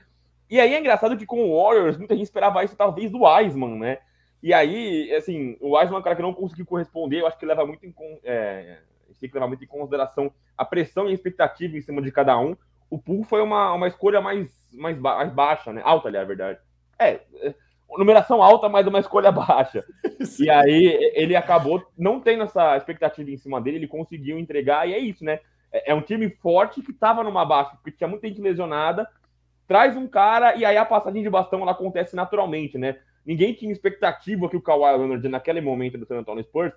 e 0.51 0.61
aí 0.61 0.75
é 0.75 0.81
engraçado 0.81 1.17
que 1.17 1.27
com 1.27 1.45
o 1.45 1.63
Warriors, 1.63 1.97
muita 1.97 2.15
gente 2.15 2.25
esperava 2.25 2.65
isso 2.65 2.77
talvez 2.77 3.11
do 3.11 3.25
Wiseman, 3.25 3.79
né? 3.79 3.99
E 4.43 4.53
aí, 4.53 5.15
assim, 5.15 5.57
o 5.61 5.77
Wiseman 5.77 5.97
é 5.97 6.01
um 6.01 6.03
cara 6.03 6.17
que 6.17 6.23
não 6.23 6.35
conseguiu 6.35 6.67
corresponder, 6.67 7.21
eu 7.21 7.27
acho 7.27 7.39
que 7.39 7.47
leva 7.47 7.65
muito 7.65 7.87
em, 7.87 7.95
é, 8.25 8.79
tem 9.23 9.31
que 9.31 9.35
levar 9.35 9.47
muito 9.47 9.63
em 9.63 9.69
consideração 9.69 10.33
a 10.59 10.65
pressão 10.65 11.07
e 11.07 11.13
a 11.13 11.15
expectativa 11.15 11.77
em 11.77 11.81
cima 11.81 12.03
de 12.03 12.11
cada 12.11 12.37
um. 12.39 12.57
O 12.91 12.99
Pool 12.99 13.23
foi 13.23 13.41
uma, 13.41 13.73
uma 13.73 13.87
escolha 13.87 14.21
mais, 14.21 14.51
mais, 14.73 14.99
ba 14.99 15.17
mais 15.17 15.33
baixa, 15.33 15.73
né? 15.73 15.81
Alta, 15.85 16.09
ali, 16.09 16.17
é 16.17 16.25
verdade. 16.25 16.59
É, 16.99 17.21
é, 17.41 17.55
numeração 17.99 18.43
alta, 18.43 18.69
mas 18.69 18.87
uma 18.87 19.01
escolha 19.01 19.31
baixa. 19.31 19.85
e 20.41 20.51
aí 20.51 21.13
ele 21.15 21.37
acabou 21.37 21.85
não 21.97 22.21
tendo 22.21 22.45
essa 22.45 22.77
expectativa 22.77 23.31
em 23.31 23.37
cima 23.37 23.61
dele, 23.61 23.79
ele 23.79 23.89
conseguiu 23.89 24.39
entregar, 24.39 24.89
e 24.89 24.95
é 24.95 24.99
isso, 24.99 25.25
né? 25.25 25.41
É, 25.73 25.93
é 25.93 25.95
um 25.95 26.03
time 26.03 26.29
forte 26.29 26.83
que 26.83 26.91
estava 26.91 27.25
numa 27.25 27.45
baixa, 27.45 27.77
porque 27.77 27.93
tinha 27.93 28.09
muita 28.09 28.29
gente 28.29 28.41
lesionada, 28.41 29.09
traz 29.67 29.97
um 29.97 30.07
cara 30.07 30.55
e 30.57 30.65
aí 30.65 30.77
a 30.77 30.85
passagem 30.85 31.23
de 31.23 31.31
bastão 31.31 31.63
ela 31.63 31.73
acontece 31.73 32.15
naturalmente, 32.15 32.77
né? 32.77 32.99
Ninguém 33.25 33.55
tinha 33.55 33.73
expectativa 33.73 34.49
que 34.49 34.57
o 34.57 34.61
Kawhi 34.61 34.99
Leonard, 34.99 35.29
naquele 35.29 35.61
momento 35.61 35.97
do 35.97 36.07
San 36.07 36.19
Antonio 36.19 36.43
Spurs, 36.43 36.73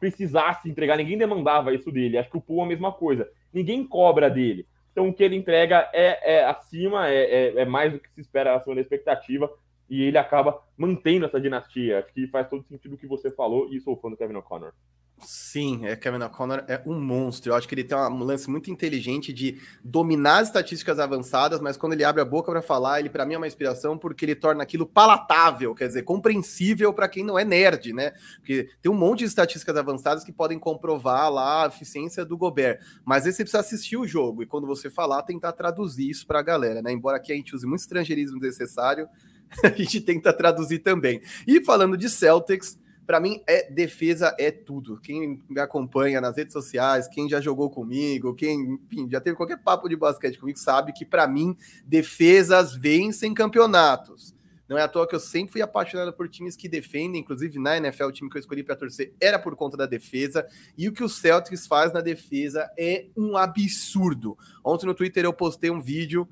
precisasse 0.00 0.68
entregar, 0.68 0.96
ninguém 0.96 1.18
demandava 1.18 1.74
isso 1.74 1.92
dele. 1.92 2.16
Acho 2.16 2.30
que 2.30 2.38
o 2.38 2.40
Poole 2.40 2.62
é 2.62 2.64
a 2.64 2.68
mesma 2.68 2.90
coisa. 2.90 3.28
Ninguém 3.52 3.86
cobra 3.86 4.30
dele. 4.30 4.66
Então 4.92 5.08
o 5.08 5.14
que 5.14 5.22
ele 5.22 5.36
entrega 5.36 5.88
é, 5.92 6.36
é 6.36 6.44
acima, 6.44 7.08
é, 7.08 7.22
é, 7.22 7.60
é, 7.60 7.64
mais 7.64 7.92
do 7.92 8.00
que 8.00 8.10
se 8.10 8.20
espera 8.20 8.56
acima 8.56 8.74
da 8.74 8.80
expectativa, 8.80 9.50
e 9.90 10.02
ele 10.02 10.16
acaba 10.16 10.62
mantendo 10.76 11.26
essa 11.26 11.40
dinastia. 11.40 11.98
Acho 11.98 12.14
que 12.14 12.28
faz 12.28 12.48
todo 12.48 12.64
sentido 12.66 12.94
o 12.94 12.98
que 12.98 13.06
você 13.06 13.30
falou, 13.30 13.68
e 13.70 13.80
sou 13.80 13.96
fã 13.96 14.08
do 14.08 14.16
Kevin 14.16 14.36
O'Connor. 14.36 14.72
Sim, 15.22 15.86
é 15.86 15.94
Kevin 15.96 16.22
O'Connor 16.22 16.64
é 16.66 16.82
um 16.86 16.98
monstro. 16.98 17.52
Eu 17.52 17.56
acho 17.56 17.68
que 17.68 17.74
ele 17.74 17.84
tem 17.84 17.96
um 17.96 18.24
lance 18.24 18.48
muito 18.48 18.70
inteligente 18.70 19.32
de 19.32 19.60
dominar 19.84 20.38
as 20.38 20.48
estatísticas 20.48 20.98
avançadas, 20.98 21.60
mas 21.60 21.76
quando 21.76 21.92
ele 21.92 22.04
abre 22.04 22.22
a 22.22 22.24
boca 22.24 22.50
para 22.50 22.62
falar, 22.62 23.00
ele 23.00 23.10
para 23.10 23.26
mim 23.26 23.34
é 23.34 23.36
uma 23.36 23.46
inspiração 23.46 23.98
porque 23.98 24.24
ele 24.24 24.34
torna 24.34 24.62
aquilo 24.62 24.86
palatável, 24.86 25.74
quer 25.74 25.88
dizer, 25.88 26.04
compreensível 26.04 26.92
para 26.94 27.08
quem 27.08 27.22
não 27.22 27.38
é 27.38 27.44
nerd, 27.44 27.92
né? 27.92 28.12
Porque 28.36 28.70
tem 28.80 28.90
um 28.90 28.94
monte 28.94 29.20
de 29.20 29.24
estatísticas 29.26 29.76
avançadas 29.76 30.24
que 30.24 30.32
podem 30.32 30.58
comprovar 30.58 31.30
lá 31.30 31.64
a 31.64 31.68
eficiência 31.68 32.24
do 32.24 32.38
Gobert, 32.38 32.80
mas 33.04 33.26
aí 33.26 33.32
você 33.32 33.42
precisa 33.42 33.60
assistir 33.60 33.98
o 33.98 34.06
jogo 34.06 34.42
e 34.42 34.46
quando 34.46 34.66
você 34.66 34.88
falar, 34.88 35.22
tentar 35.22 35.52
traduzir 35.52 36.08
isso 36.08 36.26
para 36.26 36.38
a 36.38 36.42
galera, 36.42 36.80
né? 36.80 36.92
Embora 36.92 37.18
aqui 37.18 37.32
a 37.32 37.36
gente 37.36 37.54
use 37.54 37.66
muito 37.66 37.80
estrangeirismo 37.80 38.40
necessário, 38.40 39.06
a 39.64 39.68
gente 39.68 40.00
tenta 40.00 40.32
traduzir 40.32 40.80
também. 40.80 41.20
E 41.46 41.62
falando 41.64 41.96
de 41.96 42.08
Celtics, 42.08 42.78
para 43.06 43.18
mim, 43.18 43.42
é 43.44 43.68
defesa 43.68 44.34
é 44.38 44.52
tudo. 44.52 45.00
Quem 45.00 45.42
me 45.48 45.60
acompanha 45.60 46.20
nas 46.20 46.36
redes 46.36 46.52
sociais, 46.52 47.08
quem 47.08 47.28
já 47.28 47.40
jogou 47.40 47.68
comigo, 47.68 48.34
quem 48.34 48.78
enfim, 48.84 49.08
já 49.10 49.20
teve 49.20 49.36
qualquer 49.36 49.58
papo 49.58 49.88
de 49.88 49.96
basquete 49.96 50.38
comigo, 50.38 50.58
sabe 50.58 50.92
que 50.92 51.04
para 51.04 51.26
mim 51.26 51.56
defesas 51.84 52.74
vencem 52.74 53.34
campeonatos. 53.34 54.32
Não 54.68 54.78
é 54.78 54.82
à 54.82 54.86
toa 54.86 55.08
que 55.08 55.16
eu 55.16 55.18
sempre 55.18 55.50
fui 55.50 55.60
apaixonado 55.60 56.12
por 56.12 56.28
times 56.28 56.54
que 56.54 56.68
defendem, 56.68 57.20
inclusive 57.20 57.58
na 57.58 57.76
NFL, 57.76 58.04
o 58.04 58.12
time 58.12 58.30
que 58.30 58.36
eu 58.36 58.40
escolhi 58.40 58.62
para 58.62 58.76
torcer 58.76 59.12
era 59.20 59.36
por 59.36 59.56
conta 59.56 59.76
da 59.76 59.84
defesa. 59.84 60.46
E 60.78 60.86
o 60.88 60.92
que 60.92 61.02
o 61.02 61.08
Celtics 61.08 61.66
faz 61.66 61.92
na 61.92 62.00
defesa 62.00 62.70
é 62.78 63.06
um 63.16 63.36
absurdo. 63.36 64.38
Ontem 64.64 64.86
no 64.86 64.94
Twitter 64.94 65.24
eu 65.24 65.32
postei 65.32 65.72
um 65.72 65.80
vídeo 65.80 66.28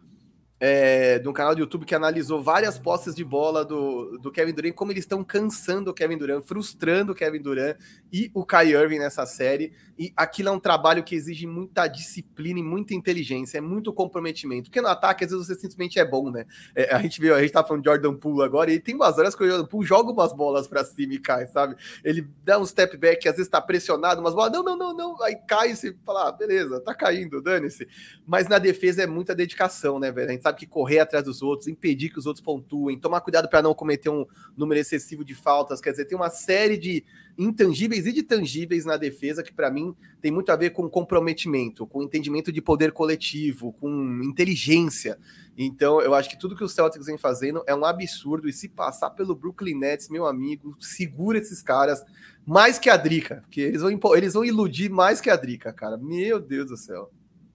é, 0.61 1.19
de 1.19 1.29
um 1.29 1.33
canal 1.33 1.55
do 1.55 1.61
YouTube 1.61 1.85
que 1.85 1.95
analisou 1.95 2.43
várias 2.43 2.79
posses 2.79 3.15
de 3.15 3.25
bola 3.25 3.65
do, 3.65 4.19
do 4.19 4.31
Kevin 4.31 4.53
Durant, 4.53 4.75
como 4.75 4.93
eles 4.93 5.05
estão 5.05 5.23
cansando 5.23 5.91
o 5.91 5.95
Kevin 5.95 6.19
Durant, 6.19 6.43
frustrando 6.45 7.13
o 7.13 7.15
Kevin 7.15 7.41
Durant 7.41 7.77
e 8.13 8.31
o 8.35 8.45
Kai 8.45 8.73
Irving 8.73 8.99
nessa 8.99 9.25
série. 9.25 9.73
E 9.99 10.13
aquilo 10.17 10.49
é 10.49 10.53
um 10.53 10.61
trabalho 10.61 11.03
que 11.03 11.15
exige 11.15 11.45
muita 11.47 11.89
disciplina 11.89 12.61
e 12.61 12.63
muita 12.63 12.95
inteligência, 12.95 13.59
é 13.59 13.61
muito 13.61 13.93
comprometimento. 13.93 14.71
Porque 14.71 14.81
no 14.81 14.87
ataque, 14.87 15.25
às 15.25 15.31
vezes, 15.31 15.47
você 15.47 15.55
simplesmente 15.57 15.99
é 15.99 16.05
bom, 16.05 16.31
né? 16.31 16.47
É, 16.75 16.95
a 16.95 17.03
gente 17.03 17.21
viu, 17.21 17.35
a 17.35 17.41
gente 17.41 17.53
tá 17.53 17.65
falando 17.65 17.83
de 17.83 17.91
Jordan 17.91 18.15
Poole 18.15 18.45
agora, 18.45 18.71
e 18.71 18.79
tem 18.79 18.95
umas 18.95 19.19
horas 19.19 19.35
que 19.35 19.43
o 19.43 19.49
Jordan 19.49 19.67
Poole 19.67 19.87
joga 19.87 20.13
umas 20.13 20.33
bolas 20.33 20.69
para 20.69 20.85
cima 20.85 21.15
e 21.15 21.19
cai, 21.19 21.47
sabe? 21.47 21.75
Ele 22.05 22.29
dá 22.45 22.59
um 22.61 22.65
step 22.65 22.97
back, 22.97 23.29
às 23.29 23.37
vezes 23.37 23.51
tá 23.51 23.61
pressionado, 23.61 24.21
umas 24.21 24.35
bolas, 24.35 24.53
não, 24.53 24.63
não, 24.63 24.77
não, 24.77 24.95
não, 24.95 25.23
aí 25.23 25.35
cai 25.35 25.73
e 25.73 25.77
você 25.77 25.97
fala, 26.05 26.29
ah, 26.29 26.33
beleza, 26.33 26.81
tá 26.81 26.95
caindo, 26.95 27.43
dane-se. 27.43 27.89
Mas 28.25 28.47
na 28.47 28.59
defesa 28.59 29.03
é 29.03 29.07
muita 29.07 29.35
dedicação, 29.35 29.99
né, 29.99 30.13
velho? 30.13 30.29
A 30.29 30.33
gente 30.33 30.43
sabe 30.43 30.59
que 30.59 30.67
correr 30.67 31.01
atrás 31.01 31.25
dos 31.25 31.43
outros, 31.43 31.67
impedir 31.67 32.11
que 32.11 32.21
os 32.21 32.27
outros 32.27 32.45
pontuem, 32.45 33.01
tomar 33.01 33.21
cuidado 33.21 33.49
para 33.49 33.63
não 33.63 33.75
cometer 33.75 34.11
um 34.11 34.25
número 34.57 34.81
excessivo 34.81 35.25
de 35.25 35.35
faltas, 35.35 35.81
quer 35.81 35.91
dizer, 35.91 36.05
tem 36.05 36.17
uma 36.17 36.31
série 36.31 36.77
de 36.77 37.05
intangíveis 37.39 38.05
e 38.05 38.13
de 38.13 38.23
tangíveis 38.23 38.85
na 38.85 38.97
defesa 38.97 39.43
que 39.43 39.53
para 39.53 39.71
mim 39.71 39.95
tem 40.21 40.33
muito 40.33 40.51
a 40.51 40.57
ver 40.57 40.71
com 40.71 40.91
comprometimento, 40.91 41.87
com 41.87 42.03
entendimento 42.03 42.51
de 42.51 42.61
poder 42.61 42.91
coletivo, 42.91 43.73
com 43.75 44.21
inteligência. 44.25 45.17
Então, 45.57 46.01
eu 46.01 46.15
acho 46.15 46.29
que 46.29 46.39
tudo 46.39 46.57
que 46.57 46.65
os 46.65 46.73
Celtics 46.73 47.07
vem 47.07 47.17
fazendo 47.17 47.63
é 47.67 47.75
um 47.75 47.85
absurdo 47.85 48.49
e 48.49 48.53
se 48.53 48.69
passar 48.69 49.11
pelo 49.11 49.35
Brooklyn 49.35 49.79
Nets, 49.79 50.09
meu 50.09 50.27
amigo, 50.27 50.77
segura 50.81 51.39
esses 51.39 51.63
caras 51.63 52.05
mais 52.45 52.79
que 52.79 52.91
a 52.91 52.97
Drica, 52.97 53.43
porque 53.43 53.61
eles 53.61 53.83
vão 53.83 54.17
eles 54.17 54.35
vão 54.35 54.45
iludir 54.45 54.91
mais 54.91 55.21
que 55.21 55.31
a 55.31 55.37
Drica, 55.37 55.73
cara. 55.73 55.97
Meu 55.97 56.41
Deus 56.41 56.71
do 56.71 56.77
céu. 56.77 57.11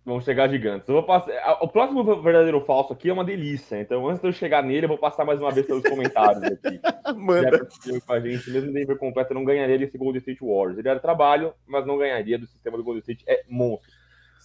Vão 0.05 0.19
chegar 0.19 0.49
gigantes. 0.49 0.87
Eu 0.89 0.95
vou 0.95 1.03
passar... 1.03 1.31
O 1.61 1.67
próximo 1.67 2.03
verdadeiro 2.21 2.57
ou 2.57 2.65
falso 2.65 2.91
aqui 2.91 3.09
é 3.09 3.13
uma 3.13 3.23
delícia. 3.23 3.79
Então, 3.79 4.05
antes 4.07 4.21
de 4.21 4.27
eu 4.27 4.33
chegar 4.33 4.61
nele, 4.61 4.83
eu 4.83 4.89
vou 4.89 4.97
passar 4.97 5.23
mais 5.23 5.39
uma 5.39 5.49
vez 5.49 5.65
pelos 5.65 5.83
comentários 5.83 6.43
aqui. 6.43 6.79
Manda. 7.15 7.65
Com 8.05 8.13
a 8.13 8.19
gente, 8.19 8.51
mesmo 8.51 8.73
Denver 8.73 8.97
completo, 8.97 9.33
não 9.33 9.45
ganharia 9.45 9.79
desse 9.79 9.97
Golden 9.97 10.19
State 10.19 10.41
Warriors. 10.41 10.77
Ele 10.77 10.89
era 10.89 10.99
trabalho, 10.99 11.53
mas 11.65 11.85
não 11.85 11.97
ganharia 11.97 12.37
do 12.37 12.45
sistema 12.45 12.75
do 12.75 12.83
Golden 12.83 12.99
State. 12.99 13.23
É 13.25 13.43
monstro. 13.47 13.89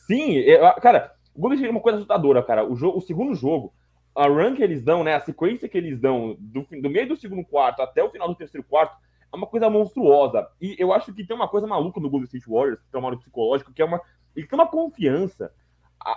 Sim, 0.06 0.34
eu... 0.36 0.61
cara, 0.74 1.12
o 1.34 1.40
Golden 1.40 1.56
State 1.56 1.70
é 1.70 1.72
uma 1.72 1.82
coisa 1.82 1.98
assustadora, 1.98 2.40
cara. 2.42 2.64
O, 2.64 2.76
jogo, 2.76 2.98
o 2.98 3.00
segundo 3.00 3.34
jogo, 3.34 3.74
a 4.14 4.28
run 4.28 4.54
que 4.54 4.62
eles 4.62 4.84
dão, 4.84 5.02
né? 5.02 5.16
A 5.16 5.20
sequência 5.20 5.68
que 5.68 5.76
eles 5.76 5.98
dão 5.98 6.36
do, 6.38 6.64
do 6.80 6.88
meio 6.88 7.09
do 7.09 7.16
segundo 7.16 7.44
quarto 7.44 7.82
até 7.82 8.00
o 8.02 8.11
final 8.11 8.28
do 8.28 8.36
terceiro 8.36 8.64
quarto 8.64 8.96
é 9.32 9.36
uma 9.36 9.46
coisa 9.46 9.68
monstruosa. 9.68 10.46
E 10.61 10.76
eu 10.78 10.92
acho 10.92 11.12
que 11.12 11.26
tem 11.26 11.36
uma 11.36 11.48
coisa 11.48 11.66
maluca 11.66 12.00
no 12.00 12.09
Golden 12.09 12.26
State 12.26 12.48
Warriors, 12.48 12.80
que 12.90 12.96
é 12.96 12.98
um 12.98 13.16
psicológico, 13.16 13.72
que 13.72 13.82
é 13.82 13.84
uma 13.84 14.00
ele 14.35 14.47
tem 14.47 14.59
uma 14.59 14.66
confiança. 14.66 15.53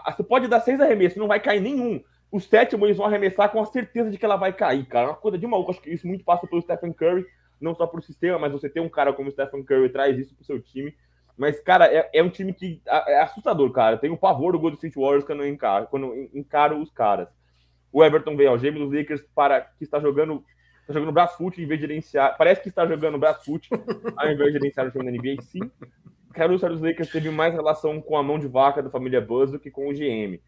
você 0.05 0.23
pode 0.23 0.47
dar 0.47 0.59
seis 0.61 0.79
arremessos, 0.79 1.17
não 1.17 1.27
vai 1.27 1.39
cair 1.39 1.61
nenhum. 1.61 2.01
O 2.31 2.39
sétimo 2.39 2.85
eles 2.85 2.97
vão 2.97 3.05
arremessar 3.05 3.49
com 3.51 3.61
a 3.61 3.65
certeza 3.65 4.09
de 4.09 4.17
que 4.17 4.25
ela 4.25 4.37
vai 4.37 4.53
cair, 4.53 4.85
cara. 4.85 5.07
É 5.07 5.09
uma 5.09 5.17
coisa 5.17 5.37
de 5.37 5.45
maluco. 5.45 5.71
Acho 5.71 5.81
que 5.81 5.89
isso 5.89 6.07
muito 6.07 6.23
passa 6.23 6.47
pelo 6.47 6.61
Stephen 6.61 6.93
Curry, 6.93 7.25
não 7.59 7.75
só 7.75 7.85
pro 7.85 8.01
sistema, 8.01 8.39
mas 8.39 8.53
você 8.53 8.69
ter 8.69 8.79
um 8.79 8.89
cara 8.89 9.11
como 9.11 9.29
o 9.29 9.31
Stephen 9.31 9.63
Curry 9.63 9.89
traz 9.89 10.17
isso 10.17 10.33
pro 10.35 10.45
seu 10.45 10.61
time. 10.61 10.95
Mas, 11.37 11.59
cara, 11.59 11.91
é, 11.91 12.09
é 12.13 12.23
um 12.23 12.29
time 12.29 12.53
que 12.53 12.81
é 12.85 13.21
assustador, 13.21 13.71
cara. 13.71 13.97
Tem 13.97 14.09
o 14.09 14.17
pavor 14.17 14.53
do 14.53 14.59
Golden 14.59 14.77
State 14.77 14.97
Warriors 14.97 15.25
quando 15.25 15.45
encaro, 15.45 15.87
quando 15.87 16.29
encaro 16.33 16.79
os 16.79 16.91
caras. 16.91 17.27
O 17.91 18.03
Everton 18.03 18.37
veio 18.37 18.51
ao 18.51 18.57
gêmeo 18.57 18.85
dos 18.85 18.97
Lakers 18.97 19.21
para 19.35 19.61
que 19.61 19.83
está 19.83 19.99
jogando 19.99 20.43
está 20.81 20.93
jogando 20.93 21.11
Brasfoot 21.11 21.61
em 21.61 21.65
vez 21.65 21.79
de 21.79 21.87
gerenciar. 21.87 22.37
Parece 22.37 22.61
que 22.61 22.69
está 22.69 22.85
jogando 22.85 23.17
Brasfoot 23.17 23.69
ao 24.15 24.31
invés 24.31 24.53
de 24.53 24.59
gerenciar 24.59 24.87
o 24.87 24.91
jogo 24.91 25.05
da 25.05 25.11
NBA. 25.11 25.41
Sim, 25.41 25.71
Caruso 26.33 26.67
dos 26.67 26.81
Lakers 26.81 27.11
teve 27.11 27.29
mais 27.29 27.53
relação 27.53 28.01
com 28.01 28.17
a 28.17 28.23
mão 28.23 28.39
de 28.39 28.47
vaca 28.47 28.81
da 28.81 28.89
família 28.89 29.21
Buzz 29.21 29.51
do 29.51 29.59
que 29.59 29.71
com 29.71 29.87
o 29.87 29.93
GM. 29.93 30.39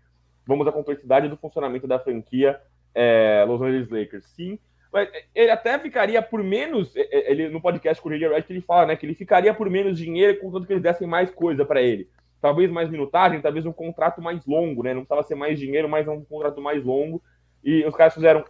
Vamos 0.45 0.67
à 0.67 0.71
complexidade 0.71 1.27
do 1.27 1.37
funcionamento 1.37 1.87
da 1.87 1.99
franquia 1.99 2.59
é, 2.93 3.45
Los 3.47 3.61
Angeles 3.61 3.89
Lakers. 3.89 4.25
Sim, 4.25 4.59
mas 4.91 5.09
ele 5.33 5.49
até 5.49 5.79
ficaria 5.79 6.21
por 6.21 6.43
menos. 6.43 6.95
É, 6.95 7.01
é, 7.01 7.31
ele 7.31 7.49
no 7.49 7.61
podcast 7.61 8.01
com 8.01 8.09
o 8.09 8.11
J.J. 8.11 8.27
Redick 8.29 8.51
ele 8.51 8.61
fala, 8.61 8.87
né, 8.87 8.95
que 8.95 9.05
ele 9.05 9.15
ficaria 9.15 9.53
por 9.53 9.69
menos 9.69 9.97
dinheiro 9.97 10.39
contanto 10.39 10.67
que 10.67 10.73
eles 10.73 10.83
dessem 10.83 11.07
mais 11.07 11.29
coisa 11.31 11.65
para 11.65 11.81
ele. 11.81 12.09
Talvez 12.41 12.69
mais 12.69 12.89
minutagem, 12.89 13.41
talvez 13.41 13.65
um 13.65 13.71
contrato 13.71 14.21
mais 14.21 14.45
longo, 14.45 14.83
né? 14.83 14.93
Não 14.93 15.01
precisava 15.01 15.23
ser 15.23 15.35
mais 15.35 15.57
dinheiro, 15.57 15.87
mas 15.87 16.07
um 16.07 16.25
contrato 16.25 16.61
mais 16.61 16.83
longo. 16.83 17.23
E 17.63 17.85
os 17.85 17.95
caras 17.95 18.13
fizeram. 18.13 18.43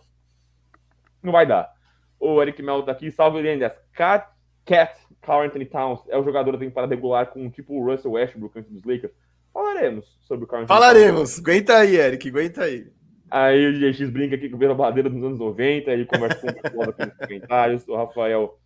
Não 1.22 1.32
vai 1.32 1.46
dar. 1.46 1.72
O 2.20 2.42
Eric 2.42 2.62
Melo 2.64 2.84
tá 2.84 2.92
aqui, 2.92 3.12
salve 3.12 3.40
lendas. 3.40 3.80
Cat 3.94 4.34
Cat 4.66 4.96
Carl 5.26 5.44
Anthony 5.44 5.66
Towns 5.66 6.02
é 6.08 6.18
o 6.18 6.24
jogador 6.24 6.52
da 6.54 6.58
temporada 6.58 6.94
regular 6.94 7.28
com 7.28 7.50
tipo 7.50 7.74
o 7.74 7.86
Russell 7.86 8.12
Westbrook 8.12 8.60
antes 8.60 8.72
dos 8.72 8.84
Lakers. 8.84 9.14
Falaremos 9.54 10.18
sobre 10.22 10.46
o 10.46 10.48
Carl 10.48 10.64
Anthony 10.64 10.80
Falaremos. 10.80 11.36
Towns. 11.36 11.40
Aguenta 11.40 11.78
aí, 11.78 11.96
Eric. 11.96 12.30
Aguenta 12.30 12.64
aí. 12.64 12.88
Aí 13.30 13.66
o 13.66 13.92
GX 13.92 14.10
brinca 14.12 14.36
aqui 14.36 14.48
com 14.48 14.56
o 14.56 14.60
Vero 14.60 14.76
Badeira 14.76 15.10
dos 15.10 15.24
anos 15.24 15.40
90, 15.40 15.90
ele 15.90 16.06
conversa 16.06 16.40
com 16.40 16.48
o 16.48 16.62
pessoal 16.62 16.90
aqui 16.90 17.06
nos 17.06 17.18
comentários. 17.18 17.88
O 17.88 17.96
Rafael 17.96 18.60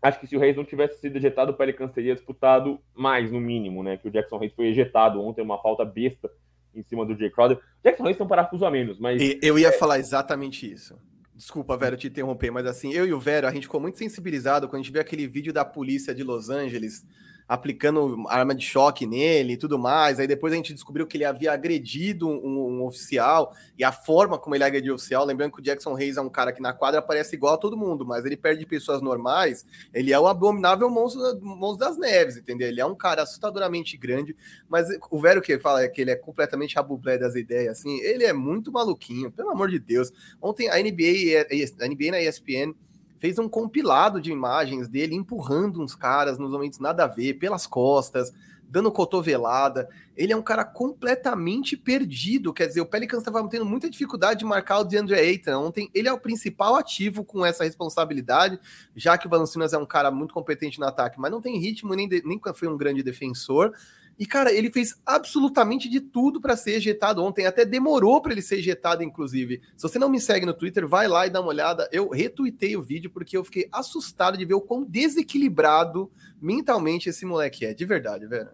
acho 0.00 0.20
que 0.20 0.26
se 0.28 0.36
o 0.36 0.38
Reis 0.38 0.56
não 0.56 0.64
tivesse 0.64 1.00
sido 1.00 1.16
ejetado, 1.16 1.50
o 1.52 1.56
Pelicans 1.56 1.92
teria 1.92 2.14
disputado 2.14 2.78
mais, 2.94 3.32
no 3.32 3.40
mínimo, 3.40 3.82
né? 3.82 3.96
Que 3.96 4.06
o 4.06 4.10
Jackson 4.10 4.38
Reis 4.38 4.52
foi 4.54 4.68
ejetado 4.68 5.20
ontem, 5.20 5.42
uma 5.42 5.60
falta 5.60 5.84
besta 5.84 6.30
em 6.72 6.84
cima 6.84 7.04
do 7.04 7.16
Jay 7.16 7.30
Crowder. 7.30 7.58
Jackson 7.84 8.04
Reis 8.04 8.16
tem 8.16 8.24
um 8.24 8.28
parafuso 8.28 8.64
a 8.64 8.70
menos, 8.70 8.98
mas. 8.98 9.20
Eu 9.42 9.58
ia 9.58 9.68
é... 9.68 9.72
falar 9.72 9.98
exatamente 9.98 10.70
isso. 10.70 10.96
Desculpa, 11.40 11.74
Vero, 11.74 11.96
te 11.96 12.06
interromper, 12.06 12.50
mas 12.50 12.66
assim, 12.66 12.92
eu 12.92 13.06
e 13.06 13.14
o 13.14 13.18
Vero, 13.18 13.46
a 13.46 13.50
gente 13.50 13.62
ficou 13.62 13.80
muito 13.80 13.96
sensibilizado 13.96 14.68
quando 14.68 14.80
a 14.80 14.82
gente 14.82 14.92
viu 14.92 15.00
aquele 15.00 15.26
vídeo 15.26 15.54
da 15.54 15.64
polícia 15.64 16.14
de 16.14 16.22
Los 16.22 16.50
Angeles 16.50 17.02
aplicando 17.50 18.28
arma 18.28 18.54
de 18.54 18.64
choque 18.64 19.04
nele 19.04 19.54
e 19.54 19.56
tudo 19.56 19.76
mais. 19.76 20.20
Aí 20.20 20.26
depois 20.28 20.52
a 20.52 20.56
gente 20.56 20.72
descobriu 20.72 21.04
que 21.04 21.16
ele 21.16 21.24
havia 21.24 21.52
agredido 21.52 22.28
um, 22.28 22.78
um, 22.78 22.84
oficial 22.84 23.52
e 23.76 23.82
a 23.82 23.90
forma 23.90 24.38
como 24.38 24.54
ele 24.54 24.62
agrediu 24.62 24.92
o 24.92 24.94
oficial. 24.94 25.24
Lembrando 25.24 25.54
que 25.54 25.58
o 25.58 25.62
Jackson 25.62 25.92
Reis 25.94 26.16
é 26.16 26.20
um 26.20 26.28
cara 26.28 26.52
que 26.52 26.62
na 26.62 26.72
quadra 26.72 27.02
parece 27.02 27.34
igual 27.34 27.54
a 27.54 27.58
todo 27.58 27.76
mundo, 27.76 28.06
mas 28.06 28.24
ele 28.24 28.36
perde 28.36 28.64
pessoas 28.64 29.02
normais. 29.02 29.66
Ele 29.92 30.12
é 30.12 30.20
o 30.20 30.28
abominável 30.28 30.88
monstro, 30.88 31.40
monstro 31.42 31.88
das 31.88 31.98
neves, 31.98 32.36
entendeu? 32.36 32.68
Ele 32.68 32.80
é 32.80 32.86
um 32.86 32.94
cara 32.94 33.24
assustadoramente 33.24 33.96
grande, 33.96 34.36
mas 34.68 34.86
o 35.10 35.20
velho 35.20 35.42
que 35.42 35.58
fala 35.58 35.82
é 35.82 35.88
que 35.88 36.00
ele 36.00 36.12
é 36.12 36.16
completamente 36.16 36.76
rabublé 36.76 37.18
das 37.18 37.34
ideias, 37.34 37.80
assim, 37.80 37.98
ele 38.02 38.22
é 38.22 38.32
muito 38.32 38.70
maluquinho, 38.70 39.28
pelo 39.32 39.50
amor 39.50 39.68
de 39.70 39.80
Deus. 39.80 40.12
Ontem 40.40 40.68
a 40.68 40.76
NBA, 40.76 41.48
a 41.80 41.88
NBA 41.88 42.12
na 42.12 42.22
ESPN 42.22 42.76
fez 43.20 43.38
um 43.38 43.48
compilado 43.48 44.20
de 44.20 44.32
imagens 44.32 44.88
dele 44.88 45.14
empurrando 45.14 45.80
uns 45.80 45.94
caras 45.94 46.38
nos 46.38 46.50
momentos 46.50 46.78
nada 46.78 47.04
a 47.04 47.06
ver, 47.06 47.34
pelas 47.34 47.66
costas, 47.66 48.32
dando 48.66 48.90
cotovelada. 48.90 49.88
Ele 50.16 50.32
é 50.32 50.36
um 50.36 50.42
cara 50.42 50.64
completamente 50.64 51.76
perdido. 51.76 52.52
Quer 52.52 52.66
dizer, 52.66 52.80
o 52.80 52.86
Pelicans 52.86 53.20
estava 53.20 53.46
tendo 53.46 53.66
muita 53.66 53.90
dificuldade 53.90 54.40
de 54.40 54.46
marcar 54.46 54.78
o 54.78 54.84
DeAndre 54.84 55.16
Ayton 55.16 55.66
ontem. 55.66 55.90
Ele 55.92 56.08
é 56.08 56.12
o 56.12 56.18
principal 56.18 56.76
ativo 56.76 57.22
com 57.22 57.44
essa 57.44 57.62
responsabilidade, 57.62 58.58
já 58.96 59.18
que 59.18 59.26
o 59.26 59.30
Valanciunas 59.30 59.74
é 59.74 59.78
um 59.78 59.86
cara 59.86 60.10
muito 60.10 60.32
competente 60.32 60.80
no 60.80 60.86
ataque, 60.86 61.20
mas 61.20 61.30
não 61.30 61.42
tem 61.42 61.58
ritmo, 61.58 61.94
nem, 61.94 62.08
de, 62.08 62.22
nem 62.24 62.40
foi 62.54 62.68
um 62.68 62.76
grande 62.76 63.02
defensor. 63.02 63.72
E, 64.20 64.26
cara, 64.26 64.52
ele 64.52 64.70
fez 64.70 65.00
absolutamente 65.06 65.88
de 65.88 65.98
tudo 65.98 66.42
para 66.42 66.54
ser 66.54 66.72
ejetado 66.72 67.24
ontem. 67.24 67.46
Até 67.46 67.64
demorou 67.64 68.20
para 68.20 68.32
ele 68.32 68.42
ser 68.42 68.56
ejetado, 68.56 69.02
inclusive. 69.02 69.62
Se 69.74 69.88
você 69.88 69.98
não 69.98 70.10
me 70.10 70.20
segue 70.20 70.44
no 70.44 70.52
Twitter, 70.52 70.86
vai 70.86 71.08
lá 71.08 71.26
e 71.26 71.30
dá 71.30 71.40
uma 71.40 71.48
olhada. 71.48 71.88
Eu 71.90 72.10
retuitei 72.10 72.76
o 72.76 72.82
vídeo 72.82 73.10
porque 73.10 73.34
eu 73.34 73.42
fiquei 73.42 73.66
assustado 73.72 74.36
de 74.36 74.44
ver 74.44 74.52
o 74.52 74.60
quão 74.60 74.84
desequilibrado 74.84 76.12
mentalmente 76.38 77.08
esse 77.08 77.24
moleque 77.24 77.64
é. 77.64 77.72
De 77.72 77.86
verdade, 77.86 78.26
velho. 78.26 78.50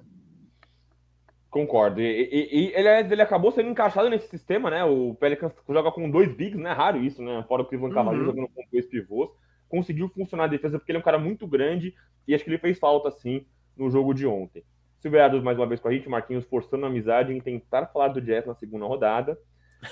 Concordo. 1.51 2.01
E, 2.01 2.05
e, 2.05 2.59
e 2.61 2.73
ele, 2.73 2.87
é, 2.87 3.01
ele, 3.01 3.23
acabou 3.23 3.51
sendo 3.51 3.69
encaixado 3.69 4.09
nesse 4.09 4.29
sistema, 4.29 4.71
né? 4.71 4.85
O 4.85 5.17
Pelicans 5.17 5.53
joga 5.69 5.91
com 5.91 6.09
dois 6.09 6.33
bigs, 6.33 6.61
né? 6.61 6.73
Raro 6.75 7.03
isso, 7.03 7.21
né? 7.21 7.45
Fora 7.49 7.63
o 7.63 7.65
Cleveland 7.65 7.93
Cavaliers 7.93 8.25
uhum. 8.25 8.33
jogando 8.33 8.49
com 8.55 8.63
dois 8.71 8.87
pivôs. 8.87 9.31
Conseguiu 9.69 10.09
funcionar 10.11 10.45
a 10.45 10.47
defesa 10.47 10.79
porque 10.79 10.93
ele 10.93 10.99
é 10.99 11.01
um 11.01 11.05
cara 11.05 11.19
muito 11.19 11.45
grande 11.45 11.93
e 12.29 12.37
acho 12.37 12.45
que 12.45 12.51
ele 12.51 12.59
fez 12.59 12.79
falta, 12.79 13.11
sim, 13.11 13.45
no 13.77 13.91
jogo 13.91 14.15
de 14.15 14.29
ontem. 14.29 14.63
Silverados 14.99 15.43
mais 15.43 15.59
uma 15.59 15.67
vez 15.67 15.81
com 15.81 15.89
a 15.89 15.93
gente, 15.93 16.09
Marquinhos 16.09 16.45
forçando 16.45 16.85
a 16.85 16.89
amizade 16.89 17.33
em 17.33 17.41
tentar 17.41 17.87
falar 17.87 18.09
do 18.09 18.21
Jazz 18.21 18.47
na 18.47 18.55
segunda 18.55 18.87
rodada. 18.87 19.39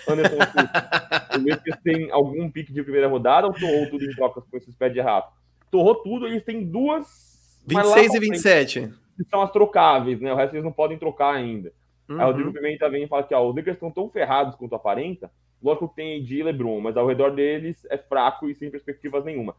Anderson, 0.09 0.37
o 0.37 1.49
Lakers 1.49 1.79
tem 1.83 2.11
algum 2.11 2.51
pique 2.51 2.73
de 2.73 2.83
primeira 2.83 3.09
rodada 3.09 3.47
ou 3.47 3.53
torrou 3.53 3.89
tudo 3.91 4.05
em 4.05 4.15
trocas 4.15 4.45
com 4.51 4.57
esses 4.57 4.75
pés 4.75 4.93
de 4.93 5.01
rato? 5.01 5.33
Torrou 5.71 5.97
tudo, 5.97 6.27
eles 6.27 6.43
têm 6.43 6.65
duas. 6.65 7.61
26 7.67 8.15
e 8.15 8.21
27. 8.21 8.95
Que 9.17 9.25
são 9.25 9.43
as 9.43 9.51
trocáveis, 9.51 10.21
né? 10.21 10.33
O 10.33 10.37
resto 10.37 10.55
eles 10.55 10.65
não 10.65 10.73
podem 10.73 10.99
trocar 10.99 11.35
ainda. 11.35 11.73
Uhum. 12.09 12.19
Aí 12.19 12.25
o 12.25 12.27
Rodrigo 12.27 12.53
Pimenta 12.53 12.89
vem 12.91 13.05
e 13.05 13.09
fala 13.09 13.23
que 13.23 13.35
ó, 13.35 13.49
os 13.49 13.55
Lakers 13.55 13.77
estão 13.77 13.91
tão 13.91 14.09
ferrados 14.09 14.55
quanto 14.57 14.75
aparenta. 14.75 15.31
Lógico 15.63 15.89
que 15.89 15.97
tem 15.97 16.23
de 16.23 16.43
LeBron, 16.43 16.81
mas 16.81 16.97
ao 16.97 17.07
redor 17.07 17.31
deles 17.31 17.87
é 17.89 17.97
fraco 17.97 18.49
e 18.49 18.55
sem 18.55 18.71
perspectivas 18.71 19.25
nenhuma. 19.25 19.55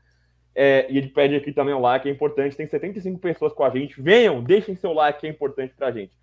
É, 0.55 0.87
e 0.89 0.97
ele 0.97 1.09
pede 1.09 1.35
aqui 1.35 1.51
também 1.51 1.73
o 1.73 1.79
like, 1.79 2.07
é 2.07 2.11
importante. 2.11 2.55
Tem 2.55 2.65
75 2.65 3.19
pessoas 3.19 3.51
com 3.51 3.63
a 3.63 3.69
gente. 3.69 4.01
Venham, 4.01 4.41
deixem 4.41 4.75
seu 4.75 4.93
like, 4.93 5.27
é 5.27 5.29
importante 5.29 5.73
pra 5.75 5.91
gente. 5.91 6.13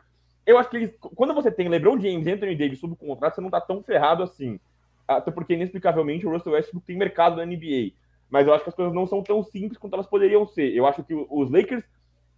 Eu 0.46 0.58
acho 0.58 0.70
que 0.70 0.76
eles, 0.78 0.96
quando 1.14 1.34
você 1.34 1.50
tem 1.50 1.68
LeBron 1.68 2.00
James 2.00 2.26
e 2.26 2.32
Anthony 2.32 2.56
Davis 2.56 2.80
sob 2.80 2.96
contrato, 2.96 3.34
você 3.34 3.40
não 3.42 3.50
tá 3.50 3.60
tão 3.60 3.82
ferrado 3.82 4.22
assim. 4.22 4.58
Até 5.06 5.30
porque, 5.30 5.52
inexplicavelmente, 5.52 6.26
o 6.26 6.30
Russell 6.30 6.52
Westbrook 6.52 6.86
tem 6.86 6.96
mercado 6.96 7.36
na 7.36 7.44
NBA. 7.44 7.92
Mas 8.30 8.46
eu 8.46 8.54
acho 8.54 8.64
que 8.64 8.70
as 8.70 8.74
coisas 8.74 8.94
não 8.94 9.06
são 9.06 9.22
tão 9.22 9.44
simples 9.44 9.76
quanto 9.76 9.92
elas 9.92 10.06
poderiam 10.06 10.46
ser. 10.46 10.74
Eu 10.74 10.86
acho 10.86 11.04
que 11.04 11.14
os 11.14 11.50
Lakers 11.50 11.84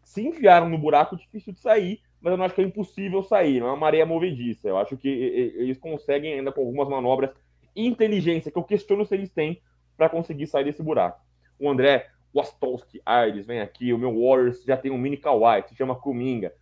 se 0.03 0.27
enfiaram 0.27 0.69
no 0.69 0.77
buraco 0.77 1.17
difícil 1.17 1.53
de 1.53 1.61
sair, 1.61 2.01
mas 2.21 2.33
eu 2.33 2.37
não 2.37 2.45
acho 2.45 2.55
que 2.55 2.61
é 2.61 2.65
impossível 2.65 3.23
sair. 3.23 3.61
Não 3.61 3.69
é 3.69 3.71
uma 3.71 3.77
maré 3.77 4.05
movediça. 4.05 4.69
Eu 4.69 4.77
acho 4.77 4.97
que 4.97 5.09
eles 5.09 5.79
conseguem, 5.79 6.35
ainda 6.35 6.51
com 6.51 6.61
algumas 6.61 6.89
manobras, 6.89 7.31
inteligência, 7.77 8.51
que 8.51 8.59
eu 8.59 8.65
questiono 8.65 9.07
se 9.07 9.15
eles 9.15 9.31
têm 9.31 9.63
para 9.97 10.09
conseguir 10.09 10.49
sair 10.49 10.65
desse 10.65 10.83
buraco 10.83 11.25
o 11.59 11.69
André 11.69 12.09
Wastowski 12.35 13.01
Aires 13.07 13.47
vem 13.47 13.61
aqui, 13.61 13.93
o 13.93 13.99
meu 13.99 14.11
Warriors 14.11 14.65
já 14.65 14.77
tem 14.77 14.91
um 14.91 14.99
mini 14.99 15.17
Kawhi, 15.17 15.63
se 15.69 15.75
chama 15.77 15.95
Kuminga. 15.95 16.53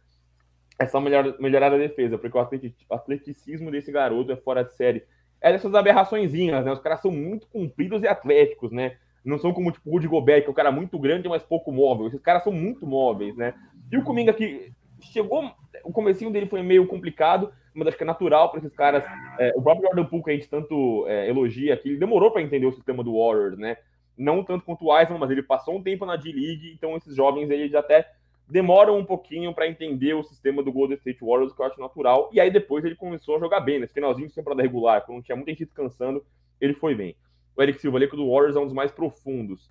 É 0.78 0.86
só 0.86 1.00
melhor, 1.00 1.36
melhorar 1.38 1.72
a 1.72 1.78
defesa, 1.78 2.18
porque 2.18 2.36
o 2.36 2.94
atleticismo 2.94 3.70
desse 3.70 3.90
garoto 3.90 4.32
é 4.32 4.36
fora 4.36 4.62
de 4.62 4.74
série. 4.74 5.04
É 5.40 5.52
dessas 5.52 5.74
aberraçõezinhas, 5.74 6.64
né? 6.64 6.72
Os 6.72 6.80
caras 6.80 7.00
são 7.00 7.10
muito 7.10 7.46
compridos 7.48 8.02
e 8.02 8.08
atléticos, 8.08 8.70
né? 8.70 8.96
Não 9.24 9.38
são 9.38 9.52
como 9.52 9.70
tipo 9.70 9.88
o 9.88 9.92
Rudy 9.92 10.08
Gobert, 10.08 10.42
que 10.42 10.48
é 10.48 10.50
um 10.50 10.54
cara 10.54 10.72
muito 10.72 10.98
grande, 10.98 11.28
mas 11.28 11.42
pouco 11.42 11.70
móvel. 11.70 12.08
Esses 12.08 12.20
caras 12.20 12.42
são 12.42 12.52
muito 12.52 12.86
móveis, 12.86 13.36
né? 13.36 13.54
E 13.90 13.96
o 13.96 14.02
Kuminga 14.02 14.32
que 14.32 14.72
chegou, 15.00 15.50
o 15.84 15.92
comecinho 15.92 16.30
dele 16.30 16.46
foi 16.46 16.62
meio 16.62 16.86
complicado, 16.86 17.52
mas 17.74 17.88
acho 17.88 17.96
que 17.96 18.02
é 18.02 18.06
natural 18.06 18.50
para 18.50 18.58
esses 18.58 18.72
caras. 18.72 19.04
É, 19.38 19.52
o 19.56 19.62
próprio 19.62 19.86
Jordan 19.86 20.04
Poole, 20.04 20.24
que 20.24 20.30
a 20.30 20.34
gente 20.34 20.48
tanto 20.48 21.06
é, 21.08 21.28
elogia 21.28 21.74
aqui, 21.74 21.90
ele 21.90 21.98
demorou 21.98 22.30
para 22.30 22.42
entender 22.42 22.66
o 22.66 22.72
sistema 22.72 23.02
do 23.02 23.16
Warriors, 23.16 23.58
né? 23.58 23.76
Não 24.22 24.44
tanto 24.44 24.64
quanto 24.64 24.86
o 24.86 24.98
Eisman, 24.98 25.18
mas 25.18 25.30
ele 25.30 25.42
passou 25.42 25.76
um 25.76 25.82
tempo 25.82 26.06
na 26.06 26.16
D-League, 26.16 26.72
então 26.72 26.96
esses 26.96 27.14
jovens 27.14 27.50
eles 27.50 27.74
até 27.74 28.08
demoram 28.48 28.98
um 28.98 29.04
pouquinho 29.04 29.54
para 29.54 29.66
entender 29.66 30.14
o 30.14 30.22
sistema 30.22 30.62
do 30.62 30.72
Golden 30.72 30.96
State 30.96 31.24
Warriors, 31.24 31.52
que 31.52 31.60
eu 31.60 31.66
acho 31.66 31.80
natural, 31.80 32.30
e 32.32 32.40
aí 32.40 32.50
depois 32.50 32.84
ele 32.84 32.94
começou 32.94 33.36
a 33.36 33.40
jogar 33.40 33.60
bem, 33.60 33.80
nesse 33.80 33.94
finalzinho 33.94 34.28
de 34.28 34.34
temporada 34.34 34.62
regular, 34.62 35.04
quando 35.04 35.22
tinha 35.22 35.36
muita 35.36 35.50
gente 35.50 35.64
descansando, 35.64 36.24
ele 36.60 36.74
foi 36.74 36.94
bem. 36.94 37.16
O 37.56 37.62
Eric 37.62 37.80
Silva 37.80 37.98
ali, 37.98 38.08
que 38.08 38.16
do 38.16 38.30
Warriors 38.30 38.56
é 38.56 38.60
um 38.60 38.64
dos 38.64 38.74
mais 38.74 38.90
profundos. 38.90 39.70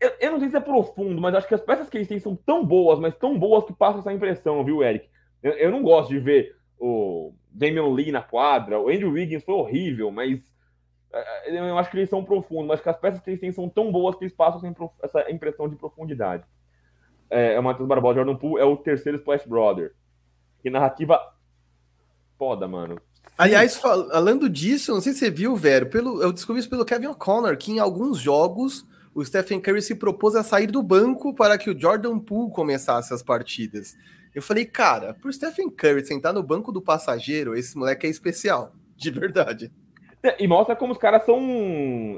Eu, 0.00 0.12
eu, 0.20 0.32
não 0.32 0.38
sei 0.38 0.50
se 0.50 0.56
é 0.56 0.60
profundo, 0.60 1.20
mas 1.20 1.34
acho 1.34 1.48
que 1.48 1.54
as 1.54 1.60
peças 1.62 1.88
que 1.88 1.96
eles 1.96 2.08
têm 2.08 2.18
são 2.18 2.36
tão 2.36 2.64
boas, 2.64 2.98
mas 2.98 3.16
tão 3.16 3.38
boas 3.38 3.64
que 3.64 3.72
passam 3.72 4.00
essa 4.00 4.12
impressão, 4.12 4.64
viu, 4.64 4.82
Eric? 4.82 5.08
Eu, 5.42 5.52
eu 5.52 5.70
não 5.70 5.82
gosto 5.82 6.10
de 6.10 6.18
ver 6.18 6.56
o 6.78 7.32
Damian 7.50 7.88
Lee 7.88 8.12
na 8.12 8.22
quadra, 8.22 8.80
o 8.80 8.88
Andrew 8.88 9.12
Wiggins 9.12 9.44
foi 9.44 9.54
horrível, 9.54 10.10
mas 10.10 10.40
é, 10.40 10.53
eu 11.46 11.78
acho 11.78 11.90
que 11.90 11.96
eles 11.98 12.10
são 12.10 12.24
profundos, 12.24 12.66
mas 12.66 12.80
que 12.80 12.88
as 12.88 12.98
peças 12.98 13.20
que 13.20 13.30
eles 13.30 13.40
têm 13.40 13.52
são 13.52 13.68
tão 13.68 13.92
boas 13.92 14.16
que 14.16 14.24
eles 14.24 14.34
passam 14.34 14.60
essa 15.02 15.30
impressão 15.30 15.68
de 15.68 15.76
profundidade. 15.76 16.44
É, 17.30 17.54
é 17.54 17.60
o 17.60 17.62
Matheus 17.62 17.88
Barbosa, 17.88 18.16
Jordan 18.16 18.36
Poole 18.36 18.60
é 18.60 18.64
o 18.64 18.76
terceiro 18.76 19.18
Splash 19.18 19.46
Brother. 19.46 19.94
Que 20.60 20.70
narrativa 20.70 21.20
foda, 22.38 22.66
mano. 22.66 23.00
Aliás, 23.36 23.76
falando 23.76 24.48
disso, 24.48 24.92
não 24.92 25.00
sei 25.00 25.12
se 25.12 25.20
você 25.20 25.30
viu, 25.30 25.56
Vero, 25.56 25.86
pelo, 25.86 26.22
eu 26.22 26.32
descobri 26.32 26.60
isso 26.60 26.70
pelo 26.70 26.84
Kevin 26.84 27.08
O'Connor, 27.08 27.56
que 27.56 27.72
em 27.72 27.78
alguns 27.78 28.18
jogos 28.18 28.86
o 29.14 29.24
Stephen 29.24 29.60
Curry 29.60 29.82
se 29.82 29.94
propôs 29.94 30.34
a 30.34 30.42
sair 30.42 30.66
do 30.66 30.82
banco 30.82 31.34
para 31.34 31.56
que 31.56 31.70
o 31.70 31.78
Jordan 31.78 32.18
Poole 32.18 32.52
começasse 32.52 33.12
as 33.14 33.22
partidas. 33.22 33.96
Eu 34.34 34.42
falei, 34.42 34.64
cara, 34.64 35.14
por 35.14 35.32
Stephen 35.32 35.70
Curry 35.70 36.04
sentar 36.04 36.32
no 36.32 36.42
banco 36.42 36.72
do 36.72 36.82
passageiro, 36.82 37.56
esse 37.56 37.76
moleque 37.76 38.06
é 38.06 38.10
especial, 38.10 38.72
de 38.96 39.10
verdade. 39.10 39.72
E 40.38 40.48
mostra 40.48 40.74
como 40.74 40.92
os 40.92 40.98
caras 40.98 41.24
são. 41.24 41.38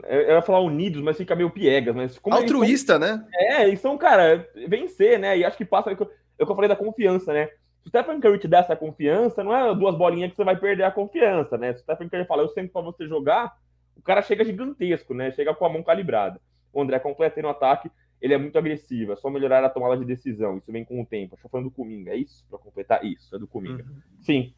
Eu 0.04 0.36
ia 0.36 0.42
falar 0.42 0.60
unidos, 0.60 1.02
mas 1.02 1.16
fica 1.16 1.34
meio 1.34 1.50
piegas. 1.50 1.94
Mas 1.94 2.18
como 2.18 2.36
Altruísta, 2.36 2.98
são, 2.98 3.00
né? 3.00 3.26
É, 3.34 3.66
eles 3.66 3.80
são, 3.80 3.98
cara, 3.98 4.48
vencer, 4.68 5.18
né? 5.18 5.36
E 5.36 5.44
acho 5.44 5.56
que 5.56 5.64
passa. 5.64 5.90
É 5.90 5.94
o 5.94 5.96
que 5.96 6.06
eu 6.38 6.54
falei 6.54 6.68
da 6.68 6.76
confiança, 6.76 7.32
né? 7.32 7.46
Se 7.46 7.86
o 7.86 7.88
Stephen 7.88 8.20
Curry 8.20 8.38
te 8.38 8.48
dá 8.48 8.58
essa 8.58 8.76
confiança, 8.76 9.42
não 9.42 9.54
é 9.54 9.74
duas 9.74 9.96
bolinhas 9.96 10.30
que 10.30 10.36
você 10.36 10.44
vai 10.44 10.56
perder 10.56 10.84
a 10.84 10.90
confiança, 10.90 11.56
né? 11.56 11.72
Se 11.72 11.80
o 11.80 11.82
Stephen 11.82 12.08
Curry 12.08 12.26
fala, 12.26 12.42
eu 12.42 12.48
sempre 12.48 12.72
pra 12.72 12.82
você 12.82 13.06
jogar, 13.06 13.56
o 13.96 14.02
cara 14.02 14.22
chega 14.22 14.44
gigantesco, 14.44 15.14
né? 15.14 15.30
Chega 15.32 15.54
com 15.54 15.64
a 15.64 15.68
mão 15.68 15.82
calibrada. 15.82 16.40
O 16.72 16.82
André 16.82 16.98
completa 16.98 17.40
no 17.40 17.48
ataque, 17.48 17.90
ele 18.20 18.34
é 18.34 18.38
muito 18.38 18.58
agressivo, 18.58 19.12
é 19.12 19.16
só 19.16 19.30
melhorar 19.30 19.64
a 19.64 19.68
tomada 19.68 19.96
de 19.96 20.04
decisão. 20.04 20.58
Isso 20.58 20.70
vem 20.70 20.84
com 20.84 21.00
o 21.00 21.06
tempo. 21.06 21.34
Estou 21.34 21.50
falando 21.50 21.66
do 21.66 21.70
Cominga, 21.70 22.12
é 22.12 22.16
isso? 22.16 22.44
Pra 22.50 22.58
completar? 22.58 23.04
Isso, 23.04 23.34
é 23.34 23.38
do 23.38 23.46
Cominga. 23.46 23.84
Uhum. 23.84 24.00
Sim. 24.20 24.54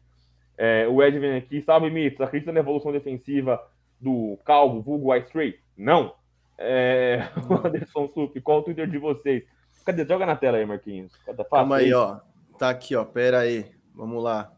É, 0.61 0.85
o 0.89 1.01
Ed 1.01 1.17
vem 1.17 1.37
aqui, 1.37 1.61
salve 1.61 1.89
Mitos, 1.89 2.19
acredita 2.19 2.51
na 2.51 2.59
evolução 2.59 2.91
defensiva 2.91 3.65
do 3.97 4.37
Calvo, 4.43 4.81
vulgo 4.81 5.15
Ice 5.15 5.27
Stray? 5.27 5.57
Não. 5.77 6.13
É, 6.57 7.29
o 7.49 7.65
Anderson 7.65 8.09
Sup, 8.09 8.35
qual 8.41 8.59
o 8.59 8.63
Twitter 8.63 8.85
de 8.85 8.97
vocês? 8.97 9.45
Cadê? 9.85 10.05
Joga 10.05 10.25
na 10.25 10.35
tela 10.35 10.57
aí, 10.57 10.65
Marquinhos. 10.65 11.13
Tá 11.25 11.45
Calma 11.45 11.77
aí, 11.77 11.93
ó. 11.93 12.19
Tá 12.57 12.69
aqui, 12.71 12.93
ó. 12.93 13.05
Pera 13.05 13.39
aí. 13.39 13.71
Vamos 13.95 14.21
lá. 14.21 14.51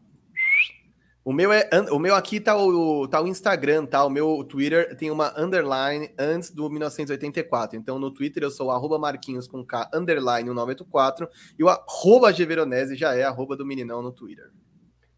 O 1.24 1.32
meu 1.32 1.52
é 1.52 1.70
o 1.92 2.00
meu 2.00 2.16
aqui 2.16 2.40
tá 2.40 2.56
o, 2.56 3.06
tá 3.06 3.20
o 3.22 3.28
Instagram, 3.28 3.86
tá? 3.86 4.04
O 4.04 4.10
meu 4.10 4.42
Twitter 4.42 4.96
tem 4.96 5.08
uma 5.08 5.32
underline 5.40 6.12
antes 6.18 6.50
do 6.50 6.68
1984. 6.68 7.78
Então 7.78 7.96
no 7.96 8.10
Twitter 8.10 8.42
eu 8.42 8.50
sou 8.50 8.72
arroba 8.72 8.98
Marquinhos 8.98 9.46
com 9.46 9.64
K 9.64 9.88
underline 9.94 10.42
1984 10.42 11.28
e 11.56 11.62
o 11.62 11.68
arroba 11.68 12.32
Geveronese 12.32 12.96
já 12.96 13.14
é 13.14 13.22
arroba 13.22 13.56
do 13.56 13.64
meninão 13.64 14.02
no 14.02 14.10
Twitter. 14.10 14.50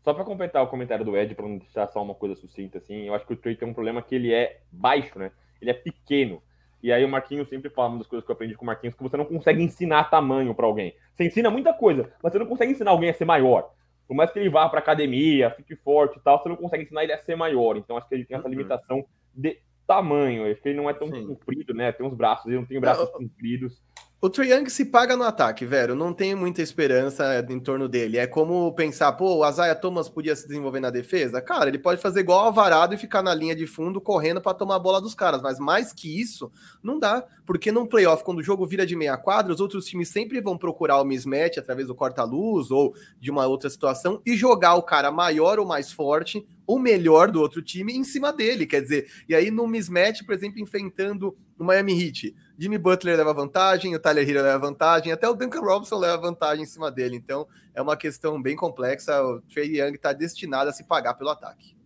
Só 0.05 0.13
para 0.13 0.23
completar 0.23 0.63
o 0.63 0.67
comentário 0.67 1.03
do 1.03 1.17
Ed, 1.17 1.35
para 1.35 1.49
não 1.49 1.57
deixar 1.57 1.89
só 1.89 2.03
uma 2.03 2.15
coisa 2.15 2.35
sucinta, 2.37 2.77
assim, 2.77 3.07
eu 3.07 3.15
acho 3.15 3.27
que 3.27 3.33
o 3.33 3.37
Trey 3.37 3.57
tem 3.57 3.67
um 3.67 3.73
problema 3.73 4.03
que 4.03 4.15
ele 4.15 4.35
é 4.35 4.61
baixo, 4.71 5.19
né? 5.19 5.33
Ele 5.63 5.71
é 5.71 5.75
pequeno. 5.75 6.43
E 6.83 6.93
aí 6.93 7.03
o 7.03 7.09
Marquinhos 7.09 7.49
sempre 7.49 7.71
fala 7.71 7.89
uma 7.89 7.99
das 7.99 8.07
coisas 8.07 8.23
que 8.23 8.31
eu 8.31 8.35
aprendi 8.35 8.55
com 8.55 8.65
o 8.65 8.67
Marquinhos, 8.67 8.95
que 8.95 9.03
você 9.03 9.17
não 9.17 9.25
consegue 9.25 9.63
ensinar 9.63 10.11
tamanho 10.11 10.55
para 10.55 10.67
alguém. 10.67 10.95
Você 11.15 11.25
ensina 11.25 11.51
muita 11.51 11.73
coisa, 11.73 12.13
mas 12.23 12.31
você 12.31 12.39
não 12.39 12.45
consegue 12.45 12.73
ensinar 12.73 12.91
alguém 12.91 13.09
a 13.09 13.15
ser 13.15 13.25
maior. 13.25 13.73
Por 14.07 14.15
mais 14.15 14.31
que 14.31 14.39
ele 14.39 14.51
vá 14.51 14.69
para 14.69 14.81
academia, 14.81 15.51
fique 15.53 15.75
forte 15.75 16.19
e 16.19 16.21
tal, 16.21 16.39
você 16.39 16.51
não 16.51 16.57
consegue 16.57 16.85
ensinar 16.85 17.03
ele 17.05 17.15
a 17.15 17.19
ser 17.19 17.35
maior. 17.35 17.79
Então 17.79 17.97
acho 17.97 18.07
que 18.07 18.15
ele 18.15 18.27
tem 18.27 18.37
essa 18.37 18.47
uhum. 18.47 18.51
limitação 18.51 19.07
de 19.35 19.59
tamanho. 19.87 20.51
Acho 20.51 20.61
que 20.61 20.69
ele 20.69 20.77
não 20.77 20.91
é 20.91 20.93
tão 20.93 21.09
Sim. 21.09 21.27
comprido, 21.27 21.73
né? 21.73 21.91
Tem 21.93 22.05
uns 22.05 22.13
braços, 22.13 22.45
ele 22.45 22.57
não 22.57 22.67
tem 22.67 22.79
braços 22.79 23.07
não, 23.07 23.13
compridos. 23.13 23.83
O 24.25 24.31
Trae 24.31 24.53
Young 24.53 24.71
se 24.71 24.87
paga 24.87 25.19
no 25.19 25.23
ataque, 25.23 25.67
velho. 25.67 25.95
Não 25.95 26.11
tenho 26.11 26.35
muita 26.35 26.63
esperança 26.63 27.45
em 27.47 27.61
torno 27.61 27.87
dele. 27.87 28.17
É 28.17 28.27
como 28.27 28.73
pensar, 28.73 29.13
pô, 29.13 29.41
o 29.41 29.47
Isaiah 29.47 29.75
Thomas 29.75 30.09
podia 30.09 30.35
se 30.35 30.49
desenvolver 30.49 30.81
na 30.81 30.89
defesa? 30.89 31.43
Cara, 31.43 31.69
ele 31.69 31.79
pode 31.79 32.01
fazer 32.01 32.21
igual 32.21 32.47
Alvarado 32.47 32.95
e 32.95 32.97
ficar 32.97 33.23
na 33.23 33.35
linha 33.35 33.55
de 33.55 33.67
fundo 33.67 34.01
correndo 34.01 34.41
para 34.41 34.55
tomar 34.55 34.77
a 34.77 34.79
bola 34.79 34.99
dos 34.99 35.15
caras. 35.15 35.43
Mas 35.43 35.59
mais 35.59 35.93
que 35.93 36.19
isso, 36.19 36.51
não 36.83 36.99
dá. 36.99 37.23
Porque 37.45 37.71
num 37.71 37.85
playoff, 37.85 38.25
quando 38.25 38.39
o 38.39 38.43
jogo 38.43 38.67
vira 38.67 38.87
de 38.87 38.97
meia 38.97 39.19
quadra, 39.19 39.53
os 39.53 39.61
outros 39.61 39.85
times 39.85 40.09
sempre 40.09 40.41
vão 40.41 40.57
procurar 40.57 41.03
o 41.03 41.05
mismatch 41.05 41.59
através 41.59 41.89
do 41.89 41.95
corta-luz 41.95 42.71
ou 42.71 42.95
de 43.21 43.31
uma 43.31 43.47
outra 43.47 43.69
situação 43.69 44.23
e 44.25 44.35
jogar 44.35 44.75
o 44.77 44.83
cara 44.83 45.13
maior 45.13 45.59
ou 45.59 45.67
mais 45.67 45.93
forte 45.93 46.47
o 46.67 46.79
melhor 46.79 47.31
do 47.31 47.41
outro 47.41 47.63
time 47.63 47.93
em 47.93 48.05
cima 48.05 48.33
dele, 48.33 48.67
quer 48.67 48.81
dizer, 48.81 49.11
e 49.29 49.35
aí 49.35 49.51
no 49.51 49.67
mismatch, 49.67 50.23
por 50.25 50.35
exemplo, 50.35 50.61
enfrentando 50.61 51.37
o 51.59 51.65
Miami 51.65 51.93
Heat, 51.93 52.35
Jimmy 52.59 52.79
Butler 52.79 53.17
leva 53.17 53.33
vantagem, 53.33 53.95
o 53.95 54.01
Tyler 54.01 54.29
Hero 54.29 54.43
leva 54.43 54.59
vantagem, 54.59 55.13
até 55.13 55.29
o 55.29 55.35
Duncan 55.35 55.61
Robinson 55.61 55.99
leva 55.99 56.17
vantagem 56.19 56.65
em 56.65 56.67
cima 56.67 56.91
dele, 56.91 57.17
então 57.17 57.47
é 57.75 57.83
uma 57.83 57.97
questão 57.97 58.41
bem 58.41 58.57
complexa, 58.57 59.23
o 59.23 59.41
Trey 59.43 59.81
Young 59.81 59.95
está 59.95 60.13
destinado 60.13 60.71
a 60.71 60.73
se 60.73 60.85
pagar 60.85 61.15
pelo 61.15 61.31
ataque. 61.31 61.77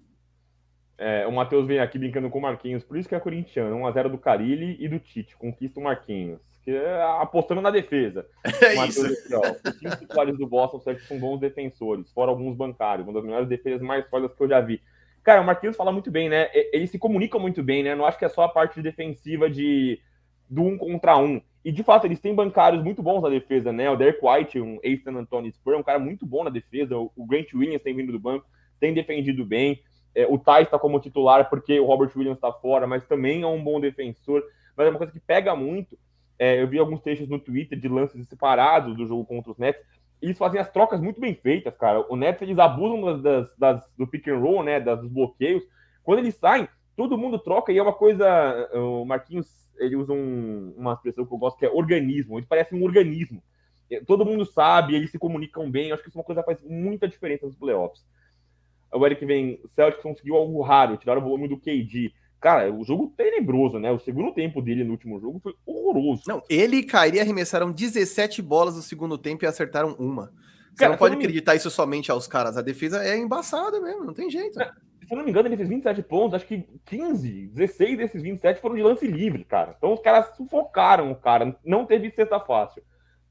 É, 0.97 1.26
o 1.26 1.33
Matheus 1.33 1.66
vem 1.66 1.79
aqui 1.79 1.99
brincando 1.99 2.29
com 2.29 2.39
o 2.39 2.43
Marquinhos, 2.43 2.83
por 2.83 2.99
isso 2.99 3.09
que 3.09 3.14
é 3.14 3.20
corintiano, 3.20 3.76
1x0 3.76 4.11
do 4.11 4.18
Carilli 4.18 4.76
e 4.81 4.89
do 4.89 4.99
Tite, 4.99 5.37
conquista 5.37 5.79
o 5.79 5.83
Marquinhos. 5.83 6.41
É 6.67 7.03
apostando 7.21 7.63
na 7.63 7.71
defesa. 7.71 8.27
É 8.63 8.87
isso. 8.87 9.07
Ó, 9.35 9.71
os 9.71 9.79
cinco 9.79 9.97
titulares 9.97 10.37
do 10.37 10.47
Boston 10.47 10.81
são 10.81 11.19
bons 11.19 11.39
defensores, 11.39 12.11
fora 12.13 12.31
alguns 12.31 12.57
bancários, 12.57 13.07
uma 13.07 13.15
das 13.15 13.25
melhores 13.25 13.49
defesas 13.49 13.81
mais 13.81 14.09
sólidas 14.09 14.37
que 14.37 14.43
eu 14.43 14.49
já 14.49 14.61
vi. 14.61 14.81
Cara, 15.23 15.41
o 15.41 15.45
Marquinhos 15.45 15.77
fala 15.77 15.93
muito 15.93 16.11
bem, 16.11 16.29
né? 16.29 16.49
Eles 16.73 16.91
se 16.91 16.99
comunicam 16.99 17.41
muito 17.41 17.63
bem, 17.63 17.83
né? 17.83 17.95
Não 17.95 18.05
acho 18.05 18.19
que 18.19 18.25
é 18.25 18.29
só 18.29 18.43
a 18.43 18.49
parte 18.49 18.81
defensiva 18.83 19.49
de 19.49 20.01
do 20.49 20.63
um 20.63 20.79
contra 20.79 21.17
um. 21.19 21.41
E 21.65 21.71
de 21.71 21.83
fato, 21.83 22.07
eles 22.07 22.21
têm 22.21 22.35
bancários 22.35 22.83
muito 22.83 23.03
bons 23.03 23.21
na 23.21 23.29
defesa, 23.29 23.73
né? 23.73 23.91
O 23.91 23.97
Derek 23.97 24.21
White, 24.23 24.61
um 24.61 24.79
ex-San 24.83 25.13
Antonio 25.13 25.53
Spurs, 25.53 25.77
é 25.77 25.81
um 25.81 25.83
cara 25.83 25.99
muito 25.99 26.25
bom 26.25 26.45
na 26.45 26.51
defesa. 26.51 26.97
O 26.97 27.27
Grant 27.27 27.53
Williams 27.53 27.83
tem 27.83 27.95
vindo 27.95 28.13
do 28.13 28.19
banco, 28.19 28.47
tem 28.81 28.95
defendido 28.95 29.45
bem. 29.45 29.83
É, 30.15 30.27
o 30.27 30.39
Thais 30.39 30.67
está 30.67 30.79
como 30.79 30.99
titular 30.99 31.51
porque 31.51 31.79
o 31.79 31.85
Robert 31.85 32.11
Williams 32.17 32.39
está 32.39 32.51
fora, 32.53 32.87
mas 32.87 33.05
também 33.05 33.43
é 33.43 33.47
um 33.47 33.63
bom 33.63 33.81
defensor. 33.81 34.43
Mas 34.77 34.87
é 34.87 34.91
uma 34.91 34.99
coisa 34.99 35.13
que 35.13 35.21
pega 35.21 35.55
muito 35.55 35.99
é, 36.39 36.62
eu 36.62 36.68
vi 36.68 36.78
alguns 36.78 37.01
textos 37.01 37.28
no 37.28 37.39
Twitter 37.39 37.78
de 37.78 37.89
lances 37.89 38.28
separados 38.28 38.97
do 38.97 39.07
jogo 39.07 39.24
contra 39.24 39.51
os 39.51 39.59
Nets. 39.59 39.82
Eles 40.22 40.39
fazem 40.39 40.61
as 40.61 40.70
trocas 40.70 41.01
muito 41.01 41.20
bem 41.20 41.34
feitas, 41.34 41.76
cara. 41.76 42.05
O 42.09 42.16
Nets, 42.16 42.43
eles 42.43 42.59
abusam 42.59 43.20
das, 43.20 43.57
das, 43.57 43.91
do 43.97 44.07
pick 44.07 44.28
and 44.28 44.39
roll, 44.39 44.62
né? 44.62 44.80
Das, 44.80 45.01
dos 45.01 45.11
bloqueios. 45.11 45.62
Quando 46.03 46.20
eles 46.20 46.34
saem, 46.36 46.68
todo 46.97 47.18
mundo 47.18 47.39
troca 47.39 47.72
e 47.72 47.78
é 47.78 47.82
uma 47.82 47.93
coisa. 47.93 48.68
O 48.72 49.05
Marquinhos, 49.05 49.49
ele 49.78 49.97
usa 49.97 50.12
um, 50.12 50.74
uma 50.76 50.95
expressão 50.95 51.24
que 51.26 51.32
eu 51.32 51.39
gosto 51.39 51.59
que 51.59 51.66
é 51.66 51.70
organismo. 51.70 52.39
Eles 52.39 52.49
parecem 52.49 52.78
um 52.78 52.84
organismo. 52.84 53.43
Todo 54.07 54.26
mundo 54.26 54.45
sabe, 54.45 54.95
eles 54.95 55.11
se 55.11 55.18
comunicam 55.18 55.70
bem. 55.70 55.89
Eu 55.89 55.95
acho 55.95 56.03
que 56.03 56.09
isso 56.09 56.18
é 56.18 56.20
uma 56.20 56.26
coisa 56.26 56.43
que 56.43 56.47
faz 56.47 56.62
muita 56.62 57.09
diferença 57.09 57.47
nos 57.47 57.57
playoffs. 57.57 58.05
O 58.93 59.05
Eric 59.05 59.24
vem, 59.24 59.61
o 59.64 59.68
Celtics 59.68 60.03
conseguiu 60.03 60.36
algo 60.36 60.61
raro, 60.62 60.97
tiraram 60.97 61.20
o 61.20 61.24
volume 61.24 61.49
do 61.49 61.59
KD. 61.59 62.12
Cara, 62.41 62.72
o 62.72 62.84
jogo 62.84 63.12
tenebroso, 63.16 63.78
né? 63.78 63.91
O 63.91 63.99
segundo 63.99 64.32
tempo 64.32 64.62
dele 64.62 64.84
no 64.84 64.93
último 64.93 65.20
jogo 65.20 65.41
foi 65.41 65.55
horroroso. 65.66 66.22
Não, 66.26 66.43
ele 66.49 66.76
e 66.76 66.82
Kairi 66.84 67.18
arremessaram 67.18 67.72
17 67.72 68.41
bolas 68.43 68.76
no 68.76 68.82
segundo 68.82 69.18
tempo 69.18 69.45
e 69.45 69.49
acertaram 69.49 69.97
uma. 69.99 70.32
Você 70.70 70.84
cara, 70.84 70.91
não 70.91 70.99
pode 70.99 71.16
não 71.16 71.20
acreditar 71.20 71.57
isso 71.57 71.70
somente 71.70 72.11
aos 72.11 72.28
caras. 72.28 72.57
A 72.57 72.62
defesa 72.62 73.03
é 73.03 73.16
embaçada 73.16 73.80
mesmo, 73.80 74.05
não 74.05 74.14
tem 74.14 74.30
jeito. 74.30 74.57
Se 75.09 75.14
eu 75.14 75.16
não 75.16 75.24
me 75.24 75.30
engano, 75.30 75.49
ele 75.49 75.57
fez 75.57 75.68
27 75.68 76.03
pontos. 76.03 76.34
Acho 76.34 76.47
que 76.47 76.68
15, 76.84 77.49
16 77.49 77.99
desses 77.99 78.22
27 78.22 78.61
foram 78.61 78.76
de 78.76 78.82
lance 78.82 79.07
livre, 79.07 79.43
cara. 79.45 79.74
Então 79.76 79.93
os 79.93 80.01
caras 80.01 80.36
sufocaram 80.36 81.11
o 81.11 81.16
cara. 81.16 81.57
Não 81.64 81.84
teve 81.84 82.11
cesta 82.12 82.39
fácil. 82.39 82.82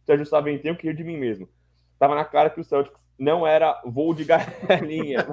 Sérgio 0.05 0.26
Sabentinho, 0.26 0.74
eu 0.74 0.76
queria 0.76 0.93
de 0.93 1.03
mim 1.03 1.18
mesmo. 1.18 1.47
Tava 1.97 2.16
na 2.16 2.26
cara 2.26 2.49
que 2.49 2.60
o 2.60 2.64
Celtics 2.64 2.99
não 3.18 3.45
era 3.45 3.82
voo 3.86 4.13
de 4.13 4.24
galinha, 4.26 5.26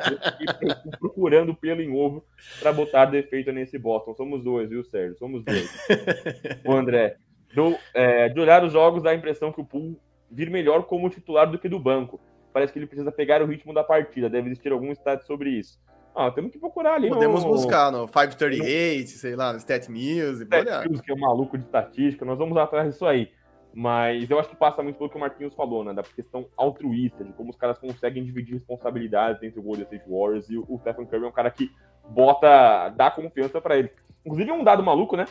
procurando 0.98 1.54
pelo 1.54 1.82
em 1.82 1.94
ovo 1.94 2.24
para 2.60 2.72
botar 2.72 3.06
defeito 3.06 3.52
nesse 3.52 3.78
Boston. 3.78 4.14
Somos 4.14 4.42
dois, 4.42 4.70
viu, 4.70 4.84
Sérgio? 4.84 5.16
Somos 5.18 5.44
dois. 5.44 5.70
o 6.64 6.72
André, 6.72 7.16
do, 7.54 7.76
é, 7.92 8.28
de 8.28 8.40
olhar 8.40 8.64
os 8.64 8.72
jogos, 8.72 9.02
dá 9.02 9.10
a 9.10 9.14
impressão 9.14 9.52
que 9.52 9.60
o 9.60 9.64
Pool 9.64 9.98
vir 10.30 10.50
melhor 10.50 10.84
como 10.84 11.10
titular 11.10 11.50
do 11.50 11.58
que 11.58 11.68
do 11.68 11.78
banco. 11.78 12.20
Parece 12.52 12.72
que 12.72 12.78
ele 12.78 12.86
precisa 12.86 13.12
pegar 13.12 13.42
o 13.42 13.46
ritmo 13.46 13.74
da 13.74 13.84
partida. 13.84 14.30
Deve 14.30 14.48
existir 14.48 14.72
algum 14.72 14.90
stat 14.92 15.24
sobre 15.24 15.50
isso. 15.50 15.78
Ah, 16.14 16.30
temos 16.30 16.52
que 16.52 16.58
procurar 16.58 16.94
ali. 16.94 17.08
Podemos 17.08 17.42
buscar 17.42 17.90
no 17.90 18.06
538, 18.06 19.00
no... 19.02 19.06
sei 19.08 19.34
lá, 19.34 19.52
no 19.52 19.58
Stat 19.58 19.90
Music. 19.90 20.44
Stat 20.44 20.88
Music, 20.88 21.04
que 21.04 21.10
é 21.10 21.14
um 21.14 21.18
maluco 21.18 21.58
de 21.58 21.64
estatística. 21.64 22.24
Nós 22.24 22.38
vamos 22.38 22.56
atrás 22.56 22.92
disso 22.92 23.04
aí. 23.04 23.30
Mas 23.74 24.30
eu 24.30 24.38
acho 24.38 24.48
que 24.48 24.56
passa 24.56 24.82
muito 24.82 24.96
pelo 24.96 25.10
que 25.10 25.16
o 25.16 25.20
Marquinhos 25.20 25.54
falou, 25.54 25.82
né? 25.82 25.92
Da 25.92 26.02
questão 26.02 26.46
altruísta, 26.56 27.24
de 27.24 27.32
como 27.32 27.50
os 27.50 27.56
caras 27.56 27.76
conseguem 27.76 28.24
dividir 28.24 28.54
responsabilidades 28.54 29.42
entre 29.42 29.58
o 29.58 29.62
Golden 29.62 29.82
State 29.82 30.08
Warriors 30.08 30.48
e 30.48 30.56
o 30.56 30.78
Stephen 30.78 31.06
Curry 31.06 31.24
é 31.24 31.28
um 31.28 31.32
cara 31.32 31.50
que 31.50 31.72
bota, 32.08 32.90
dá 32.90 33.10
confiança 33.10 33.60
para 33.60 33.76
ele. 33.76 33.90
Inclusive, 34.24 34.52
um 34.52 34.62
dado 34.62 34.82
maluco, 34.82 35.16
né? 35.16 35.24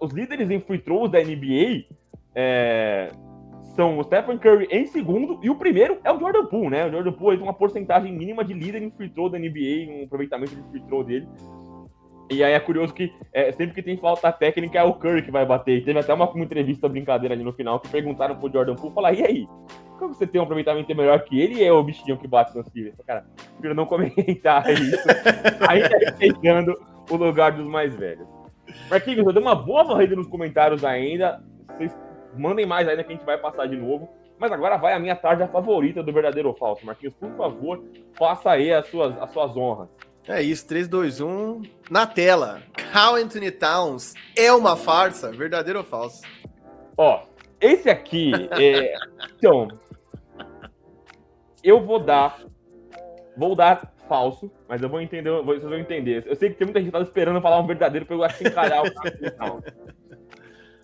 Os 0.00 0.12
líderes 0.12 0.50
em 0.50 0.60
free 0.60 0.80
throws 0.80 1.10
da 1.10 1.20
NBA 1.20 1.86
é, 2.34 3.08
são 3.76 3.98
o 3.98 4.02
Stephen 4.02 4.36
Curry 4.36 4.66
em 4.70 4.86
segundo 4.86 5.38
e 5.42 5.48
o 5.48 5.54
primeiro 5.54 5.98
é 6.02 6.10
o 6.10 6.18
Jordan 6.18 6.46
Poole, 6.46 6.70
né? 6.70 6.86
O 6.86 6.90
Jordan 6.90 7.12
Poole 7.12 7.36
tem 7.36 7.46
uma 7.46 7.54
porcentagem 7.54 8.12
mínima 8.12 8.44
de 8.44 8.52
líder 8.52 8.82
em 8.82 8.90
free 8.90 9.10
throw 9.10 9.28
da 9.28 9.38
NBA, 9.38 9.90
um 9.90 10.04
aproveitamento 10.04 10.56
de 10.56 10.62
free 10.70 10.82
throw 10.82 11.04
dele. 11.04 11.28
E 12.28 12.42
aí 12.42 12.54
é 12.54 12.60
curioso 12.60 12.92
que 12.92 13.12
é, 13.32 13.52
sempre 13.52 13.74
que 13.74 13.82
tem 13.82 13.96
falta 13.96 14.32
técnica 14.32 14.78
é 14.78 14.82
o 14.82 14.94
Curry 14.94 15.22
que 15.22 15.30
vai 15.30 15.46
bater. 15.46 15.78
E 15.78 15.84
teve 15.84 15.98
até 15.98 16.12
uma, 16.12 16.28
uma, 16.28 16.44
entrevista 16.44 16.88
brincadeira 16.88 17.34
ali 17.34 17.44
no 17.44 17.52
final 17.52 17.78
que 17.78 17.88
perguntaram 17.88 18.36
pro 18.36 18.50
Jordan 18.50 18.74
Poole, 18.74 18.94
falar, 18.94 19.12
e 19.12 19.24
aí? 19.24 19.48
Como 19.98 20.12
você 20.12 20.26
tem 20.26 20.40
um 20.40 20.44
aproveitamento 20.44 20.92
melhor 20.94 21.20
que 21.20 21.40
ele 21.40 21.60
e 21.60 21.64
é 21.64 21.72
o 21.72 21.82
bichinho 21.82 22.18
que 22.18 22.26
bate 22.26 22.56
no 22.56 22.64
Steven? 22.64 22.92
Cara, 23.06 23.24
prefiro 23.52 23.74
não 23.74 23.86
comentar 23.86 24.68
isso. 24.70 25.08
aí 25.68 25.88
tá 25.88 25.96
respeitando 25.98 26.74
o 27.08 27.16
lugar 27.16 27.52
dos 27.52 27.66
mais 27.66 27.94
velhos. 27.94 28.26
Marquinhos, 28.90 29.24
eu 29.24 29.32
dei 29.32 29.42
uma 29.42 29.54
boa 29.54 29.84
varrida 29.84 30.16
nos 30.16 30.26
comentários 30.26 30.84
ainda. 30.84 31.42
Vocês 31.68 31.96
mandem 32.36 32.66
mais 32.66 32.88
ainda 32.88 33.04
que 33.04 33.12
a 33.12 33.16
gente 33.16 33.24
vai 33.24 33.38
passar 33.38 33.66
de 33.66 33.76
novo. 33.76 34.08
Mas 34.38 34.52
agora 34.52 34.76
vai 34.76 34.92
a 34.92 34.98
minha 34.98 35.16
tarde 35.16 35.46
favorita 35.50 36.02
do 36.02 36.12
verdadeiro 36.12 36.48
ou 36.48 36.54
falso. 36.54 36.84
Marquinhos, 36.84 37.14
por 37.14 37.30
favor, 37.36 37.82
faça 38.18 38.50
aí 38.50 38.72
as 38.72 38.86
suas, 38.88 39.16
as 39.20 39.30
suas 39.30 39.56
honras. 39.56 39.88
É 40.28 40.42
isso, 40.42 40.66
3, 40.66 40.88
2, 40.88 41.20
1. 41.20 41.62
Na 41.88 42.06
tela, 42.06 42.62
Cal 42.92 43.14
Anthony 43.14 43.50
Towns 43.50 44.14
é 44.36 44.52
uma 44.52 44.76
farsa, 44.76 45.30
verdadeiro 45.30 45.78
ou 45.78 45.84
falso? 45.84 46.22
Ó, 46.96 47.22
esse 47.60 47.88
aqui 47.88 48.32
é. 48.58 48.94
Então. 49.36 49.68
Eu 51.62 51.84
vou 51.84 52.00
dar. 52.00 52.40
Vou 53.36 53.54
dar 53.54 53.94
falso, 54.08 54.50
mas 54.68 54.82
eu 54.82 54.88
vou 54.88 55.00
entender, 55.00 55.30
vocês 55.42 55.62
vão 55.62 55.78
entender. 55.78 56.24
Eu 56.26 56.34
sei 56.34 56.50
que 56.50 56.56
tem 56.56 56.66
muita 56.66 56.80
gente 56.80 56.90
que 56.90 56.98
tá 56.98 57.02
esperando 57.02 57.40
falar 57.40 57.60
um 57.60 57.66
verdadeiro 57.66 58.06
pra 58.06 58.16
eu 58.16 58.24
encarar 58.24 58.82
o 58.82 58.86
Anthony 58.86 59.30
Towns. 59.30 59.64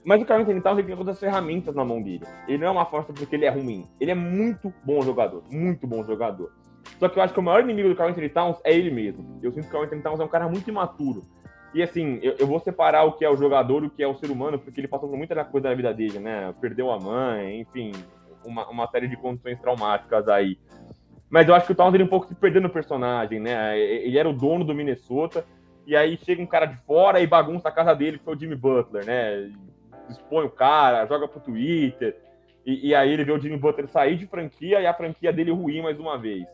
Mas 0.04 0.20
o 0.20 0.24
Carl 0.24 0.42
Anthony 0.42 0.60
Towns 0.60 0.84
tem 0.84 0.96
todas 0.96 1.14
as 1.14 1.20
ferramentas 1.20 1.74
na 1.74 1.84
mão 1.84 2.02
dele. 2.02 2.24
Ele 2.48 2.58
não 2.58 2.66
é 2.66 2.70
uma 2.70 2.86
força 2.86 3.12
porque 3.12 3.36
ele 3.36 3.44
é 3.44 3.50
ruim. 3.50 3.88
Ele 4.00 4.10
é 4.10 4.14
muito 4.14 4.72
bom 4.84 5.00
jogador, 5.02 5.44
muito 5.50 5.86
bom 5.86 6.04
jogador. 6.04 6.52
Só 6.98 7.08
que 7.08 7.18
eu 7.18 7.22
acho 7.22 7.34
que 7.34 7.40
o 7.40 7.42
maior 7.42 7.62
inimigo 7.62 7.88
do 7.88 7.96
Carl 7.96 8.10
Anthony 8.10 8.28
Towns 8.28 8.58
é 8.64 8.74
ele 8.74 8.90
mesmo. 8.90 9.38
Eu 9.42 9.52
sinto 9.52 9.64
que 9.64 9.68
o 9.68 9.72
Carl 9.72 9.84
Anthony 9.84 10.02
Towns 10.02 10.20
é 10.20 10.24
um 10.24 10.28
cara 10.28 10.48
muito 10.48 10.68
imaturo. 10.68 11.24
E 11.74 11.82
assim, 11.82 12.18
eu, 12.22 12.36
eu, 12.38 12.46
vou 12.46 12.60
separar 12.60 13.04
o 13.04 13.12
que 13.12 13.24
é 13.24 13.30
o 13.30 13.36
jogador 13.36 13.82
e 13.82 13.86
o 13.86 13.90
que 13.90 14.02
é 14.02 14.06
o 14.06 14.14
ser 14.14 14.30
humano, 14.30 14.58
porque 14.58 14.78
ele 14.78 14.88
passou 14.88 15.08
por 15.08 15.16
muita 15.16 15.42
coisa 15.44 15.68
na 15.68 15.74
vida 15.74 15.92
dele, 15.92 16.18
né? 16.18 16.54
Perdeu 16.60 16.90
a 16.90 17.00
mãe, 17.00 17.60
enfim, 17.60 17.92
uma, 18.44 18.68
uma 18.68 18.86
série 18.88 19.08
de 19.08 19.16
condições 19.16 19.58
traumáticas 19.58 20.28
aí. 20.28 20.58
Mas 21.30 21.48
eu 21.48 21.54
acho 21.54 21.64
que 21.64 21.72
o 21.72 21.74
Towns 21.74 21.94
ele 21.94 22.04
um 22.04 22.08
pouco 22.08 22.26
se 22.26 22.34
perdeu 22.34 22.60
no 22.60 22.68
personagem, 22.68 23.40
né? 23.40 23.78
Ele 23.78 24.18
era 24.18 24.28
o 24.28 24.34
dono 24.34 24.64
do 24.64 24.74
Minnesota, 24.74 25.46
e 25.86 25.96
aí 25.96 26.18
chega 26.18 26.42
um 26.42 26.46
cara 26.46 26.66
de 26.66 26.76
fora 26.86 27.20
e 27.20 27.26
bagunça 27.26 27.68
a 27.68 27.72
casa 27.72 27.94
dele, 27.94 28.18
que 28.18 28.24
foi 28.24 28.36
o 28.36 28.38
Jimmy 28.38 28.54
Butler, 28.54 29.06
né? 29.06 29.50
Expõe 30.10 30.44
o 30.44 30.50
cara, 30.50 31.06
joga 31.06 31.26
pro 31.26 31.40
Twitter, 31.40 32.18
e, 32.66 32.88
e 32.88 32.94
aí 32.94 33.10
ele 33.10 33.24
vê 33.24 33.32
o 33.32 33.40
Jimmy 33.40 33.56
Butler 33.56 33.88
sair 33.88 34.16
de 34.16 34.26
franquia 34.26 34.80
e 34.80 34.86
a 34.86 34.92
franquia 34.92 35.32
dele 35.32 35.50
ruim 35.50 35.80
mais 35.80 35.98
uma 35.98 36.18
vez. 36.18 36.44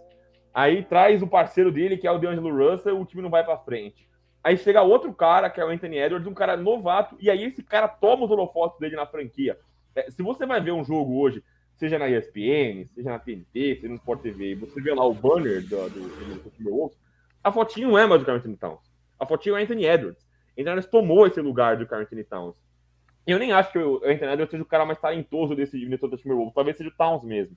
Aí 0.59 0.83
traz 0.83 1.23
o 1.23 1.27
parceiro 1.29 1.71
dele, 1.71 1.97
que 1.97 2.05
é 2.05 2.11
o 2.11 2.19
DeAngelo 2.19 2.51
Russell, 2.51 3.01
o 3.01 3.05
time 3.07 3.23
não 3.23 3.31
vai 3.31 3.45
para 3.45 3.57
frente. 3.59 4.09
Aí 4.43 4.57
chega 4.57 4.83
outro 4.83 5.15
cara, 5.15 5.49
que 5.49 5.61
é 5.61 5.65
o 5.65 5.69
Anthony 5.69 5.99
Edwards, 5.99 6.27
um 6.27 6.35
cara 6.35 6.57
novato, 6.57 7.17
e 7.21 7.31
aí 7.31 7.45
esse 7.45 7.63
cara 7.63 7.87
toma 7.87 8.25
os 8.25 8.31
holofotes 8.33 8.77
dele 8.81 8.97
na 8.97 9.07
franquia. 9.07 9.57
É, 9.95 10.11
se 10.11 10.21
você 10.21 10.45
vai 10.45 10.61
ver 10.61 10.73
um 10.73 10.83
jogo 10.83 11.17
hoje, 11.21 11.45
seja 11.77 11.97
na 11.97 12.09
ESPN, 12.09 12.89
seja 12.93 13.09
na 13.09 13.21
TNT, 13.21 13.77
seja 13.77 13.89
no 13.89 13.95
Sport 13.95 14.21
TV, 14.21 14.57
você 14.57 14.81
vê 14.81 14.93
lá 14.93 15.07
o 15.07 15.15
banner 15.15 15.63
do, 15.63 15.89
do, 15.91 16.41
do 16.43 16.51
Timberwolves, 16.51 16.99
a 17.45 17.53
fotinho 17.53 17.91
não 17.91 17.99
é 17.99 18.05
mais 18.05 18.25
do 18.25 18.29
Anthony 18.29 18.57
Towns. 18.57 18.83
A 19.17 19.25
fotinho 19.25 19.57
é 19.57 19.63
Anthony 19.63 19.87
Edwards. 19.87 20.27
Então 20.57 20.73
Edwards 20.73 20.91
tomou 20.91 21.25
esse 21.25 21.41
lugar 21.41 21.77
do 21.77 21.95
Anthony 21.95 22.25
Towns. 22.25 22.57
Eu 23.25 23.39
nem 23.39 23.53
acho 23.53 23.71
que 23.71 23.79
o 23.79 23.99
Anthony 23.99 24.33
Edwards 24.33 24.51
seja 24.51 24.63
o 24.65 24.67
cara 24.67 24.85
mais 24.85 24.99
talentoso 24.99 25.55
desse 25.55 25.79
Minnesota 25.79 26.17
Timberwolves. 26.17 26.53
Talvez 26.53 26.77
seja 26.77 26.91
o 26.91 26.97
Towns 26.97 27.23
mesmo. 27.23 27.57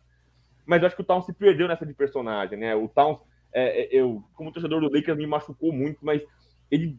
Mas 0.65 0.81
eu 0.81 0.87
acho 0.87 0.95
que 0.95 1.01
o 1.01 1.05
Towns 1.05 1.25
se 1.25 1.33
perdeu 1.33 1.67
nessa 1.67 1.85
de 1.85 1.93
personagem, 1.93 2.57
né? 2.57 2.75
O 2.75 2.87
Towns, 2.87 3.19
é, 3.53 3.83
é 3.83 3.89
eu, 3.91 4.23
como 4.35 4.51
torcedor 4.51 4.81
do 4.81 4.93
Lakers, 4.93 5.17
me 5.17 5.27
machucou 5.27 5.71
muito, 5.71 5.99
mas 6.01 6.21
ele 6.69 6.97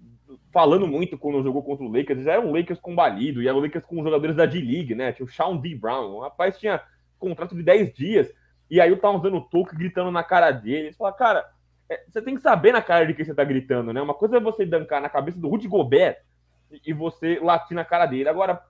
falando 0.53 0.87
muito 0.87 1.19
quando 1.19 1.43
jogou 1.43 1.63
contra 1.63 1.85
o 1.85 1.93
Lakers, 1.93 2.25
já 2.25 2.33
era 2.33 2.41
um 2.41 2.53
Lakers 2.53 2.81
combalido, 2.81 3.43
e 3.43 3.49
era 3.49 3.57
o 3.57 3.61
Lakers 3.61 3.85
com 3.85 4.03
jogadores 4.03 4.37
da 4.37 4.47
D-League, 4.47 4.95
né? 4.95 5.13
Tinha 5.13 5.27
o 5.27 5.31
Sean 5.31 5.57
D. 5.57 5.75
Brown, 5.75 6.17
o 6.17 6.21
rapaz 6.21 6.59
tinha 6.59 6.81
contrato 7.19 7.55
de 7.55 7.63
10 7.63 7.93
dias, 7.95 8.33
e 8.71 8.81
aí 8.81 8.91
o 8.91 8.97
Towns 8.97 9.23
dando 9.23 9.41
toque, 9.41 9.77
gritando 9.77 10.11
na 10.11 10.23
cara 10.23 10.51
dele. 10.51 10.93
Você 10.93 10.99
fala, 10.99 11.13
cara, 11.13 11.51
é, 11.89 12.05
você 12.09 12.23
tem 12.23 12.35
que 12.35 12.41
saber 12.41 12.73
na 12.73 12.83
cara 12.83 13.07
de 13.07 13.15
quem 13.15 13.25
você 13.25 13.35
tá 13.35 13.45
gritando, 13.45 13.93
né? 13.93 14.01
Uma 14.01 14.15
coisa 14.15 14.37
é 14.37 14.41
você 14.41 14.65
dancar 14.65 15.01
na 15.01 15.09
cabeça 15.09 15.39
do 15.39 15.49
Rudy 15.49 15.69
Gobert 15.69 16.17
e 16.87 16.93
você 16.93 17.39
latir 17.41 17.75
na 17.75 17.85
cara 17.85 18.07
dele. 18.07 18.29
Agora, 18.29 18.63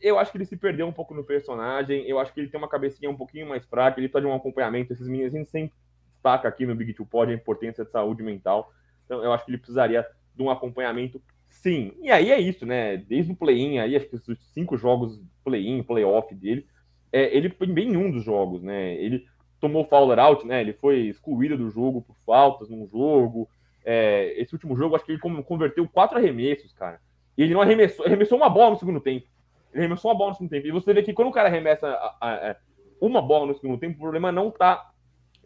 eu 0.00 0.18
acho 0.18 0.30
que 0.30 0.38
ele 0.38 0.44
se 0.44 0.56
perdeu 0.56 0.86
um 0.86 0.92
pouco 0.92 1.14
no 1.14 1.24
personagem, 1.24 2.06
eu 2.06 2.18
acho 2.18 2.32
que 2.32 2.40
ele 2.40 2.48
tem 2.48 2.58
uma 2.58 2.68
cabecinha 2.68 3.10
um 3.10 3.16
pouquinho 3.16 3.48
mais 3.48 3.64
fraca, 3.64 3.98
ele 3.98 4.08
precisa 4.08 4.26
de 4.26 4.32
um 4.32 4.36
acompanhamento. 4.36 4.92
Esses 4.92 5.08
meninos, 5.08 5.34
a 5.34 5.38
gente 5.38 5.50
sempre 5.50 5.72
destaca 6.12 6.48
aqui 6.48 6.66
no 6.66 6.74
Big 6.74 6.92
Two 6.94 7.06
Pod 7.06 7.30
a 7.30 7.34
importância 7.34 7.84
de 7.84 7.90
saúde 7.90 8.22
mental. 8.22 8.72
Então, 9.04 9.22
eu 9.22 9.32
acho 9.32 9.44
que 9.44 9.50
ele 9.50 9.58
precisaria 9.58 10.06
de 10.34 10.42
um 10.42 10.50
acompanhamento, 10.50 11.20
sim. 11.48 11.92
E 12.00 12.10
aí 12.10 12.30
é 12.30 12.40
isso, 12.40 12.64
né? 12.64 12.96
Desde 12.96 13.32
o 13.32 13.36
play-in, 13.36 13.78
aí 13.78 13.96
acho 13.96 14.06
que 14.06 14.16
os 14.16 14.52
cinco 14.52 14.76
jogos 14.76 15.20
play-in, 15.44 15.82
play-off 15.82 16.34
dele, 16.34 16.66
é, 17.12 17.36
ele 17.36 17.50
foi 17.50 17.66
bem 17.66 17.92
em 17.92 17.96
um 17.96 18.10
dos 18.10 18.24
jogos, 18.24 18.62
né? 18.62 18.94
Ele 18.94 19.24
tomou 19.60 19.84
foul 19.84 20.18
out, 20.18 20.46
né? 20.46 20.60
Ele 20.60 20.72
foi 20.72 21.00
excluído 21.02 21.56
do 21.56 21.70
jogo 21.70 22.02
por 22.02 22.16
faltas 22.24 22.68
num 22.68 22.86
jogo. 22.86 23.48
É, 23.84 24.34
esse 24.40 24.54
último 24.54 24.76
jogo, 24.76 24.96
acho 24.96 25.04
que 25.04 25.12
ele 25.12 25.20
converteu 25.44 25.88
quatro 25.88 26.18
arremessos, 26.18 26.72
cara. 26.72 27.00
E 27.36 27.42
ele 27.42 27.54
não 27.54 27.60
arremessou, 27.60 28.04
arremessou 28.06 28.38
uma 28.38 28.48
bola 28.48 28.70
no 28.70 28.78
segundo 28.78 29.00
tempo. 29.00 29.26
Ele 29.72 29.84
arremessou 29.84 30.10
uma 30.10 30.16
bola 30.16 30.30
no 30.30 30.36
segundo 30.36 30.50
tempo. 30.50 30.66
E 30.66 30.70
você 30.70 30.92
vê 30.92 31.02
que 31.02 31.12
quando 31.12 31.28
o 31.28 31.32
cara 31.32 31.48
arremessa 31.48 31.88
a, 31.88 32.16
a, 32.20 32.50
a, 32.50 32.56
uma 33.00 33.22
bola 33.22 33.46
no 33.46 33.54
segundo 33.54 33.78
tempo, 33.78 33.96
o 33.96 34.00
problema 34.00 34.30
não 34.30 34.50
tá 34.50 34.90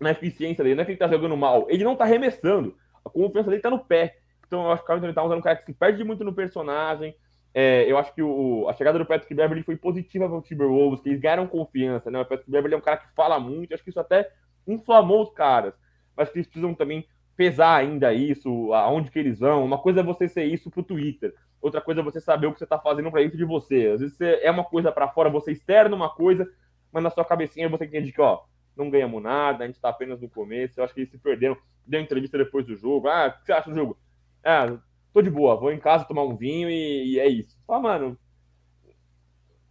na 0.01 0.11
eficiência 0.11 0.62
dele, 0.62 0.74
não 0.77 0.83
é 0.83 0.85
que 0.85 0.93
ele 0.93 0.99
tá 0.99 1.09
jogando 1.09 1.37
mal. 1.37 1.66
Ele 1.68 1.85
não 1.85 1.97
tá 1.97 2.05
arremessando. 2.05 2.77
A 3.05 3.11
confiança 3.11 3.51
dele 3.51 3.62
tá 3.62 3.70
no 3.70 3.79
pé. 3.79 4.16
Então 4.47 4.64
eu 4.64 4.72
acho 4.72 4.83
que 4.83 4.85
o 4.85 4.89
Carlton 4.89 5.12
Towns 5.12 5.33
é 5.33 5.37
um 5.37 5.41
cara 5.41 5.57
que 5.57 5.64
se 5.64 5.72
perde 5.72 6.05
muito 6.05 6.24
no 6.24 6.35
personagem. 6.35 7.14
É, 7.55 7.91
eu 7.91 7.97
acho 7.97 8.14
que 8.14 8.22
o, 8.22 8.68
a 8.68 8.74
chegada 8.74 8.99
do 8.99 9.07
Patrick 9.07 9.35
Beverly 9.35 9.62
foi 9.62 9.77
positiva 9.77 10.29
para 10.29 10.37
o 10.37 10.43
Timberwolves, 10.43 11.01
que 11.01 11.09
eles 11.09 11.20
ganharam 11.20 11.47
confiança, 11.47 12.11
né? 12.11 12.20
O 12.20 12.27
Patrick 12.27 12.51
Beverly 12.51 12.74
é 12.74 12.77
um 12.77 12.83
cara 12.83 12.99
que 12.99 13.14
fala 13.14 13.41
muito, 13.41 13.72
acho 13.72 13.83
que 13.83 13.89
isso 13.89 14.01
até 14.01 14.31
inflamou 14.68 15.22
os 15.22 15.31
caras. 15.31 15.72
Mas 16.14 16.29
que 16.29 16.39
eles 16.39 16.47
precisam 16.47 16.74
também 16.74 17.07
pesar 17.35 17.77
ainda 17.77 18.12
isso, 18.12 18.72
aonde 18.74 19.11
que 19.11 19.18
eles 19.18 19.41
vão. 19.41 19.64
Uma 19.64 19.79
coisa 19.79 20.01
é 20.01 20.03
você 20.03 20.29
ser 20.29 20.45
isso 20.45 20.70
pro 20.70 20.83
Twitter, 20.83 21.35
outra 21.61 21.81
coisa 21.81 22.01
é 22.01 22.05
você 22.05 22.21
saber 22.21 22.47
o 22.47 22.53
que 22.53 22.59
você 22.59 22.67
tá 22.67 22.79
fazendo 22.79 23.11
para 23.11 23.23
isso 23.23 23.37
de 23.37 23.45
você. 23.45 23.91
Às 23.95 24.01
vezes 24.01 24.17
você 24.17 24.41
é 24.43 24.51
uma 24.51 24.65
coisa 24.65 24.93
para 24.93 25.09
fora, 25.09 25.31
você 25.31 25.53
externa 25.53 25.95
uma 25.95 26.11
coisa, 26.11 26.49
mas 26.93 27.03
na 27.03 27.11
sua 27.11 27.25
cabecinha 27.25 27.69
você 27.69 27.85
entende 27.85 28.13
que, 28.13 28.21
ó, 28.21 28.43
não 28.77 28.91
ganhamos 28.91 29.23
nada, 29.23 29.65
a 29.65 29.67
gente 29.67 29.81
tá 29.81 29.89
apenas 29.89 30.21
no 30.21 30.29
começo. 30.29 30.79
Eu 30.79 30.85
acho 30.85 30.95
que 30.95 31.01
eles 31.01 31.11
se 31.11 31.19
perderam. 31.19 31.57
Deu 31.87 32.01
entrevista 32.01 32.37
depois 32.37 32.67
do 32.67 32.77
jogo. 32.77 33.09
Ah, 33.09 33.29
o 33.29 33.41
que 33.41 33.47
você 33.47 33.53
acha 33.53 33.71
do 33.71 33.77
jogo? 33.77 33.99
Ah, 34.45 34.79
tô 35.13 35.23
de 35.23 35.31
boa, 35.31 35.57
vou 35.57 35.73
em 35.73 35.79
casa 35.79 36.05
tomar 36.05 36.25
um 36.25 36.37
vinho 36.37 36.69
e, 36.69 37.15
e 37.15 37.19
é 37.19 37.27
isso. 37.27 37.57
Fala, 37.67 37.81
mano, 37.81 38.19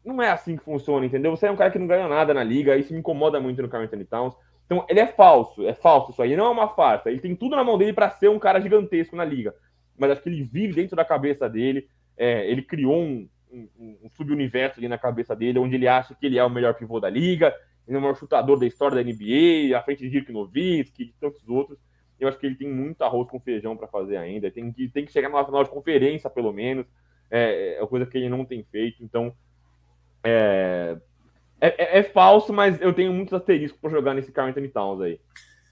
não 0.04 0.22
é 0.22 0.30
assim 0.30 0.56
que 0.56 0.64
funciona, 0.64 1.06
entendeu? 1.06 1.36
Você 1.36 1.48
é 1.48 1.52
um 1.52 1.56
cara 1.56 1.72
que 1.72 1.80
não 1.80 1.88
ganha 1.88 2.08
nada 2.08 2.34
na 2.34 2.44
liga, 2.44 2.78
isso 2.78 2.94
me 2.94 3.00
incomoda 3.00 3.40
muito 3.40 3.62
no 3.62 3.68
Carl 3.68 3.84
Anthony 3.84 4.06
Towns. 4.06 4.36
Então, 4.66 4.86
ele 4.90 5.00
é 5.00 5.08
falso, 5.08 5.68
é 5.68 5.74
falso 5.74 6.12
isso 6.12 6.22
aí, 6.22 6.36
não 6.36 6.46
é 6.46 6.50
uma 6.50 6.70
farsa. 6.70 7.10
Ele 7.10 7.20
tem 7.20 7.36
tudo 7.36 7.56
na 7.56 7.64
mão 7.64 7.78
dele 7.78 7.94
para 7.94 8.10
ser 8.10 8.30
um 8.30 8.40
cara 8.40 8.60
gigantesco 8.60 9.16
na 9.16 9.26
liga. 9.26 9.56
Mas 9.98 10.12
acho 10.12 10.22
que 10.22 10.30
ele 10.30 10.44
vive 10.44 10.74
dentro 10.74 10.96
da 10.96 11.06
cabeça 11.06 11.50
dele. 11.50 11.88
É, 12.18 12.50
ele 12.50 12.62
criou 12.62 13.02
um, 13.02 13.28
um, 13.52 13.98
um 14.04 14.10
subuniverso 14.10 14.80
ali 14.80 14.88
na 14.88 14.98
cabeça 14.98 15.36
dele, 15.36 15.60
onde 15.60 15.76
ele 15.76 15.88
acha 15.88 16.16
que 16.16 16.26
ele 16.26 16.38
é 16.38 16.44
o 16.44 16.50
melhor 16.50 16.74
pivô 16.74 17.00
da 17.00 17.10
liga, 17.10 17.54
ele 17.88 17.96
é 17.96 18.00
o 18.00 18.02
maior 18.02 18.16
chutador 18.16 18.60
da 18.60 18.66
história 18.66 18.96
da 18.96 19.04
NBA, 19.04 19.78
à 19.78 19.82
frente 19.82 20.04
de 20.04 20.10
Dirk 20.10 20.32
Nowitzki, 20.32 21.06
de 21.06 21.14
tantos 21.20 21.48
outros. 21.48 21.78
Eu 22.20 22.28
acho 22.28 22.38
que 22.38 22.46
ele 22.46 22.56
tem 22.56 22.70
muito 22.70 23.02
arroz 23.04 23.30
com 23.30 23.40
feijão 23.40 23.76
para 23.76 23.88
fazer 23.88 24.18
ainda. 24.18 24.50
Tem 24.50 24.72
que, 24.72 24.88
tem 24.88 25.06
que 25.06 25.12
chegar 25.12 25.30
numa 25.30 25.46
final 25.46 25.64
de 25.64 25.70
conferência, 25.70 26.30
pelo 26.30 26.52
menos. 26.54 26.86
É, 27.30 27.78
é 27.82 27.88
coisa 27.88 28.06
que 28.06 28.18
ele 28.18 28.30
não 28.30 28.46
tem 28.46 28.64
feito. 28.64 29.04
Então, 29.04 29.36
é, 30.24 30.98
é, 31.60 32.00
é, 32.00 32.04
falso, 32.04 32.52
mas 32.52 32.80
eu 32.82 32.94
tenho 32.94 33.14
muitos 33.14 33.34
asteriscos 33.34 33.80
para 33.80 33.90
jogar 33.90 34.14
nesse 34.14 34.32
Carl 34.32 34.52
Towns 34.74 35.02
aí. 35.02 35.20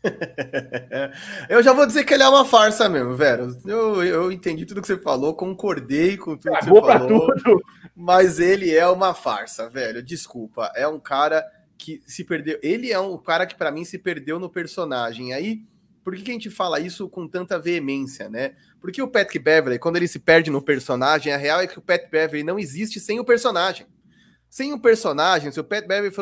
eu 1.50 1.64
já 1.64 1.74
vou 1.74 1.86
dizer 1.86 2.04
que 2.04 2.14
ele 2.14 2.24
é 2.24 2.28
uma 2.28 2.46
farsa 2.46 2.90
mesmo, 2.90 3.16
velho. 3.16 3.58
Eu, 3.66 4.04
eu 4.04 4.32
entendi 4.32 4.66
tudo 4.66 4.82
que 4.82 4.88
você 4.88 4.98
falou, 4.98 5.34
concordei 5.34 6.18
com 6.18 6.36
tudo 6.38 6.58
que 6.58 6.66
você 6.66 6.82
falou. 6.82 7.36
Tudo. 7.36 7.62
Mas 7.96 8.40
ele 8.40 8.76
é 8.76 8.88
uma 8.88 9.14
farsa, 9.14 9.70
velho. 9.70 10.04
Desculpa. 10.04 10.72
É 10.76 10.88
um 10.88 11.00
cara 11.00 11.46
que 11.78 12.02
se 12.06 12.24
perdeu. 12.24 12.60
Ele 12.62 12.92
é 12.92 13.00
um 13.00 13.18
cara 13.18 13.46
que, 13.46 13.56
para 13.56 13.72
mim, 13.72 13.86
se 13.86 13.98
perdeu 13.98 14.40
no 14.40 14.50
personagem. 14.50 15.34
Aí, 15.34 15.62
por 16.04 16.16
que, 16.16 16.22
que 16.22 16.32
a 16.32 16.34
gente 16.34 16.50
fala 16.50 16.80
isso 16.80 17.08
com 17.10 17.28
tanta 17.28 17.58
veemência, 17.58 18.30
né? 18.30 18.56
Porque 18.82 19.02
o 19.02 19.08
Patrick 19.08 19.40
Beverly, 19.40 19.80
quando 19.80 19.96
ele 19.96 20.08
se 20.08 20.20
perde 20.20 20.52
no 20.52 20.62
personagem, 20.62 21.32
a 21.32 21.38
real 21.38 21.62
é 21.62 21.68
que 21.68 21.80
o 21.80 21.82
Patrick 21.82 22.12
Beverly 22.12 22.44
não 22.44 22.60
existe 22.60 23.00
sem 23.00 23.20
o 23.20 23.26
personagem. 23.26 23.88
Sem 24.54 24.72
o 24.72 24.80
personagem, 24.80 25.52
se 25.52 25.60
o 25.60 25.64
Pat 25.64 25.88
Beverly 25.88 26.14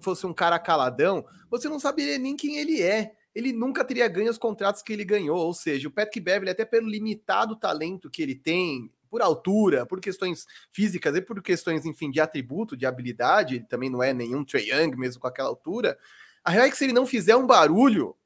fosse 0.00 0.24
um 0.24 0.32
cara 0.32 0.60
caladão, 0.60 1.24
você 1.50 1.68
não 1.68 1.80
saberia 1.80 2.18
nem 2.18 2.36
quem 2.36 2.56
ele 2.58 2.80
é. 2.80 3.10
Ele 3.34 3.52
nunca 3.52 3.84
teria 3.84 4.08
ganho 4.08 4.30
os 4.30 4.38
contratos 4.38 4.82
que 4.82 4.92
ele 4.92 5.04
ganhou. 5.04 5.38
Ou 5.38 5.54
seja, 5.54 5.88
o 5.88 5.90
Patrick 5.90 6.20
Beverly, 6.20 6.50
até 6.50 6.64
pelo 6.64 6.88
limitado 6.88 7.56
talento 7.56 8.10
que 8.10 8.22
ele 8.22 8.34
tem, 8.34 8.90
por 9.08 9.20
altura, 9.20 9.84
por 9.84 10.00
questões 10.00 10.46
físicas 10.70 11.14
e 11.16 11.20
por 11.20 11.42
questões, 11.42 11.84
enfim, 11.84 12.10
de 12.10 12.20
atributo, 12.20 12.76
de 12.76 12.86
habilidade, 12.86 13.56
ele 13.56 13.64
também 13.64 13.90
não 13.90 14.02
é 14.02 14.14
nenhum 14.14 14.44
Trae 14.44 14.70
Young, 14.70 14.96
mesmo 14.96 15.20
com 15.20 15.26
aquela 15.26 15.48
altura. 15.48 15.98
A 16.44 16.50
real 16.50 16.64
é 16.64 16.70
que 16.70 16.76
se 16.76 16.84
ele 16.84 16.92
não 16.92 17.04
fizer 17.04 17.36
um 17.36 17.46
barulho, 17.46 18.16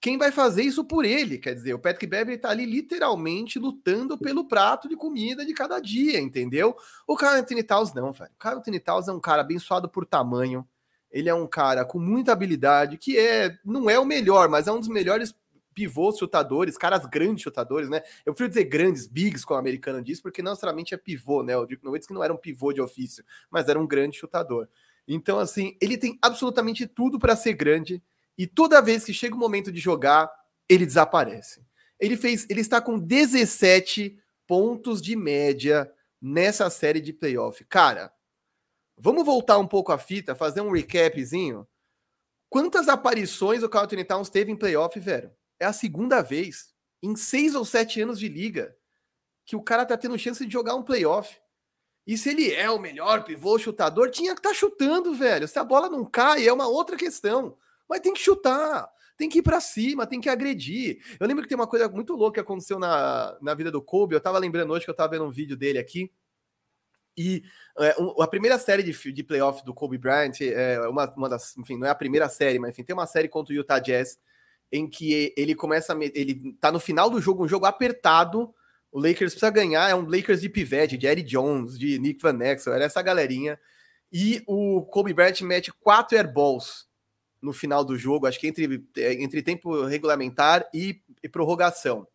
quem 0.00 0.18
vai 0.18 0.30
fazer 0.30 0.62
isso 0.62 0.84
por 0.84 1.04
ele? 1.04 1.38
Quer 1.38 1.54
dizer, 1.54 1.74
o 1.74 1.78
Patrick 1.78 2.06
Beverly 2.06 2.36
está 2.36 2.50
ali 2.50 2.64
literalmente 2.64 3.58
lutando 3.58 4.16
pelo 4.18 4.46
prato 4.46 4.88
de 4.88 4.96
comida 4.96 5.44
de 5.44 5.52
cada 5.52 5.80
dia, 5.80 6.20
entendeu? 6.20 6.76
O 7.06 7.16
Carl 7.16 7.38
Anthony 7.38 7.62
Towns 7.62 7.92
não, 7.92 8.12
velho. 8.12 8.30
O 8.32 8.38
Carl 8.38 8.58
Anthony 8.58 8.78
Towns 8.78 9.08
é 9.08 9.12
um 9.12 9.20
cara 9.20 9.42
abençoado 9.42 9.88
por 9.88 10.06
tamanho. 10.06 10.66
Ele 11.10 11.28
é 11.28 11.34
um 11.34 11.46
cara 11.46 11.84
com 11.84 11.98
muita 11.98 12.32
habilidade, 12.32 12.98
que 12.98 13.18
é 13.18 13.56
não 13.64 13.88
é 13.88 13.98
o 13.98 14.04
melhor, 14.04 14.48
mas 14.48 14.66
é 14.66 14.72
um 14.72 14.78
dos 14.78 14.88
melhores 14.88 15.34
pivôs 15.74 16.18
chutadores, 16.18 16.76
caras 16.76 17.06
grandes 17.06 17.44
chutadores, 17.44 17.88
né? 17.88 18.02
Eu 18.26 18.34
prefiro 18.34 18.48
dizer 18.48 18.64
grandes, 18.64 19.06
bigs, 19.06 19.44
como 19.44 19.56
o 19.56 19.60
americano 19.60 20.02
diz, 20.02 20.20
porque 20.20 20.42
não 20.42 20.50
necessariamente 20.50 20.92
é 20.92 20.96
pivô, 20.96 21.44
né? 21.44 21.56
O 21.56 21.64
Dirk 21.64 21.84
Nowitzki 21.84 22.12
não 22.12 22.24
era 22.24 22.34
um 22.34 22.36
pivô 22.36 22.72
de 22.72 22.80
ofício, 22.80 23.24
mas 23.48 23.68
era 23.68 23.78
um 23.78 23.86
grande 23.86 24.18
chutador. 24.18 24.68
Então, 25.06 25.38
assim, 25.38 25.76
ele 25.80 25.96
tem 25.96 26.18
absolutamente 26.20 26.86
tudo 26.86 27.18
para 27.18 27.36
ser 27.36 27.54
grande 27.54 28.02
e 28.36 28.46
toda 28.46 28.82
vez 28.82 29.04
que 29.04 29.14
chega 29.14 29.34
o 29.34 29.38
momento 29.38 29.70
de 29.70 29.78
jogar, 29.78 30.30
ele 30.68 30.84
desaparece. 30.84 31.62
Ele 31.98 32.16
fez, 32.16 32.44
ele 32.50 32.60
está 32.60 32.80
com 32.80 32.98
17 32.98 34.18
pontos 34.46 35.00
de 35.00 35.14
média 35.14 35.90
nessa 36.20 36.68
série 36.70 37.00
de 37.00 37.12
playoff. 37.12 37.64
Cara, 37.64 38.12
vamos 38.98 39.24
voltar 39.24 39.58
um 39.58 39.66
pouco 39.66 39.92
a 39.92 39.98
fita, 39.98 40.34
fazer 40.34 40.60
um 40.60 40.72
recapzinho. 40.72 41.66
Quantas 42.48 42.88
aparições 42.88 43.62
o 43.62 43.68
Carlton 43.68 44.02
Towns 44.04 44.30
teve 44.30 44.50
em 44.50 44.56
playoff, 44.56 44.98
velho? 44.98 45.30
É 45.60 45.66
a 45.66 45.72
segunda 45.72 46.22
vez 46.22 46.74
em 47.02 47.14
seis 47.14 47.54
ou 47.54 47.64
sete 47.64 48.00
anos 48.00 48.18
de 48.18 48.28
liga 48.28 48.74
que 49.44 49.56
o 49.56 49.62
cara 49.62 49.86
tá 49.86 49.96
tendo 49.96 50.18
chance 50.18 50.44
de 50.44 50.52
jogar 50.52 50.74
um 50.74 50.82
playoff. 50.82 51.38
E 52.06 52.16
se 52.16 52.30
ele 52.30 52.52
é 52.52 52.70
o 52.70 52.78
melhor 52.78 53.24
pivô 53.24 53.58
chutador, 53.58 54.10
tinha 54.10 54.34
que 54.34 54.40
estar 54.40 54.50
tá 54.50 54.54
chutando, 54.54 55.14
velho. 55.14 55.46
Se 55.46 55.58
a 55.58 55.64
bola 55.64 55.88
não 55.88 56.04
cai, 56.04 56.46
é 56.46 56.52
uma 56.52 56.66
outra 56.66 56.96
questão. 56.96 57.56
Mas 57.88 58.00
tem 58.00 58.12
que 58.12 58.20
chutar, 58.20 58.88
tem 59.16 59.28
que 59.28 59.38
ir 59.38 59.42
para 59.42 59.60
cima, 59.60 60.06
tem 60.06 60.20
que 60.20 60.28
agredir. 60.28 60.98
Eu 61.18 61.26
lembro 61.26 61.42
que 61.42 61.48
tem 61.48 61.56
uma 61.56 61.66
coisa 61.66 61.88
muito 61.88 62.14
louca 62.14 62.34
que 62.34 62.40
aconteceu 62.40 62.78
na, 62.78 63.36
na 63.40 63.54
vida 63.54 63.70
do 63.70 63.82
Kobe. 63.82 64.14
Eu 64.14 64.20
tava 64.20 64.38
lembrando 64.38 64.72
hoje 64.72 64.84
que 64.84 64.90
eu 64.90 64.94
tava 64.94 65.12
vendo 65.12 65.24
um 65.24 65.30
vídeo 65.30 65.56
dele 65.56 65.78
aqui. 65.78 66.10
E 67.18 67.42
é, 67.76 67.96
a 68.20 68.26
primeira 68.28 68.56
série 68.58 68.84
de, 68.84 69.12
de 69.12 69.24
playoff 69.24 69.64
do 69.64 69.74
Kobe 69.74 69.98
Bryant 69.98 70.40
é 70.40 70.78
uma, 70.88 71.12
uma 71.16 71.28
das, 71.28 71.56
enfim, 71.58 71.76
não 71.76 71.88
é 71.88 71.90
a 71.90 71.94
primeira 71.94 72.28
série, 72.28 72.60
mas 72.60 72.70
enfim, 72.70 72.84
tem 72.84 72.94
uma 72.94 73.08
série 73.08 73.28
contra 73.28 73.52
o 73.52 73.56
Utah 73.56 73.80
Jazz 73.80 74.20
em 74.70 74.88
que 74.88 75.34
ele 75.36 75.54
começa, 75.54 75.98
ele 76.14 76.54
tá 76.60 76.70
no 76.70 76.78
final 76.78 77.10
do 77.10 77.20
jogo, 77.20 77.44
um 77.44 77.48
jogo 77.48 77.66
apertado. 77.66 78.54
O 78.92 79.00
Lakers 79.00 79.32
precisa 79.32 79.50
ganhar, 79.50 79.90
é 79.90 79.94
um 79.94 80.08
Lakers 80.08 80.40
de 80.40 80.48
pivete, 80.48 80.96
de 80.96 81.06
Eddie 81.06 81.24
Jones, 81.24 81.76
de 81.76 81.98
Nick 81.98 82.22
Van 82.22 82.38
Exel, 82.40 82.74
era 82.74 82.84
essa 82.84 83.02
galerinha. 83.02 83.58
E 84.12 84.42
o 84.46 84.82
Kobe 84.82 85.12
Bryant 85.12 85.40
mete 85.42 85.72
quatro 85.72 86.16
airballs 86.16 86.86
no 87.42 87.52
final 87.52 87.84
do 87.84 87.96
jogo, 87.96 88.26
acho 88.26 88.38
que 88.38 88.46
entre, 88.46 88.84
é, 88.96 89.14
entre 89.14 89.42
tempo 89.42 89.84
regulamentar 89.86 90.68
e, 90.72 91.02
e 91.22 91.28
prorrogação. 91.28 92.06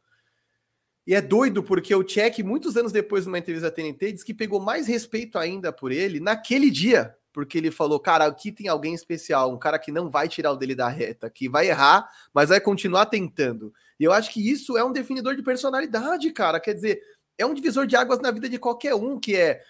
E 1.05 1.13
é 1.13 1.21
doido 1.21 1.61
porque 1.61 1.93
o 1.93 2.03
Check, 2.03 2.39
muitos 2.39 2.77
anos 2.77 2.91
depois, 2.91 3.25
numa 3.25 3.37
entrevista 3.37 3.69
da 3.69 3.75
TNT, 3.75 4.13
diz 4.13 4.23
que 4.23 4.33
pegou 4.33 4.59
mais 4.59 4.87
respeito 4.87 5.37
ainda 5.37 5.71
por 5.71 5.91
ele 5.91 6.19
naquele 6.19 6.71
dia, 6.71 7.13
porque 7.33 7.57
ele 7.57 7.71
falou: 7.71 7.99
cara, 7.99 8.25
aqui 8.25 8.51
tem 8.51 8.69
alguém 8.69 8.93
especial, 8.93 9.53
um 9.53 9.57
cara 9.57 9.77
que 9.77 9.91
não 9.91 10.09
vai 10.09 10.29
tirar 10.29 10.51
o 10.51 10.55
dele 10.55 10.75
da 10.75 10.87
reta, 10.87 11.29
que 11.29 11.49
vai 11.49 11.67
errar, 11.67 12.07
mas 12.33 12.49
vai 12.49 12.61
continuar 12.61 13.07
tentando. 13.07 13.73
E 13.99 14.03
eu 14.05 14.13
acho 14.13 14.31
que 14.31 14.49
isso 14.49 14.77
é 14.77 14.83
um 14.83 14.93
definidor 14.93 15.35
de 15.35 15.43
personalidade, 15.43 16.31
cara. 16.31 16.59
Quer 16.59 16.73
dizer, 16.73 17.01
é 17.37 17.45
um 17.45 17.53
divisor 17.53 17.85
de 17.85 17.95
águas 17.95 18.19
na 18.19 18.31
vida 18.31 18.47
de 18.47 18.57
qualquer 18.57 18.95
um, 18.95 19.19
que 19.19 19.35
é 19.35 19.61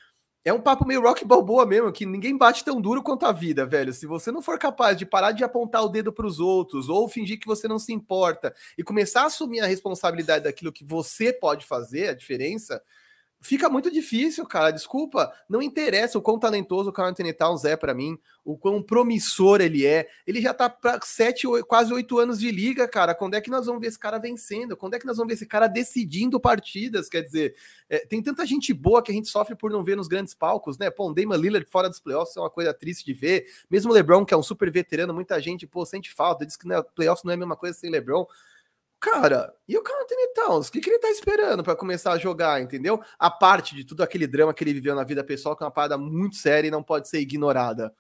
é 0.46 0.52
um 0.52 0.60
papo 0.60 0.86
meio 0.86 1.02
rock 1.02 1.24
balboa 1.24 1.66
mesmo, 1.66 1.92
que 1.92 2.06
ninguém 2.06 2.38
bate 2.38 2.66
tão 2.66 2.82
duro 2.82 3.02
quanto 3.02 3.26
a 3.26 3.32
vida, 3.32 3.66
velho. 3.66 3.94
Se 3.94 4.06
você 4.06 4.32
não 4.32 4.42
for 4.42 4.60
capaz 4.60 4.98
de 4.98 5.06
parar 5.06 5.32
de 5.32 5.44
apontar 5.44 5.84
o 5.84 5.90
dedo 5.90 6.12
para 6.12 6.28
os 6.28 6.40
outros, 6.40 6.90
ou 6.90 7.08
fingir 7.08 7.40
que 7.40 7.48
você 7.48 7.68
não 7.68 7.80
se 7.80 7.94
importa, 7.94 8.54
e 8.78 8.84
começar 8.84 9.24
a 9.24 9.26
assumir 9.28 9.62
a 9.62 9.66
responsabilidade 9.66 10.44
daquilo 10.44 10.74
que 10.74 10.84
você 10.84 11.32
pode 11.32 11.66
fazer, 11.66 12.10
a 12.10 12.14
diferença, 12.14 12.82
fica 13.44 13.70
muito 13.70 13.92
difícil, 13.92 14.46
cara. 14.46 14.72
Desculpa, 14.72 15.32
não 15.50 15.62
interessa 15.62 16.18
o 16.18 16.22
quão 16.22 16.40
talentoso 16.40 16.90
o 16.90 16.94
Carl 16.94 17.10
Anthony 17.10 17.34
Towns 17.34 17.66
é 17.66 17.76
para 17.76 17.94
mim, 17.94 18.18
o 18.44 18.58
quão 18.58 18.82
promissor 18.82 19.60
ele 19.62 19.86
é. 19.86 20.08
Ele 20.26 20.42
já 20.42 20.54
tá 20.54 20.70
para 20.70 21.00
sete, 21.04 21.46
quase 21.68 21.94
oito 21.94 22.18
anos 22.18 22.40
de 22.40 22.50
liga, 22.50 22.88
cara. 22.88 23.14
Quando 23.14 23.36
é 23.36 23.42
que 23.42 23.50
nós 23.50 23.66
vamos 23.66 23.82
ver 23.82 23.88
esse 23.88 24.00
cara 24.00 24.18
vencendo? 24.18 24.78
Quando 24.78 24.94
é 24.94 25.00
que 25.00 25.06
nós 25.06 25.18
vamos 25.18 25.30
ver 25.30 25.36
esse 25.36 25.46
cara 25.46 25.68
decidindo 25.68 26.40
partidas? 26.40 27.10
Quer 27.10 27.22
dizer, 27.22 27.56
é, 27.90 28.00
tem 28.00 28.24
tanta 28.24 28.46
gente 28.46 28.74
boa 28.74 29.04
que 29.04 29.12
a 29.12 29.16
gente 29.16 29.28
sofre 29.28 29.56
por 29.56 29.70
não 29.70 29.84
ver 29.84 29.98
nos 29.98 30.08
grandes 30.08 30.34
palcos, 30.34 30.78
né? 30.78 30.90
Pô, 30.90 31.10
um 31.10 31.14
Damon 31.14 31.36
Lillard 31.36 31.70
fora 31.70 31.90
dos 31.90 32.00
playoffs 32.00 32.38
é 32.38 32.40
uma 32.40 32.50
coisa 32.50 32.74
triste 32.74 33.06
de 33.06 33.14
ver. 33.14 33.46
Mesmo 33.70 33.92
o 33.92 33.94
LeBron, 33.94 34.26
que 34.26 34.34
é 34.34 34.38
um 34.38 34.44
super 34.44 34.72
veterano, 34.72 35.14
muita 35.14 35.42
gente, 35.42 35.68
pô, 35.68 35.86
sente 35.86 36.12
falta. 36.14 36.46
Diz 36.46 36.56
que 36.56 36.68
né, 36.68 36.82
playoffs 36.96 37.26
não 37.26 37.32
é 37.32 37.36
a 37.36 37.38
mesma 37.38 37.58
coisa 37.58 37.78
sem 37.78 37.90
LeBron. 37.90 38.26
Cara, 39.04 39.54
e 39.68 39.78
o 39.78 39.84
Carl 39.84 40.02
Anthony 40.02 40.34
Towns? 40.34 40.70
O 40.70 40.72
que, 40.72 40.80
que 40.80 40.90
ele 40.90 40.98
tá 40.98 41.10
esperando 41.10 41.62
para 41.62 41.76
começar 41.76 42.14
a 42.14 42.18
jogar, 42.18 42.62
entendeu? 42.62 43.04
A 43.20 43.30
parte 43.30 43.76
de 43.76 43.84
tudo 43.84 44.02
aquele 44.02 44.26
drama 44.26 44.54
que 44.54 44.64
ele 44.64 44.74
viveu 44.74 44.96
na 44.96 45.04
vida 45.04 45.22
pessoal, 45.22 45.58
que 45.58 45.62
é 45.62 45.66
uma 45.66 45.74
parada 45.74 45.98
muito 45.98 46.38
séria 46.38 46.70
e 46.70 46.72
não 46.72 46.82
pode 46.82 47.10
ser 47.10 47.20
ignorada. 47.20 47.94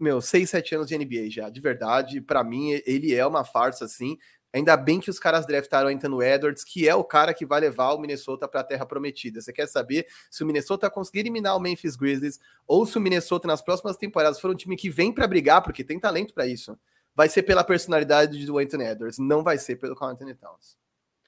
Meu, 0.00 0.20
6, 0.20 0.50
7 0.50 0.74
anos 0.74 0.88
de 0.88 0.98
NBA 0.98 1.30
já, 1.30 1.48
de 1.48 1.60
verdade. 1.60 2.20
para 2.20 2.42
mim, 2.42 2.72
ele 2.84 3.14
é 3.14 3.24
uma 3.24 3.44
farsa, 3.44 3.84
assim. 3.84 4.18
Ainda 4.52 4.76
bem 4.76 4.98
que 4.98 5.10
os 5.10 5.20
caras 5.20 5.46
draftaram 5.46 5.88
Anthony 5.88 6.24
Edwards, 6.24 6.64
que 6.64 6.88
é 6.88 6.94
o 6.94 7.04
cara 7.04 7.32
que 7.32 7.46
vai 7.46 7.60
levar 7.60 7.92
o 7.92 7.98
Minnesota 8.00 8.48
para 8.48 8.62
a 8.62 8.64
Terra 8.64 8.84
Prometida. 8.84 9.40
Você 9.40 9.52
quer 9.52 9.68
saber 9.68 10.08
se 10.28 10.42
o 10.42 10.46
Minnesota 10.46 10.90
conseguir 10.90 11.20
eliminar 11.20 11.56
o 11.56 11.60
Memphis 11.60 11.94
Grizzlies 11.94 12.40
ou 12.66 12.84
se 12.84 12.98
o 12.98 13.00
Minnesota 13.00 13.46
nas 13.46 13.62
próximas 13.62 13.96
temporadas 13.96 14.40
for 14.40 14.50
um 14.50 14.56
time 14.56 14.74
que 14.74 14.90
vem 14.90 15.12
para 15.12 15.28
brigar, 15.28 15.62
porque 15.62 15.84
tem 15.84 16.00
talento 16.00 16.34
para 16.34 16.48
isso 16.48 16.76
vai 17.14 17.28
ser 17.28 17.42
pela 17.42 17.64
personalidade 17.64 18.44
do 18.46 18.58
Anthony 18.58 18.84
Edwards, 18.84 19.18
não 19.18 19.42
vai 19.42 19.58
ser 19.58 19.76
pelo 19.76 19.94
Carl 19.94 20.12
Anthony 20.12 20.34
Towns. 20.34 20.76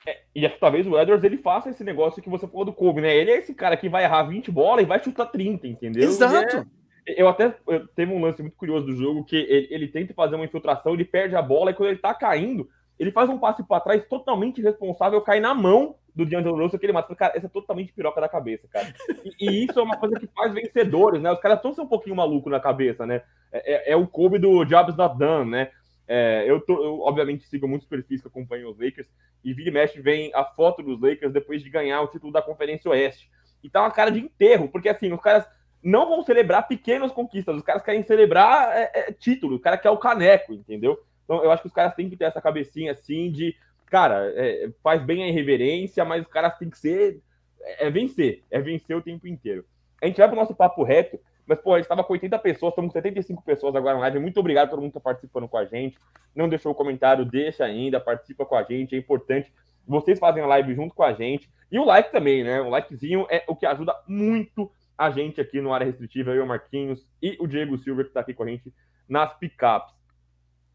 É, 0.06 0.22
e 0.34 0.48
talvez 0.48 0.86
o 0.86 0.98
Edwards 0.98 1.24
ele 1.24 1.38
faça 1.38 1.70
esse 1.70 1.82
negócio 1.82 2.22
que 2.22 2.28
você 2.28 2.46
falou 2.46 2.66
do 2.66 2.72
Kobe, 2.72 3.00
né? 3.00 3.16
Ele 3.16 3.30
é 3.30 3.38
esse 3.38 3.54
cara 3.54 3.76
que 3.76 3.88
vai 3.88 4.04
errar 4.04 4.24
20 4.24 4.50
bolas 4.50 4.84
e 4.84 4.88
vai 4.88 5.02
chutar 5.02 5.26
30, 5.26 5.66
entendeu? 5.66 6.02
Exato. 6.02 6.66
É, 7.06 7.20
eu 7.20 7.28
até 7.28 7.54
eu, 7.66 7.86
teve 7.88 8.12
um 8.12 8.20
lance 8.20 8.42
muito 8.42 8.56
curioso 8.56 8.86
do 8.86 8.96
jogo 8.96 9.24
que 9.24 9.36
ele, 9.36 9.68
ele, 9.70 9.88
tenta 9.88 10.12
fazer 10.12 10.36
uma 10.36 10.44
infiltração, 10.44 10.92
ele 10.92 11.04
perde 11.04 11.34
a 11.36 11.42
bola 11.42 11.70
e 11.70 11.74
quando 11.74 11.88
ele 11.90 11.98
tá 11.98 12.12
caindo, 12.12 12.68
ele 12.98 13.10
faz 13.10 13.28
um 13.28 13.38
passe 13.38 13.62
para 13.62 13.80
trás 13.80 14.06
totalmente 14.06 14.62
responsável, 14.62 15.20
cai 15.20 15.40
na 15.40 15.54
mão 15.54 15.96
do 16.14 16.24
D'Angelo 16.24 16.56
Russell 16.56 16.78
que 16.78 16.86
ele 16.86 16.92
mata. 16.92 17.14
Cara, 17.14 17.36
essa 17.36 17.46
é 17.46 17.48
totalmente 17.48 17.92
piroca 17.92 18.20
da 18.20 18.28
cabeça, 18.28 18.68
cara. 18.68 18.94
E, 19.24 19.48
e, 19.48 19.64
isso 19.64 19.78
é 19.78 19.82
uma 19.82 19.96
coisa 19.96 20.18
que 20.18 20.28
faz 20.28 20.52
vencedores, 20.52 21.20
né? 21.20 21.32
Os 21.32 21.40
caras 21.40 21.58
estão 21.64 21.84
um 21.84 21.88
pouquinho 21.88 22.14
maluco 22.14 22.48
na 22.48 22.60
cabeça, 22.60 23.04
né? 23.04 23.22
É, 23.52 23.90
é, 23.90 23.92
é 23.92 23.96
o 23.96 24.06
Kobe 24.06 24.38
do 24.38 24.64
Jobs 24.64 24.96
Not 24.96 25.18
Done, 25.18 25.50
né? 25.50 25.70
É, 26.06 26.44
eu, 26.46 26.60
tô, 26.60 26.84
eu, 26.84 27.00
obviamente, 27.00 27.48
sigo 27.48 27.66
muitos 27.66 27.88
perfis 27.88 28.20
que 28.20 28.28
acompanham 28.28 28.70
os 28.70 28.78
Lakers, 28.78 29.08
e 29.42 29.52
vira 29.52 29.70
e 29.70 29.72
mexe 29.72 30.00
vem 30.00 30.30
a 30.34 30.44
foto 30.44 30.82
dos 30.82 31.00
Lakers 31.00 31.32
depois 31.32 31.62
de 31.62 31.70
ganhar 31.70 32.00
o 32.02 32.08
título 32.08 32.32
da 32.32 32.42
Conferência 32.42 32.90
Oeste. 32.90 33.30
E 33.62 33.70
tá 33.70 33.80
uma 33.80 33.90
cara 33.90 34.10
de 34.10 34.20
enterro, 34.20 34.68
porque 34.68 34.88
assim, 34.88 35.12
os 35.12 35.20
caras 35.20 35.46
não 35.82 36.08
vão 36.08 36.22
celebrar 36.22 36.66
pequenas 36.66 37.12
conquistas, 37.12 37.56
os 37.56 37.62
caras 37.62 37.82
querem 37.82 38.02
celebrar 38.02 38.74
é, 38.74 38.90
é, 38.94 39.12
título, 39.12 39.56
o 39.56 39.60
cara 39.60 39.76
quer 39.76 39.90
o 39.90 39.98
caneco, 39.98 40.54
entendeu? 40.54 40.98
Então 41.24 41.42
eu 41.42 41.50
acho 41.50 41.62
que 41.62 41.68
os 41.68 41.74
caras 41.74 41.94
têm 41.94 42.08
que 42.08 42.16
ter 42.16 42.24
essa 42.24 42.40
cabecinha 42.40 42.92
assim 42.92 43.30
de, 43.30 43.56
cara, 43.86 44.32
é, 44.36 44.70
faz 44.82 45.02
bem 45.02 45.24
a 45.24 45.28
irreverência, 45.28 46.04
mas 46.04 46.22
os 46.22 46.28
caras 46.28 46.56
têm 46.58 46.70
que 46.70 46.78
ser. 46.78 47.20
É, 47.60 47.86
é 47.86 47.90
vencer, 47.90 48.42
é 48.50 48.60
vencer 48.60 48.96
o 48.96 49.02
tempo 49.02 49.26
inteiro. 49.26 49.64
A 50.02 50.06
gente 50.06 50.18
vai 50.18 50.28
pro 50.28 50.36
nosso 50.36 50.54
papo 50.54 50.82
reto. 50.82 51.18
Mas, 51.46 51.60
pô, 51.60 51.74
a 51.74 51.76
gente 51.76 51.84
estava 51.84 52.02
com 52.02 52.12
80 52.14 52.38
pessoas, 52.38 52.72
estamos 52.72 52.88
com 52.88 52.98
75 52.98 53.42
pessoas 53.42 53.76
agora 53.76 53.94
na 53.94 54.00
live. 54.00 54.18
Muito 54.18 54.40
obrigado 54.40 54.68
a 54.68 54.70
todo 54.70 54.80
mundo 54.80 54.92
que 54.92 54.98
está 54.98 55.10
participando 55.10 55.46
com 55.46 55.58
a 55.58 55.64
gente. 55.64 55.98
Não 56.34 56.48
deixou 56.48 56.72
o 56.72 56.74
comentário, 56.74 57.24
deixa 57.24 57.64
ainda, 57.64 58.00
participa 58.00 58.46
com 58.46 58.56
a 58.56 58.62
gente, 58.62 58.94
é 58.94 58.98
importante. 58.98 59.52
Vocês 59.86 60.18
fazem 60.18 60.42
a 60.42 60.46
live 60.46 60.74
junto 60.74 60.94
com 60.94 61.02
a 61.02 61.12
gente. 61.12 61.50
E 61.70 61.78
o 61.78 61.84
like 61.84 62.10
também, 62.10 62.42
né? 62.42 62.60
O 62.62 62.70
likezinho 62.70 63.26
é 63.28 63.44
o 63.46 63.54
que 63.54 63.66
ajuda 63.66 63.94
muito 64.08 64.70
a 64.96 65.10
gente 65.10 65.40
aqui 65.40 65.60
no 65.60 65.74
Área 65.74 65.84
Restritiva, 65.84 66.30
eu, 66.30 66.46
Marquinhos 66.46 67.06
e 67.20 67.36
o 67.40 67.46
Diego 67.46 67.76
Silva, 67.76 68.02
que 68.02 68.10
está 68.10 68.20
aqui 68.20 68.32
com 68.32 68.44
a 68.44 68.48
gente 68.48 68.72
nas 69.08 69.36
picapes. 69.36 69.93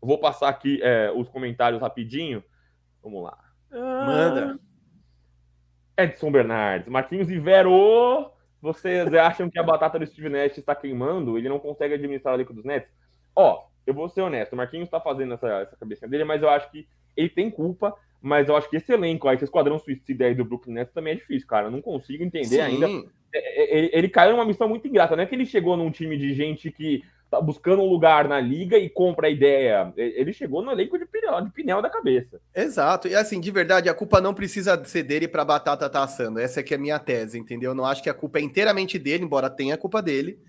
Vou 0.02 0.18
passar 0.18 0.50
aqui 0.50 0.80
é, 0.82 1.12
os 1.12 1.28
comentários 1.30 1.82
rapidinho. 1.82 2.44
Vamos 3.04 3.24
lá. 3.24 3.38
Manda. 3.72 4.60
Edson 5.98 6.32
Bernardes, 6.32 6.88
Marquinhos 6.88 7.30
Ivero. 7.30 8.32
Vocês 8.62 9.12
acham 9.16 9.50
que 9.50 9.60
a 9.60 9.64
batata 9.64 10.00
do 10.00 10.08
Steve 10.08 10.30
Nash 10.30 10.58
está 10.58 10.74
queimando? 10.74 11.38
Ele 11.38 11.50
não 11.50 11.60
consegue 11.60 11.94
administrar 11.94 12.34
o 12.34 12.38
elenco 12.38 12.54
dos 12.54 12.64
Nets? 12.64 12.90
Ó, 13.36 13.68
eu 13.86 13.94
vou 13.94 14.08
ser 14.10 14.22
honesto, 14.22 14.54
o 14.54 14.56
Marquinhos 14.58 14.88
está 14.88 15.00
fazendo 15.00 15.34
essa, 15.34 15.48
essa 15.48 15.76
cabecinha 15.76 16.10
dele, 16.10 16.24
mas 16.24 16.42
eu 16.42 16.50
acho 16.50 16.70
que 16.72 16.88
ele 17.16 17.30
tem 17.30 17.50
culpa, 17.50 17.96
mas 18.22 18.48
eu 18.48 18.56
acho 18.56 18.70
que 18.70 18.78
esse 18.78 18.92
elenco 18.92 19.28
aí, 19.28 19.36
esse 19.36 19.46
esquadrão 19.46 19.80
suicida 19.80 20.26
aí 20.26 20.36
do 20.36 20.46
Brooklyn 20.46 20.76
Nets 20.76 20.94
também 20.94 21.14
é 21.14 21.16
difícil, 21.16 21.48
cara. 21.48 21.68
Eu 21.68 21.72
não 21.72 21.82
consigo 21.82 22.24
entender 22.24 22.48
Sim. 22.48 22.62
ainda. 22.62 22.88
Ele, 22.88 23.10
é, 23.34 23.80
é, 23.80 23.98
ele 23.98 24.10
caiu 24.10 24.34
numa 24.34 24.46
missão 24.46 24.70
muito 24.70 24.88
ingrata, 24.88 25.16
não 25.16 25.24
é 25.24 25.26
que 25.26 25.36
ele 25.36 25.46
chegou 25.46 25.76
num 25.76 25.92
time 25.92 26.18
de 26.18 26.34
gente 26.34 26.72
que 26.72 27.04
tá 27.30 27.40
buscando 27.40 27.82
um 27.82 27.90
lugar 27.90 28.28
na 28.28 28.40
liga 28.40 28.78
e 28.78 28.90
compra 28.90 29.28
a 29.28 29.30
ideia. 29.30 29.94
Ele 29.96 30.34
chegou 30.34 30.62
no 30.64 30.72
elenco 30.72 30.98
de 30.98 31.06
pneu, 31.06 31.42
de 31.42 31.52
pneu 31.52 31.82
da 31.82 31.90
cabeça. 31.90 32.42
Exato. 32.56 33.08
E 33.08 33.16
assim, 33.16 33.40
de 33.40 33.52
verdade, 33.52 33.90
a 33.90 33.94
culpa 33.94 34.20
não 34.20 34.34
precisa 34.34 34.84
ser 34.86 35.04
dele 35.04 35.28
para 35.28 35.46
batata 35.46 35.90
tá 35.90 36.04
assando. 36.04 36.40
Essa 36.40 36.62
aqui 36.62 36.74
é 36.74 36.78
a 36.78 36.80
minha 36.80 37.00
tese, 37.00 37.38
entendeu? 37.38 37.72
Eu 37.72 37.76
não 37.76 37.86
acho 37.86 38.02
que 38.02 38.10
a 38.10 38.14
culpa 38.14 38.40
é 38.40 38.42
inteiramente 38.42 38.98
dele, 38.98 39.24
embora 39.24 39.50
tenha 39.50 39.76
a 39.76 39.78
culpa 39.78 40.02
dele. 40.02 40.40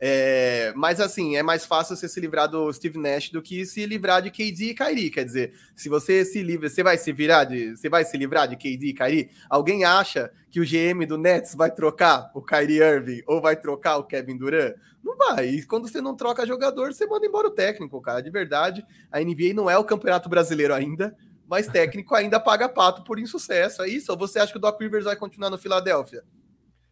É, 0.00 0.72
mas 0.76 1.00
assim, 1.00 1.36
é 1.36 1.42
mais 1.42 1.64
fácil 1.64 1.96
você 1.96 2.08
se 2.08 2.20
livrar 2.20 2.48
do 2.48 2.72
Steve 2.72 2.98
Nash 2.98 3.30
do 3.30 3.40
que 3.40 3.64
se 3.64 3.86
livrar 3.86 4.20
de 4.20 4.30
KD 4.30 4.70
e 4.70 4.74
Kyrie. 4.74 5.10
Quer 5.10 5.24
dizer, 5.24 5.54
se 5.74 5.88
você 5.88 6.24
se 6.24 6.42
livra, 6.42 6.68
você 6.68 6.82
vai 6.82 6.98
se 6.98 7.12
virar 7.12 7.44
de, 7.44 7.76
você 7.76 7.88
vai 7.88 8.04
se 8.04 8.16
livrar 8.16 8.48
de 8.48 8.56
KD 8.56 8.88
e 8.88 8.92
Kyrie? 8.92 9.30
Alguém 9.48 9.84
acha 9.84 10.30
que 10.50 10.60
o 10.60 10.64
GM 10.64 11.06
do 11.06 11.16
Nets 11.16 11.54
vai 11.54 11.70
trocar 11.70 12.30
o 12.34 12.42
Kyrie 12.42 12.82
Irving 12.82 13.22
ou 13.26 13.40
vai 13.40 13.56
trocar 13.56 13.96
o 13.96 14.04
Kevin 14.04 14.36
Durant? 14.36 14.74
Não 15.02 15.16
vai. 15.16 15.48
E 15.48 15.66
quando 15.66 15.88
você 15.88 16.00
não 16.00 16.16
troca 16.16 16.46
jogador, 16.46 16.92
você 16.92 17.06
manda 17.06 17.26
embora 17.26 17.48
o 17.48 17.50
técnico, 17.50 18.00
cara. 18.00 18.22
De 18.22 18.30
verdade, 18.30 18.84
a 19.12 19.20
NBA 19.20 19.54
não 19.54 19.68
é 19.68 19.76
o 19.76 19.84
Campeonato 19.84 20.28
Brasileiro 20.28 20.74
ainda, 20.74 21.16
mas 21.46 21.66
técnico 21.68 22.14
ainda 22.14 22.40
paga 22.40 22.68
pato 22.68 23.04
por 23.04 23.18
insucesso. 23.18 23.82
É 23.82 23.88
isso? 23.88 24.10
Ou 24.10 24.18
você 24.18 24.38
acha 24.38 24.52
que 24.52 24.58
o 24.58 24.60
Doc 24.60 24.80
Rivers 24.80 25.04
vai 25.04 25.16
continuar 25.16 25.50
no 25.50 25.58
Filadélfia? 25.58 26.24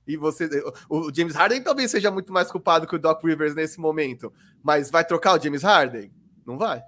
E 0.07 0.17
você, 0.17 0.49
o 0.89 1.13
James 1.15 1.35
Harden 1.35 1.63
talvez 1.63 1.91
seja 1.91 2.11
muito 2.11 2.33
mais 2.33 2.51
culpado 2.51 2.87
que 2.87 2.97
o 2.97 2.99
Doc 2.99 3.23
Rivers 3.23 3.55
nesse 3.55 3.81
momento, 3.81 4.33
mas 4.63 4.91
vai 4.91 5.05
trocar 5.05 5.39
o 5.39 5.43
James 5.43 5.63
Harden? 5.63 6.11
Não 6.45 6.59
vai. 6.59 6.83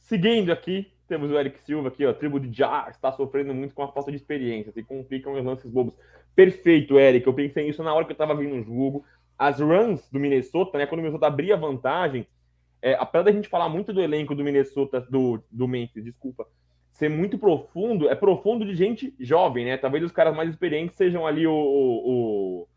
Seguindo 0.00 0.50
aqui, 0.50 0.90
temos 1.06 1.30
o 1.30 1.38
Eric 1.38 1.60
Silva 1.64 1.88
aqui, 1.88 2.04
ó, 2.04 2.12
tribo 2.12 2.40
de 2.40 2.56
Jar, 2.56 2.90
está 2.90 3.12
sofrendo 3.12 3.54
muito 3.54 3.74
com 3.74 3.82
a 3.82 3.92
falta 3.92 4.10
de 4.10 4.16
experiência, 4.16 4.72
se 4.72 4.82
complicam 4.82 5.34
os 5.34 5.44
lances 5.44 5.70
bobos. 5.70 5.94
Perfeito, 6.34 6.98
Eric, 6.98 7.26
eu 7.26 7.34
pensei 7.34 7.66
nisso 7.66 7.82
na 7.82 7.92
hora 7.92 8.04
que 8.04 8.12
eu 8.12 8.14
estava 8.14 8.34
vindo 8.34 8.54
no 8.54 8.62
jogo. 8.62 9.04
As 9.36 9.60
runs 9.60 10.08
do 10.10 10.18
Minnesota, 10.20 10.78
né, 10.78 10.86
quando 10.86 11.00
o 11.00 11.02
Minnesota 11.02 11.26
abria 11.26 11.56
vantagem, 11.56 12.26
é, 12.80 12.94
apesar 12.94 13.24
da 13.24 13.32
gente 13.32 13.48
falar 13.48 13.68
muito 13.68 13.92
do 13.92 14.00
elenco 14.00 14.34
do 14.34 14.44
Minnesota, 14.44 15.00
do, 15.00 15.42
do 15.50 15.66
Memphis, 15.66 16.04
desculpa, 16.04 16.46
ser 16.98 17.08
muito 17.08 17.38
profundo, 17.38 18.08
é 18.08 18.14
profundo 18.16 18.66
de 18.66 18.74
gente 18.74 19.14
jovem, 19.20 19.64
né? 19.64 19.76
Talvez 19.76 20.02
os 20.02 20.10
caras 20.10 20.34
mais 20.34 20.50
experientes 20.50 20.96
sejam 20.96 21.24
ali 21.24 21.46
o, 21.46 21.54
o, 21.54 22.68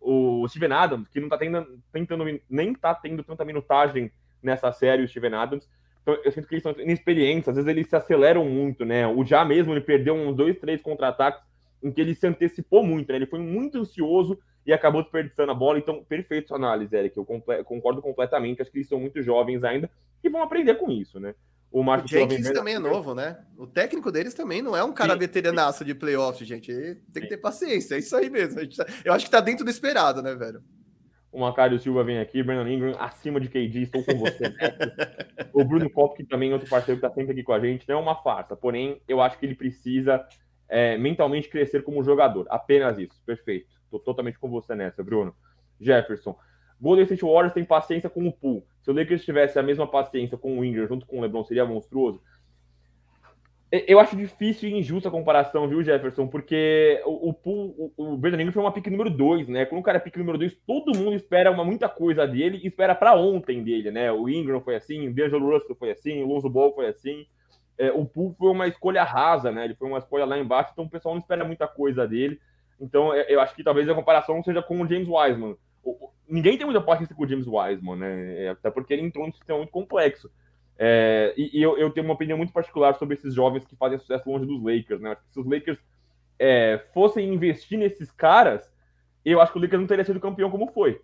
o, 0.00 0.48
Steven 0.48 0.72
Adams, 0.72 1.06
que 1.06 1.20
não 1.20 1.28
tá 1.28 1.38
tendo, 1.38 1.80
tentando, 1.92 2.24
nem 2.50 2.74
tá 2.74 2.92
tendo 2.92 3.22
tanta 3.22 3.44
minutagem 3.44 4.10
nessa 4.42 4.72
série, 4.72 5.04
o 5.04 5.08
Steven 5.08 5.34
Adams. 5.34 5.70
Então, 6.02 6.18
eu 6.24 6.32
sinto 6.32 6.48
que 6.48 6.54
eles 6.54 6.64
são 6.64 6.72
inexperientes, 6.72 7.48
às 7.48 7.54
vezes 7.54 7.70
eles 7.70 7.88
se 7.88 7.94
aceleram 7.94 8.44
muito, 8.44 8.84
né? 8.84 9.06
O 9.06 9.24
já 9.24 9.44
mesmo 9.44 9.72
ele 9.72 9.80
perdeu 9.80 10.14
uns 10.14 10.34
dois, 10.34 10.58
três 10.58 10.82
contra-ataques 10.82 11.40
em 11.80 11.92
que 11.92 12.00
ele 12.00 12.16
se 12.16 12.26
antecipou 12.26 12.82
muito, 12.82 13.10
né? 13.12 13.14
Ele 13.18 13.26
foi 13.26 13.38
muito 13.38 13.78
ansioso 13.78 14.40
e 14.66 14.72
acabou 14.72 15.02
desperdiçando 15.02 15.52
a 15.52 15.54
bola. 15.54 15.78
Então, 15.78 16.02
perfeito 16.02 16.48
sua 16.48 16.56
análise, 16.56 16.96
Eric. 16.96 17.16
Eu 17.16 17.24
concordo 17.24 18.02
completamente. 18.02 18.60
Acho 18.60 18.72
que 18.72 18.78
eles 18.78 18.88
são 18.88 18.98
muito 18.98 19.22
jovens 19.22 19.62
ainda 19.62 19.88
e 20.24 20.28
vão 20.28 20.42
aprender 20.42 20.74
com 20.74 20.90
isso, 20.90 21.20
né? 21.20 21.32
O, 21.72 21.84
Marcos 21.84 22.10
o 22.10 22.14
Jenkins 22.14 22.50
também 22.50 22.74
é 22.74 22.78
novo, 22.78 23.14
né? 23.14 23.38
O 23.56 23.66
técnico 23.66 24.10
deles 24.10 24.34
também 24.34 24.60
não 24.60 24.76
é 24.76 24.82
um 24.82 24.92
cara 24.92 25.12
sim, 25.12 25.20
veteranaço 25.20 25.84
de 25.84 25.94
playoff, 25.94 26.44
gente. 26.44 26.72
Tem 27.12 27.22
que 27.22 27.28
ter 27.28 27.36
paciência, 27.36 27.94
é 27.94 27.98
isso 27.98 28.16
aí 28.16 28.28
mesmo. 28.28 28.60
Tá, 28.76 28.86
eu 29.04 29.12
acho 29.12 29.24
que 29.24 29.30
tá 29.30 29.40
dentro 29.40 29.64
do 29.64 29.70
esperado, 29.70 30.20
né, 30.20 30.34
velho? 30.34 30.62
O 31.30 31.40
Macário 31.40 31.78
Silva 31.78 32.02
vem 32.02 32.18
aqui, 32.18 32.42
Brandon 32.42 32.68
Ingram 32.68 32.96
acima 32.98 33.40
de 33.40 33.48
KD, 33.48 33.82
estou 33.82 34.04
com 34.04 34.16
você. 34.18 34.48
Né? 34.48 34.56
o 35.54 35.64
Bruno 35.64 35.88
Kopp, 35.88 36.16
que 36.16 36.24
também 36.24 36.50
é 36.50 36.54
outro 36.54 36.68
parceiro 36.68 37.00
que 37.00 37.06
está 37.06 37.14
sempre 37.14 37.32
aqui 37.32 37.44
com 37.44 37.52
a 37.52 37.60
gente, 37.60 37.88
não 37.88 37.98
é 37.98 38.02
uma 38.02 38.20
farsa, 38.20 38.56
porém, 38.56 39.00
eu 39.06 39.20
acho 39.20 39.38
que 39.38 39.46
ele 39.46 39.54
precisa 39.54 40.26
é, 40.68 40.98
mentalmente 40.98 41.48
crescer 41.48 41.82
como 41.82 42.02
jogador. 42.02 42.46
Apenas 42.50 42.98
isso. 42.98 43.22
Perfeito. 43.24 43.68
Estou 43.84 44.00
totalmente 44.00 44.38
com 44.38 44.48
você 44.48 44.74
nessa, 44.74 45.04
Bruno. 45.04 45.34
Jefferson. 45.80 46.36
Golden 46.80 47.04
State 47.04 47.24
Warriors 47.24 47.52
tem 47.52 47.64
paciência 47.64 48.08
com 48.08 48.26
o 48.26 48.32
pool. 48.32 48.64
Se 48.82 48.90
o 48.90 48.94
Lakers 48.94 49.24
tivesse 49.24 49.58
a 49.58 49.62
mesma 49.62 49.86
paciência 49.86 50.38
com 50.38 50.58
o 50.58 50.64
Ingram 50.64 50.86
junto 50.86 51.06
com 51.06 51.18
o 51.18 51.20
LeBron, 51.20 51.44
seria 51.44 51.64
monstruoso. 51.64 52.20
Eu 53.70 54.00
acho 54.00 54.16
difícil 54.16 54.68
e 54.68 54.78
injusta 54.80 55.08
a 55.08 55.12
comparação, 55.12 55.68
viu, 55.68 55.80
Jefferson? 55.80 56.26
Porque 56.26 57.00
o, 57.04 57.30
o, 57.30 57.92
o, 57.96 58.14
o 58.14 58.16
Brandon 58.16 58.50
foi 58.50 58.60
uma 58.60 58.72
pick 58.72 58.88
número 58.88 59.08
2, 59.08 59.46
né? 59.46 59.64
Quando 59.64 59.80
o 59.80 59.84
cara 59.84 59.98
é 59.98 60.00
pick 60.00 60.16
número 60.16 60.38
2, 60.38 60.56
todo 60.66 60.98
mundo 60.98 61.14
espera 61.14 61.52
uma, 61.52 61.64
muita 61.64 61.88
coisa 61.88 62.26
dele 62.26 62.58
e 62.64 62.66
espera 62.66 62.96
para 62.96 63.14
ontem 63.14 63.62
dele, 63.62 63.92
né? 63.92 64.10
O 64.10 64.28
Ingram 64.28 64.60
foi 64.60 64.74
assim, 64.74 65.06
o 65.06 65.14
D'Angelo 65.14 65.52
Russell 65.52 65.76
foi 65.76 65.92
assim, 65.92 66.20
o 66.20 66.26
Lonzo 66.26 66.50
Ball 66.50 66.74
foi 66.74 66.88
assim. 66.88 67.24
É, 67.78 67.92
o 67.92 68.04
Poole 68.04 68.34
foi 68.36 68.50
uma 68.50 68.66
escolha 68.66 69.04
rasa, 69.04 69.52
né? 69.52 69.66
Ele 69.66 69.76
foi 69.76 69.86
uma 69.86 69.98
escolha 69.98 70.24
lá 70.24 70.36
embaixo, 70.36 70.70
então 70.72 70.86
o 70.86 70.90
pessoal 70.90 71.14
não 71.14 71.20
espera 71.20 71.44
muita 71.44 71.68
coisa 71.68 72.08
dele. 72.08 72.40
Então 72.80 73.14
é, 73.14 73.24
eu 73.28 73.40
acho 73.40 73.54
que 73.54 73.62
talvez 73.62 73.88
a 73.88 73.94
comparação 73.94 74.42
seja 74.42 74.60
com 74.60 74.82
o 74.82 74.88
James 74.88 75.08
Wiseman. 75.08 75.56
O, 75.84 76.10
ninguém 76.30 76.56
tem 76.56 76.64
muita 76.64 76.80
paciência 76.80 77.14
com 77.14 77.24
o 77.24 77.28
James 77.28 77.46
Wiseman, 77.46 77.96
né? 77.96 78.44
É, 78.44 78.48
até 78.50 78.70
porque 78.70 78.92
ele 78.92 79.02
entrou 79.02 79.26
num 79.26 79.32
sistema 79.32 79.58
muito 79.58 79.72
complexo. 79.72 80.30
É, 80.78 81.34
e, 81.36 81.58
e 81.58 81.62
eu, 81.62 81.76
eu, 81.76 81.90
tenho 81.90 82.06
uma 82.06 82.14
opinião 82.14 82.38
muito 82.38 82.52
particular 82.52 82.94
sobre 82.94 83.14
esses 83.14 83.34
jovens 83.34 83.66
que 83.66 83.76
fazem 83.76 83.98
sucesso 83.98 84.30
longe 84.30 84.46
dos 84.46 84.62
Lakers, 84.62 85.00
né? 85.00 85.16
Se 85.30 85.38
os 85.38 85.46
Lakers 85.46 85.78
é, 86.38 86.82
fossem 86.94 87.34
investir 87.34 87.78
nesses 87.78 88.10
caras, 88.10 88.72
eu 89.24 89.40
acho 89.40 89.52
que 89.52 89.58
o 89.58 89.60
Lakers 89.60 89.80
não 89.80 89.86
teria 89.86 90.04
sido 90.04 90.18
campeão 90.18 90.50
como 90.50 90.72
foi. 90.72 91.00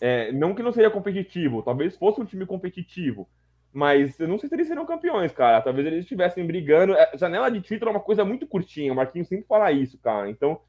É, 0.00 0.30
não 0.30 0.54
que 0.54 0.62
não 0.62 0.72
seria 0.72 0.90
competitivo, 0.90 1.62
talvez 1.62 1.96
fosse 1.96 2.20
um 2.20 2.24
time 2.24 2.44
competitivo, 2.46 3.28
mas 3.72 4.18
eu 4.20 4.28
não 4.28 4.38
sei 4.38 4.48
se 4.48 4.54
eles 4.54 4.68
seriam 4.68 4.86
campeões, 4.86 5.32
cara. 5.32 5.60
Talvez 5.60 5.86
eles 5.86 6.00
estivessem 6.00 6.46
brigando. 6.46 6.94
É, 6.94 7.10
janela 7.16 7.50
de 7.50 7.60
título 7.60 7.90
é 7.90 7.94
uma 7.94 8.00
coisa 8.00 8.24
muito 8.24 8.46
curtinha, 8.46 8.92
o 8.92 8.96
Marquinhos 8.96 9.28
sempre 9.28 9.46
fala 9.46 9.72
isso, 9.72 9.98
cara. 9.98 10.30
Então, 10.30 10.60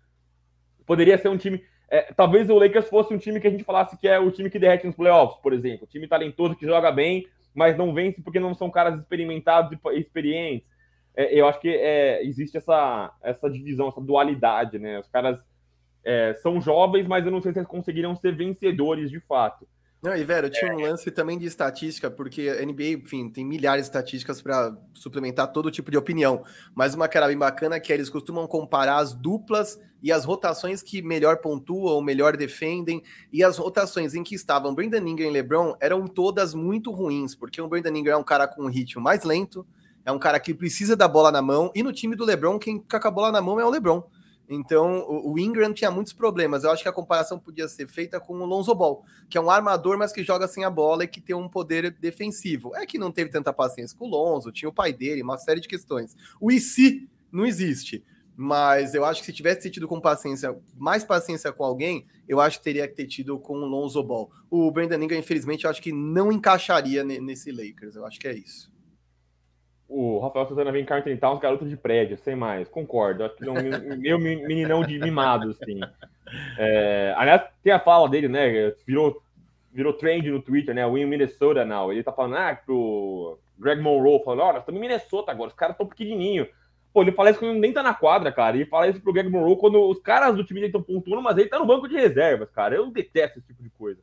poderia 0.86 1.18
ser 1.18 1.30
um 1.30 1.38
time. 1.38 1.64
É, 1.90 2.14
talvez 2.14 2.50
o 2.50 2.58
Lakers 2.58 2.90
fosse 2.90 3.14
um 3.14 3.18
time 3.18 3.40
que 3.40 3.48
a 3.48 3.52
gente 3.52 3.64
falasse 3.64 3.98
que 3.98 4.08
é 4.08 4.20
o 4.20 4.32
time 4.32 4.50
que 4.50 4.60
derrete 4.60 4.86
nos 4.86 4.96
playoffs, 4.96 5.40
por 5.42 5.54
exemplo. 5.54 5.86
O 5.86 5.90
time 5.90 6.08
talentoso 6.08 6.56
que 6.56 6.66
joga 6.66 6.92
bem, 6.92 7.26
mas 7.54 7.78
não 7.78 7.94
vence 7.94 8.22
porque 8.22 8.40
não 8.40 8.54
são 8.54 8.70
caras 8.70 9.00
experimentados 9.00 9.72
e 9.72 10.00
experientes. 10.00 10.70
É, 11.16 11.34
eu 11.40 11.48
acho 11.48 11.60
que 11.60 11.70
é, 11.70 12.24
existe 12.24 12.58
essa, 12.58 13.12
essa 13.24 13.50
divisão, 13.50 13.88
essa 13.88 14.02
dualidade, 14.02 14.78
né? 14.78 15.00
Os 15.00 15.08
caras 15.08 15.40
é, 16.04 16.34
são 16.36 16.62
jovens, 16.62 17.08
mas 17.08 17.26
eu 17.26 17.32
não 17.32 17.42
sei 17.42 17.54
se 17.54 17.60
eles 17.60 17.68
conseguiram 17.68 18.16
ser 18.16 18.36
vencedores 18.36 19.10
de 19.10 19.20
fato. 19.22 19.68
Não, 20.02 20.16
e 20.16 20.24
Vera, 20.24 20.48
tinha 20.48 20.74
um 20.76 20.80
lance 20.80 21.10
também 21.10 21.40
de 21.40 21.48
estatística, 21.48 22.10
porque 22.10 22.50
a 22.50 22.64
NBA, 22.64 23.04
enfim, 23.04 23.30
tem 23.30 23.44
milhares 23.44 23.86
de 23.86 23.90
estatísticas 23.90 24.42
para 24.42 24.78
suplementar 24.94 25.52
todo 25.52 25.72
tipo 25.72 25.90
de 25.90 25.98
opinião. 25.98 26.44
Mas 26.76 26.94
uma 26.94 27.08
cara 27.08 27.28
bem 27.28 27.38
bacana 27.38 27.76
é 27.76 27.80
que 27.80 27.92
eles 27.92 28.08
costumam 28.08 28.46
comparar 28.46 28.98
as 28.98 29.16
duplas 29.16 29.80
e 30.02 30.12
as 30.12 30.24
rotações 30.24 30.84
que 30.84 31.02
melhor 31.02 31.38
pontuam, 31.38 32.00
melhor 32.00 32.38
defendem, 32.38 33.02
e 33.34 33.44
as 33.44 33.58
rotações 33.58 34.14
em 34.14 34.24
que 34.24 34.36
estavam 34.36 34.76
Brandon 34.76 35.06
Ingram 35.08 35.28
e 35.28 35.32
LeBron 35.32 35.76
eram 35.80 36.06
todas 36.06 36.54
muito 36.54 36.92
ruins, 36.92 37.34
porque 37.34 37.60
o 37.60 37.68
Brandon 37.68 37.96
Ingram 37.96 38.14
é 38.14 38.18
um 38.18 38.24
cara 38.24 38.48
com 38.48 38.64
um 38.64 38.70
ritmo 38.70 39.02
mais 39.02 39.24
lento, 39.24 39.66
é 40.06 40.12
um 40.12 40.20
cara 40.20 40.40
que 40.40 40.54
precisa 40.54 40.96
da 40.96 41.08
bola 41.08 41.32
na 41.32 41.42
mão, 41.42 41.72
e 41.74 41.82
no 41.82 41.92
time 41.92 42.16
do 42.16 42.24
LeBron, 42.24 42.60
quem 42.60 42.80
fica 42.80 43.00
com 43.00 43.08
a 43.08 43.12
bola 43.12 43.32
na 43.32 43.42
mão 43.42 43.60
é 43.60 43.66
o 43.66 43.70
LeBron. 43.70 44.04
Então, 44.50 45.06
o 45.08 45.38
Ingram 45.38 45.74
tinha 45.74 45.92
muitos 45.92 46.14
problemas. 46.14 46.64
Eu 46.64 46.72
acho 46.72 46.82
que 46.82 46.88
a 46.88 46.94
comparação 46.94 47.38
podia 47.38 47.68
ser 47.68 47.88
feita 47.88 48.20
com 48.20 48.34
o 48.36 48.46
Lonzo 48.46 48.74
Ball, 48.74 49.04
que 49.30 49.38
é 49.38 49.42
um 49.42 49.50
armador, 49.50 49.98
mas 49.98 50.14
que 50.14 50.24
joga 50.24 50.48
sem 50.48 50.64
a 50.64 50.70
bola 50.70 51.04
e 51.04 51.08
que 51.08 51.20
tem 51.20 51.36
um 51.36 51.50
poder 51.50 51.92
defensivo. 51.92 52.76
É 52.76 52.86
que 52.86 52.98
não 52.98 53.12
teve 53.12 53.30
tanta 53.30 53.52
paciência 53.52 53.98
com 53.98 54.06
o 54.06 54.10
Lonzo, 54.10 54.52
tinha 54.52 54.70
o 54.70 54.74
pai 54.74 54.94
dele, 54.94 55.22
uma 55.22 55.38
série 55.38 55.60
de 55.60 55.68
questões. 55.68 56.16
O 56.40 56.50
IC 56.50 57.10
não 57.30 57.46
existe, 57.46 58.04
mas 58.38 58.94
eu 58.94 59.04
acho 59.04 59.20
que 59.20 59.26
se 59.26 59.34
tivesse 59.34 59.70
tido 59.70 59.88
com 59.88 60.00
paciência, 60.00 60.58
mais 60.78 61.04
paciência 61.04 61.52
com 61.52 61.66
alguém, 61.66 62.06
eu 62.28 62.40
acho 62.40 62.60
que 62.60 62.64
teria 62.64 62.88
que 62.88 62.96
ter 62.96 63.08
tido 63.08 63.38
com 63.40 63.56
o 63.56 63.66
Lonzo 63.66 64.02
Ball. 64.02 64.32
O 64.50 64.72
Brandon 64.72 65.02
Ingram, 65.02 65.20
infelizmente, 65.20 65.66
eu 65.66 65.70
acho 65.70 65.82
que 65.82 65.92
não 65.92 66.32
encaixaria 66.32 67.04
nesse 67.04 67.52
Lakers. 67.52 67.96
Eu 67.96 68.06
acho 68.06 68.20
que 68.20 68.28
é 68.28 68.34
isso. 68.34 68.72
O 69.90 70.20
Rafael 70.20 70.48
Santana 70.48 70.72
vem 70.72 70.84
cá 70.84 71.02
tentar 71.02 71.34
uns 71.34 71.40
garotos 71.40 71.70
de 71.70 71.78
prédio, 71.78 72.18
sem 72.18 72.36
mais. 72.36 72.68
Concordo. 72.68 73.24
Acho 73.24 73.36
que 73.36 73.48
é 73.48 73.52
um 73.52 73.98
meu 73.98 74.20
meninão 74.20 74.84
de 74.84 75.00
mimado, 75.00 75.52
assim. 75.52 75.80
É, 76.58 77.14
aliás, 77.16 77.44
tem 77.64 77.72
a 77.72 77.80
fala 77.80 78.10
dele, 78.10 78.28
né? 78.28 78.74
Virou, 78.86 79.22
virou 79.72 79.94
trend 79.94 80.30
no 80.30 80.42
Twitter, 80.42 80.76
né? 80.76 80.86
Win 80.86 81.06
Minnesota 81.06 81.64
now. 81.64 81.92
Ele 81.92 82.04
tá 82.04 82.12
falando, 82.12 82.36
ah, 82.36 82.60
pro 82.66 83.40
Greg 83.58 83.82
Monroe, 83.82 84.22
falando, 84.24 84.42
olha, 84.42 84.54
nós 84.54 84.62
estamos 84.62 84.78
em 84.78 84.82
Minnesota 84.82 85.32
agora, 85.32 85.50
os 85.50 85.56
caras 85.56 85.74
estão 85.74 85.88
pequenininhos. 85.88 86.50
Pô, 86.94 87.02
ele 87.02 87.12
fala 87.12 87.30
isso 87.30 87.40
quando 87.40 87.60
nem 87.60 87.72
tá 87.72 87.84
na 87.84 87.94
quadra, 87.94 88.32
cara. 88.32 88.56
Ele 88.56 88.66
fala 88.66 88.88
isso 88.88 89.00
pro 89.02 89.14
Greg 89.14 89.30
Monroe 89.30 89.58
quando 89.58 89.80
os 89.90 90.00
caras 90.00 90.36
do 90.36 90.44
time 90.44 90.60
dele 90.60 90.70
estão 90.70 90.82
pontuando, 90.82 91.22
mas 91.22 91.38
ele 91.38 91.48
tá 91.48 91.60
no 91.60 91.66
banco 91.66 91.88
de 91.88 91.96
reservas, 91.96 92.50
cara. 92.50 92.76
Eu 92.76 92.90
detesto 92.92 93.40
esse 93.40 93.48
tipo 93.48 93.64
de 93.64 93.70
coisa. 93.70 94.02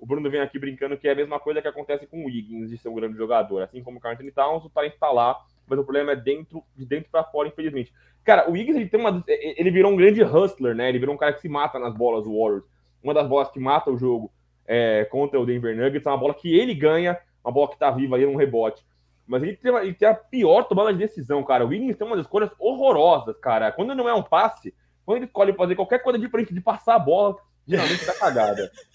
O 0.00 0.06
Bruno 0.06 0.30
vem 0.30 0.40
aqui 0.40 0.58
brincando 0.58 0.96
que 0.96 1.06
é 1.06 1.12
a 1.12 1.14
mesma 1.14 1.38
coisa 1.38 1.60
que 1.60 1.68
acontece 1.68 2.06
com 2.06 2.22
o 2.22 2.26
Wiggins 2.26 2.70
de 2.70 2.78
ser 2.78 2.88
um 2.88 2.94
grande 2.94 3.16
jogador. 3.16 3.62
Assim 3.62 3.82
como 3.82 3.98
o 3.98 4.00
Carl 4.00 4.14
Anthony 4.14 4.32
Towns, 4.32 4.64
o 4.64 4.70
talento 4.70 4.96
tá 4.98 5.10
lá, 5.10 5.38
mas 5.66 5.78
o 5.78 5.84
problema 5.84 6.12
é 6.12 6.16
dentro, 6.16 6.64
de 6.74 6.86
dentro 6.86 7.10
para 7.10 7.22
fora, 7.22 7.48
infelizmente. 7.48 7.92
Cara, 8.24 8.48
o 8.48 8.52
Wiggins 8.52 8.76
ele 8.76 8.88
tem 8.88 8.98
uma, 8.98 9.22
ele 9.28 9.70
virou 9.70 9.92
um 9.92 9.96
grande 9.96 10.22
hustler, 10.22 10.74
né? 10.74 10.88
Ele 10.88 10.98
virou 10.98 11.14
um 11.14 11.18
cara 11.18 11.32
que 11.34 11.40
se 11.40 11.48
mata 11.48 11.78
nas 11.78 11.94
bolas 11.94 12.24
do 12.24 12.36
Warriors. 12.36 12.64
Uma 13.02 13.14
das 13.14 13.28
bolas 13.28 13.50
que 13.50 13.60
mata 13.60 13.90
o 13.90 13.98
jogo 13.98 14.32
é, 14.66 15.04
contra 15.04 15.38
o 15.38 15.44
Denver 15.44 15.76
Nuggets 15.76 16.06
é 16.06 16.10
uma 16.10 16.18
bola 16.18 16.34
que 16.34 16.58
ele 16.58 16.74
ganha, 16.74 17.18
uma 17.44 17.52
bola 17.52 17.70
que 17.70 17.78
tá 17.78 17.90
viva 17.90 18.16
aí 18.16 18.24
num 18.24 18.36
rebote. 18.36 18.84
Mas 19.26 19.42
ele 19.42 19.56
tem, 19.56 19.74
ele 19.76 19.94
tem 19.94 20.08
a 20.08 20.14
pior 20.14 20.64
tomada 20.64 20.92
de 20.92 20.98
decisão, 20.98 21.42
cara. 21.44 21.64
O 21.64 21.68
Wiggins 21.68 21.96
tem 21.96 22.06
umas 22.06 22.20
escolhas 22.20 22.50
horrorosas, 22.58 23.38
cara. 23.38 23.70
Quando 23.70 23.94
não 23.94 24.08
é 24.08 24.14
um 24.14 24.22
passe, 24.22 24.74
quando 25.04 25.18
ele 25.18 25.26
escolhe 25.26 25.52
fazer 25.52 25.76
qualquer 25.76 26.02
coisa 26.02 26.18
diferente 26.18 26.52
de 26.52 26.60
passar 26.60 26.96
a 26.96 26.98
bola, 26.98 27.36
geralmente 27.66 28.04
dá 28.04 28.14
cagada. 28.14 28.70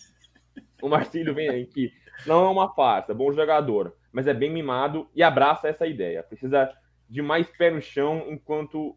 o 0.82 0.90
Marcílio 0.90 1.34
vem 1.34 1.50
aí 1.50 1.66
que 1.66 1.92
não 2.26 2.46
é 2.46 2.50
uma 2.50 2.74
farsa, 2.74 3.14
bom 3.14 3.32
jogador, 3.32 3.96
mas 4.12 4.28
é 4.28 4.34
bem 4.34 4.50
mimado 4.50 5.08
e 5.16 5.22
abraça 5.22 5.68
essa 5.68 5.86
ideia. 5.86 6.24
Precisa 6.24 6.72
de 7.10 7.22
mais 7.22 7.48
pé 7.48 7.70
no 7.72 7.82
chão 7.82 8.26
enquanto 8.30 8.96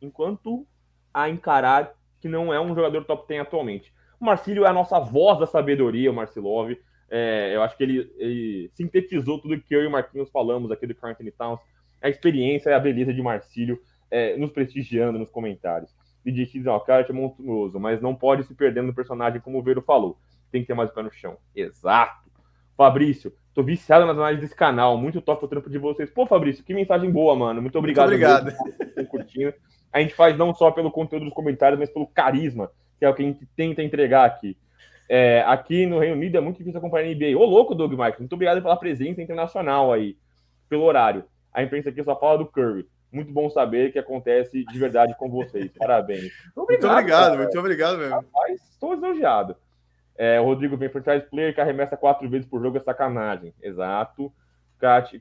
enquanto 0.00 0.66
a 1.12 1.28
encarar 1.28 1.92
que 2.20 2.28
não 2.28 2.52
é 2.52 2.60
um 2.60 2.74
jogador 2.74 3.04
top 3.04 3.26
10 3.28 3.42
atualmente. 3.42 3.92
O 4.20 4.24
Marcílio 4.24 4.64
é 4.64 4.68
a 4.68 4.72
nossa 4.72 4.98
voz 4.98 5.38
da 5.38 5.46
sabedoria, 5.46 6.10
o 6.10 6.14
Marcilov. 6.14 6.72
É, 7.10 7.54
eu 7.54 7.62
acho 7.62 7.76
que 7.76 7.82
ele, 7.82 8.12
ele, 8.16 8.70
sintetizou 8.74 9.40
tudo 9.40 9.60
que 9.60 9.74
eu 9.74 9.82
e 9.82 9.86
o 9.86 9.90
Marquinhos 9.90 10.30
falamos 10.30 10.70
aqui 10.70 10.86
do 10.86 10.94
Carlton 10.94 11.24
Towns. 11.36 11.60
A 12.00 12.08
experiência 12.08 12.70
e 12.70 12.72
a 12.72 12.80
beleza 12.80 13.12
de 13.12 13.20
Marcílio 13.20 13.80
é, 14.10 14.36
nos 14.36 14.50
prestigiando 14.50 15.18
nos 15.18 15.30
comentários. 15.30 15.94
E 16.24 16.30
disse, 16.30 16.66
ó, 16.68 16.78
o 16.78 16.92
é 16.92 17.12
monstruoso, 17.12 17.78
mas 17.78 18.00
não 18.00 18.14
pode 18.14 18.44
se 18.44 18.54
perder 18.54 18.82
no 18.82 18.94
personagem, 18.94 19.40
como 19.40 19.58
o 19.58 19.62
Vero 19.62 19.82
falou 19.82 20.16
tem 20.52 20.60
que 20.60 20.68
ter 20.68 20.74
mais 20.74 20.90
o 20.90 20.94
pé 20.94 21.02
no 21.02 21.10
chão. 21.10 21.36
Exato. 21.56 22.30
Fabrício, 22.76 23.32
tô 23.54 23.62
viciado 23.62 24.06
nas 24.06 24.16
análises 24.16 24.42
desse 24.42 24.56
canal. 24.56 24.96
Muito 24.96 25.20
top 25.20 25.44
o 25.44 25.48
trampo 25.48 25.70
de 25.70 25.78
vocês. 25.78 26.10
Pô, 26.10 26.26
Fabrício, 26.26 26.62
que 26.62 26.74
mensagem 26.74 27.10
boa, 27.10 27.34
mano. 27.34 27.60
Muito 27.60 27.78
obrigado. 27.78 28.10
Muito 28.10 28.24
obrigado. 28.24 29.06
Curtindo. 29.08 29.54
A 29.92 30.00
gente 30.00 30.14
faz 30.14 30.36
não 30.36 30.54
só 30.54 30.70
pelo 30.70 30.90
conteúdo 30.90 31.24
dos 31.24 31.34
comentários, 31.34 31.78
mas 31.78 31.90
pelo 31.90 32.06
carisma, 32.06 32.70
que 32.98 33.04
é 33.04 33.08
o 33.08 33.14
que 33.14 33.22
a 33.22 33.26
gente 33.26 33.46
tenta 33.56 33.82
entregar 33.82 34.24
aqui. 34.24 34.56
É, 35.08 35.42
aqui 35.46 35.84
no 35.86 35.98
Reino 35.98 36.16
Unido 36.16 36.38
é 36.38 36.40
muito 36.40 36.58
difícil 36.58 36.78
acompanhar 36.78 37.10
a 37.10 37.14
NBA. 37.14 37.36
Ô, 37.36 37.44
louco, 37.44 37.74
Doug 37.74 37.92
Mike, 37.92 38.20
muito 38.20 38.32
obrigado 38.32 38.62
pela 38.62 38.76
presença 38.76 39.20
internacional 39.20 39.92
aí, 39.92 40.16
pelo 40.68 40.84
horário. 40.84 41.24
A 41.52 41.62
imprensa 41.62 41.90
aqui 41.90 42.02
só 42.02 42.18
fala 42.18 42.38
do 42.38 42.46
Curry. 42.46 42.86
Muito 43.12 43.30
bom 43.30 43.50
saber 43.50 43.92
que 43.92 43.98
acontece 43.98 44.64
de 44.64 44.78
verdade 44.78 45.14
com 45.18 45.28
vocês. 45.28 45.70
Parabéns. 45.76 46.32
Obrigado, 46.56 46.56
muito 46.56 46.86
obrigado, 46.86 47.30
cara. 47.30 47.36
muito 47.36 47.58
obrigado 47.58 47.98
mesmo. 47.98 48.14
Rapaz, 48.14 48.62
estou 48.70 48.94
elogiado. 48.94 49.54
É, 50.22 50.40
o 50.40 50.44
Rodrigo 50.44 50.76
vem 50.76 50.88
franchise 50.88 51.28
player 51.28 51.52
que 51.52 51.60
arremessa 51.60 51.96
quatro 51.96 52.30
vezes 52.30 52.46
por 52.46 52.62
jogo 52.62 52.76
é 52.76 52.80
sacanagem. 52.80 53.52
Exato. 53.60 54.32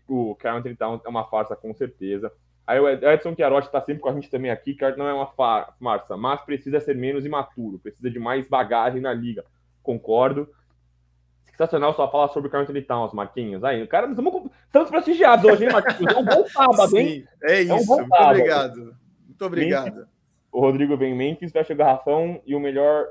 O 0.07 0.35
Carl 0.35 0.57
Anthony 0.57 0.75
Towns 0.75 1.01
é 1.03 1.09
uma 1.09 1.27
farsa, 1.27 1.55
com 1.55 1.73
certeza. 1.73 2.31
Aí 2.67 2.79
o 2.79 2.87
Edson 2.87 3.33
Chiarotti 3.35 3.65
está 3.65 3.81
sempre 3.81 3.99
com 3.99 4.09
a 4.09 4.13
gente 4.13 4.29
também 4.29 4.51
aqui. 4.51 4.75
Carl 4.75 4.95
não 4.95 5.07
é 5.07 5.13
uma 5.13 5.25
farsa, 5.25 6.15
mas 6.15 6.41
precisa 6.41 6.79
ser 6.79 6.95
menos 6.95 7.25
imaturo. 7.25 7.79
Precisa 7.79 8.11
de 8.11 8.19
mais 8.19 8.47
bagagem 8.47 9.01
na 9.01 9.11
liga. 9.11 9.43
Concordo. 9.81 10.47
Sensacional 11.49 11.95
só 11.95 12.07
falar 12.11 12.27
sobre 12.27 12.49
o 12.49 12.51
Carl 12.51 12.61
Anthony 12.61 12.83
Towns, 12.83 13.11
Marquinhos. 13.11 13.63
Aí, 13.63 13.87
cara, 13.87 14.05
nós 14.05 14.15
estamos, 14.15 14.51
estamos 14.67 14.91
prestigiados 14.91 15.45
hoje, 15.45 15.65
hein, 15.65 15.71
Marquinhos? 15.71 16.13
É 16.13 16.17
um 16.19 16.25
bom 16.25 16.45
sábado, 16.45 16.95
hein? 16.95 17.25
é 17.45 17.61
isso. 17.61 17.71
É 17.71 17.75
um 17.75 17.85
Muito 17.85 18.13
obrigado. 18.13 18.95
Muito 19.25 19.45
obrigado. 19.45 19.95
Memphis, 19.95 20.07
o 20.51 20.59
Rodrigo 20.59 20.95
vem 20.95 21.15
Memphis, 21.15 21.51
fecha 21.51 21.73
o 21.73 21.77
garrafão 21.77 22.39
e 22.45 22.53
o 22.53 22.59
melhor 22.59 23.07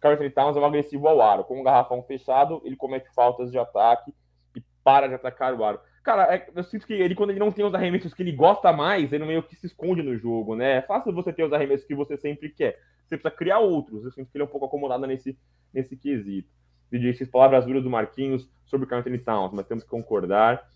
Carlton 0.00 0.30
Towns 0.30 0.56
é 0.56 0.60
um 0.60 0.64
agressivo 0.64 1.08
ao 1.08 1.20
aro. 1.20 1.44
Com 1.44 1.60
o 1.60 1.64
garrafão 1.64 2.02
fechado, 2.02 2.60
ele 2.64 2.76
comete 2.76 3.08
faltas 3.14 3.50
de 3.50 3.58
ataque 3.58 4.12
e 4.56 4.62
para 4.84 5.08
de 5.08 5.14
atacar 5.14 5.54
o 5.54 5.64
aro. 5.64 5.80
Cara, 6.02 6.34
é, 6.34 6.48
eu 6.54 6.64
sinto 6.64 6.86
que 6.86 6.94
ele, 6.94 7.14
quando 7.14 7.30
ele 7.30 7.38
não 7.38 7.52
tem 7.52 7.64
os 7.64 7.74
arremessos 7.74 8.14
que 8.14 8.22
ele 8.22 8.32
gosta 8.32 8.72
mais, 8.72 9.12
ele 9.12 9.26
meio 9.26 9.42
que 9.42 9.56
se 9.56 9.66
esconde 9.66 10.02
no 10.02 10.16
jogo, 10.16 10.56
né? 10.56 10.76
É 10.76 10.82
fácil 10.82 11.12
você 11.12 11.32
ter 11.32 11.44
os 11.44 11.52
arremessos 11.52 11.86
que 11.86 11.94
você 11.94 12.16
sempre 12.16 12.48
quer. 12.48 12.78
Você 13.04 13.16
precisa 13.16 13.30
criar 13.30 13.58
outros. 13.58 14.04
Eu 14.04 14.10
sinto 14.12 14.30
que 14.30 14.36
ele 14.36 14.42
é 14.42 14.46
um 14.46 14.50
pouco 14.50 14.66
acomodado 14.66 15.06
nesse, 15.06 15.38
nesse 15.72 15.96
quesito. 15.96 16.48
E 16.90 16.98
disse 16.98 17.26
palavras 17.26 17.66
duras 17.66 17.82
do 17.82 17.90
Marquinhos 17.90 18.48
sobre 18.64 18.86
o 18.86 18.88
Carlton 18.88 19.18
Towns, 19.18 19.52
mas 19.52 19.66
temos 19.66 19.84
que 19.84 19.90
concordar. 19.90 20.66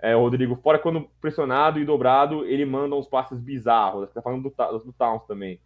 É, 0.00 0.14
Rodrigo, 0.14 0.56
fora 0.56 0.80
quando 0.80 1.08
pressionado 1.20 1.78
e 1.78 1.84
dobrado, 1.84 2.44
ele 2.44 2.64
manda 2.64 2.96
uns 2.96 3.06
passes 3.06 3.38
bizarros. 3.38 4.10
Tá 4.10 4.20
falando 4.20 4.42
do, 4.42 4.78
do 4.78 4.92
Towns 4.92 5.24
também. 5.26 5.60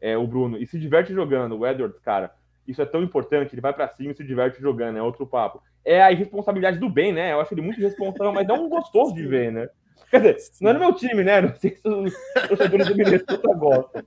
É, 0.00 0.16
o 0.16 0.26
Bruno, 0.26 0.56
e 0.56 0.66
se 0.66 0.78
diverte 0.78 1.12
jogando. 1.12 1.58
O 1.58 1.66
Edwards, 1.66 1.98
cara, 2.00 2.34
isso 2.66 2.82
é 2.82 2.86
tão 2.86 3.02
importante, 3.02 3.54
ele 3.54 3.60
vai 3.60 3.72
para 3.72 3.88
cima 3.88 4.12
e 4.12 4.16
se 4.16 4.24
diverte 4.24 4.60
jogando, 4.60 4.98
é 4.98 5.02
outro 5.02 5.26
papo. 5.26 5.62
É 5.84 6.02
a 6.02 6.12
irresponsabilidade 6.12 6.78
do 6.78 6.88
bem, 6.88 7.12
né? 7.12 7.32
Eu 7.32 7.40
acho 7.40 7.52
ele 7.52 7.60
muito 7.60 7.80
responsável, 7.80 8.32
mas 8.32 8.46
não 8.46 8.68
gostoso 8.68 9.14
de 9.14 9.26
ver, 9.26 9.52
né? 9.52 9.68
Quer 10.10 10.20
dizer, 10.20 10.36
não 10.60 10.70
é 10.70 10.72
no 10.74 10.80
meu 10.80 10.94
time, 10.94 11.24
né? 11.24 11.40
Não 11.40 11.54
sei 11.56 11.70
se 11.70 11.88
os 11.88 12.14
torcedores 12.48 12.88
do 12.88 12.96
Minnesota 12.96 13.54
gostam. 13.54 14.02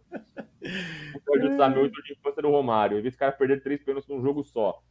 Pode 1.26 1.48
usar 1.48 1.70
meu 1.70 1.90
de 1.90 2.14
infância 2.14 2.42
do 2.42 2.50
Romário. 2.50 2.98
Eu 2.98 3.02
vi 3.02 3.10
esse 3.10 3.18
cara 3.18 3.32
perder 3.32 3.62
três 3.62 3.84
pênaltis 3.84 4.10
num 4.10 4.22
jogo 4.22 4.44
só. 4.44 4.82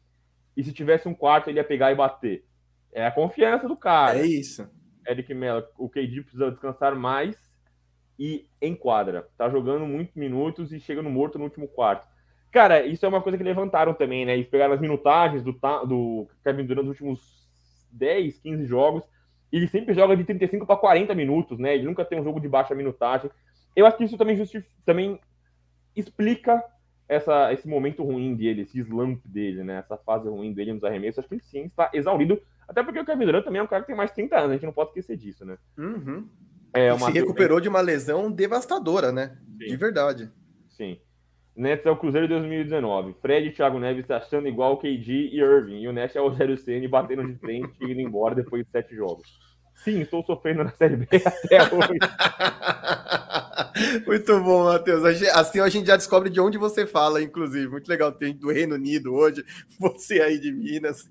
E 0.57 0.62
se 0.62 0.73
tivesse 0.73 1.09
um 1.09 1.14
quarto, 1.14 1.49
ele 1.49 1.59
ia 1.59 1.64
pegar 1.64 1.93
e 1.93 1.95
bater. 1.95 2.45
É 2.93 3.07
a 3.07 3.11
confiança 3.11 3.69
do 3.69 3.77
cara. 3.77 4.19
É 4.19 4.27
isso. 4.27 4.69
Eric 5.07 5.33
Mello, 5.35 5.64
o 5.79 5.89
KD 5.89 6.23
precisa 6.23 6.51
descansar 6.51 6.95
mais 6.95 7.37
e 8.19 8.49
enquadra. 8.61 9.29
Tá 9.37 9.49
jogando 9.49 9.87
muitos 9.87 10.14
minutos 10.17 10.73
e 10.73 10.81
chega 10.81 11.03
no 11.03 11.11
morto 11.11 11.39
no 11.39 11.45
último 11.45 11.69
quarto. 11.69 12.07
Cara, 12.57 12.87
isso 12.87 13.05
é 13.05 13.09
uma 13.11 13.21
coisa 13.21 13.37
que 13.37 13.45
levantaram 13.45 13.93
também, 13.93 14.25
né? 14.25 14.33
Eles 14.33 14.49
pegaram 14.49 14.73
as 14.73 14.81
minutagens 14.81 15.43
do, 15.43 15.53
do 15.87 16.27
Kevin 16.43 16.65
Durant 16.65 16.87
nos 16.87 16.93
últimos 16.93 17.47
10, 17.93 18.39
15 18.39 18.65
jogos. 18.65 19.05
Ele 19.53 19.69
sempre 19.69 19.93
joga 19.93 20.17
de 20.17 20.25
35 20.25 20.65
para 20.65 20.79
40 20.79 21.15
minutos, 21.15 21.59
né? 21.59 21.75
Ele 21.75 21.85
nunca 21.85 22.03
tem 22.03 22.19
um 22.19 22.25
jogo 22.25 22.41
de 22.41 22.49
baixa 22.49 22.75
minutagem. 22.75 23.31
Eu 23.77 23.85
acho 23.85 23.99
que 23.99 24.05
isso 24.05 24.17
também, 24.17 24.39
justifica, 24.39 24.73
também 24.87 25.21
explica 25.95 26.65
essa, 27.07 27.53
esse 27.53 27.69
momento 27.69 28.03
ruim 28.03 28.35
dele, 28.35 28.63
esse 28.63 28.81
slump 28.81 29.21
dele, 29.27 29.63
né? 29.63 29.81
Essa 29.81 29.99
fase 29.99 30.27
ruim 30.27 30.55
dele 30.55 30.73
nos 30.73 30.83
arremessos. 30.83 31.19
Acho 31.19 31.29
que 31.29 31.35
ele 31.35 31.43
sim 31.43 31.65
está 31.67 31.91
exaurido. 31.93 32.41
Até 32.67 32.83
porque 32.83 33.01
o 33.01 33.05
Kevin 33.05 33.27
Durant 33.27 33.45
também 33.45 33.61
é 33.61 33.65
um 33.65 33.67
cara 33.67 33.83
que 33.83 33.89
tem 33.89 33.97
mais 33.97 34.09
de 34.09 34.17
30 34.17 34.35
anos, 34.35 34.51
a 34.53 34.55
gente 34.55 34.65
não 34.65 34.73
pode 34.73 34.89
esquecer 34.89 35.19
disso, 35.19 35.45
né? 35.45 35.59
Uhum. 35.77 36.27
É, 36.73 36.99
se 36.99 37.13
recuperou 37.13 37.61
de 37.61 37.69
uma 37.69 37.83
lesão 37.83 38.33
devastadora, 38.33 39.13
né? 39.13 39.37
Sim. 39.59 39.67
De 39.67 39.77
verdade. 39.77 40.33
Sim. 40.71 40.99
Nets 41.57 41.87
é 41.87 41.91
o 41.91 41.97
Cruzeiro 41.97 42.29
de 42.29 42.35
2019. 42.35 43.15
Fred 43.23 43.49
e 43.49 43.53
Thiago 43.53 43.79
Neves 43.79 44.11
achando 44.11 44.47
igual 44.47 44.75
o 44.75 44.77
KD 44.77 45.31
e 45.33 45.41
Irving. 45.41 45.81
E 45.81 45.89
o 45.89 45.93
Nets 45.93 46.15
é 46.15 46.21
o 46.21 46.29
Rogério 46.29 46.59
Ceni 46.59 46.87
batendo 46.87 47.27
de 47.27 47.35
frente 47.39 47.73
e 47.81 47.91
indo 47.91 48.01
embora 48.01 48.35
depois 48.35 48.63
de 48.63 48.71
sete 48.71 48.95
jogos. 48.95 49.27
Sim, 49.75 50.03
estou 50.03 50.23
sofrendo 50.23 50.63
na 50.65 50.71
Série 50.73 50.97
B 50.97 51.07
até 51.25 51.63
hoje. 51.63 51.99
Muito 54.07 54.41
bom, 54.43 54.65
Matheus. 54.65 55.03
Assim 55.35 55.61
a 55.61 55.69
gente 55.71 55.87
já 55.87 55.97
descobre 55.97 56.29
de 56.29 56.39
onde 56.41 56.59
você 56.59 56.87
fala, 56.87 57.23
inclusive. 57.23 57.69
Muito 57.69 57.89
legal 57.89 58.13
ter 58.13 58.35
do 58.35 58.53
Reino 58.53 58.75
Unido 58.75 59.15
hoje, 59.15 59.43
você 59.81 60.21
aí 60.21 60.39
de 60.39 60.53
Minas. 60.53 61.11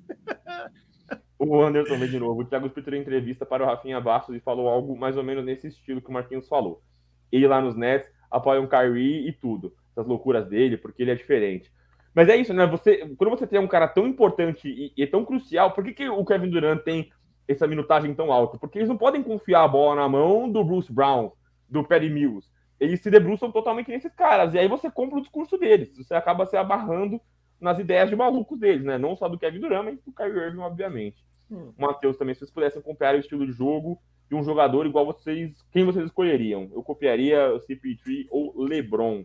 O 1.39 1.59
Anderson 1.59 1.95
também 1.95 2.09
de 2.09 2.19
novo. 2.19 2.41
O 2.41 2.45
Thiago 2.45 2.69
Spitzer 2.69 2.93
entrevista 2.93 3.47
para 3.47 3.63
o 3.63 3.65
Rafinha 3.65 3.99
Bastos 3.99 4.35
e 4.35 4.39
falou 4.39 4.67
algo 4.67 4.95
mais 4.95 5.17
ou 5.17 5.23
menos 5.23 5.43
nesse 5.43 5.67
estilo 5.67 6.01
que 6.01 6.09
o 6.09 6.13
Marquinhos 6.13 6.47
falou. 6.47 6.83
Ele 7.31 7.47
lá 7.47 7.59
nos 7.59 7.75
Nets 7.75 8.07
apoia 8.29 8.61
um 8.61 8.67
Kyrie 8.67 9.27
e 9.27 9.33
tudo 9.33 9.73
das 9.95 10.05
loucuras 10.05 10.47
dele, 10.47 10.77
porque 10.77 11.01
ele 11.01 11.11
é 11.11 11.15
diferente. 11.15 11.71
Mas 12.13 12.29
é 12.29 12.35
isso, 12.35 12.53
né? 12.53 12.65
Você, 12.67 13.13
quando 13.17 13.31
você 13.31 13.45
tem 13.45 13.59
um 13.59 13.67
cara 13.67 13.87
tão 13.87 14.07
importante 14.07 14.67
e, 14.67 14.93
e 14.95 15.07
tão 15.07 15.25
crucial, 15.25 15.71
por 15.71 15.83
que, 15.83 15.93
que 15.93 16.09
o 16.09 16.25
Kevin 16.25 16.49
Durant 16.49 16.81
tem 16.81 17.11
essa 17.47 17.67
minutagem 17.67 18.13
tão 18.13 18.31
alta? 18.31 18.57
Porque 18.57 18.79
eles 18.79 18.89
não 18.89 18.97
podem 18.97 19.21
confiar 19.21 19.63
a 19.63 19.67
bola 19.67 19.95
na 19.95 20.09
mão 20.09 20.49
do 20.49 20.63
Bruce 20.63 20.91
Brown, 20.91 21.31
do 21.69 21.83
Perry 21.83 22.09
Mills. 22.09 22.49
Eles 22.79 23.01
se 23.01 23.11
debruçam 23.11 23.51
totalmente 23.51 23.89
nesses 23.89 24.13
caras. 24.13 24.53
E 24.53 24.59
aí 24.59 24.67
você 24.67 24.89
compra 24.89 25.17
o 25.17 25.21
discurso 25.21 25.57
deles. 25.57 25.95
Você 25.97 26.13
acaba 26.13 26.45
se 26.45 26.55
abarrando 26.55 27.19
nas 27.59 27.79
ideias 27.79 28.09
de 28.09 28.15
malucos 28.15 28.59
deles, 28.59 28.83
né? 28.83 28.97
Não 28.97 29.15
só 29.15 29.27
do 29.27 29.39
Kevin 29.39 29.59
Durant, 29.59 29.85
mas 29.85 30.01
do 30.01 30.11
Kyrie 30.11 30.37
Irving, 30.37 30.59
obviamente. 30.59 31.17
Hum. 31.49 31.73
Matheus 31.77 32.17
também, 32.17 32.33
se 32.33 32.39
vocês 32.39 32.51
pudessem 32.51 32.79
acompanhar 32.79 33.15
o 33.15 33.19
estilo 33.19 33.45
de 33.45 33.53
jogo 33.53 33.99
de 34.29 34.35
um 34.35 34.43
jogador 34.43 34.85
igual 34.85 35.05
vocês, 35.05 35.53
quem 35.71 35.85
vocês 35.85 36.05
escolheriam? 36.05 36.69
Eu 36.73 36.81
copiaria 36.81 37.53
o 37.53 37.59
CP3 37.59 38.27
ou 38.29 38.63
LeBron. 38.63 39.23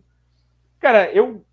Cara, 0.81 1.11
eu 1.13 1.45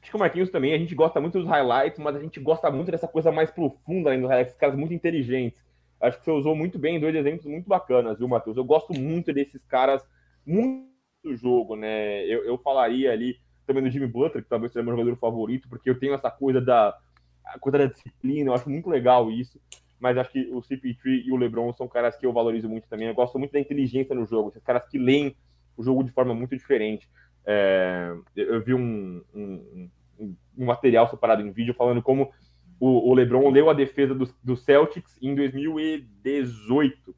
acho 0.00 0.10
que 0.12 0.16
o 0.16 0.20
Marquinhos 0.20 0.48
também, 0.48 0.72
a 0.72 0.78
gente 0.78 0.94
gosta 0.94 1.20
muito 1.20 1.40
dos 1.40 1.48
highlights, 1.48 1.98
mas 1.98 2.14
a 2.14 2.20
gente 2.20 2.38
gosta 2.38 2.70
muito 2.70 2.92
dessa 2.92 3.08
coisa 3.08 3.32
mais 3.32 3.50
profunda 3.50 4.10
além 4.10 4.20
dos 4.20 4.30
highlights, 4.30 4.54
caras 4.54 4.76
muito 4.76 4.94
inteligentes. 4.94 5.62
Acho 6.00 6.18
que 6.18 6.24
você 6.24 6.30
usou 6.30 6.54
muito 6.54 6.78
bem 6.78 7.00
dois 7.00 7.14
exemplos 7.14 7.44
muito 7.46 7.68
bacanas, 7.68 8.16
viu, 8.16 8.28
Matheus? 8.28 8.56
Eu 8.56 8.64
gosto 8.64 8.94
muito 8.94 9.32
desses 9.32 9.64
caras, 9.64 10.02
muito 10.46 10.88
do 11.22 11.36
jogo, 11.36 11.74
né? 11.74 12.24
Eu, 12.26 12.44
eu 12.44 12.56
falaria 12.58 13.12
ali 13.12 13.36
também 13.66 13.82
do 13.82 13.90
Jimmy 13.90 14.06
Butler, 14.06 14.42
que 14.42 14.48
talvez 14.48 14.72
seja 14.72 14.84
meu 14.84 14.96
jogador 14.96 15.16
favorito, 15.16 15.68
porque 15.68 15.90
eu 15.90 15.98
tenho 15.98 16.14
essa 16.14 16.30
coisa 16.30 16.60
da, 16.60 16.96
coisa 17.60 17.78
da 17.78 17.86
disciplina, 17.86 18.50
eu 18.50 18.54
acho 18.54 18.70
muito 18.70 18.88
legal 18.88 19.30
isso. 19.32 19.60
Mas 19.98 20.16
acho 20.16 20.30
que 20.30 20.48
o 20.52 20.62
CP3 20.62 21.24
e 21.26 21.32
o 21.32 21.36
LeBron 21.36 21.72
são 21.74 21.88
caras 21.88 22.16
que 22.16 22.24
eu 22.24 22.32
valorizo 22.32 22.68
muito 22.68 22.88
também. 22.88 23.08
Eu 23.08 23.14
gosto 23.14 23.36
muito 23.36 23.52
da 23.52 23.60
inteligência 23.60 24.14
no 24.14 24.24
jogo, 24.24 24.48
esses 24.48 24.62
caras 24.62 24.86
que 24.88 24.96
leem 24.96 25.36
o 25.76 25.82
jogo 25.82 26.04
de 26.04 26.12
forma 26.12 26.34
muito 26.34 26.56
diferente. 26.56 27.06
É, 27.46 28.12
eu 28.36 28.60
vi 28.60 28.74
um, 28.74 29.22
um, 29.34 29.90
um, 30.18 30.64
material 30.64 31.08
separado 31.08 31.42
em 31.42 31.50
vídeo 31.50 31.74
falando 31.74 32.02
como 32.02 32.30
o, 32.78 33.10
o 33.10 33.14
LeBron 33.14 33.50
leu 33.50 33.70
a 33.70 33.74
defesa 33.74 34.14
do, 34.14 34.28
do 34.42 34.56
Celtics 34.56 35.18
em 35.22 35.34
2018, 35.34 37.14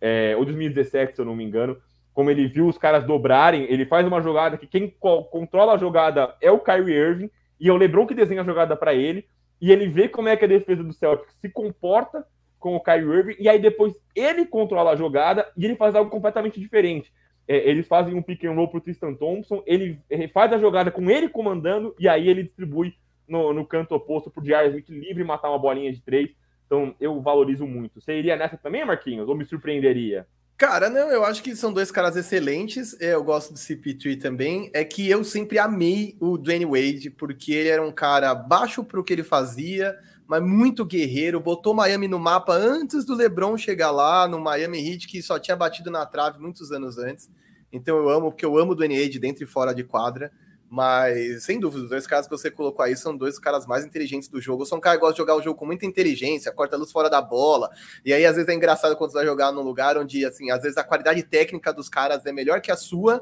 é, 0.00 0.34
ou 0.36 0.44
2017, 0.44 1.14
se 1.14 1.20
eu 1.20 1.24
não 1.24 1.36
me 1.36 1.44
engano. 1.44 1.76
Como 2.12 2.30
ele 2.30 2.46
viu 2.48 2.66
os 2.66 2.76
caras 2.76 3.04
dobrarem, 3.04 3.64
ele 3.70 3.86
faz 3.86 4.06
uma 4.06 4.20
jogada 4.20 4.56
que 4.56 4.66
quem 4.66 4.88
co 4.88 5.24
controla 5.24 5.74
a 5.74 5.78
jogada 5.78 6.34
é 6.40 6.50
o 6.50 6.58
Kyrie 6.58 6.94
Irving, 6.94 7.30
e 7.58 7.68
é 7.68 7.72
o 7.72 7.76
LeBron 7.76 8.06
que 8.06 8.14
desenha 8.14 8.40
a 8.40 8.44
jogada 8.44 8.76
para 8.76 8.94
ele, 8.94 9.26
e 9.60 9.70
ele 9.70 9.86
vê 9.86 10.08
como 10.08 10.28
é 10.28 10.36
que 10.36 10.44
a 10.44 10.48
defesa 10.48 10.82
do 10.82 10.92
Celtics 10.92 11.34
se 11.38 11.48
comporta 11.48 12.26
com 12.58 12.74
o 12.74 12.80
Kyrie 12.80 13.08
Irving, 13.08 13.36
e 13.38 13.48
aí 13.48 13.58
depois 13.58 13.94
ele 14.14 14.46
controla 14.46 14.92
a 14.92 14.96
jogada 14.96 15.50
e 15.56 15.64
ele 15.64 15.76
faz 15.76 15.94
algo 15.94 16.10
completamente 16.10 16.58
diferente 16.60 17.12
é, 17.50 17.68
eles 17.68 17.88
fazem 17.88 18.14
um 18.14 18.22
pick 18.22 18.44
and 18.44 18.52
roll 18.52 18.68
pro 18.68 18.80
Tristan 18.80 19.12
Thompson, 19.12 19.60
ele, 19.66 19.98
faz 20.32 20.52
a 20.52 20.58
jogada 20.58 20.88
com 20.88 21.10
ele 21.10 21.28
comandando, 21.28 21.92
e 21.98 22.08
aí 22.08 22.28
ele 22.28 22.44
distribui 22.44 22.94
no, 23.26 23.52
no 23.52 23.66
canto 23.66 23.92
oposto 23.92 24.30
pro 24.30 24.44
J.R. 24.44 24.68
Smith 24.68 24.88
livre 24.88 25.24
matar 25.24 25.48
uma 25.48 25.58
bolinha 25.58 25.92
de 25.92 26.00
três. 26.00 26.30
Então 26.64 26.94
eu 27.00 27.20
valorizo 27.20 27.66
muito. 27.66 28.00
Você 28.00 28.16
iria 28.16 28.36
nessa 28.36 28.56
também, 28.56 28.84
Marquinhos? 28.84 29.28
Ou 29.28 29.34
me 29.34 29.44
surpreenderia? 29.44 30.28
Cara, 30.56 30.88
não, 30.88 31.10
eu 31.10 31.24
acho 31.24 31.42
que 31.42 31.56
são 31.56 31.72
dois 31.72 31.90
caras 31.90 32.14
excelentes. 32.14 32.96
É, 33.00 33.14
eu 33.14 33.24
gosto 33.24 33.52
do 33.52 33.58
CP3 33.58 34.20
também. 34.20 34.70
É 34.72 34.84
que 34.84 35.10
eu 35.10 35.24
sempre 35.24 35.58
amei 35.58 36.16
o 36.20 36.38
Dwayne 36.38 36.66
Wade, 36.66 37.10
porque 37.10 37.52
ele 37.52 37.68
era 37.68 37.82
um 37.82 37.90
cara 37.90 38.32
baixo 38.32 38.84
para 38.84 39.00
o 39.00 39.02
que 39.02 39.12
ele 39.12 39.24
fazia, 39.24 39.98
mas 40.30 40.40
muito 40.40 40.84
guerreiro. 40.84 41.40
Botou 41.40 41.74
Miami 41.74 42.06
no 42.06 42.16
mapa 42.16 42.54
antes 42.54 43.04
do 43.04 43.16
LeBron 43.16 43.58
chegar 43.58 43.90
lá, 43.90 44.28
no 44.28 44.38
Miami 44.38 44.78
Heat, 44.78 45.08
que 45.08 45.20
só 45.20 45.40
tinha 45.40 45.56
batido 45.56 45.90
na 45.90 46.06
trave 46.06 46.38
muitos 46.38 46.70
anos 46.70 46.98
antes. 46.98 47.28
Então 47.72 47.96
eu 47.96 48.08
amo, 48.08 48.30
porque 48.30 48.46
eu 48.46 48.56
amo 48.56 48.70
o 48.70 48.74
DNA 48.76 49.08
de 49.08 49.18
dentro 49.18 49.42
e 49.42 49.46
fora 49.46 49.74
de 49.74 49.82
quadra. 49.82 50.30
Mas, 50.70 51.42
sem 51.42 51.58
dúvida, 51.58 51.82
os 51.82 51.90
dois 51.90 52.06
caras 52.06 52.28
que 52.28 52.30
você 52.30 52.48
colocou 52.48 52.84
aí 52.84 52.96
são 52.96 53.16
dois 53.16 53.40
caras 53.40 53.66
mais 53.66 53.84
inteligentes 53.84 54.28
do 54.28 54.40
jogo. 54.40 54.64
Sou 54.64 54.78
um 54.78 54.80
cara 54.80 54.94
que 54.94 55.00
gosta 55.00 55.14
de 55.14 55.18
jogar 55.18 55.34
o 55.34 55.42
jogo 55.42 55.58
com 55.58 55.66
muita 55.66 55.84
inteligência, 55.84 56.52
corta 56.52 56.76
a 56.76 56.78
luz 56.78 56.92
fora 56.92 57.10
da 57.10 57.20
bola. 57.20 57.68
E 58.04 58.12
aí, 58.12 58.24
às 58.24 58.36
vezes, 58.36 58.48
é 58.48 58.54
engraçado 58.54 58.94
quando 58.94 59.10
você 59.10 59.18
vai 59.18 59.26
jogar 59.26 59.50
num 59.50 59.62
lugar 59.62 59.98
onde, 59.98 60.24
assim, 60.24 60.48
às 60.52 60.62
vezes 60.62 60.78
a 60.78 60.84
qualidade 60.84 61.24
técnica 61.24 61.72
dos 61.72 61.88
caras 61.88 62.24
é 62.24 62.30
melhor 62.30 62.60
que 62.60 62.70
a 62.70 62.76
sua, 62.76 63.20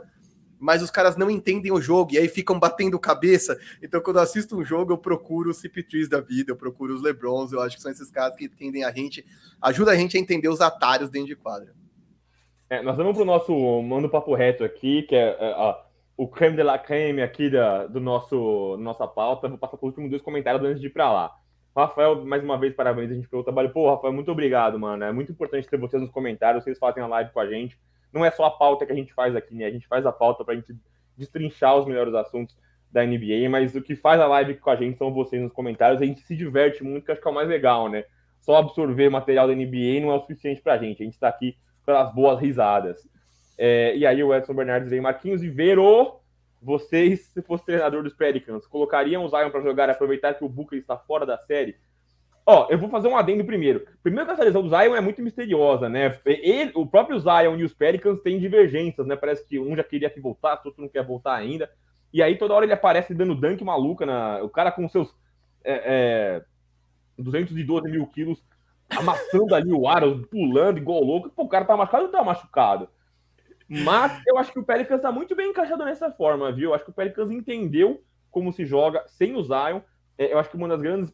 mas 0.58 0.82
os 0.82 0.90
caras 0.90 1.16
não 1.16 1.30
entendem 1.30 1.72
o 1.72 1.80
jogo 1.80 2.12
e 2.12 2.18
aí 2.18 2.28
ficam 2.28 2.58
batendo 2.58 2.98
cabeça. 2.98 3.58
Então, 3.82 4.00
quando 4.00 4.16
eu 4.16 4.22
assisto 4.22 4.56
um 4.56 4.64
jogo, 4.64 4.92
eu 4.92 4.98
procuro 4.98 5.50
os 5.50 5.62
CP3 5.62 6.08
da 6.08 6.20
vida, 6.20 6.52
eu 6.52 6.56
procuro 6.56 6.94
os 6.94 7.02
LeBrons. 7.02 7.52
Eu 7.52 7.60
acho 7.60 7.76
que 7.76 7.82
são 7.82 7.92
esses 7.92 8.10
caras 8.10 8.34
que 8.36 8.44
entendem 8.44 8.84
a 8.84 8.90
gente, 8.90 9.24
ajuda 9.60 9.92
a 9.92 9.96
gente 9.96 10.16
a 10.16 10.20
entender 10.20 10.48
os 10.48 10.60
atalhos 10.60 11.10
dentro 11.10 11.28
de 11.28 11.36
quadra. 11.36 11.72
É, 12.70 12.82
nós 12.82 12.96
vamos 12.96 13.14
para 13.14 13.22
o 13.22 13.26
nosso 13.26 13.82
Mando 13.82 14.08
Papo 14.08 14.34
Reto 14.34 14.62
aqui, 14.62 15.02
que 15.02 15.14
é, 15.14 15.36
é 15.40 15.76
o 16.16 16.26
creme 16.26 16.56
de 16.56 16.62
la 16.62 16.78
creme 16.78 17.22
aqui 17.22 17.48
da, 17.48 17.86
do 17.86 18.00
nosso 18.00 18.76
nossa 18.78 19.06
pauta. 19.06 19.48
Vou 19.48 19.56
passar 19.56 19.76
por 19.76 19.86
último 19.86 20.10
dois 20.10 20.20
comentários 20.20 20.62
antes 20.62 20.80
de 20.80 20.88
ir 20.88 20.90
para 20.90 21.10
lá. 21.10 21.32
Rafael, 21.74 22.24
mais 22.26 22.42
uma 22.42 22.58
vez, 22.58 22.74
parabéns 22.74 23.10
a 23.10 23.14
gente 23.14 23.28
pelo 23.28 23.44
trabalho. 23.44 23.70
Pô, 23.70 23.88
Rafael, 23.88 24.12
muito 24.12 24.32
obrigado, 24.32 24.78
mano. 24.78 25.04
É 25.04 25.12
muito 25.12 25.30
importante 25.30 25.68
ter 25.68 25.78
vocês 25.78 26.02
nos 26.02 26.10
comentários, 26.10 26.64
vocês 26.64 26.76
fazem 26.76 27.02
a 27.02 27.06
live 27.06 27.30
com 27.30 27.38
a 27.38 27.46
gente. 27.46 27.78
Não 28.12 28.24
é 28.24 28.30
só 28.30 28.44
a 28.44 28.50
pauta 28.50 28.86
que 28.86 28.92
a 28.92 28.94
gente 28.94 29.12
faz 29.12 29.36
aqui, 29.36 29.54
né? 29.54 29.66
A 29.66 29.70
gente 29.70 29.86
faz 29.86 30.04
a 30.06 30.12
pauta 30.12 30.44
para 30.44 30.54
a 30.54 30.56
gente 30.56 30.74
destrinchar 31.16 31.76
os 31.76 31.86
melhores 31.86 32.14
assuntos 32.14 32.56
da 32.90 33.04
NBA, 33.04 33.48
mas 33.50 33.74
o 33.74 33.82
que 33.82 33.94
faz 33.94 34.20
a 34.20 34.26
live 34.26 34.54
com 34.54 34.70
a 34.70 34.76
gente 34.76 34.96
são 34.96 35.12
vocês 35.12 35.42
nos 35.42 35.52
comentários. 35.52 36.00
A 36.00 36.06
gente 36.06 36.20
se 36.20 36.34
diverte 36.34 36.82
muito, 36.82 37.04
que 37.04 37.12
acho 37.12 37.20
que 37.20 37.28
é 37.28 37.30
o 37.30 37.34
mais 37.34 37.48
legal, 37.48 37.88
né? 37.88 38.04
Só 38.40 38.56
absorver 38.56 39.10
material 39.10 39.46
da 39.46 39.54
NBA 39.54 40.00
não 40.00 40.10
é 40.10 40.14
o 40.14 40.20
suficiente 40.20 40.62
para 40.62 40.74
a 40.74 40.78
gente. 40.78 41.02
A 41.02 41.04
gente 41.04 41.14
está 41.14 41.28
aqui 41.28 41.56
pelas 41.84 42.14
boas 42.14 42.40
risadas. 42.40 43.06
É, 43.58 43.96
e 43.96 44.06
aí 44.06 44.22
o 44.22 44.34
Edson 44.34 44.54
Bernardes 44.54 44.90
vem, 44.90 45.00
Marquinhos 45.00 45.42
e 45.42 45.50
Vero, 45.50 46.20
vocês, 46.62 47.26
se 47.26 47.42
fosse 47.42 47.66
treinador 47.66 48.02
dos 48.02 48.14
Pelicans, 48.14 48.66
colocariam 48.66 49.24
o 49.24 49.28
Zion 49.28 49.50
para 49.50 49.60
jogar 49.60 49.88
e 49.88 49.92
aproveitar 49.92 50.34
que 50.34 50.44
o 50.44 50.48
Booker 50.48 50.78
está 50.78 50.96
fora 50.96 51.26
da 51.26 51.36
série? 51.36 51.76
Ó, 52.50 52.66
eu 52.70 52.78
vou 52.78 52.88
fazer 52.88 53.08
um 53.08 53.16
adendo 53.16 53.44
primeiro. 53.44 53.86
Primeiro 54.02 54.24
que 54.24 54.32
essa 54.32 54.42
lesão 54.42 54.62
do 54.62 54.70
Zion 54.70 54.96
é 54.96 55.02
muito 55.02 55.20
misteriosa, 55.20 55.86
né? 55.86 56.18
Ele, 56.24 56.72
o 56.74 56.86
próprio 56.86 57.20
Zion 57.20 57.58
e 57.58 57.62
os 57.62 57.74
Pelicans 57.74 58.22
têm 58.22 58.38
divergências, 58.38 59.06
né? 59.06 59.16
Parece 59.16 59.46
que 59.46 59.60
um 59.60 59.76
já 59.76 59.84
queria 59.84 60.08
que 60.08 60.18
voltasse, 60.18 60.66
outro 60.66 60.80
não 60.80 60.88
quer 60.88 61.04
voltar 61.04 61.34
ainda. 61.34 61.70
E 62.10 62.22
aí 62.22 62.38
toda 62.38 62.54
hora 62.54 62.64
ele 62.64 62.72
aparece 62.72 63.12
dando 63.12 63.34
dunk 63.34 63.62
maluca, 63.62 64.06
na, 64.06 64.42
o 64.42 64.48
cara 64.48 64.72
com 64.72 64.88
seus 64.88 65.14
é, 65.62 66.40
é, 67.18 67.22
212 67.22 67.90
mil 67.90 68.06
quilos 68.06 68.42
amassando 68.96 69.54
ali 69.54 69.70
o 69.70 69.86
ar, 69.86 70.00
pulando 70.30 70.78
igual 70.78 71.04
louco. 71.04 71.28
Pô, 71.28 71.42
o 71.42 71.48
cara 71.50 71.66
tá 71.66 71.76
machucado 71.76 72.04
ou 72.06 72.10
tá 72.10 72.24
machucado? 72.24 72.88
Mas 73.68 74.22
eu 74.26 74.38
acho 74.38 74.54
que 74.54 74.58
o 74.58 74.64
Pelicans 74.64 75.02
tá 75.02 75.12
muito 75.12 75.36
bem 75.36 75.50
encaixado 75.50 75.84
nessa 75.84 76.10
forma, 76.10 76.50
viu? 76.50 76.70
Eu 76.70 76.74
acho 76.74 76.84
que 76.86 76.90
o 76.92 76.94
Pelicans 76.94 77.30
entendeu 77.30 78.02
como 78.30 78.54
se 78.54 78.64
joga 78.64 79.04
sem 79.06 79.36
o 79.36 79.42
Zion. 79.42 79.82
É, 80.16 80.32
eu 80.32 80.38
acho 80.38 80.48
que 80.48 80.56
uma 80.56 80.66
das 80.66 80.80
grandes 80.80 81.12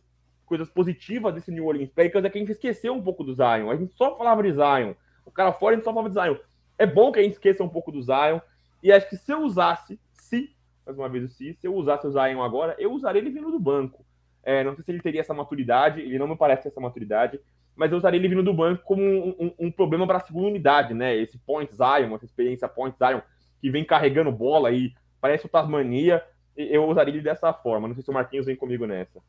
coisas 0.54 0.70
positivas 0.70 1.34
desse 1.34 1.50
New 1.50 1.66
Orleans 1.66 1.90
Pelicans 1.90 2.24
é 2.24 2.30
que 2.30 2.38
a 2.38 2.40
gente 2.40 2.52
esqueceu 2.52 2.94
um 2.94 3.02
pouco 3.02 3.24
do 3.24 3.34
Zion. 3.34 3.70
A 3.70 3.76
gente 3.76 3.92
só 3.94 4.16
falava 4.16 4.40
de 4.40 4.52
Zion. 4.52 4.94
O 5.26 5.30
cara 5.32 5.52
fora, 5.52 5.74
a 5.74 5.76
gente 5.76 5.84
só 5.84 5.92
fala 5.92 6.08
de 6.08 6.14
Zion. 6.14 6.36
É 6.78 6.86
bom 6.86 7.10
que 7.10 7.18
a 7.18 7.22
gente 7.22 7.32
esqueça 7.32 7.64
um 7.64 7.68
pouco 7.68 7.90
do 7.90 8.00
Zion. 8.00 8.38
E 8.80 8.92
acho 8.92 9.08
que 9.08 9.16
se 9.16 9.32
eu 9.32 9.42
usasse, 9.42 9.98
se, 10.12 10.54
mais 10.86 10.96
uma 10.96 11.08
vez 11.08 11.24
o 11.24 11.28
se, 11.28 11.54
se 11.54 11.66
eu 11.66 11.74
usasse 11.74 12.06
o 12.06 12.12
Zion 12.12 12.40
agora, 12.40 12.76
eu 12.78 12.92
usaria 12.92 13.20
ele 13.20 13.30
vindo 13.30 13.50
do 13.50 13.58
banco. 13.58 14.06
É, 14.44 14.62
não 14.62 14.76
sei 14.76 14.84
se 14.84 14.92
ele 14.92 15.00
teria 15.00 15.22
essa 15.22 15.34
maturidade, 15.34 16.00
ele 16.00 16.18
não 16.18 16.28
me 16.28 16.36
parece 16.36 16.68
essa 16.68 16.80
maturidade, 16.80 17.40
mas 17.74 17.90
eu 17.90 17.98
usaria 17.98 18.20
ele 18.20 18.28
vindo 18.28 18.42
do 18.44 18.54
banco 18.54 18.84
como 18.84 19.02
um, 19.02 19.34
um, 19.40 19.54
um 19.58 19.72
problema 19.72 20.06
para 20.06 20.18
a 20.18 20.20
segunda 20.20 20.46
unidade, 20.46 20.94
né? 20.94 21.16
Esse 21.16 21.36
point 21.38 21.74
Zion, 21.74 22.14
essa 22.14 22.26
experiência 22.26 22.68
point 22.68 22.96
Zion, 22.96 23.20
que 23.60 23.70
vem 23.70 23.84
carregando 23.84 24.30
bola 24.30 24.70
e 24.70 24.94
parece 25.20 25.46
o 25.46 25.48
Tasmania, 25.48 26.22
eu 26.56 26.84
usaria 26.84 27.12
ele 27.12 27.22
dessa 27.22 27.52
forma. 27.52 27.88
Não 27.88 27.94
sei 27.94 28.04
se 28.04 28.10
o 28.10 28.14
Marquinhos 28.14 28.46
vem 28.46 28.54
comigo 28.54 28.86
nessa. 28.86 29.20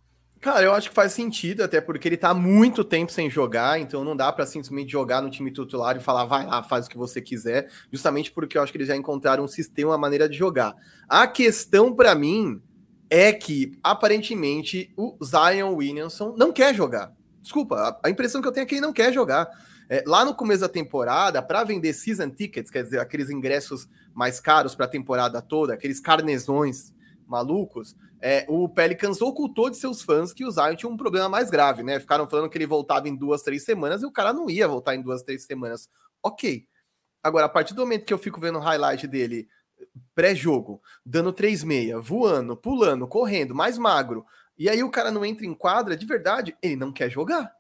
Cara, 0.42 0.64
eu 0.64 0.74
acho 0.74 0.90
que 0.90 0.96
faz 0.96 1.12
sentido, 1.12 1.64
até 1.64 1.82
porque 1.82 2.08
ele 2.08 2.18
tá 2.18 2.34
muito 2.34 2.84
tempo 2.84 3.12
sem 3.12 3.30
jogar, 3.30 3.80
então 3.80 4.04
não 4.04 4.16
dá 4.16 4.32
para 4.32 4.46
simplesmente 4.46 4.92
jogar 4.92 5.22
no 5.22 5.30
time 5.30 5.52
titular 5.52 5.98
e 5.98 6.00
falar, 6.00 6.26
vai 6.26 6.46
lá, 6.46 6.62
faz 6.62 6.86
o 6.86 6.90
que 6.90 6.98
você 6.98 7.20
quiser, 7.20 7.70
justamente 7.92 8.32
porque 8.32 8.58
eu 8.58 8.62
acho 8.62 8.72
que 8.72 8.78
eles 8.78 8.88
já 8.88 8.96
encontraram 8.96 9.44
um 9.44 9.48
sistema, 9.48 9.92
uma 9.92 9.98
maneira 9.98 10.30
de 10.30 10.38
jogar. 10.38 10.76
A 11.10 11.26
questão 11.26 11.96
para 11.96 12.14
mim 12.14 12.62
é 13.10 13.32
que, 13.34 13.78
aparentemente, 13.84 14.94
o 14.96 15.18
Zion 15.24 15.74
Williamson 15.76 16.36
não 16.38 16.52
quer 16.52 16.76
jogar. 16.76 17.12
Desculpa, 17.42 18.00
a 18.04 18.10
impressão 18.10 18.42
que 18.42 18.48
eu 18.48 18.52
tenho 18.52 18.64
é 18.64 18.66
que 18.68 18.76
ele 18.76 18.82
não 18.82 18.94
quer 18.94 19.14
jogar. 19.14 19.48
É, 19.88 20.04
lá 20.08 20.26
no 20.26 20.34
começo 20.34 20.62
da 20.62 20.70
temporada, 20.70 21.42
para 21.42 21.64
vender 21.64 21.94
season 21.94 22.30
tickets, 22.30 22.72
quer 22.72 22.84
dizer, 22.84 23.00
aqueles 23.00 23.30
ingressos 23.30 23.88
mais 24.14 24.40
caros 24.40 24.74
para 24.74 24.86
a 24.86 24.90
temporada 24.90 25.42
toda, 25.42 25.76
aqueles 25.76 26.00
carnesões 26.00 26.92
malucos, 27.28 27.96
é, 28.22 28.46
o 28.48 28.68
Pelicans 28.70 29.22
ocultou 29.22 29.70
de 29.70 29.78
seus 29.78 30.02
fãs 30.02 30.34
que 30.34 30.46
o 30.46 30.52
Zion 30.52 30.76
tinha 30.76 30.90
um 30.90 30.98
problema 30.98 31.30
mais 31.30 31.50
grave, 31.50 31.84
né? 31.84 32.00
Ficaram 32.00 32.28
falando 32.28 32.50
que 32.50 32.58
ele 32.58 32.66
voltava 32.66 33.08
em 33.08 33.16
duas, 33.16 33.42
três 33.42 33.64
semanas 33.64 34.02
e 34.02 34.06
o 34.06 34.12
cara 34.12 34.34
não 34.34 34.50
ia 34.50 34.68
voltar 34.68 34.96
em 34.96 35.02
duas, 35.02 35.22
três 35.24 35.46
semanas. 35.46 35.90
Ok. 36.24 36.66
Agora, 37.22 37.46
a 37.46 37.50
partir 37.50 37.74
do 37.74 37.82
momento 37.82 38.06
que 38.06 38.14
eu 38.14 38.18
fico 38.18 38.40
vendo 38.40 38.58
o 38.58 38.62
highlight 38.62 39.08
dele 39.08 39.48
pré-jogo, 40.14 40.82
dando 41.06 41.34
3,6, 41.34 42.00
voando, 42.02 42.56
pulando, 42.56 43.08
correndo, 43.08 43.54
mais 43.54 43.78
magro, 43.78 44.26
e 44.58 44.70
aí 44.70 44.84
o 44.84 44.90
cara 44.90 45.12
não 45.12 45.26
entra 45.26 45.46
em 45.46 45.54
quadra, 45.54 45.98
de 45.98 46.06
verdade, 46.06 46.56
ele 46.62 46.76
não 46.76 46.92
quer 46.92 47.10
jogar. 47.10 47.52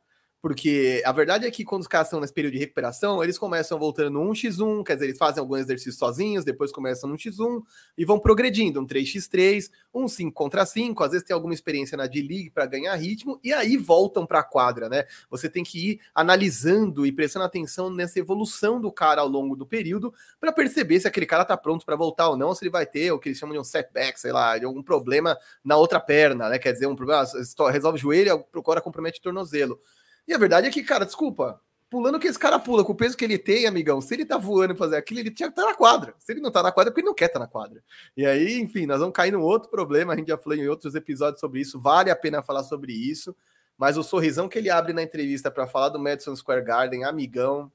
Porque 0.41 1.01
a 1.03 1.11
verdade 1.11 1.47
é 1.47 1.49
que 1.49 1.65
quando 1.65 1.81
os 1.81 1.87
caras 1.87 2.07
estão 2.07 2.19
nesse 2.19 2.31
período 2.33 2.53
de 2.53 2.59
recuperação, 2.59 3.23
eles 3.23 3.35
começam 3.35 3.79
voltando 3.79 4.11
no 4.11 4.31
1x1, 4.31 4.83
quer 4.83 4.93
dizer, 4.93 5.05
eles 5.07 5.17
fazem 5.17 5.41
algum 5.41 5.57
exercício 5.57 5.93
sozinhos, 5.93 6.45
depois 6.45 6.71
começam 6.71 7.09
no 7.09 7.15
1x1 7.15 7.63
e 7.97 8.05
vão 8.05 8.19
progredindo, 8.19 8.79
um 8.79 8.85
3x3, 8.85 9.71
um 9.91 10.07
5 10.07 10.31
contra 10.31 10.63
5, 10.63 11.03
às 11.03 11.11
vezes 11.11 11.25
tem 11.25 11.33
alguma 11.33 11.53
experiência 11.53 11.97
na 11.97 12.05
D-League 12.05 12.51
para 12.51 12.67
ganhar 12.67 12.93
ritmo, 12.95 13.39
e 13.43 13.51
aí 13.51 13.75
voltam 13.75 14.23
para 14.23 14.39
a 14.39 14.43
quadra, 14.43 14.87
né? 14.87 15.05
Você 15.31 15.49
tem 15.49 15.63
que 15.63 15.91
ir 15.91 15.99
analisando 16.13 17.07
e 17.07 17.11
prestando 17.11 17.45
atenção 17.45 17.89
nessa 17.89 18.19
evolução 18.19 18.79
do 18.79 18.91
cara 18.91 19.21
ao 19.21 19.27
longo 19.27 19.55
do 19.55 19.65
período 19.65 20.13
para 20.39 20.51
perceber 20.51 20.99
se 20.99 21.07
aquele 21.07 21.25
cara 21.25 21.43
tá 21.43 21.57
pronto 21.57 21.85
para 21.85 21.95
voltar 21.95 22.29
ou 22.29 22.37
não, 22.37 22.53
se 22.53 22.63
ele 22.63 22.69
vai 22.71 22.85
ter 22.85 23.11
o 23.11 23.17
que 23.17 23.29
eles 23.29 23.39
chamam 23.39 23.53
de 23.53 23.59
um 23.59 23.63
setback, 23.63 24.19
sei 24.19 24.31
lá, 24.31 24.59
de 24.59 24.65
algum 24.65 24.83
problema 24.83 25.35
na 25.63 25.75
outra 25.75 25.99
perna, 25.99 26.49
né? 26.49 26.59
Quer 26.59 26.73
dizer, 26.73 26.85
um 26.85 26.95
problema, 26.95 27.25
resolve 27.71 27.97
o 27.97 28.01
joelho, 28.01 28.43
procura 28.51 28.79
compromete 28.79 29.19
o 29.19 29.23
tornozelo. 29.23 29.79
E 30.27 30.33
a 30.33 30.37
verdade 30.37 30.67
é 30.67 30.71
que, 30.71 30.83
cara, 30.83 31.05
desculpa, 31.05 31.61
pulando 31.89 32.19
que 32.19 32.27
esse 32.27 32.39
cara 32.39 32.59
pula, 32.59 32.83
com 32.83 32.93
o 32.93 32.95
peso 32.95 33.15
que 33.15 33.23
ele 33.23 33.37
tem, 33.37 33.65
amigão, 33.65 34.01
se 34.01 34.13
ele 34.13 34.25
tá 34.25 34.37
voando 34.37 34.73
e 34.73 34.77
fazer 34.77 34.97
aquilo, 34.97 35.19
ele 35.19 35.31
tinha 35.31 35.49
que 35.49 35.53
estar 35.53 35.63
tá 35.63 35.69
na 35.69 35.77
quadra. 35.77 36.15
Se 36.19 36.31
ele 36.31 36.41
não 36.41 36.51
tá 36.51 36.63
na 36.63 36.71
quadra, 36.71 36.89
é 36.89 36.91
porque 36.91 37.01
ele 37.01 37.07
não 37.07 37.15
quer 37.15 37.25
estar 37.25 37.39
tá 37.39 37.45
na 37.45 37.51
quadra. 37.51 37.83
E 38.17 38.25
aí, 38.25 38.59
enfim, 38.59 38.85
nós 38.85 38.99
vamos 38.99 39.13
cair 39.15 39.31
num 39.31 39.41
outro 39.41 39.69
problema, 39.69 40.13
a 40.13 40.15
gente 40.17 40.27
já 40.27 40.37
falou 40.37 40.57
em 40.57 40.67
outros 40.67 40.95
episódios 40.95 41.39
sobre 41.39 41.61
isso, 41.61 41.79
vale 41.79 42.09
a 42.09 42.15
pena 42.15 42.41
falar 42.41 42.63
sobre 42.63 42.93
isso, 42.93 43.35
mas 43.77 43.97
o 43.97 44.03
sorrisão 44.03 44.49
que 44.49 44.57
ele 44.57 44.69
abre 44.69 44.93
na 44.93 45.03
entrevista 45.03 45.51
para 45.51 45.67
falar 45.67 45.89
do 45.89 45.99
Madison 45.99 46.35
Square 46.35 46.63
Garden, 46.63 47.03
amigão, 47.03 47.71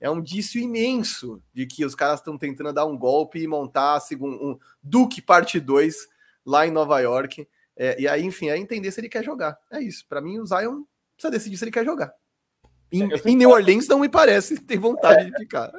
é 0.00 0.10
um 0.10 0.20
dício 0.20 0.60
imenso 0.60 1.42
de 1.54 1.66
que 1.66 1.84
os 1.84 1.94
caras 1.94 2.20
estão 2.20 2.36
tentando 2.36 2.72
dar 2.72 2.84
um 2.84 2.96
golpe 2.96 3.40
e 3.40 3.46
montar 3.46 3.98
segundo, 4.00 4.36
um 4.36 4.58
Duke 4.82 5.22
parte 5.22 5.58
2 5.58 6.08
lá 6.44 6.66
em 6.66 6.70
Nova 6.70 7.00
York. 7.00 7.48
É, 7.74 8.00
e 8.00 8.06
aí, 8.06 8.22
enfim, 8.22 8.48
é 8.48 8.58
entender 8.58 8.90
se 8.90 9.00
ele 9.00 9.08
quer 9.08 9.24
jogar. 9.24 9.58
É 9.70 9.80
isso. 9.80 10.06
Para 10.06 10.20
mim, 10.20 10.38
o 10.38 10.46
Zion 10.46 10.82
precisa 11.16 11.30
decidir 11.30 11.56
se 11.56 11.64
ele 11.64 11.72
quer 11.72 11.84
jogar. 11.84 12.12
Em, 12.92 13.08
em 13.24 13.36
New 13.36 13.50
Orleans 13.50 13.88
não 13.88 13.98
me 13.98 14.08
parece 14.08 14.60
ter 14.64 14.78
vontade 14.78 15.30
de 15.30 15.36
ficar. 15.36 15.72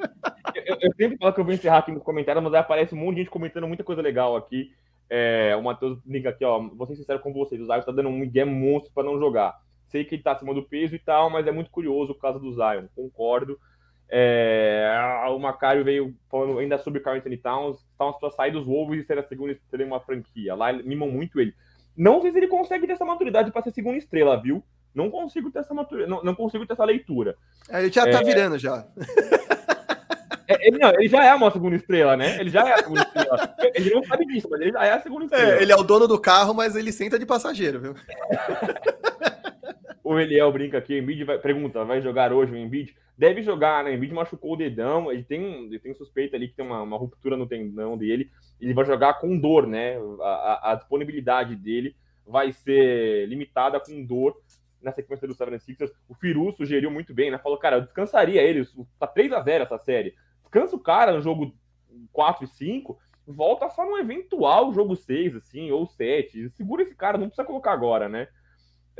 Eu, 0.54 0.76
eu, 0.80 0.92
sempre 0.94 1.16
falo 1.16 1.32
que 1.32 1.40
eu 1.40 1.44
vou 1.44 1.54
encerrar 1.54 1.78
aqui 1.78 1.92
nos 1.92 2.02
comentários, 2.02 2.44
mas 2.44 2.54
aparece 2.54 2.94
um 2.94 2.98
monte 2.98 3.16
de 3.16 3.22
gente 3.22 3.30
comentando 3.30 3.66
muita 3.66 3.84
coisa 3.84 4.02
legal 4.02 4.36
aqui. 4.36 4.70
É, 5.08 5.56
o 5.56 5.62
Matheus 5.62 5.98
liga 6.04 6.30
aqui, 6.30 6.44
ó. 6.44 6.58
Vou 6.60 6.86
ser 6.86 6.96
sincero 6.96 7.20
com 7.20 7.32
vocês, 7.32 7.60
o 7.60 7.64
Zion 7.64 7.80
tá 7.80 7.92
dando 7.92 8.10
um 8.10 8.18
migué 8.18 8.44
monstro 8.44 8.92
para 8.92 9.04
não 9.04 9.18
jogar. 9.18 9.56
Sei 9.88 10.04
que 10.04 10.16
ele 10.16 10.22
tá 10.22 10.32
acima 10.32 10.52
do 10.52 10.62
peso 10.62 10.94
e 10.94 10.98
tal, 10.98 11.30
mas 11.30 11.46
é 11.46 11.50
muito 11.50 11.70
curioso 11.70 12.12
o 12.12 12.18
caso 12.18 12.38
do 12.38 12.52
Zion, 12.52 12.86
concordo. 12.94 13.58
É, 14.10 14.90
o 15.28 15.38
Macário 15.38 15.84
veio 15.84 16.14
falando 16.30 16.58
ainda 16.58 16.78
sobre 16.78 17.00
o 17.00 17.02
Carl 17.02 17.16
Anthony 17.16 17.36
Towns, 17.36 17.78
Towns 17.98 18.18
para 18.18 18.30
sair 18.30 18.50
dos 18.50 18.66
Wolves 18.66 19.02
e 19.02 19.06
ser 19.06 19.18
a 19.18 19.22
segunda 19.22 19.52
estrela 19.52 19.84
em 19.84 19.86
uma 19.86 20.00
franquia. 20.00 20.54
Lá 20.54 20.72
mimam 20.72 21.10
muito 21.10 21.40
ele. 21.40 21.54
Não 21.96 22.20
sei 22.20 22.32
se 22.32 22.38
ele 22.38 22.48
consegue 22.48 22.86
ter 22.86 22.92
essa 22.92 23.04
maturidade 23.04 23.50
para 23.50 23.62
ser 23.62 23.72
segunda 23.72 23.98
estrela, 23.98 24.40
viu? 24.40 24.62
Não 24.98 25.12
consigo 25.12 25.48
ter 25.48 25.60
essa 25.60 25.72
maturidade, 25.72 26.10
não, 26.10 26.24
não 26.24 26.34
consigo 26.34 26.66
ter 26.66 26.72
essa 26.72 26.84
leitura. 26.84 27.36
É, 27.70 27.82
ele 27.82 27.92
já 27.92 28.02
tá 28.02 28.20
é... 28.20 28.24
virando 28.24 28.58
já. 28.58 28.84
É, 30.48 30.66
ele, 30.66 30.78
não, 30.78 30.88
ele 30.88 31.08
já 31.08 31.24
é 31.24 31.34
uma 31.34 31.52
segunda 31.52 31.76
estrela, 31.76 32.16
né? 32.16 32.40
Ele 32.40 32.50
já 32.50 32.66
é 32.66 32.72
a 32.72 32.78
segunda 32.78 33.02
estrela. 33.02 33.54
Ele 33.74 33.90
não 33.90 34.02
sabe 34.02 34.26
disso, 34.26 34.48
mas 34.50 34.60
ele 34.60 34.72
já 34.72 34.84
é 34.84 34.92
a 34.92 35.00
segunda 35.00 35.26
estrela. 35.26 35.52
É, 35.52 35.62
ele 35.62 35.70
é 35.70 35.76
o 35.76 35.82
dono 35.84 36.08
do 36.08 36.18
carro, 36.18 36.52
mas 36.52 36.74
ele 36.74 36.90
senta 36.90 37.16
de 37.16 37.26
passageiro, 37.26 37.78
viu? 37.80 37.94
o 40.02 40.18
Eliel 40.18 40.50
brinca 40.50 40.78
aqui, 40.78 40.98
Embiid 40.98 41.22
vai, 41.22 41.38
pergunta, 41.38 41.84
vai 41.84 42.00
jogar 42.00 42.32
hoje 42.32 42.52
o 42.52 42.56
Embiid? 42.56 42.96
Deve 43.16 43.42
jogar, 43.42 43.84
né? 43.84 43.94
Embiid 43.94 44.12
machucou 44.12 44.54
o 44.54 44.56
dedão, 44.56 45.12
ele 45.12 45.22
tem, 45.22 45.66
ele 45.66 45.78
tem 45.78 45.94
suspeita 45.94 46.34
ali 46.34 46.48
que 46.48 46.54
tem 46.54 46.64
uma, 46.64 46.82
uma 46.82 46.96
ruptura 46.96 47.36
no 47.36 47.46
tendão 47.46 47.96
dele, 47.96 48.30
ele 48.58 48.74
vai 48.74 48.86
jogar 48.86 49.20
com 49.20 49.38
dor, 49.38 49.66
né? 49.66 49.98
A, 50.22 50.24
a, 50.24 50.72
a 50.72 50.74
disponibilidade 50.76 51.54
dele 51.54 51.94
vai 52.28 52.52
ser 52.52 53.26
limitada 53.26 53.80
com 53.80 54.04
dor 54.04 54.36
na 54.82 54.92
sequência 54.92 55.26
do 55.26 55.34
76ers. 55.34 55.90
O 56.08 56.14
Firu 56.14 56.52
sugeriu 56.52 56.90
muito 56.90 57.14
bem, 57.14 57.30
né? 57.30 57.38
Falou, 57.38 57.58
cara, 57.58 57.76
eu 57.76 57.82
descansaria 57.82 58.42
ele. 58.42 58.66
Tá 58.98 59.06
3 59.06 59.32
a 59.32 59.40
0 59.40 59.64
essa 59.64 59.78
série. 59.78 60.14
Descansa 60.42 60.76
o 60.76 60.80
cara 60.80 61.12
no 61.12 61.20
jogo 61.20 61.54
4 62.12 62.44
e 62.44 62.48
5, 62.48 62.98
volta 63.26 63.68
só 63.70 63.84
no 63.84 63.98
eventual 63.98 64.72
jogo 64.72 64.96
6, 64.96 65.36
assim, 65.36 65.70
ou 65.70 65.86
7. 65.86 66.50
Segura 66.50 66.82
esse 66.82 66.94
cara, 66.94 67.18
não 67.18 67.26
precisa 67.26 67.46
colocar 67.46 67.72
agora, 67.72 68.08
né? 68.08 68.28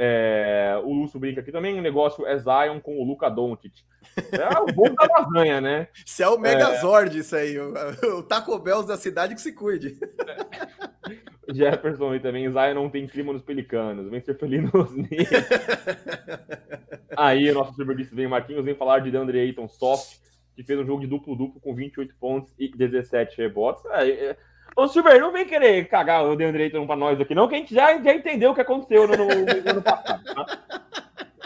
É, 0.00 0.80
o 0.84 0.92
Lúcio 0.92 1.18
brinca 1.18 1.40
aqui 1.40 1.50
também, 1.50 1.76
o 1.76 1.82
negócio 1.82 2.24
é 2.24 2.38
Zion 2.38 2.78
com 2.80 3.00
o 3.00 3.04
Luca 3.04 3.28
Doncic. 3.28 3.82
É 4.30 4.58
o 4.60 4.66
bom 4.66 4.94
da 4.94 5.08
lasanha, 5.18 5.60
né? 5.60 5.88
Isso 6.06 6.22
é 6.22 6.28
o 6.28 6.38
Megazord, 6.38 7.16
é... 7.16 7.20
isso 7.20 7.34
aí. 7.34 7.58
O, 7.58 7.74
o 8.18 8.22
Taco 8.22 8.56
Bell 8.60 8.84
da 8.84 8.96
cidade 8.96 9.34
que 9.34 9.40
se 9.40 9.52
cuide. 9.52 9.98
Jefferson 11.52 12.14
e 12.14 12.20
também, 12.20 12.48
Zion 12.48 12.74
não 12.74 12.88
tem 12.88 13.08
clima 13.08 13.32
nos 13.32 13.42
pelicanos, 13.42 14.08
vem 14.08 14.20
ser 14.20 14.38
feliz 14.38 14.70
nos 14.70 14.92
Aí, 17.16 17.50
o 17.50 17.54
nosso 17.54 17.74
supervista 17.74 18.14
vem, 18.14 18.28
Marquinhos, 18.28 18.64
vem 18.64 18.76
falar 18.76 19.00
de 19.00 19.10
DeAndre 19.10 19.40
Ayton 19.40 19.66
soft, 19.66 20.18
que 20.54 20.62
fez 20.62 20.78
um 20.78 20.86
jogo 20.86 21.00
de 21.00 21.08
duplo-duplo 21.08 21.60
com 21.60 21.74
28 21.74 22.14
pontos 22.20 22.52
e 22.58 22.68
17 22.68 23.36
rebotes. 23.38 23.84
É, 23.86 24.10
é... 24.10 24.36
Ô, 24.76 24.86
Silver, 24.86 25.20
não 25.20 25.32
vem 25.32 25.46
querer 25.46 25.88
cagar 25.88 26.24
o 26.24 26.36
DeAndre 26.36 26.64
Ayton 26.64 26.86
pra 26.86 26.96
nós 26.96 27.20
aqui, 27.20 27.34
não, 27.34 27.48
que 27.48 27.54
a 27.54 27.58
gente 27.58 27.74
já, 27.74 28.00
já 28.00 28.14
entendeu 28.14 28.52
o 28.52 28.54
que 28.54 28.60
aconteceu 28.60 29.08
no, 29.08 29.16
no, 29.16 29.26
no 29.26 29.70
ano 29.70 29.82
passado, 29.82 30.22
tá? 30.24 30.46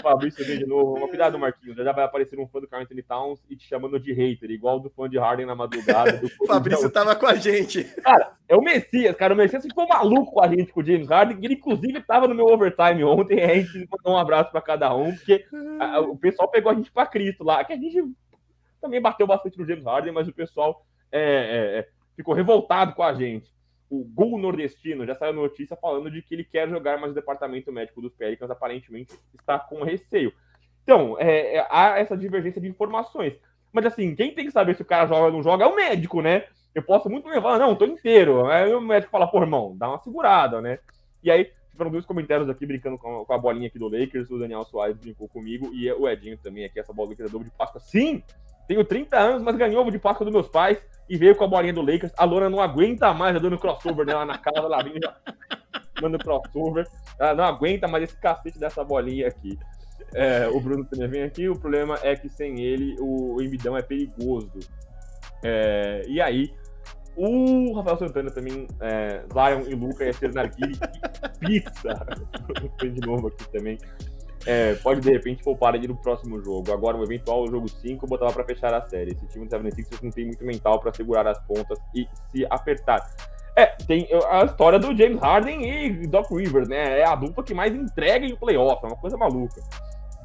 Fabrício 0.03 0.44
vem 0.44 0.59
de 0.59 0.66
novo. 0.66 0.97
Uma 0.97 1.09
cuidado, 1.09 1.39
Marquinhos. 1.39 1.77
Já 1.77 1.93
vai 1.93 2.05
aparecer 2.05 2.39
um 2.39 2.47
fã 2.49 2.61
do 2.61 2.66
Carl 2.66 2.82
Anthony 2.82 3.03
Towns 3.03 3.40
e 3.49 3.57
te 3.57 3.66
chamando 3.66 3.99
de 3.99 4.12
hater, 4.12 4.51
igual 4.51 4.81
do 4.81 4.90
fã 4.90 5.09
de 5.09 5.19
Harden 5.19 5.47
na 5.47 5.55
madrugada. 5.55 6.20
O 6.40 6.47
Fabrício 6.47 6.90
tava 6.90 7.15
com 7.15 7.27
a 7.27 7.35
gente. 7.35 7.85
Cara, 8.03 8.32
é 8.49 8.57
o 8.57 8.61
Messias, 8.61 9.16
cara. 9.16 9.32
O 9.32 9.36
Messias 9.36 9.62
ficou 9.62 9.86
maluco 9.86 10.32
com 10.32 10.43
a 10.43 10.49
gente, 10.49 10.73
com 10.73 10.81
o 10.81 10.85
James 10.85 11.09
Harden. 11.09 11.39
Ele, 11.40 11.55
inclusive, 11.55 12.03
tava 12.03 12.27
no 12.27 12.35
meu 12.35 12.47
overtime 12.47 13.05
ontem. 13.05 13.40
A 13.43 13.55
gente 13.55 13.89
mandou 13.90 14.15
um 14.15 14.19
abraço 14.19 14.51
para 14.51 14.61
cada 14.61 14.94
um, 14.94 15.15
porque 15.15 15.44
a, 15.78 16.01
o 16.01 16.16
pessoal 16.16 16.49
pegou 16.49 16.73
a 16.73 16.74
gente 16.74 16.90
para 16.90 17.07
Cristo 17.07 17.44
lá. 17.44 17.65
Que 17.65 17.73
a 17.73 17.77
gente 17.77 18.05
também 18.81 19.01
bateu 19.01 19.27
bastante 19.27 19.59
no 19.59 19.66
James 19.66 19.85
Harden, 19.85 20.12
mas 20.12 20.27
o 20.27 20.32
pessoal 20.32 20.85
é, 21.11 21.20
é, 21.20 21.78
é 21.78 21.89
ficou 22.16 22.34
revoltado 22.34 22.94
com 22.94 23.02
a 23.02 23.14
gente 23.14 23.52
o 23.93 24.05
Gol 24.05 24.39
Nordestino 24.39 25.05
já 25.05 25.14
saiu 25.14 25.34
notícia 25.34 25.76
falando 25.76 26.10
de 26.10 26.22
que 26.22 26.34
ele 26.34 26.44
quer 26.44 26.66
jogar, 26.66 26.98
mas 26.98 27.10
o 27.10 27.14
departamento 27.14 27.70
médico 27.70 28.01
dos 28.01 28.14
Pelicans 28.14 28.51
aparentemente 28.51 29.12
está 29.39 29.59
com 29.59 29.84
receio. 29.84 30.32
Então, 30.82 31.16
é, 31.18 31.56
é, 31.56 31.66
há 31.68 31.98
essa 31.98 32.16
divergência 32.16 32.59
de 32.59 32.66
informações. 32.66 33.34
Mas 33.70 33.84
assim, 33.84 34.14
quem 34.14 34.34
tem 34.34 34.47
que 34.47 34.51
saber 34.51 34.74
se 34.74 34.82
o 34.82 34.86
cara 34.86 35.06
joga 35.06 35.26
ou 35.26 35.32
não 35.32 35.43
joga 35.43 35.64
é 35.64 35.68
o 35.68 35.76
médico, 35.76 36.22
né? 36.22 36.44
Eu 36.74 36.82
posso 36.82 37.10
muito 37.10 37.28
levar, 37.28 37.59
não, 37.59 37.76
tô 37.76 37.84
inteiro. 37.84 38.47
Aí 38.47 38.74
o 38.74 38.80
médico 38.80 39.12
fala, 39.12 39.26
pô, 39.26 39.43
irmão, 39.43 39.76
dá 39.76 39.90
uma 39.90 39.98
segurada, 39.98 40.62
né? 40.62 40.78
E 41.22 41.30
aí, 41.30 41.52
foram 41.76 41.90
dois 41.90 42.06
comentários 42.06 42.48
aqui 42.48 42.64
brincando 42.64 42.97
com 42.97 43.26
a, 43.28 43.39
bolinha 43.39 43.68
aqui 43.68 43.78
do 43.78 43.89
Lakers, 43.89 44.30
o 44.30 44.39
Daniel 44.39 44.64
Soares 44.64 44.97
brincou 44.97 45.28
comigo, 45.28 45.70
e 45.74 45.93
o 45.93 46.09
Edinho 46.09 46.39
também 46.39 46.64
aqui, 46.64 46.80
essa 46.80 46.94
bola 46.94 47.14
que 47.14 47.20
é 47.20 47.26
dobro 47.26 47.44
de 47.44 47.51
Páscoa. 47.51 47.80
Sim, 47.80 48.22
tenho 48.66 48.82
30 48.84 49.18
anos, 49.18 49.43
mas 49.43 49.55
ganhou 49.56 49.82
ovo 49.82 49.90
de 49.90 49.98
Páscoa 49.98 50.24
dos 50.24 50.32
meus 50.32 50.48
pais 50.48 50.82
e 51.12 51.16
veio 51.18 51.36
com 51.36 51.44
a 51.44 51.47
bolinha 51.47 51.74
do 51.74 51.82
Lakers. 51.82 52.10
A 52.16 52.24
Lona 52.24 52.48
não 52.48 52.59
aguenta 52.59 53.12
mais, 53.12 53.34
já 53.34 53.39
dando 53.39 53.59
crossover 53.59 54.06
dela 54.06 54.24
na 54.24 54.39
casa, 54.39 54.60
ela 54.60 54.82
vinha 54.82 54.98
já 54.98 55.14
dando 56.01 56.18
crossover. 56.18 56.89
Ela 57.18 57.34
não 57.34 57.44
aguenta 57.44 57.86
mais 57.86 58.05
esse 58.05 58.18
cacete 58.18 58.59
dessa 58.59 58.82
bolinha 58.82 59.28
aqui. 59.28 59.59
É, 60.14 60.48
o 60.48 60.59
Bruno 60.59 60.86
também 60.86 61.09
vem 61.09 61.22
aqui. 61.24 61.51
O 61.51 61.59
problema 61.59 61.98
é 62.02 62.16
que 62.16 62.30
sem 62.30 62.62
ele 62.62 62.97
o 62.98 63.43
Embidão 63.43 63.76
é 63.76 63.82
perigoso. 63.82 64.59
É, 65.44 66.02
e 66.09 66.18
aí, 66.18 66.51
o 67.14 67.74
Rafael 67.74 67.98
Santana 67.98 68.30
também, 68.30 68.66
é, 68.80 69.22
Zion 69.34 69.68
e 69.68 69.74
Luca 69.74 70.06
ia 70.06 70.14
ser 70.14 70.32
Narguile. 70.32 70.78
pizza! 71.40 72.06
de 72.80 73.06
novo 73.06 73.28
aqui 73.28 73.47
também. 73.51 73.76
É, 74.47 74.74
pode 74.74 75.01
de 75.01 75.10
repente 75.10 75.43
poupar 75.43 75.74
ele 75.74 75.86
no 75.86 75.97
próximo 75.97 76.43
jogo. 76.43 76.73
Agora, 76.73 76.97
no 76.97 77.05
eventual 77.05 77.47
jogo 77.48 77.69
5, 77.69 78.06
botava 78.06 78.32
para 78.32 78.44
fechar 78.44 78.74
a 78.74 78.81
série. 78.89 79.12
Esse 79.12 79.27
time 79.28 79.47
do 79.47 79.51
76 79.51 80.01
não 80.02 80.10
tem 80.10 80.27
muito 80.27 80.44
mental 80.44 80.81
para 80.81 80.93
segurar 80.93 81.27
as 81.27 81.39
pontas 81.40 81.78
e 81.94 82.09
se 82.31 82.47
apertar. 82.51 83.09
É, 83.55 83.66
tem 83.66 84.09
a 84.31 84.44
história 84.44 84.78
do 84.78 84.97
James 84.97 85.20
Harden 85.20 85.62
e 85.62 86.06
Doc 86.06 86.31
Rivers, 86.31 86.69
né? 86.69 87.01
É 87.01 87.06
a 87.06 87.14
dupla 87.14 87.44
que 87.44 87.52
mais 87.52 87.74
entrega 87.74 88.24
em 88.24 88.35
playoff, 88.35 88.82
é 88.82 88.86
uma 88.86 88.97
coisa 88.97 89.16
maluca. 89.16 89.60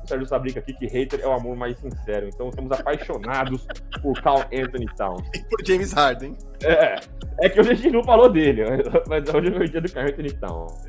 O 0.03 0.07
Sérgio 0.07 0.27
Sabrica 0.27 0.61
aqui 0.61 0.73
que 0.73 0.87
hater 0.87 1.19
é 1.19 1.27
o 1.27 1.33
amor 1.33 1.57
mais 1.57 1.77
sincero. 1.77 2.29
Então 2.29 2.47
estamos 2.47 2.71
apaixonados 2.71 3.67
por 4.01 4.19
Carl 4.21 4.43
Anthony 4.53 4.87
Towns. 4.95 5.27
E 5.35 5.43
por 5.43 5.65
James 5.65 5.91
Harden. 5.91 6.37
É, 6.63 6.95
é 7.41 7.49
que 7.49 7.59
hoje 7.59 7.71
a 7.71 7.75
gente 7.75 7.91
não 7.91 8.03
falou 8.03 8.29
dele, 8.29 8.63
mas 9.07 9.27
hoje 9.27 9.53
é 9.53 9.57
o 9.57 9.69
dia 9.69 9.81
do 9.81 9.91
Carl 9.91 10.07
Anthony 10.07 10.31
Towns. 10.31 10.87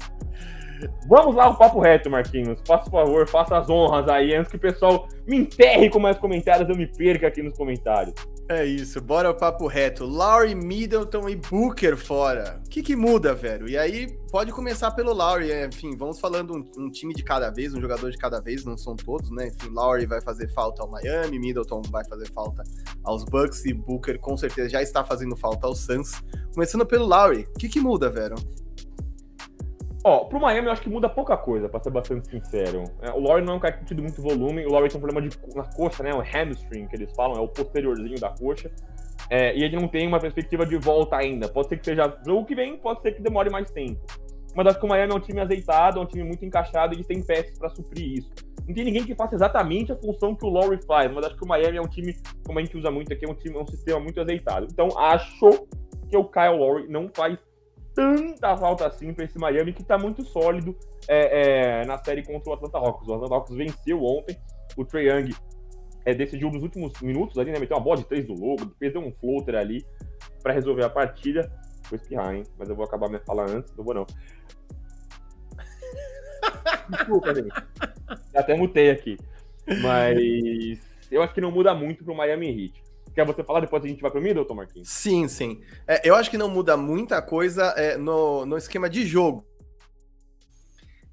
Vamos 1.08 1.34
lá, 1.34 1.48
o 1.48 1.56
papo 1.56 1.80
reto, 1.80 2.10
Marquinhos. 2.10 2.60
Faça 2.66 2.90
favor, 2.90 3.26
faça 3.28 3.56
as 3.58 3.68
honras 3.68 4.08
aí, 4.08 4.34
antes 4.34 4.50
que 4.50 4.56
o 4.56 4.60
pessoal 4.60 5.08
me 5.26 5.38
enterre 5.38 5.90
com 5.90 5.98
mais 5.98 6.18
comentários, 6.18 6.68
eu 6.68 6.76
me 6.76 6.86
perca 6.86 7.26
aqui 7.26 7.42
nos 7.42 7.56
comentários. 7.56 8.14
É 8.50 8.64
isso, 8.64 8.98
bora 9.02 9.28
o 9.30 9.34
papo 9.34 9.66
reto. 9.66 10.06
Lowry, 10.06 10.54
Middleton 10.54 11.28
e 11.28 11.36
Booker 11.36 11.98
fora. 11.98 12.58
O 12.64 12.68
que, 12.70 12.82
que 12.82 12.96
muda, 12.96 13.34
velho? 13.34 13.68
E 13.68 13.76
aí, 13.76 14.06
pode 14.30 14.52
começar 14.52 14.90
pelo 14.92 15.12
Lowry. 15.12 15.50
É, 15.50 15.66
enfim, 15.66 15.94
vamos 15.94 16.18
falando 16.18 16.54
um, 16.54 16.84
um, 16.84 16.90
time 16.90 17.12
de 17.12 17.22
cada 17.22 17.50
vez, 17.50 17.74
um 17.74 17.80
jogador 17.80 18.10
de 18.10 18.16
cada 18.16 18.40
vez, 18.40 18.64
não 18.64 18.76
são 18.78 18.96
todos, 18.96 19.30
né? 19.30 19.48
Enfim, 19.48 19.68
Lowry 19.68 20.06
vai 20.06 20.22
fazer 20.22 20.48
falta 20.54 20.82
ao 20.82 20.90
Miami, 20.90 21.38
Middleton 21.38 21.82
vai 21.90 22.06
fazer 22.06 22.30
falta 22.30 22.62
aos 23.04 23.22
Bucks 23.24 23.66
e 23.66 23.74
Booker 23.74 24.18
com 24.18 24.34
certeza 24.34 24.70
já 24.70 24.82
está 24.82 25.04
fazendo 25.04 25.36
falta 25.36 25.66
aos 25.66 25.80
Suns. 25.80 26.12
Começando 26.54 26.86
pelo 26.86 27.04
Lowry, 27.04 27.46
o 27.54 27.58
que, 27.58 27.68
que 27.68 27.80
muda, 27.80 28.08
velho? 28.08 28.36
Ó, 30.04 30.24
pro 30.24 30.40
Miami 30.40 30.68
eu 30.68 30.72
acho 30.72 30.82
que 30.82 30.88
muda 30.88 31.08
pouca 31.08 31.36
coisa, 31.36 31.68
pra 31.68 31.80
ser 31.80 31.90
bastante 31.90 32.28
sincero. 32.28 32.84
É, 33.02 33.10
o 33.10 33.20
Laurie 33.20 33.44
não 33.44 33.54
é 33.54 33.56
um 33.56 33.60
cara 33.60 33.74
que 33.74 33.84
tem 33.84 33.98
muito 33.98 34.22
volume, 34.22 34.64
o 34.64 34.70
Laurie 34.70 34.88
tem 34.88 34.98
um 34.98 35.02
problema 35.02 35.28
de, 35.28 35.36
na 35.54 35.64
coxa, 35.64 36.02
né? 36.02 36.14
O 36.14 36.20
hamstring 36.20 36.86
que 36.86 36.96
eles 36.96 37.12
falam, 37.14 37.36
é 37.36 37.40
o 37.40 37.48
posteriorzinho 37.48 38.18
da 38.20 38.30
coxa. 38.30 38.70
É, 39.28 39.54
e 39.56 39.62
ele 39.62 39.76
não 39.76 39.88
tem 39.88 40.06
uma 40.06 40.20
perspectiva 40.20 40.64
de 40.64 40.76
volta 40.76 41.16
ainda. 41.16 41.48
Pode 41.48 41.68
ser 41.68 41.78
que 41.78 41.84
seja 41.84 42.16
jogo 42.24 42.46
que 42.46 42.54
vem, 42.54 42.76
pode 42.78 43.02
ser 43.02 43.12
que 43.12 43.22
demore 43.22 43.50
mais 43.50 43.70
tempo. 43.70 44.00
Mas 44.54 44.66
acho 44.68 44.80
que 44.80 44.86
o 44.86 44.88
Miami 44.88 45.12
é 45.12 45.16
um 45.16 45.20
time 45.20 45.40
azeitado, 45.40 45.98
é 45.98 46.02
um 46.02 46.06
time 46.06 46.24
muito 46.24 46.44
encaixado 46.44 46.94
e 46.94 46.96
eles 46.96 47.06
têm 47.06 47.22
peças 47.22 47.58
para 47.58 47.68
suprir 47.68 48.18
isso. 48.18 48.30
Não 48.66 48.74
tem 48.74 48.84
ninguém 48.84 49.04
que 49.04 49.14
faça 49.14 49.34
exatamente 49.34 49.92
a 49.92 49.96
função 49.96 50.34
que 50.34 50.44
o 50.44 50.48
Laurie 50.48 50.80
faz, 50.86 51.12
mas 51.12 51.26
acho 51.26 51.36
que 51.36 51.44
o 51.44 51.48
Miami 51.48 51.78
é 51.78 51.80
um 51.80 51.88
time, 51.88 52.14
como 52.44 52.58
a 52.58 52.62
gente 52.62 52.76
usa 52.76 52.90
muito 52.90 53.12
aqui, 53.12 53.24
é 53.24 53.28
um 53.28 53.34
time, 53.34 53.56
é 53.56 53.62
um 53.62 53.66
sistema 53.66 54.00
muito 54.00 54.20
azeitado. 54.20 54.66
Então 54.70 54.88
acho 54.98 55.50
que 56.08 56.16
o 56.16 56.24
Kyle 56.24 56.56
Lowry 56.56 56.88
não 56.88 57.08
faz 57.14 57.38
tanta 57.98 58.56
falta 58.56 58.86
assim 58.86 59.12
para 59.12 59.24
esse 59.24 59.36
Miami 59.36 59.72
que 59.72 59.82
está 59.82 59.98
muito 59.98 60.24
sólido 60.24 60.76
é, 61.08 61.80
é, 61.80 61.84
na 61.84 61.98
série 61.98 62.22
contra 62.22 62.50
o 62.50 62.52
Atlanta 62.52 62.78
Hawks. 62.78 63.08
O 63.08 63.14
Atlanta 63.14 63.34
Hawks 63.34 63.56
venceu 63.56 64.04
ontem, 64.04 64.38
o 64.76 64.84
Trae 64.84 65.08
Young 65.08 65.34
é, 66.04 66.14
decidiu 66.14 66.48
nos 66.48 66.62
últimos 66.62 66.92
minutos 67.02 67.36
ali, 67.36 67.50
né? 67.50 67.58
Meteu 67.58 67.76
uma 67.76 67.82
bola 67.82 67.96
de 67.96 68.04
três 68.04 68.24
do 68.24 68.34
logo, 68.34 68.68
perdeu 68.78 69.00
um 69.00 69.10
floater 69.10 69.56
ali 69.56 69.84
para 70.44 70.52
resolver 70.52 70.84
a 70.84 70.90
partida. 70.90 71.50
Vou 71.90 71.96
espirrar, 71.96 72.36
hein? 72.36 72.44
Mas 72.56 72.68
eu 72.68 72.76
vou 72.76 72.84
acabar 72.84 73.08
minha 73.08 73.20
fala 73.26 73.50
antes, 73.50 73.74
não 73.76 73.84
vou 73.84 73.94
não. 73.94 74.06
Desculpa, 76.90 77.34
gente. 77.34 77.52
Até 78.32 78.54
mutei 78.54 78.90
aqui. 78.90 79.16
Mas 79.82 80.78
eu 81.10 81.20
acho 81.20 81.34
que 81.34 81.40
não 81.40 81.50
muda 81.50 81.74
muito 81.74 82.04
pro 82.04 82.14
Miami 82.14 82.48
Heat. 82.48 82.80
Quer 83.18 83.26
você 83.26 83.42
falar 83.42 83.58
depois 83.58 83.82
a 83.82 83.88
gente 83.88 84.00
vai 84.00 84.12
pro 84.12 84.20
Middleton, 84.20 84.54
Marquinhos? 84.54 84.88
Sim, 84.88 85.26
sim. 85.26 85.60
É, 85.88 86.08
eu 86.08 86.14
acho 86.14 86.30
que 86.30 86.38
não 86.38 86.48
muda 86.48 86.76
muita 86.76 87.20
coisa 87.20 87.74
é, 87.76 87.96
no, 87.96 88.46
no 88.46 88.56
esquema 88.56 88.88
de 88.88 89.04
jogo. 89.04 89.44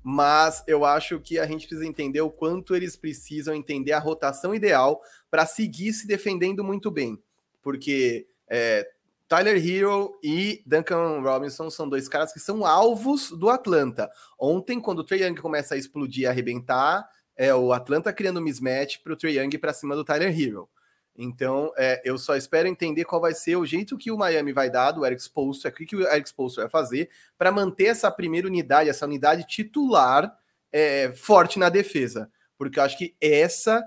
Mas 0.03 0.63
eu 0.67 0.85
acho 0.85 1.19
que 1.19 1.39
a 1.39 1.47
gente 1.47 1.65
precisa 1.67 1.83
entender 1.83 2.21
o 2.21 2.29
quanto 2.29 2.75
eles 2.75 2.95
precisam 2.95 3.55
entender 3.55 3.91
a 3.91 3.97
rotação 3.97 4.53
ideal 4.53 5.01
para 5.31 5.47
seguir 5.47 5.93
se 5.93 6.05
defendendo 6.05 6.63
muito 6.63 6.91
bem. 6.91 7.19
Porque 7.63 8.27
é, 8.47 8.87
Tyler 9.27 9.57
Hero 9.57 10.15
e 10.23 10.61
Duncan 10.63 11.21
Robinson 11.21 11.71
são 11.71 11.89
dois 11.89 12.07
caras 12.07 12.31
que 12.31 12.39
são 12.39 12.67
alvos 12.67 13.31
do 13.31 13.49
Atlanta. 13.49 14.11
Ontem, 14.39 14.79
quando 14.79 14.99
o 14.99 15.03
Trae 15.03 15.23
Young 15.23 15.41
começa 15.41 15.73
a 15.73 15.77
explodir 15.79 16.25
e 16.25 16.27
arrebentar, 16.27 17.03
é 17.35 17.55
o 17.55 17.73
Atlanta 17.73 18.13
criando 18.13 18.39
mismatch 18.39 18.99
para 19.03 19.13
o 19.13 19.17
Trae 19.17 19.39
Young 19.39 19.57
para 19.57 19.73
cima 19.73 19.95
do 19.95 20.05
Tyler 20.05 20.39
Hero. 20.39 20.69
Então, 21.17 21.71
é, 21.77 22.01
eu 22.03 22.17
só 22.17 22.35
espero 22.35 22.67
entender 22.67 23.05
qual 23.05 23.21
vai 23.21 23.33
ser 23.33 23.55
o 23.55 23.65
jeito 23.65 23.97
que 23.97 24.11
o 24.11 24.17
Miami 24.17 24.51
vai 24.51 24.69
dar 24.69 24.91
do 24.91 25.05
Eric 25.05 25.21
Spoelstra, 25.21 25.71
o 25.71 25.73
que 25.73 25.95
o 25.95 26.07
Eric 26.07 26.27
Spoelstra 26.27 26.63
vai 26.63 26.69
fazer 26.69 27.09
para 27.37 27.51
manter 27.51 27.85
essa 27.85 28.11
primeira 28.11 28.47
unidade, 28.47 28.89
essa 28.89 29.05
unidade 29.05 29.47
titular 29.47 30.37
é, 30.71 31.13
forte 31.15 31.57
na 31.57 31.69
defesa. 31.69 32.29
Porque 32.57 32.79
eu 32.79 32.83
acho 32.83 32.97
que 32.97 33.15
essa 33.21 33.85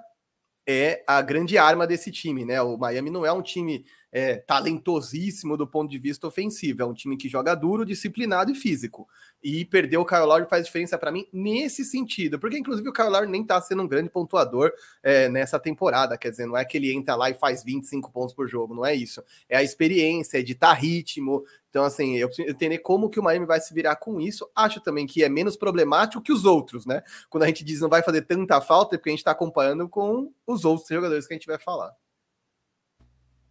é 0.71 1.03
a 1.07 1.23
grande 1.23 1.57
arma 1.57 1.87
desse 1.87 2.11
time, 2.13 2.45
né? 2.45 2.61
O 2.61 2.77
Miami 2.77 3.09
não 3.09 3.25
é 3.25 3.33
um 3.33 3.41
time 3.41 3.87
é, 4.13 4.37
talentosíssimo 4.37 5.57
do 5.57 5.67
ponto 5.67 5.91
de 5.91 5.99
vista 5.99 6.27
ofensivo, 6.27 6.83
é 6.83 6.85
um 6.85 6.93
time 6.93 7.17
que 7.17 7.27
joga 7.27 7.55
duro, 7.55 7.87
disciplinado 7.87 8.53
e 8.53 8.55
físico. 8.55 9.09
E 9.43 9.65
perder 9.65 9.97
o 9.97 10.05
Kyle 10.05 10.27
Lowry 10.27 10.47
faz 10.47 10.67
diferença 10.67 10.99
para 10.99 11.11
mim 11.11 11.27
nesse 11.33 11.87
sentido, 11.87 12.39
porque 12.39 12.59
inclusive 12.59 12.87
o 12.87 12.93
Kyle 12.93 13.09
Lowry 13.09 13.31
nem 13.31 13.43
tá 13.43 13.59
sendo 13.63 13.83
um 13.83 13.89
grande 13.89 14.11
pontuador 14.11 14.71
é, 15.03 15.27
nessa 15.31 15.59
temporada, 15.59 16.19
quer 16.19 16.31
dizer, 16.31 16.45
não 16.45 16.57
é 16.57 16.67
que 16.67 16.77
ele 16.77 16.93
entra 16.93 17.15
lá 17.15 17.31
e 17.31 17.35
faz 17.35 17.65
25 17.65 18.13
pontos 18.13 18.35
por 18.35 18.47
jogo, 18.47 18.75
não 18.75 18.85
é 18.85 18.95
isso. 18.95 19.23
É 19.49 19.57
a 19.57 19.63
experiência, 19.63 20.37
é 20.37 20.41
editar 20.41 20.75
ritmo. 20.75 21.45
Então, 21.71 21.85
assim, 21.85 22.17
eu 22.17 22.29
preciso 22.29 22.49
entender 22.49 22.79
como 22.79 23.11
que 23.11 23.21
o 23.21 23.23
Miami 23.23 23.45
vai 23.45 23.61
se 23.61 23.75
virar 23.75 23.97
com 23.97 24.21
isso. 24.21 24.49
Acho 24.55 24.81
também 24.81 25.07
que 25.07 25.23
é 25.23 25.29
menos 25.29 25.57
problemático 25.57 26.23
que 26.23 26.33
os 26.33 26.45
outros, 26.45 26.87
né? 26.87 27.03
Quando 27.29 27.45
a 27.45 27.47
gente 27.47 27.65
diz 27.65 27.81
não 27.81 27.89
vai 27.89 28.03
fazer 28.03 28.23
tanta 28.23 28.61
falta, 28.61 28.95
é 28.95 28.99
porque 28.99 29.11
a 29.11 29.13
gente 29.13 29.21
está 29.21 29.33
acompanhando 29.33 29.89
com 29.89 30.33
os 30.47 30.65
outros 30.65 30.89
jogadores 30.89 31.27
que 31.27 31.35
a 31.35 31.37
gente 31.37 31.47
vai 31.47 31.59
falar. 31.59 31.95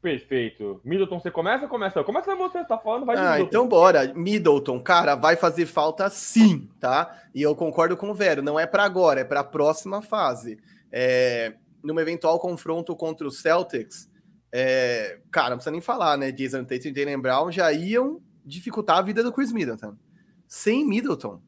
Perfeito. 0.02 0.80
Middleton, 0.84 1.20
você 1.20 1.30
começa 1.30 1.64
ou 1.64 1.70
começa? 1.70 2.04
Começa 2.04 2.36
você, 2.36 2.64
tá 2.64 2.78
falando, 2.78 3.06
vai 3.06 3.18
Ah, 3.18 3.40
então 3.40 3.68
bora. 3.68 4.14
Middleton, 4.14 4.80
cara, 4.80 5.16
vai 5.16 5.36
fazer 5.36 5.66
falta 5.66 6.10
sim, 6.10 6.70
tá? 6.80 7.24
E 7.34 7.42
eu 7.42 7.56
concordo 7.56 7.98
com 7.98 8.10
o 8.10 8.14
Vero, 8.14 8.42
não 8.42 8.60
é 8.60 8.66
para 8.66 8.84
agora, 8.84 9.22
é 9.22 9.24
para 9.24 9.42
a 9.42 9.44
próxima 9.44 10.02
fase. 10.02 10.60
É, 10.92 11.56
numa 11.84 12.02
eventual 12.02 12.40
confronto 12.40 12.96
contra 12.96 13.28
o 13.28 13.32
Celtics, 13.32 14.10
é, 14.60 15.20
cara, 15.30 15.52
não 15.52 15.58
precisa 15.58 15.72
nem 15.72 15.82
falar, 15.82 16.18
né? 16.18 16.32
Jason 16.32 16.64
Tate 16.64 16.90
e 16.90 16.96
Jalen 16.96 17.20
Brown 17.20 17.52
já 17.52 17.72
iam 17.72 18.20
dificultar 18.44 18.98
a 18.98 19.02
vida 19.04 19.22
do 19.22 19.32
Chris 19.32 19.52
Middleton. 19.52 19.96
Sem 20.48 20.84
Middleton, 20.84 21.40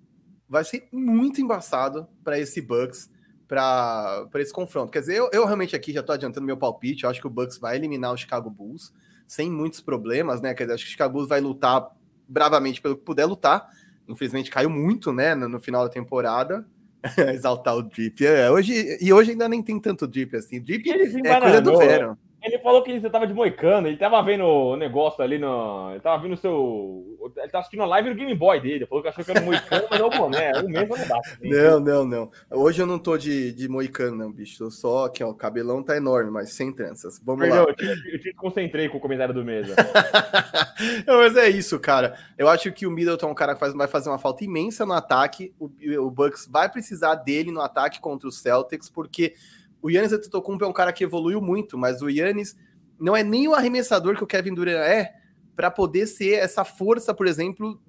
vai 0.48 0.64
ser 0.64 0.88
muito 0.92 1.42
embaçado 1.42 2.08
para 2.24 2.38
esse 2.38 2.62
Bucks 2.62 3.10
para 3.48 4.30
esse 4.36 4.54
confronto. 4.54 4.92
Quer 4.92 5.00
dizer, 5.00 5.18
eu, 5.18 5.28
eu 5.34 5.44
realmente 5.44 5.76
aqui 5.76 5.92
já 5.92 6.02
estou 6.02 6.14
adiantando 6.14 6.46
meu 6.46 6.56
palpite. 6.56 7.04
Eu 7.04 7.10
acho 7.10 7.20
que 7.20 7.26
o 7.26 7.32
Bucks 7.32 7.58
vai 7.58 7.78
eliminar 7.78 8.14
o 8.14 8.18
Chicago 8.18 8.48
Bulls 8.48 8.94
sem 9.26 9.50
muitos 9.50 9.82
problemas, 9.82 10.40
né? 10.40 10.54
Quer 10.54 10.66
dizer, 10.66 10.76
acho 10.76 10.84
que 10.84 10.90
o 10.90 10.92
Chicago 10.92 11.14
Bulls 11.14 11.28
vai 11.28 11.42
lutar 11.42 11.90
bravamente 12.28 12.80
pelo 12.80 12.96
que 12.96 13.04
puder 13.04 13.26
lutar. 13.26 13.68
Infelizmente 14.08 14.52
caiu 14.52 14.70
muito, 14.70 15.12
né, 15.12 15.34
no, 15.34 15.50
no 15.50 15.60
final 15.60 15.84
da 15.84 15.90
temporada. 15.90 16.64
Exaltar 17.34 17.76
o 17.76 17.82
drip. 17.82 18.24
É, 18.24 18.52
hoje, 18.52 19.00
e 19.02 19.12
hoje 19.12 19.32
ainda 19.32 19.50
nem 19.50 19.64
tem 19.64 19.80
tanto 19.80 20.06
drip 20.06 20.36
assim. 20.36 20.62
Drip 20.62 20.88
é 20.92 21.40
coisa 21.40 21.60
do 21.60 21.76
Vero. 21.80 22.16
Ele 22.42 22.58
falou 22.60 22.82
que 22.82 22.98
você 22.98 23.10
tava 23.10 23.28
de 23.28 23.34
moicano, 23.34 23.88
ele 23.88 23.98
tava 23.98 24.22
vendo 24.24 24.46
o 24.46 24.78
negócio 24.78 25.22
ali 25.22 25.38
no. 25.38 25.92
Ele 25.92 26.00
tava 26.00 26.24
vendo 26.24 26.34
o 26.34 26.38
seu. 26.38 27.18
Ele 27.36 27.50
tava 27.50 27.60
assistindo 27.60 27.84
a 27.84 27.86
live 27.86 28.10
do 28.10 28.16
Game 28.16 28.34
Boy 28.34 28.62
dele. 28.62 28.76
Ele 28.76 28.86
falou 28.86 29.02
que 29.02 29.10
achou 29.10 29.26
que 29.26 29.32
era 29.32 29.42
moicano, 29.42 29.88
mas 29.90 30.00
não, 30.00 30.10
pô, 30.10 30.30
né? 30.30 30.54
O 30.54 30.70
mesmo 30.70 30.96
não 30.96 31.08
dá. 31.08 31.20
Assim. 31.20 31.50
Não, 31.50 31.80
não, 31.82 32.06
não. 32.06 32.32
Hoje 32.50 32.82
eu 32.82 32.86
não 32.86 32.98
tô 32.98 33.18
de, 33.18 33.52
de 33.52 33.68
moicano, 33.68 34.16
não, 34.16 34.32
bicho. 34.32 34.64
Eu 34.64 34.72
só 34.72 35.06
aqui, 35.06 35.22
ó, 35.22 35.30
o 35.30 35.36
cabelão 35.36 35.84
tá 35.84 35.98
enorme, 35.98 36.32
mas 36.32 36.54
sem 36.54 36.72
tranças. 36.72 37.20
Vamos 37.24 37.42
Perdeu, 37.42 37.64
lá. 37.64 37.70
Eu 37.70 37.76
te, 37.76 38.14
eu 38.14 38.20
te 38.20 38.34
concentrei 38.34 38.88
com 38.88 38.98
o 38.98 39.02
comentário 39.02 39.34
do 39.34 39.44
mesa. 39.44 39.76
não, 41.06 41.18
mas 41.18 41.36
é 41.36 41.50
isso, 41.50 41.78
cara. 41.78 42.16
Eu 42.38 42.48
acho 42.48 42.72
que 42.72 42.88
o 42.88 42.92
Middleton 42.92 43.28
é 43.28 43.32
um 43.32 43.36
cara 43.36 43.54
que 43.54 43.60
faz, 43.60 43.74
vai 43.74 43.88
fazer 43.88 44.10
uma 44.10 44.18
falta 44.18 44.46
imensa 44.46 44.86
no 44.86 44.94
ataque. 44.94 45.54
O, 45.60 45.70
o 46.00 46.10
Bucks 46.10 46.48
vai 46.50 46.70
precisar 46.70 47.16
dele 47.16 47.52
no 47.52 47.60
ataque 47.60 48.00
contra 48.00 48.30
os 48.30 48.40
Celtics, 48.40 48.90
porque 48.90 49.34
o 49.82 49.90
Yannis 49.90 50.12
Antetokounmpo 50.12 50.64
é 50.64 50.68
um 50.68 50.74
cara 50.74 50.94
que 50.94 51.04
evoluiu 51.04 51.42
muito, 51.42 51.78
mas 51.78 52.02
o 52.02 52.10
Yannis 52.10 52.56
não 53.00 53.16
é 53.16 53.24
nem 53.24 53.48
o 53.48 53.54
arremessador 53.54 54.16
que 54.16 54.24
o 54.24 54.28
Kevin 54.28 54.54
Durant 54.54 54.76
é 54.76 55.14
para 55.56 55.72
poder 55.72 56.08
ser 56.08 56.34
essa 56.34 56.64
força, 56.64 57.14
por 57.14 57.28
exemplo, 57.28 57.82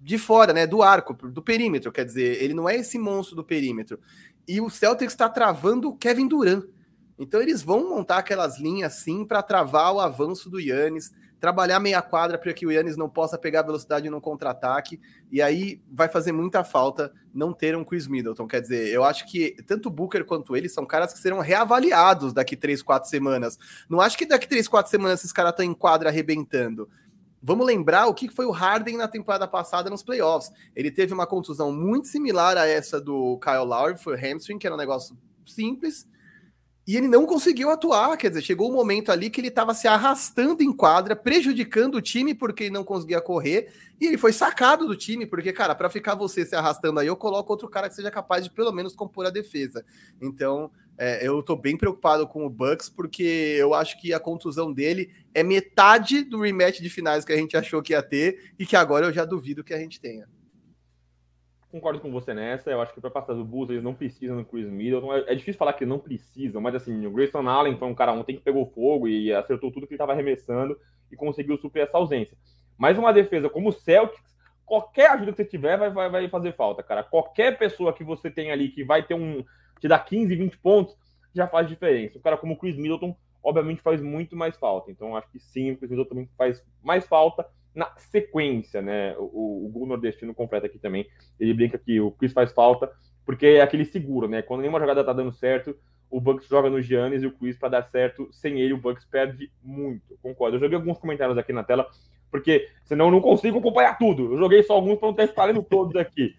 de 0.00 0.18
fora, 0.18 0.52
né, 0.52 0.66
do 0.66 0.82
arco, 0.82 1.14
do 1.14 1.42
perímetro, 1.42 1.92
quer 1.92 2.04
dizer, 2.04 2.42
ele 2.42 2.54
não 2.54 2.68
é 2.68 2.76
esse 2.76 2.98
monstro 2.98 3.36
do 3.36 3.44
perímetro. 3.44 4.00
E 4.46 4.60
o 4.60 4.68
Celtics 4.68 5.12
está 5.12 5.28
travando 5.28 5.88
o 5.88 5.96
Kevin 5.96 6.26
Durant. 6.26 6.64
Então 7.18 7.40
eles 7.40 7.62
vão 7.62 7.88
montar 7.88 8.18
aquelas 8.18 8.58
linhas 8.58 8.94
assim 8.94 9.24
para 9.24 9.42
travar 9.42 9.92
o 9.92 10.00
avanço 10.00 10.50
do 10.50 10.58
Yannis, 10.58 11.12
trabalhar 11.42 11.80
meia 11.80 12.00
quadra 12.00 12.38
para 12.38 12.52
que 12.52 12.64
o 12.64 12.70
Yannis 12.70 12.96
não 12.96 13.10
possa 13.10 13.36
pegar 13.36 13.62
velocidade 13.62 14.08
no 14.08 14.20
contra-ataque, 14.20 15.00
e 15.28 15.42
aí 15.42 15.82
vai 15.90 16.08
fazer 16.08 16.30
muita 16.30 16.62
falta 16.62 17.12
não 17.34 17.52
ter 17.52 17.76
um 17.76 17.84
Chris 17.84 18.06
Middleton. 18.06 18.46
Quer 18.46 18.60
dizer, 18.60 18.94
eu 18.94 19.02
acho 19.02 19.26
que 19.26 19.56
tanto 19.66 19.88
o 19.88 19.90
Booker 19.90 20.24
quanto 20.24 20.56
ele 20.56 20.68
são 20.68 20.86
caras 20.86 21.12
que 21.12 21.18
serão 21.18 21.40
reavaliados 21.40 22.32
daqui 22.32 22.56
três, 22.56 22.80
quatro 22.80 23.10
semanas. 23.10 23.58
Não 23.88 24.00
acho 24.00 24.16
que 24.16 24.24
daqui 24.24 24.46
três, 24.46 24.68
quatro 24.68 24.88
semanas 24.88 25.18
esses 25.18 25.32
caras 25.32 25.50
estão 25.50 25.66
em 25.66 25.74
quadra 25.74 26.10
arrebentando. 26.10 26.88
Vamos 27.42 27.66
lembrar 27.66 28.06
o 28.06 28.14
que 28.14 28.28
foi 28.28 28.46
o 28.46 28.52
Harden 28.52 28.96
na 28.96 29.08
temporada 29.08 29.48
passada 29.48 29.90
nos 29.90 30.04
playoffs. 30.04 30.52
Ele 30.76 30.92
teve 30.92 31.12
uma 31.12 31.26
contusão 31.26 31.72
muito 31.72 32.06
similar 32.06 32.56
a 32.56 32.68
essa 32.68 33.00
do 33.00 33.36
Kyle 33.38 33.66
Lowry, 33.66 33.98
foi 33.98 34.14
o 34.14 34.16
hamstring, 34.16 34.60
que 34.60 34.66
era 34.68 34.76
um 34.76 34.78
negócio 34.78 35.18
simples, 35.44 36.06
e 36.86 36.96
ele 36.96 37.06
não 37.06 37.26
conseguiu 37.26 37.70
atuar, 37.70 38.16
quer 38.16 38.28
dizer, 38.28 38.42
chegou 38.42 38.68
um 38.68 38.74
momento 38.74 39.12
ali 39.12 39.30
que 39.30 39.40
ele 39.40 39.48
estava 39.48 39.72
se 39.72 39.86
arrastando 39.86 40.62
em 40.62 40.72
quadra, 40.72 41.14
prejudicando 41.14 41.94
o 41.94 42.02
time 42.02 42.34
porque 42.34 42.64
ele 42.64 42.72
não 42.72 42.82
conseguia 42.82 43.20
correr, 43.20 43.72
e 44.00 44.06
ele 44.06 44.18
foi 44.18 44.32
sacado 44.32 44.86
do 44.86 44.96
time, 44.96 45.24
porque, 45.24 45.52
cara, 45.52 45.74
para 45.74 45.88
ficar 45.88 46.16
você 46.16 46.44
se 46.44 46.56
arrastando 46.56 46.98
aí, 46.98 47.06
eu 47.06 47.16
coloco 47.16 47.52
outro 47.52 47.68
cara 47.68 47.88
que 47.88 47.94
seja 47.94 48.10
capaz 48.10 48.44
de 48.44 48.50
pelo 48.50 48.72
menos 48.72 48.96
compor 48.96 49.26
a 49.26 49.30
defesa. 49.30 49.84
Então, 50.20 50.70
é, 50.98 51.26
eu 51.26 51.40
tô 51.42 51.54
bem 51.54 51.76
preocupado 51.76 52.26
com 52.26 52.44
o 52.44 52.50
Bucks, 52.50 52.88
porque 52.88 53.22
eu 53.56 53.74
acho 53.74 54.00
que 54.00 54.12
a 54.12 54.18
contusão 54.18 54.72
dele 54.72 55.10
é 55.32 55.44
metade 55.44 56.24
do 56.24 56.40
rematch 56.40 56.80
de 56.80 56.90
finais 56.90 57.24
que 57.24 57.32
a 57.32 57.36
gente 57.36 57.56
achou 57.56 57.80
que 57.80 57.92
ia 57.92 58.02
ter, 58.02 58.52
e 58.58 58.66
que 58.66 58.74
agora 58.74 59.06
eu 59.06 59.12
já 59.12 59.24
duvido 59.24 59.62
que 59.62 59.72
a 59.72 59.78
gente 59.78 60.00
tenha 60.00 60.26
concordo 61.72 61.98
com 62.00 62.12
você 62.12 62.34
nessa. 62.34 62.70
Eu 62.70 62.82
acho 62.82 62.92
que 62.92 63.00
para 63.00 63.10
passar 63.10 63.32
do 63.32 63.44
Bulls 63.44 63.70
eles 63.70 63.82
não 63.82 63.94
precisam 63.94 64.36
do 64.36 64.44
Chris 64.44 64.68
Middleton. 64.68 65.12
É, 65.14 65.32
é, 65.32 65.34
difícil 65.34 65.58
falar 65.58 65.72
que 65.72 65.86
não 65.86 65.98
precisam, 65.98 66.60
mas 66.60 66.74
assim, 66.74 67.06
o 67.06 67.10
Grayson 67.10 67.48
Allen 67.48 67.78
foi 67.78 67.88
um 67.88 67.94
cara 67.94 68.12
ontem 68.12 68.36
que 68.36 68.42
pegou 68.42 68.66
fogo 68.66 69.08
e 69.08 69.32
acertou 69.32 69.72
tudo 69.72 69.86
que 69.86 69.94
ele 69.94 69.96
estava 69.96 70.12
arremessando 70.12 70.78
e 71.10 71.16
conseguiu 71.16 71.56
suprir 71.56 71.84
essa 71.84 71.96
ausência. 71.96 72.36
Mas 72.76 72.98
uma 72.98 73.12
defesa 73.12 73.48
como 73.48 73.70
o 73.70 73.72
Celtics, 73.72 74.36
qualquer 74.66 75.10
ajuda 75.10 75.32
que 75.32 75.38
você 75.38 75.44
tiver 75.46 75.78
vai, 75.78 75.90
vai, 75.90 76.10
vai 76.10 76.28
fazer 76.28 76.52
falta, 76.54 76.82
cara. 76.82 77.02
Qualquer 77.02 77.56
pessoa 77.58 77.92
que 77.92 78.04
você 78.04 78.30
tem 78.30 78.52
ali 78.52 78.68
que 78.68 78.84
vai 78.84 79.02
ter 79.02 79.14
um. 79.14 79.42
te 79.80 79.88
dar 79.88 79.98
15, 80.00 80.36
20 80.36 80.58
pontos, 80.58 80.96
já 81.34 81.48
faz 81.48 81.66
diferença. 81.66 82.18
Um 82.18 82.22
cara 82.22 82.36
como 82.36 82.52
o 82.52 82.56
Chris 82.56 82.76
Middleton, 82.76 83.16
obviamente, 83.42 83.80
faz 83.80 84.02
muito 84.02 84.36
mais 84.36 84.56
falta. 84.58 84.90
Então, 84.90 85.16
acho 85.16 85.30
que 85.30 85.40
sim, 85.40 85.72
o 85.72 85.78
Chris 85.78 85.90
Middleton 85.90 86.10
também 86.10 86.28
faz 86.36 86.62
mais 86.82 87.06
falta 87.06 87.46
na 87.74 87.90
sequência, 87.96 88.82
né? 88.82 89.14
O, 89.18 89.66
o 89.66 89.68
gol 89.68 89.86
nordestino 89.86 90.34
completa 90.34 90.66
aqui 90.66 90.78
também. 90.78 91.06
Ele 91.38 91.54
brinca 91.54 91.78
que 91.78 92.00
o 92.00 92.10
Chris 92.10 92.32
faz 92.32 92.52
falta, 92.52 92.90
porque 93.24 93.46
é 93.46 93.60
aquele 93.62 93.84
seguro, 93.84 94.28
né? 94.28 94.42
Quando 94.42 94.60
nenhuma 94.60 94.80
jogada 94.80 95.04
tá 95.04 95.12
dando 95.12 95.32
certo, 95.32 95.76
o 96.10 96.20
Bucks 96.20 96.46
joga 96.46 96.68
no 96.68 96.82
Giannis 96.82 97.22
e 97.22 97.26
o 97.26 97.32
Chris 97.32 97.56
para 97.56 97.70
dar 97.70 97.82
certo. 97.84 98.28
Sem 98.30 98.60
ele, 98.60 98.74
o 98.74 98.78
Bucks 98.78 99.04
perde 99.04 99.50
muito. 99.62 100.18
Concordo. 100.22 100.56
Eu 100.56 100.60
joguei 100.60 100.76
alguns 100.76 100.98
comentários 100.98 101.38
aqui 101.38 101.52
na 101.52 101.64
tela, 101.64 101.88
porque 102.30 102.68
senão 102.84 103.06
eu 103.06 103.12
não 103.12 103.20
consigo 103.20 103.58
acompanhar 103.58 103.96
tudo. 103.96 104.34
Eu 104.34 104.38
joguei 104.38 104.62
só 104.62 104.74
alguns 104.74 104.98
para 104.98 105.08
não 105.08 105.14
ter 105.14 105.32
falando 105.32 105.62
todos 105.62 105.96
aqui. 105.96 106.34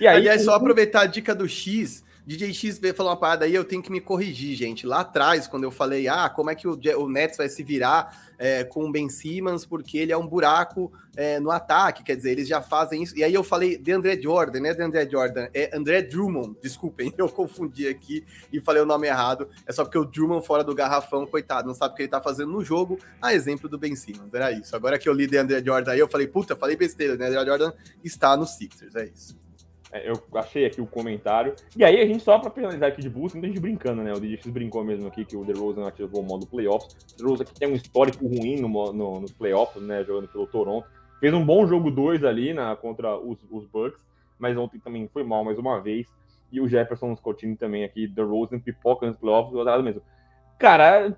E 0.00 0.06
aí, 0.06 0.16
Aliás, 0.16 0.42
só 0.42 0.54
aproveitar 0.54 1.02
a 1.02 1.06
dica 1.06 1.34
do 1.34 1.48
X 1.48 2.04
DJ 2.24 2.54
X 2.54 2.80
falar 2.94 3.10
uma 3.10 3.16
parada 3.16 3.44
aí, 3.44 3.54
eu 3.54 3.64
tenho 3.64 3.82
que 3.82 3.90
me 3.90 4.00
corrigir, 4.00 4.54
gente. 4.54 4.86
Lá 4.86 5.00
atrás, 5.00 5.48
quando 5.48 5.64
eu 5.64 5.72
falei, 5.72 6.06
ah, 6.06 6.28
como 6.28 6.50
é 6.50 6.54
que 6.54 6.68
o, 6.68 6.78
o 6.98 7.08
Nets 7.08 7.36
vai 7.36 7.48
se 7.48 7.64
virar 7.64 8.32
é, 8.38 8.62
com 8.62 8.84
o 8.84 8.92
Ben 8.92 9.08
Simmons, 9.08 9.66
porque 9.66 9.98
ele 9.98 10.12
é 10.12 10.16
um 10.16 10.26
buraco 10.26 10.92
é, 11.16 11.40
no 11.40 11.50
ataque, 11.50 12.04
quer 12.04 12.16
dizer, 12.16 12.30
eles 12.30 12.46
já 12.46 12.62
fazem 12.62 13.02
isso. 13.02 13.16
E 13.16 13.24
aí 13.24 13.34
eu 13.34 13.42
falei 13.42 13.76
de 13.76 13.90
André 13.90 14.20
Jordan, 14.20 14.60
né? 14.60 14.72
De 14.72 14.82
André 14.82 15.08
Jordan, 15.08 15.48
é 15.52 15.76
André 15.76 16.02
Drummond, 16.02 16.56
desculpem, 16.62 17.12
eu 17.18 17.28
confundi 17.28 17.88
aqui 17.88 18.24
e 18.52 18.60
falei 18.60 18.82
o 18.82 18.86
nome 18.86 19.08
errado. 19.08 19.48
É 19.66 19.72
só 19.72 19.84
porque 19.84 19.98
o 19.98 20.04
Drummond 20.04 20.46
fora 20.46 20.62
do 20.62 20.74
garrafão, 20.74 21.26
coitado, 21.26 21.66
não 21.66 21.74
sabe 21.74 21.94
o 21.94 21.96
que 21.96 22.02
ele 22.02 22.08
tá 22.08 22.20
fazendo 22.20 22.52
no 22.52 22.64
jogo, 22.64 22.98
a 23.20 23.34
exemplo 23.34 23.68
do 23.68 23.78
Ben 23.78 23.96
Simmons, 23.96 24.32
era 24.32 24.52
isso. 24.52 24.76
Agora 24.76 24.98
que 24.98 25.08
eu 25.08 25.12
li 25.12 25.26
de 25.26 25.36
André 25.36 25.62
Jordan 25.64 25.92
aí, 25.92 25.98
eu 25.98 26.08
falei, 26.08 26.28
puta, 26.28 26.54
falei 26.54 26.76
besteira, 26.76 27.16
né? 27.16 27.26
André 27.26 27.44
Jordan 27.44 27.72
está 28.04 28.36
no 28.36 28.46
Sixers, 28.46 28.94
é 28.94 29.06
isso. 29.06 29.42
É, 29.92 30.08
eu 30.08 30.14
achei 30.34 30.64
aqui 30.64 30.80
o 30.80 30.86
comentário. 30.86 31.54
E 31.76 31.84
aí, 31.84 32.00
a 32.00 32.06
gente, 32.06 32.24
só 32.24 32.38
pra 32.38 32.50
finalizar 32.50 32.88
aqui 32.88 33.02
de 33.02 33.10
Bulls, 33.10 33.34
muita 33.34 33.48
gente 33.48 33.60
brincando, 33.60 34.02
né? 34.02 34.10
O 34.12 34.18
DJX 34.18 34.46
brincou 34.46 34.82
mesmo 34.82 35.06
aqui 35.06 35.22
que 35.22 35.36
o 35.36 35.44
DeRozan 35.44 35.86
ativou 35.86 36.22
o 36.22 36.24
modo 36.24 36.46
playoffs. 36.46 36.96
O 37.12 37.16
DeRozan 37.18 37.42
aqui 37.42 37.54
tem 37.54 37.68
um 37.68 37.74
histórico 37.74 38.26
ruim 38.26 38.58
no, 38.58 38.68
no, 38.92 39.20
nos 39.20 39.32
playoffs, 39.32 39.82
né? 39.82 40.02
Jogando 40.02 40.28
pelo 40.28 40.46
Toronto. 40.46 40.88
Fez 41.20 41.32
um 41.34 41.44
bom 41.44 41.66
jogo 41.66 41.90
2 41.90 42.24
ali 42.24 42.54
na, 42.54 42.74
contra 42.74 43.16
os, 43.16 43.38
os 43.50 43.66
Bucks, 43.66 44.02
mas 44.38 44.56
ontem 44.56 44.80
também 44.80 45.06
foi 45.12 45.22
mal 45.22 45.44
mais 45.44 45.58
uma 45.58 45.78
vez. 45.78 46.08
E 46.50 46.60
o 46.60 46.66
Jefferson 46.66 47.14
Scottini 47.14 47.54
também 47.54 47.84
aqui, 47.84 48.08
DeRozan, 48.08 48.58
pipoca 48.58 49.06
nos 49.06 49.16
playoffs, 49.16 49.54
azarado 49.54 49.82
mesmo. 49.82 50.02
Cara, 50.58 51.16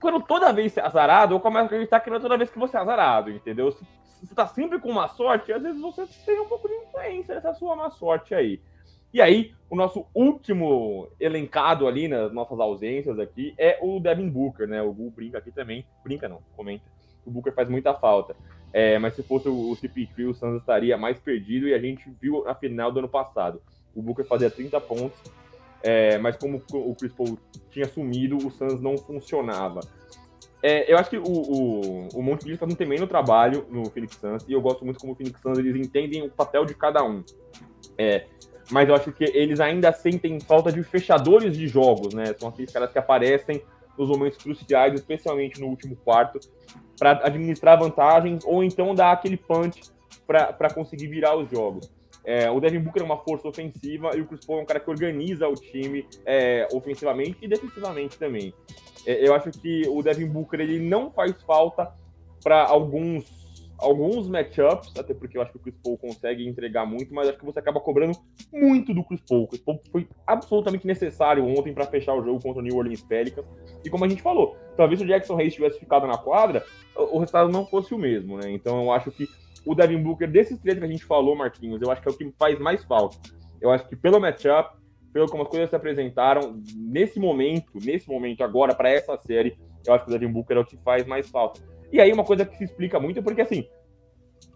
quando 0.00 0.20
toda 0.20 0.52
vez 0.52 0.72
você 0.72 0.80
é 0.80 0.84
azarado, 0.84 1.34
eu 1.34 1.40
começo 1.40 1.62
a 1.62 1.66
acreditar 1.66 2.00
que 2.00 2.10
não 2.10 2.16
é 2.16 2.20
toda 2.20 2.36
vez 2.36 2.50
que 2.50 2.58
você 2.58 2.76
é 2.76 2.80
azarado, 2.80 3.30
entendeu? 3.30 3.70
Se 3.70 3.84
você 4.26 4.34
tá 4.34 4.46
sempre 4.46 4.78
com 4.78 4.90
uma 4.90 5.08
sorte, 5.08 5.52
às 5.52 5.62
vezes 5.62 5.80
você 5.80 6.06
tem 6.24 6.40
um 6.40 6.48
pouco 6.48 6.68
de 6.68 6.74
influência 6.74 7.34
nessa 7.34 7.54
sua 7.54 7.76
má 7.76 7.90
sorte 7.90 8.34
aí. 8.34 8.60
E 9.12 9.22
aí, 9.22 9.54
o 9.70 9.76
nosso 9.76 10.04
último 10.14 11.08
elencado 11.18 11.86
ali 11.86 12.08
nas 12.08 12.30
nossas 12.32 12.60
ausências 12.60 13.18
aqui 13.18 13.54
é 13.56 13.78
o 13.80 13.98
Devin 13.98 14.28
Booker, 14.28 14.68
né? 14.68 14.82
O 14.82 14.92
Gu 14.92 15.10
brinca 15.10 15.38
aqui 15.38 15.50
também. 15.50 15.86
Brinca 16.04 16.28
não, 16.28 16.42
comenta. 16.54 16.84
O 17.24 17.30
Booker 17.30 17.54
faz 17.54 17.68
muita 17.70 17.94
falta. 17.94 18.36
É, 18.70 18.98
mas 18.98 19.14
se 19.14 19.22
fosse 19.22 19.48
o, 19.48 19.70
CP3, 19.76 20.28
o 20.28 20.34
Suns 20.34 20.60
estaria 20.60 20.96
mais 20.98 21.18
perdido 21.18 21.66
e 21.66 21.74
a 21.74 21.78
gente 21.78 22.04
viu 22.20 22.44
na 22.44 22.54
final 22.54 22.92
do 22.92 22.98
ano 22.98 23.08
passado. 23.08 23.62
O 23.94 24.02
Booker 24.02 24.26
fazia 24.26 24.50
30 24.50 24.78
pontos, 24.82 25.18
é, 25.82 26.18
mas 26.18 26.36
como 26.36 26.62
o 26.72 26.94
Chris 26.94 27.12
Paul 27.12 27.38
tinha 27.70 27.86
sumido, 27.86 28.36
o 28.36 28.50
Suns 28.50 28.80
não 28.80 28.98
funcionava. 28.98 29.80
É, 30.62 30.92
eu 30.92 30.98
acho 30.98 31.10
que 31.10 31.18
o, 31.18 31.22
o, 31.22 32.08
o 32.14 32.22
Monte 32.22 32.56
faz 32.56 32.72
um 32.72 32.74
tremendo 32.74 33.06
trabalho 33.06 33.66
no 33.70 33.88
Phoenix 33.90 34.16
Suns, 34.16 34.44
e 34.48 34.52
eu 34.52 34.60
gosto 34.60 34.84
muito 34.84 34.98
como 34.98 35.12
o 35.12 35.16
Phoenix 35.16 35.40
Suns 35.40 35.58
eles 35.58 35.76
entendem 35.76 36.22
o 36.22 36.30
papel 36.30 36.64
de 36.64 36.74
cada 36.74 37.04
um. 37.04 37.22
É, 37.96 38.26
mas 38.70 38.88
eu 38.88 38.94
acho 38.94 39.12
que 39.12 39.24
eles 39.24 39.60
ainda 39.60 39.92
sentem 39.92 40.38
falta 40.40 40.70
de 40.70 40.82
fechadores 40.82 41.56
de 41.56 41.68
jogos, 41.68 42.12
né? 42.12 42.34
São 42.38 42.48
aqueles 42.48 42.72
caras 42.72 42.90
que 42.90 42.98
aparecem 42.98 43.62
nos 43.96 44.08
momentos 44.08 44.38
cruciais, 44.38 44.94
especialmente 44.94 45.60
no 45.60 45.68
último 45.68 45.96
quarto, 45.96 46.38
para 46.98 47.12
administrar 47.24 47.78
vantagens 47.78 48.44
ou 48.44 48.62
então 48.62 48.94
dar 48.94 49.12
aquele 49.12 49.36
punch 49.36 49.80
para 50.26 50.72
conseguir 50.72 51.06
virar 51.06 51.36
os 51.36 51.50
jogos. 51.50 51.90
É, 52.24 52.50
o 52.50 52.60
Devin 52.60 52.80
Booker 52.80 53.02
é 53.02 53.04
uma 53.04 53.16
força 53.16 53.48
ofensiva 53.48 54.10
e 54.14 54.20
o 54.20 54.26
Chris 54.26 54.44
Paul 54.44 54.58
é 54.58 54.62
um 54.62 54.66
cara 54.66 54.80
que 54.80 54.90
organiza 54.90 55.48
o 55.48 55.54
time 55.54 56.06
é, 56.26 56.68
ofensivamente 56.72 57.38
e 57.40 57.48
defensivamente 57.48 58.18
também. 58.18 58.52
É, 59.06 59.26
eu 59.26 59.34
acho 59.34 59.50
que 59.50 59.82
o 59.88 60.02
Devin 60.02 60.26
Booker 60.26 60.60
ele 60.60 60.78
não 60.78 61.10
faz 61.10 61.40
falta 61.42 61.92
para 62.42 62.64
alguns 62.64 63.38
alguns 63.78 64.28
matchups, 64.28 64.92
até 64.98 65.14
porque 65.14 65.38
eu 65.38 65.42
acho 65.42 65.52
que 65.52 65.56
o 65.56 65.60
Chris 65.60 65.76
Paul 65.82 65.96
consegue 65.96 66.46
entregar 66.46 66.84
muito, 66.84 67.14
mas 67.14 67.28
acho 67.28 67.38
que 67.38 67.44
você 67.44 67.60
acaba 67.60 67.78
cobrando 67.78 68.18
muito 68.52 68.92
do 68.92 69.04
Chris 69.04 69.20
Paul. 69.20 69.44
O 69.44 69.46
Chris 69.46 69.60
Paul 69.60 69.80
foi 69.92 70.08
absolutamente 70.26 70.86
necessário 70.86 71.46
ontem 71.46 71.72
para 71.72 71.86
fechar 71.86 72.14
o 72.14 72.24
jogo 72.24 72.42
contra 72.42 72.60
o 72.60 72.64
New 72.64 72.76
Orleans 72.76 73.02
Pelicans. 73.02 73.46
E 73.84 73.88
como 73.88 74.04
a 74.04 74.08
gente 74.08 74.20
falou, 74.20 74.56
talvez 74.76 74.98
se 74.98 75.04
o 75.04 75.08
Jackson 75.08 75.38
Hayes 75.38 75.54
tivesse 75.54 75.78
ficado 75.78 76.06
na 76.06 76.18
quadra, 76.18 76.64
o 76.96 77.18
resultado 77.18 77.50
não 77.50 77.64
fosse 77.64 77.94
o 77.94 77.98
mesmo, 77.98 78.36
né? 78.36 78.50
Então 78.50 78.82
eu 78.82 78.90
acho 78.90 79.12
que 79.12 79.28
o 79.64 79.74
Devin 79.74 80.02
Booker, 80.02 80.28
desses 80.28 80.58
três 80.58 80.78
que 80.78 80.84
a 80.84 80.88
gente 80.88 81.04
falou, 81.04 81.36
Marquinhos, 81.36 81.80
eu 81.80 81.90
acho 81.90 82.02
que 82.02 82.08
é 82.08 82.10
o 82.10 82.16
que 82.16 82.32
faz 82.36 82.58
mais 82.58 82.84
falta. 82.84 83.16
Eu 83.60 83.70
acho 83.70 83.88
que 83.88 83.94
pelo 83.94 84.20
matchup, 84.20 84.76
pelo 85.12 85.26
como 85.26 85.42
as 85.42 85.48
coisas 85.48 85.70
se 85.70 85.76
apresentaram, 85.76 86.60
nesse 86.74 87.18
momento, 87.18 87.72
nesse 87.74 88.08
momento 88.08 88.42
agora, 88.42 88.74
para 88.74 88.90
essa 88.90 89.16
série, 89.18 89.58
eu 89.86 89.94
acho 89.94 90.04
que 90.04 90.10
o 90.10 90.18
Devin 90.18 90.32
Booker 90.32 90.56
é 90.56 90.60
o 90.60 90.64
que 90.64 90.76
faz 90.78 91.06
mais 91.06 91.28
falta. 91.28 91.60
E 91.90 92.00
aí, 92.00 92.12
uma 92.12 92.24
coisa 92.24 92.44
que 92.44 92.56
se 92.56 92.64
explica 92.64 93.00
muito 93.00 93.18
é 93.18 93.22
porque, 93.22 93.40
assim, 93.40 93.66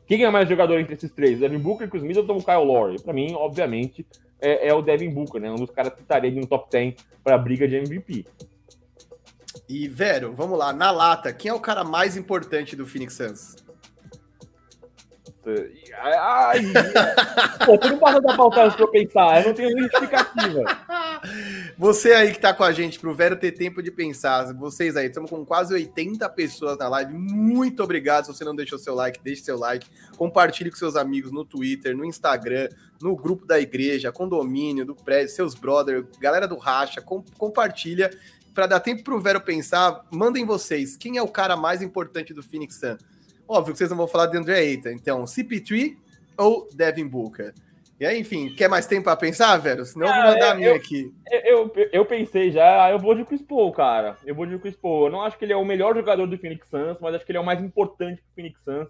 quem 0.06 0.24
é 0.24 0.30
mais 0.30 0.48
jogador 0.48 0.78
entre 0.78 0.94
esses 0.94 1.10
três? 1.10 1.38
Devin 1.38 1.58
Booker, 1.58 1.88
Chris 1.88 2.02
Middleton 2.02 2.34
ou 2.34 2.42
Kyle 2.42 2.64
Lowry? 2.64 3.00
Para 3.00 3.14
mim, 3.14 3.32
obviamente, 3.34 4.06
é, 4.40 4.68
é, 4.68 4.74
o 4.74 4.82
Devin 4.82 5.10
Booker, 5.10 5.40
né? 5.40 5.50
Um 5.50 5.56
dos 5.56 5.70
caras 5.70 5.94
que 5.94 6.02
estaria 6.02 6.30
no 6.30 6.46
top 6.46 6.70
10 6.70 6.94
para 7.24 7.36
a 7.36 7.38
briga 7.38 7.66
de 7.66 7.76
MVP. 7.76 8.26
E, 9.68 9.88
Vero, 9.88 10.32
vamos 10.32 10.58
lá, 10.58 10.72
na 10.72 10.90
lata, 10.90 11.32
quem 11.32 11.50
é 11.50 11.54
o 11.54 11.60
cara 11.60 11.84
mais 11.84 12.16
importante 12.16 12.76
do 12.76 12.86
Phoenix 12.86 13.14
Suns? 13.14 13.56
Ai, 15.98 16.60
pô, 17.66 17.76
tu 17.76 17.88
não 17.88 17.98
passa 17.98 18.20
da 18.20 18.34
pra 18.36 18.76
eu 18.78 18.88
pensar, 18.88 19.40
eu 19.40 19.48
não 19.48 19.54
tenho 19.54 19.76
justificativa. 19.76 20.62
Você 21.76 22.12
aí 22.12 22.32
que 22.32 22.38
tá 22.38 22.54
com 22.54 22.62
a 22.62 22.70
gente, 22.70 23.00
pro 23.00 23.14
Vero 23.14 23.36
ter 23.36 23.50
tempo 23.52 23.82
de 23.82 23.90
pensar, 23.90 24.52
vocês 24.54 24.96
aí, 24.96 25.06
estamos 25.06 25.30
com 25.30 25.44
quase 25.44 25.74
80 25.74 26.28
pessoas 26.30 26.78
na 26.78 26.88
live, 26.88 27.12
muito 27.12 27.82
obrigado, 27.82 28.26
se 28.26 28.32
você 28.32 28.44
não 28.44 28.54
deixou 28.54 28.78
seu 28.78 28.94
like, 28.94 29.20
deixe 29.22 29.42
seu 29.42 29.58
like, 29.58 29.86
compartilhe 30.16 30.70
com 30.70 30.76
seus 30.76 30.94
amigos 30.94 31.32
no 31.32 31.44
Twitter, 31.44 31.96
no 31.96 32.04
Instagram, 32.04 32.68
no 33.00 33.16
grupo 33.16 33.44
da 33.44 33.58
igreja, 33.58 34.12
condomínio, 34.12 34.84
do 34.84 34.94
prédio, 34.94 35.34
seus 35.34 35.54
brothers, 35.54 36.04
galera 36.20 36.46
do 36.46 36.56
Racha, 36.56 37.00
com, 37.00 37.24
compartilha, 37.36 38.10
para 38.54 38.66
dar 38.66 38.80
tempo 38.80 39.02
pro 39.02 39.20
Vero 39.20 39.40
pensar, 39.40 40.04
mandem 40.10 40.44
vocês, 40.44 40.96
quem 40.96 41.16
é 41.16 41.22
o 41.22 41.28
cara 41.28 41.56
mais 41.56 41.82
importante 41.82 42.32
do 42.34 42.42
Phoenix 42.42 42.76
Sun? 42.76 42.96
Óbvio 43.52 43.74
que 43.74 43.78
vocês 43.78 43.90
não 43.90 43.98
vão 43.98 44.08
falar 44.08 44.28
de 44.28 44.38
André 44.38 44.60
Ayton. 44.60 44.88
Então, 44.88 45.24
CP3 45.24 45.94
ou 46.38 46.66
Devin 46.72 47.06
Booker? 47.06 47.52
E 48.00 48.06
aí, 48.06 48.18
enfim, 48.18 48.48
quer 48.48 48.66
mais 48.66 48.86
tempo 48.86 49.04
para 49.04 49.14
pensar, 49.14 49.58
velho? 49.58 49.84
Senão 49.84 50.06
eu 50.06 50.14
vou 50.14 50.32
mandar 50.32 50.52
a 50.52 50.54
minha 50.54 50.70
eu, 50.70 50.74
aqui. 50.74 51.12
Eu, 51.30 51.40
eu, 51.40 51.72
eu, 51.92 52.04
pensei 52.06 52.50
já, 52.50 52.90
eu 52.90 52.98
vou 52.98 53.14
de 53.14 53.26
Chris 53.26 53.42
Paul, 53.42 53.70
cara. 53.70 54.16
Eu 54.24 54.34
vou 54.34 54.46
de 54.46 54.58
Chris 54.58 54.74
Paul. 54.74 55.04
Eu 55.04 55.12
não 55.12 55.20
acho 55.20 55.36
que 55.36 55.44
ele 55.44 55.52
é 55.52 55.56
o 55.56 55.66
melhor 55.66 55.94
jogador 55.94 56.26
do 56.26 56.38
Phoenix 56.38 56.66
Suns, 56.66 56.96
mas 56.98 57.14
acho 57.14 57.26
que 57.26 57.30
ele 57.30 57.38
é 57.38 57.40
o 57.42 57.44
mais 57.44 57.62
importante 57.62 58.22
do 58.22 58.34
Phoenix 58.34 58.58
Suns, 58.64 58.88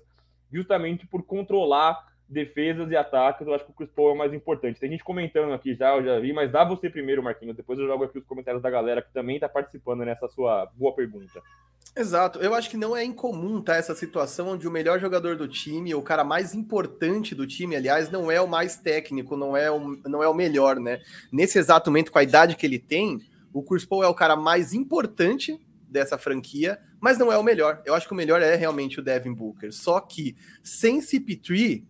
justamente 0.52 1.08
por 1.08 1.24
controlar 1.24 1.98
defesas 2.32 2.90
e 2.90 2.96
ataques. 2.96 3.46
Eu 3.46 3.54
acho 3.54 3.64
que 3.64 3.70
o 3.70 3.74
Chris 3.74 3.90
Paul 3.90 4.10
é 4.10 4.12
o 4.12 4.18
mais 4.18 4.32
importante. 4.32 4.80
Tem 4.80 4.90
gente 4.90 5.04
comentando 5.04 5.52
aqui 5.52 5.74
já, 5.74 5.96
eu 5.96 6.04
já 6.04 6.18
vi, 6.18 6.32
mas 6.32 6.50
dá 6.50 6.64
você 6.64 6.88
primeiro, 6.88 7.22
Marquinhos. 7.22 7.56
Depois 7.56 7.78
eu 7.78 7.86
jogo 7.86 8.04
aqui 8.04 8.18
os 8.18 8.26
comentários 8.26 8.62
da 8.62 8.70
galera 8.70 9.02
que 9.02 9.12
também 9.12 9.36
está 9.36 9.48
participando 9.48 10.04
nessa 10.04 10.28
sua 10.28 10.66
boa 10.74 10.94
pergunta. 10.94 11.40
Exato. 11.94 12.38
Eu 12.38 12.54
acho 12.54 12.70
que 12.70 12.76
não 12.76 12.96
é 12.96 13.04
incomum 13.04 13.60
tá, 13.60 13.76
essa 13.76 13.94
situação 13.94 14.48
onde 14.48 14.66
o 14.66 14.70
melhor 14.70 14.98
jogador 14.98 15.36
do 15.36 15.46
time, 15.46 15.94
o 15.94 16.00
cara 16.00 16.24
mais 16.24 16.54
importante 16.54 17.34
do 17.34 17.46
time, 17.46 17.76
aliás, 17.76 18.10
não 18.10 18.30
é 18.30 18.40
o 18.40 18.48
mais 18.48 18.76
técnico, 18.76 19.36
não 19.36 19.54
é 19.54 19.70
o, 19.70 19.98
não 20.08 20.22
é 20.22 20.28
o 20.28 20.34
melhor, 20.34 20.80
né? 20.80 21.00
Nesse 21.30 21.58
exato 21.58 21.90
momento, 21.90 22.10
com 22.10 22.18
a 22.18 22.22
idade 22.22 22.56
que 22.56 22.64
ele 22.64 22.78
tem, 22.78 23.20
o 23.52 23.62
Chris 23.62 23.84
Paul 23.84 24.02
é 24.02 24.08
o 24.08 24.14
cara 24.14 24.36
mais 24.36 24.72
importante 24.72 25.60
dessa 25.86 26.16
franquia, 26.16 26.78
mas 26.98 27.18
não 27.18 27.30
é 27.30 27.36
o 27.36 27.42
melhor. 27.42 27.82
Eu 27.84 27.94
acho 27.94 28.06
que 28.06 28.14
o 28.14 28.16
melhor 28.16 28.40
é 28.40 28.54
realmente 28.54 28.98
o 28.98 29.02
Devin 29.02 29.34
Booker. 29.34 29.70
Só 29.70 30.00
que 30.00 30.34
sem 30.62 31.00
CP3, 31.00 31.84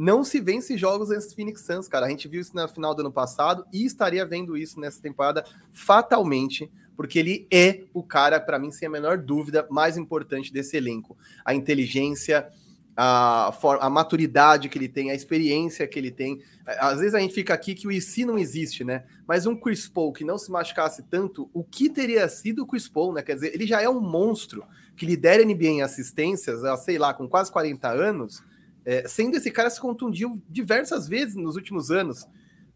não 0.00 0.22
se 0.22 0.38
vence 0.38 0.78
jogos 0.78 1.10
antes 1.10 1.34
Phoenix 1.34 1.62
Suns, 1.62 1.88
cara. 1.88 2.06
A 2.06 2.08
gente 2.08 2.28
viu 2.28 2.40
isso 2.40 2.54
na 2.54 2.68
final 2.68 2.94
do 2.94 3.00
ano 3.00 3.10
passado 3.10 3.66
e 3.72 3.84
estaria 3.84 4.24
vendo 4.24 4.56
isso 4.56 4.78
nessa 4.78 5.02
temporada 5.02 5.44
fatalmente, 5.72 6.70
porque 6.96 7.18
ele 7.18 7.48
é 7.50 7.82
o 7.92 8.00
cara, 8.00 8.38
para 8.38 8.60
mim, 8.60 8.70
sem 8.70 8.86
a 8.86 8.90
menor 8.92 9.18
dúvida, 9.18 9.66
mais 9.68 9.96
importante 9.96 10.52
desse 10.52 10.76
elenco. 10.76 11.16
A 11.44 11.52
inteligência, 11.52 12.48
a, 12.96 13.52
a 13.80 13.90
maturidade 13.90 14.68
que 14.68 14.78
ele 14.78 14.88
tem, 14.88 15.10
a 15.10 15.16
experiência 15.16 15.84
que 15.88 15.98
ele 15.98 16.12
tem. 16.12 16.40
Às 16.64 17.00
vezes 17.00 17.16
a 17.16 17.18
gente 17.18 17.34
fica 17.34 17.52
aqui 17.52 17.74
que 17.74 17.88
o 17.88 17.90
IC 17.90 18.24
não 18.24 18.38
existe, 18.38 18.84
né? 18.84 19.02
Mas 19.26 19.46
um 19.46 19.56
Chris 19.56 19.88
Paul 19.88 20.12
que 20.12 20.22
não 20.22 20.38
se 20.38 20.48
machucasse 20.48 21.02
tanto, 21.10 21.50
o 21.52 21.64
que 21.64 21.90
teria 21.90 22.28
sido 22.28 22.62
o 22.62 22.66
Chris 22.68 22.86
Paul, 22.86 23.14
né? 23.14 23.22
Quer 23.22 23.34
dizer, 23.34 23.52
ele 23.52 23.66
já 23.66 23.82
é 23.82 23.88
um 23.88 24.00
monstro 24.00 24.62
que 24.96 25.04
lidera 25.04 25.44
NBA 25.44 25.66
em 25.66 25.82
assistências, 25.82 26.60
sei 26.84 26.98
lá, 26.98 27.12
com 27.12 27.28
quase 27.28 27.50
40 27.50 27.88
anos, 27.88 28.44
é, 28.88 29.06
sendo 29.06 29.36
esse 29.36 29.50
cara 29.50 29.68
se 29.68 29.78
contundiu 29.78 30.42
diversas 30.48 31.06
vezes 31.06 31.34
nos 31.34 31.56
últimos 31.56 31.90
anos. 31.90 32.26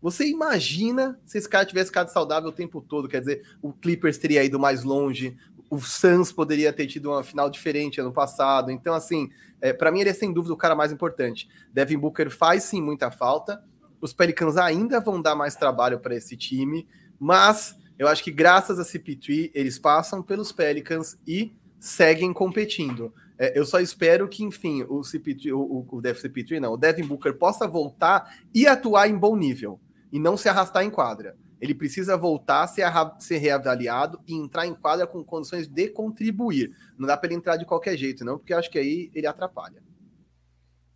Você 0.02 0.28
imagina 0.28 1.18
se 1.24 1.38
esse 1.38 1.48
cara 1.48 1.64
tivesse 1.64 1.86
ficado 1.86 2.10
saudável 2.10 2.50
o 2.50 2.52
tempo 2.52 2.82
todo? 2.82 3.08
Quer 3.08 3.20
dizer, 3.20 3.56
o 3.62 3.72
Clippers 3.72 4.18
teria 4.18 4.44
ido 4.44 4.60
mais 4.60 4.84
longe, 4.84 5.34
o 5.70 5.80
Suns 5.80 6.30
poderia 6.30 6.70
ter 6.70 6.86
tido 6.86 7.08
uma 7.08 7.24
final 7.24 7.48
diferente 7.48 7.98
ano 7.98 8.12
passado. 8.12 8.70
Então, 8.70 8.92
assim, 8.92 9.30
é, 9.58 9.72
para 9.72 9.90
mim 9.90 10.00
ele 10.00 10.10
é 10.10 10.12
sem 10.12 10.30
dúvida 10.30 10.52
o 10.52 10.56
cara 10.56 10.74
mais 10.74 10.92
importante. 10.92 11.48
Devin 11.72 11.96
Booker 11.96 12.28
faz 12.28 12.64
sim 12.64 12.82
muita 12.82 13.10
falta. 13.10 13.64
Os 13.98 14.12
Pelicans 14.12 14.58
ainda 14.58 15.00
vão 15.00 15.22
dar 15.22 15.34
mais 15.34 15.56
trabalho 15.56 15.98
para 15.98 16.14
esse 16.14 16.36
time, 16.36 16.86
mas 17.18 17.74
eu 17.98 18.06
acho 18.06 18.22
que 18.22 18.30
graças 18.30 18.78
a 18.78 18.82
CP3 18.82 19.50
eles 19.54 19.78
passam 19.78 20.22
pelos 20.22 20.52
Pelicans 20.52 21.16
e 21.26 21.54
seguem 21.78 22.34
competindo. 22.34 23.14
É, 23.42 23.58
eu 23.58 23.66
só 23.66 23.80
espero 23.80 24.28
que, 24.28 24.44
enfim, 24.44 24.84
o 24.84 25.00
CP3, 25.00 25.52
o, 25.52 25.58
o, 25.58 25.78
o 25.80 26.00
CP3, 26.00 26.60
não, 26.60 26.74
o 26.74 26.76
Devin 26.76 27.02
Booker 27.02 27.36
possa 27.36 27.66
voltar 27.66 28.32
e 28.54 28.68
atuar 28.68 29.08
em 29.08 29.18
bom 29.18 29.36
nível 29.36 29.80
e 30.12 30.20
não 30.20 30.36
se 30.36 30.48
arrastar 30.48 30.84
em 30.84 30.90
quadra. 30.90 31.34
Ele 31.60 31.74
precisa 31.74 32.16
voltar, 32.16 32.64
ser, 32.68 32.86
ser 33.18 33.38
reavaliado 33.38 34.20
e 34.28 34.34
entrar 34.36 34.64
em 34.64 34.72
quadra 34.72 35.08
com 35.08 35.24
condições 35.24 35.66
de 35.66 35.88
contribuir. 35.88 36.70
Não 36.96 37.04
dá 37.04 37.16
para 37.16 37.30
ele 37.30 37.34
entrar 37.34 37.56
de 37.56 37.66
qualquer 37.66 37.96
jeito, 37.96 38.24
não, 38.24 38.38
porque 38.38 38.54
acho 38.54 38.70
que 38.70 38.78
aí 38.78 39.10
ele 39.12 39.26
atrapalha. 39.26 39.82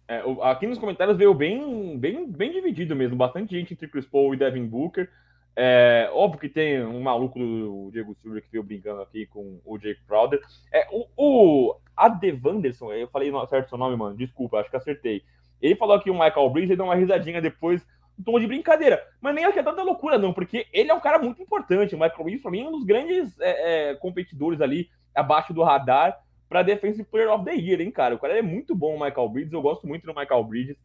É, 0.06 0.22
aqui 0.42 0.68
nos 0.68 0.78
comentários 0.78 1.18
veio 1.18 1.34
bem, 1.34 1.98
bem, 1.98 2.30
bem 2.30 2.52
dividido 2.52 2.94
mesmo. 2.94 3.16
Bastante 3.16 3.58
gente 3.58 3.72
entre 3.72 3.88
Chris 3.88 4.06
Paul 4.06 4.32
e 4.34 4.36
Devin 4.36 4.68
Booker. 4.68 5.10
É, 5.56 6.08
óbvio 6.12 6.38
que 6.38 6.48
tem 6.48 6.84
um 6.84 7.00
maluco 7.00 7.40
do 7.40 7.90
Diego 7.90 8.16
Silva 8.22 8.40
que 8.40 8.52
veio 8.52 8.62
brincando 8.62 9.02
aqui 9.02 9.26
com 9.26 9.60
o 9.64 9.76
Jake 9.78 10.02
Crowder. 10.06 10.38
É, 10.72 10.86
o, 10.92 11.08
o 11.16 11.76
Adevanderson, 11.96 12.92
eu 12.92 13.08
falei 13.08 13.32
certo 13.48 13.70
seu 13.70 13.78
nome, 13.78 13.96
mano, 13.96 14.16
desculpa, 14.16 14.58
acho 14.58 14.70
que 14.70 14.76
acertei. 14.76 15.22
Ele 15.60 15.74
falou 15.74 15.98
que 16.00 16.10
o 16.10 16.14
Michael 16.14 16.50
Bridges 16.50 16.76
deu 16.76 16.84
uma 16.84 16.94
risadinha 16.94 17.40
depois 17.40 17.84
um 18.18 18.22
tom 18.22 18.38
de 18.38 18.46
brincadeira. 18.46 19.02
Mas 19.20 19.34
nem 19.34 19.44
é 19.44 19.52
que 19.52 19.58
é 19.58 19.62
tanta 19.62 19.82
loucura, 19.82 20.18
não, 20.18 20.32
porque 20.32 20.66
ele 20.72 20.90
é 20.90 20.94
um 20.94 21.00
cara 21.00 21.18
muito 21.18 21.42
importante. 21.42 21.94
O 21.94 21.98
Michael 21.98 22.24
Bridges, 22.24 22.42
pra 22.42 22.50
mim, 22.50 22.62
é 22.62 22.68
um 22.68 22.72
dos 22.72 22.84
grandes 22.84 23.38
é, 23.40 23.90
é, 23.90 23.94
competidores 23.94 24.60
ali 24.60 24.88
abaixo 25.14 25.52
do 25.52 25.62
radar 25.62 26.18
para 26.48 26.62
Defensive 26.62 27.04
Player 27.04 27.30
of 27.32 27.44
the 27.44 27.54
Year, 27.54 27.80
hein, 27.80 27.90
cara? 27.90 28.14
O 28.14 28.18
cara 28.18 28.38
é 28.38 28.42
muito 28.42 28.74
bom, 28.74 28.96
o 28.96 29.00
Michael 29.00 29.28
Bridges. 29.28 29.52
Eu 29.52 29.62
gosto 29.62 29.86
muito 29.86 30.06
do 30.06 30.14
Michael 30.14 30.44
Bridges 30.44 30.76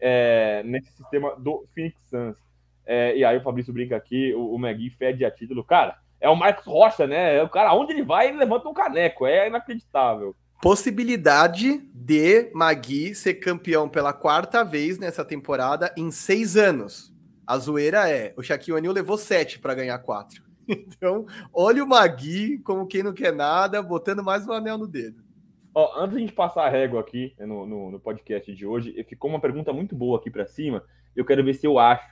é, 0.00 0.62
nesse 0.64 0.92
sistema 0.92 1.36
do 1.36 1.66
Phoenix 1.74 2.00
Suns. 2.08 2.36
É, 2.84 3.16
e 3.16 3.24
aí 3.24 3.36
o 3.36 3.42
Fabrício 3.42 3.72
brinca 3.72 3.96
aqui, 3.96 4.34
o, 4.34 4.54
o 4.54 4.58
Magui 4.58 4.90
fede 4.90 5.24
a 5.24 5.30
título. 5.30 5.62
Cara, 5.62 5.98
é 6.20 6.28
o 6.28 6.36
Marcos 6.36 6.64
Rocha, 6.64 7.06
né? 7.06 7.42
O 7.42 7.48
cara, 7.48 7.74
onde 7.74 7.92
ele 7.92 8.02
vai, 8.02 8.28
ele 8.28 8.38
levanta 8.38 8.68
um 8.68 8.74
caneco. 8.74 9.26
É 9.26 9.46
inacreditável 9.46 10.34
possibilidade 10.62 11.78
de 11.92 12.48
Magui 12.54 13.16
ser 13.16 13.34
campeão 13.34 13.88
pela 13.88 14.12
quarta 14.12 14.62
vez 14.62 14.96
nessa 14.96 15.24
temporada 15.24 15.92
em 15.96 16.12
seis 16.12 16.56
anos. 16.56 17.12
A 17.44 17.58
zoeira 17.58 18.08
é, 18.08 18.32
o 18.36 18.44
Shaquille 18.44 18.76
O'Neal 18.76 18.94
levou 18.94 19.18
sete 19.18 19.58
para 19.58 19.74
ganhar 19.74 19.98
quatro. 19.98 20.40
Então, 20.68 21.26
olha 21.52 21.82
o 21.82 21.88
Magui 21.88 22.58
como 22.58 22.86
quem 22.86 23.02
não 23.02 23.12
quer 23.12 23.32
nada, 23.34 23.82
botando 23.82 24.22
mais 24.22 24.46
um 24.46 24.52
anel 24.52 24.78
no 24.78 24.86
dedo. 24.86 25.20
Ó, 25.74 26.00
antes 26.00 26.12
de 26.12 26.18
a 26.18 26.20
gente 26.20 26.32
passar 26.32 26.64
a 26.64 26.68
régua 26.68 27.00
aqui 27.00 27.34
né, 27.36 27.44
no, 27.44 27.66
no, 27.66 27.90
no 27.90 27.98
podcast 27.98 28.54
de 28.54 28.64
hoje, 28.64 28.94
ficou 29.08 29.28
uma 29.28 29.40
pergunta 29.40 29.72
muito 29.72 29.96
boa 29.96 30.18
aqui 30.18 30.30
para 30.30 30.46
cima. 30.46 30.84
Eu 31.16 31.24
quero 31.24 31.44
ver 31.44 31.54
se 31.54 31.66
eu 31.66 31.80
acho. 31.80 32.08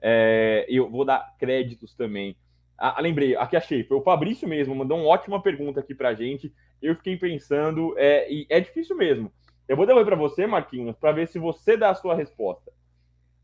É, 0.00 0.66
eu 0.68 0.90
vou 0.90 1.04
dar 1.04 1.36
créditos 1.38 1.94
também. 1.94 2.36
Ah, 2.78 3.00
lembrei, 3.00 3.36
aqui 3.36 3.56
achei, 3.56 3.84
foi 3.84 3.96
o 3.96 4.02
Fabrício 4.02 4.48
mesmo, 4.48 4.74
mandou 4.74 4.98
uma 4.98 5.08
ótima 5.08 5.40
pergunta 5.40 5.80
aqui 5.80 5.94
pra 5.94 6.14
gente. 6.14 6.52
Eu 6.80 6.96
fiquei 6.96 7.16
pensando, 7.16 7.94
é, 7.96 8.30
e 8.30 8.46
é 8.50 8.60
difícil 8.60 8.96
mesmo. 8.96 9.32
Eu 9.68 9.76
vou 9.76 9.86
devolver 9.86 10.06
para 10.06 10.20
você, 10.20 10.46
Marquinhos, 10.46 10.96
para 10.96 11.12
ver 11.12 11.28
se 11.28 11.38
você 11.38 11.76
dá 11.76 11.90
a 11.90 11.94
sua 11.94 12.14
resposta. 12.14 12.72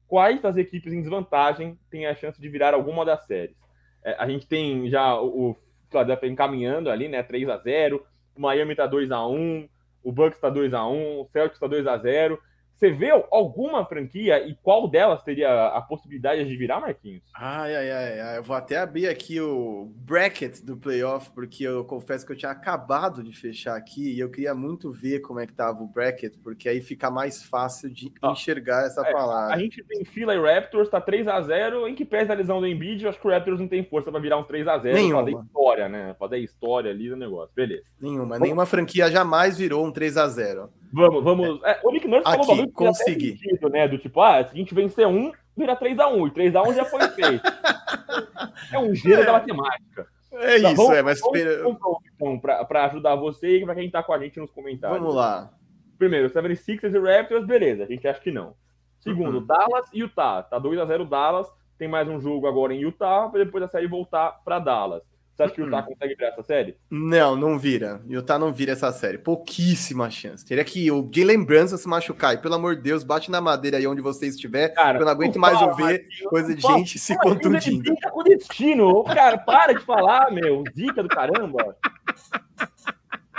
Quais 0.08 0.40
das 0.40 0.56
equipes 0.56 0.92
em 0.92 1.00
desvantagem 1.00 1.78
têm 1.90 2.06
a 2.06 2.14
chance 2.14 2.40
de 2.40 2.48
virar 2.48 2.74
alguma 2.74 3.04
das 3.04 3.24
séries? 3.26 3.56
É, 4.02 4.16
a 4.18 4.28
gente 4.28 4.46
tem 4.46 4.88
já 4.90 5.20
o, 5.20 5.50
o 5.50 5.56
Philadelphia 5.90 6.28
encaminhando 6.28 6.90
ali, 6.90 7.08
né? 7.08 7.22
3 7.22 7.48
a 7.48 7.58
0 7.58 8.04
o 8.34 8.40
Miami 8.40 8.74
tá 8.74 8.86
2 8.86 9.10
a 9.10 9.26
1 9.26 9.68
o 10.02 10.12
Bucks 10.12 10.40
tá 10.40 10.48
2 10.48 10.72
a 10.72 10.86
1 10.86 11.20
o 11.20 11.28
Celtics 11.32 11.60
tá 11.60 11.66
2 11.66 11.86
a 11.86 11.98
0 11.98 12.40
você 12.78 12.90
vê 12.92 13.10
alguma 13.30 13.84
franquia 13.84 14.46
e 14.46 14.54
qual 14.62 14.86
delas 14.86 15.22
teria 15.22 15.66
a 15.68 15.82
possibilidade 15.82 16.44
de 16.44 16.56
virar, 16.56 16.80
Marquinhos? 16.80 17.22
Ai, 17.34 17.74
ai, 17.74 17.90
ai, 17.90 18.20
ai. 18.20 18.38
Eu 18.38 18.42
vou 18.44 18.54
até 18.54 18.76
abrir 18.76 19.08
aqui 19.08 19.40
o 19.40 19.90
bracket 19.96 20.60
do 20.62 20.76
playoff, 20.76 21.30
porque 21.34 21.64
eu 21.64 21.84
confesso 21.84 22.24
que 22.24 22.32
eu 22.32 22.36
tinha 22.36 22.52
acabado 22.52 23.22
de 23.22 23.32
fechar 23.32 23.76
aqui 23.76 24.14
e 24.14 24.20
eu 24.20 24.30
queria 24.30 24.54
muito 24.54 24.92
ver 24.92 25.20
como 25.20 25.40
é 25.40 25.46
que 25.46 25.52
tava 25.52 25.82
o 25.82 25.88
bracket, 25.88 26.34
porque 26.42 26.68
aí 26.68 26.80
fica 26.80 27.10
mais 27.10 27.42
fácil 27.42 27.90
de 27.90 28.12
enxergar 28.22 28.86
essa 28.86 29.00
é, 29.00 29.12
palavra. 29.12 29.54
A 29.54 29.58
gente 29.58 29.82
tem 29.82 30.04
fila 30.04 30.34
e 30.34 30.40
Raptors, 30.40 30.88
tá 30.88 31.00
3 31.00 31.26
a 31.26 31.40
0 31.40 31.88
em 31.88 31.94
que 31.96 32.04
pese 32.04 32.30
a 32.30 32.34
lesão 32.34 32.60
do 32.60 32.66
Embiid, 32.66 33.02
eu 33.02 33.10
acho 33.10 33.20
que 33.20 33.26
o 33.26 33.30
Raptors 33.30 33.58
não 33.58 33.66
tem 33.66 33.82
força 33.84 34.12
para 34.12 34.20
virar 34.20 34.38
uns 34.38 34.46
3 34.46 34.68
a 34.68 34.78
0 34.78 34.94
Nenhuma. 34.94 35.24
fazer 35.24 35.36
história, 35.44 35.88
né? 35.88 36.16
Fazer 36.16 36.38
história 36.38 36.90
ali 36.92 37.08
do 37.08 37.16
negócio. 37.16 37.50
Beleza. 37.56 37.84
Nenhuma. 38.00 38.24
Vamos... 38.24 38.40
Nenhuma 38.40 38.66
franquia 38.66 39.10
jamais 39.10 39.58
virou 39.58 39.84
um 39.84 39.90
3 39.90 40.16
a 40.16 40.28
0 40.28 40.70
Vamos, 40.92 41.22
vamos. 41.22 41.62
É, 41.64 41.80
o 41.84 41.90
Nick 41.90 42.08
Nurse 42.08 42.24
falou 42.24 42.62
um 42.62 42.70
consegui. 42.70 43.36
Sentido, 43.38 43.68
né? 43.68 43.86
Do 43.86 43.98
tipo, 43.98 44.20
ah, 44.20 44.44
se 44.44 44.52
a 44.52 44.56
gente 44.56 44.74
vencer 44.74 45.06
um, 45.06 45.32
vira 45.56 45.76
3x1. 45.76 46.28
E 46.28 46.30
3x1 46.30 46.74
já 46.74 46.84
foi 46.84 47.08
feito. 47.08 47.42
é 48.72 48.78
um 48.78 48.94
gênero 48.94 49.22
é. 49.22 49.26
da 49.26 49.32
matemática. 49.32 50.06
É 50.32 50.60
tá, 50.60 50.72
isso, 50.72 50.76
vamos, 50.76 50.96
é, 50.96 51.02
mas. 51.02 51.20
Vamos, 51.20 52.00
então, 52.14 52.38
para 52.38 52.84
ajudar 52.86 53.16
você 53.16 53.58
e 53.58 53.64
para 53.64 53.74
quem 53.74 53.90
tá 53.90 54.02
com 54.02 54.12
a 54.12 54.18
gente 54.18 54.38
nos 54.38 54.50
comentários. 54.50 55.00
Vamos 55.00 55.14
lá. 55.14 55.50
Primeiro, 55.98 56.30
76ers 56.30 56.94
e 56.94 56.98
Raptors, 56.98 57.44
beleza, 57.44 57.82
a 57.82 57.86
gente 57.86 58.06
acha 58.06 58.20
que 58.20 58.30
não. 58.30 58.54
Segundo, 59.00 59.38
uhum. 59.38 59.46
Dallas 59.46 59.90
e 59.92 60.00
Utah. 60.00 60.42
Tá 60.42 60.60
2x0 60.60 61.08
Dallas, 61.08 61.48
tem 61.76 61.88
mais 61.88 62.08
um 62.08 62.20
jogo 62.20 62.46
agora 62.46 62.72
em 62.72 62.80
Utah, 62.80 63.28
para 63.28 63.44
depois 63.44 63.62
da 63.62 63.68
série 63.68 63.88
voltar 63.88 64.32
para 64.44 64.58
Dallas. 64.58 65.02
Você 65.38 65.44
acha 65.44 65.54
que 65.54 65.62
o 65.62 65.66
Utah 65.66 65.82
consegue 65.84 66.16
virar 66.16 66.28
essa 66.30 66.42
série? 66.42 66.76
Não, 66.90 67.36
não 67.36 67.56
vira. 67.56 68.02
O 68.04 68.12
Utah 68.12 68.40
não 68.40 68.52
vira 68.52 68.72
essa 68.72 68.90
série. 68.90 69.18
Pouquíssima 69.18 70.10
chance. 70.10 70.44
Teria 70.44 70.64
que 70.64 70.90
o 70.90 71.08
Jalen 71.14 71.44
Brunson 71.44 71.76
se 71.76 71.86
machucar. 71.86 72.34
E, 72.34 72.38
pelo 72.38 72.56
amor 72.56 72.74
de 72.74 72.82
Deus, 72.82 73.04
bate 73.04 73.30
na 73.30 73.40
madeira 73.40 73.76
aí 73.76 73.86
onde 73.86 74.00
você 74.00 74.26
estiver. 74.26 74.70
Cara, 74.70 74.98
eu 74.98 75.04
não 75.04 75.12
aguento 75.12 75.38
mais 75.38 75.62
ouvir 75.62 76.08
coisa 76.28 76.52
de 76.52 76.60
gente 76.60 76.98
se 76.98 77.16
contundindo. 77.18 77.88
Zica 77.88 78.10
com 78.10 78.24
destino. 78.24 79.04
Cara, 79.04 79.38
para 79.38 79.74
de 79.74 79.84
falar, 79.84 80.32
meu. 80.32 80.64
Zica 80.74 81.04
do 81.04 81.08
caramba. 81.08 81.76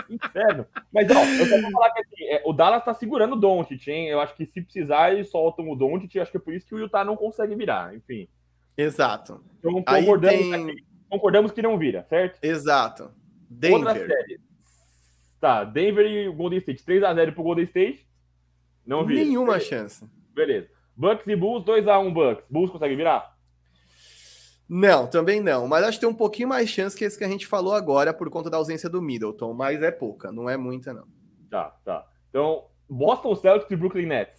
Inferno. 0.10 0.66
Mas, 0.94 1.12
ó, 1.12 1.22
eu 1.22 1.50
quero 1.50 1.70
falar 1.70 1.92
que 1.92 2.00
assim, 2.00 2.24
é, 2.30 2.42
o 2.46 2.54
Dallas 2.54 2.86
tá 2.86 2.94
segurando 2.94 3.34
o 3.34 3.40
Doncic, 3.40 3.90
hein? 3.90 4.08
Eu 4.08 4.22
acho 4.22 4.34
que 4.36 4.46
se 4.46 4.62
precisar, 4.62 5.12
eles 5.12 5.30
soltam 5.30 5.70
o 5.70 5.76
Doncic. 5.76 6.18
Acho 6.18 6.32
que 6.32 6.38
é 6.38 6.40
por 6.40 6.54
isso 6.54 6.66
que 6.66 6.76
o 6.76 6.80
Utah 6.80 7.04
não 7.04 7.18
consegue 7.18 7.56
virar. 7.56 7.94
Enfim. 7.94 8.30
Exato. 8.78 9.44
Então, 9.60 9.84
concordando 9.84 10.38
tem 10.38 10.89
concordamos 11.10 11.52
que 11.52 11.62
não 11.62 11.78
vira, 11.78 12.06
certo? 12.10 12.44
Exato. 12.44 13.12
Denver. 13.50 13.88
Outra 13.88 14.08
série. 14.08 14.40
Tá, 15.40 15.64
Denver 15.64 16.06
e 16.06 16.30
Golden 16.30 16.60
State. 16.60 16.84
3x0 16.84 17.34
pro 17.34 17.44
Golden 17.44 17.66
State. 17.66 18.08
Não 18.86 19.06
vira. 19.06 19.24
Nenhuma 19.24 19.54
Beleza. 19.54 19.70
chance. 19.70 20.06
Beleza. 20.34 20.70
Bucks 20.96 21.26
e 21.28 21.36
Bulls, 21.36 21.64
2x1 21.64 22.14
Bucks. 22.14 22.46
Bulls 22.50 22.72
consegue 22.72 22.96
virar? 22.96 23.34
Não, 24.68 25.08
também 25.08 25.42
não. 25.42 25.68
Mas 25.68 25.84
acho 25.84 25.98
que 25.98 26.02
tem 26.06 26.10
um 26.10 26.18
pouquinho 26.18 26.50
mais 26.50 26.70
chance 26.70 26.96
que 26.96 27.04
esse 27.06 27.18
que 27.18 27.24
a 27.24 27.28
gente 27.28 27.48
falou 27.48 27.74
agora 27.74 28.14
por 28.14 28.30
conta 28.30 28.50
da 28.50 28.58
ausência 28.58 28.90
do 28.90 29.02
Middleton. 29.02 29.54
Mas 29.54 29.82
é 29.82 29.92
pouca, 29.92 30.32
não 30.32 30.50
é 30.50 30.58
muita, 30.58 30.94
não. 30.94 31.08
Tá, 31.50 31.76
tá. 31.84 32.06
Então, 32.30 32.66
Boston 32.88 33.34
Celtics 33.36 33.72
e 33.72 33.76
Brooklyn 33.76 34.06
Nets. 34.06 34.39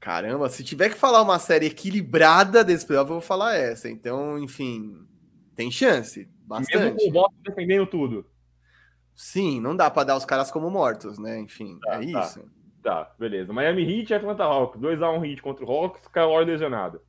Caramba, 0.00 0.48
se 0.48 0.64
tiver 0.64 0.88
que 0.88 0.96
falar 0.96 1.20
uma 1.20 1.38
série 1.38 1.66
equilibrada 1.66 2.64
desse 2.64 2.86
playoff, 2.86 3.10
eu 3.10 3.16
vou 3.16 3.20
falar 3.20 3.54
essa. 3.54 3.88
Então, 3.88 4.38
enfim, 4.38 5.06
tem 5.54 5.70
chance. 5.70 6.26
Bastante. 6.46 6.78
Mesmo 6.78 6.96
com 6.96 7.08
o 7.08 7.12
Boston 7.12 7.42
defendendo 7.44 7.86
tudo. 7.86 8.26
Sim, 9.14 9.60
não 9.60 9.76
dá 9.76 9.90
para 9.90 10.04
dar 10.04 10.16
os 10.16 10.24
caras 10.24 10.50
como 10.50 10.70
mortos, 10.70 11.18
né? 11.18 11.38
Enfim, 11.38 11.78
tá, 11.82 12.02
é 12.02 12.12
tá. 12.12 12.20
isso. 12.20 12.44
Tá, 12.82 13.14
beleza. 13.18 13.52
Miami 13.52 13.82
Heat 13.82 14.10
e 14.10 14.14
Atlanta 14.14 14.44
Hawks. 14.44 14.80
2x1 14.80 15.30
Heat 15.30 15.42
contra 15.42 15.64
o 15.66 15.70
Hawks, 15.70 16.08
Kawhi 16.08 16.46
lesionado. 16.46 17.02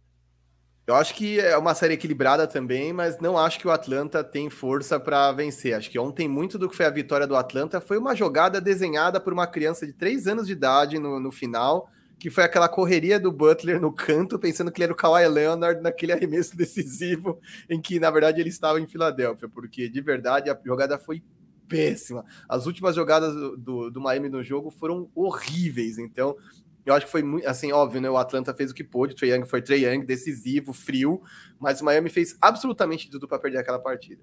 Eu 0.85 0.95
acho 0.95 1.15
que 1.15 1.39
é 1.39 1.55
uma 1.57 1.73
série 1.73 1.93
equilibrada 1.93 2.45
também, 2.45 2.91
mas 2.91 3.19
não 3.19 3.37
acho 3.37 3.57
que 3.57 3.67
o 3.67 3.71
Atlanta 3.71 4.23
tem 4.23 4.49
força 4.49 4.99
para 4.99 5.31
vencer. 5.31 5.73
Acho 5.73 5.89
que 5.89 5.97
ontem 5.97 6.27
muito 6.27 6.59
do 6.59 6.67
que 6.67 6.75
foi 6.75 6.85
a 6.85 6.89
vitória 6.89 7.25
do 7.25 7.35
Atlanta 7.37 7.79
foi 7.79 7.97
uma 7.97 8.13
jogada 8.13 8.59
desenhada 8.59 9.19
por 9.19 9.31
uma 9.31 9.47
criança 9.47 9.87
de 9.87 9.93
3 9.93 10.27
anos 10.27 10.47
de 10.47 10.53
idade 10.53 10.99
no, 10.99 11.19
no 11.19 11.31
final, 11.31 11.87
que 12.21 12.29
foi 12.29 12.43
aquela 12.43 12.69
correria 12.69 13.19
do 13.19 13.31
Butler 13.31 13.81
no 13.81 13.91
canto, 13.91 14.37
pensando 14.37 14.71
que 14.71 14.77
ele 14.77 14.83
era 14.83 14.93
o 14.93 14.95
Kawhi 14.95 15.27
Leonard 15.27 15.81
naquele 15.81 16.11
arremesso 16.13 16.55
decisivo, 16.55 17.39
em 17.67 17.81
que 17.81 17.99
na 17.99 18.11
verdade 18.11 18.39
ele 18.39 18.49
estava 18.49 18.79
em 18.79 18.85
Filadélfia, 18.85 19.49
porque 19.49 19.89
de 19.89 20.01
verdade 20.01 20.47
a 20.47 20.59
jogada 20.63 20.99
foi 20.99 21.23
péssima. 21.67 22.23
As 22.47 22.67
últimas 22.67 22.95
jogadas 22.95 23.33
do, 23.57 23.89
do, 23.89 23.99
Miami 23.99 24.29
no 24.29 24.43
jogo 24.43 24.69
foram 24.69 25.09
horríveis, 25.15 25.97
então 25.97 26.37
eu 26.85 26.93
acho 26.93 27.07
que 27.07 27.11
foi 27.11 27.23
muito, 27.23 27.47
assim, 27.47 27.71
óbvio, 27.71 27.99
né? 27.99 28.07
O 28.07 28.17
Atlanta 28.17 28.53
fez 28.53 28.69
o 28.69 28.75
que 28.75 28.83
pôde, 28.83 29.13
o 29.13 29.17
Trae 29.17 29.31
Young 29.31 29.45
foi 29.45 29.63
Trae 29.63 29.83
Young, 29.83 30.05
decisivo, 30.05 30.73
frio, 30.73 31.23
mas 31.59 31.81
o 31.81 31.85
Miami 31.85 32.11
fez 32.11 32.37
absolutamente 32.39 33.09
tudo 33.09 33.27
para 33.27 33.39
perder 33.39 33.57
aquela 33.57 33.79
partida. 33.79 34.21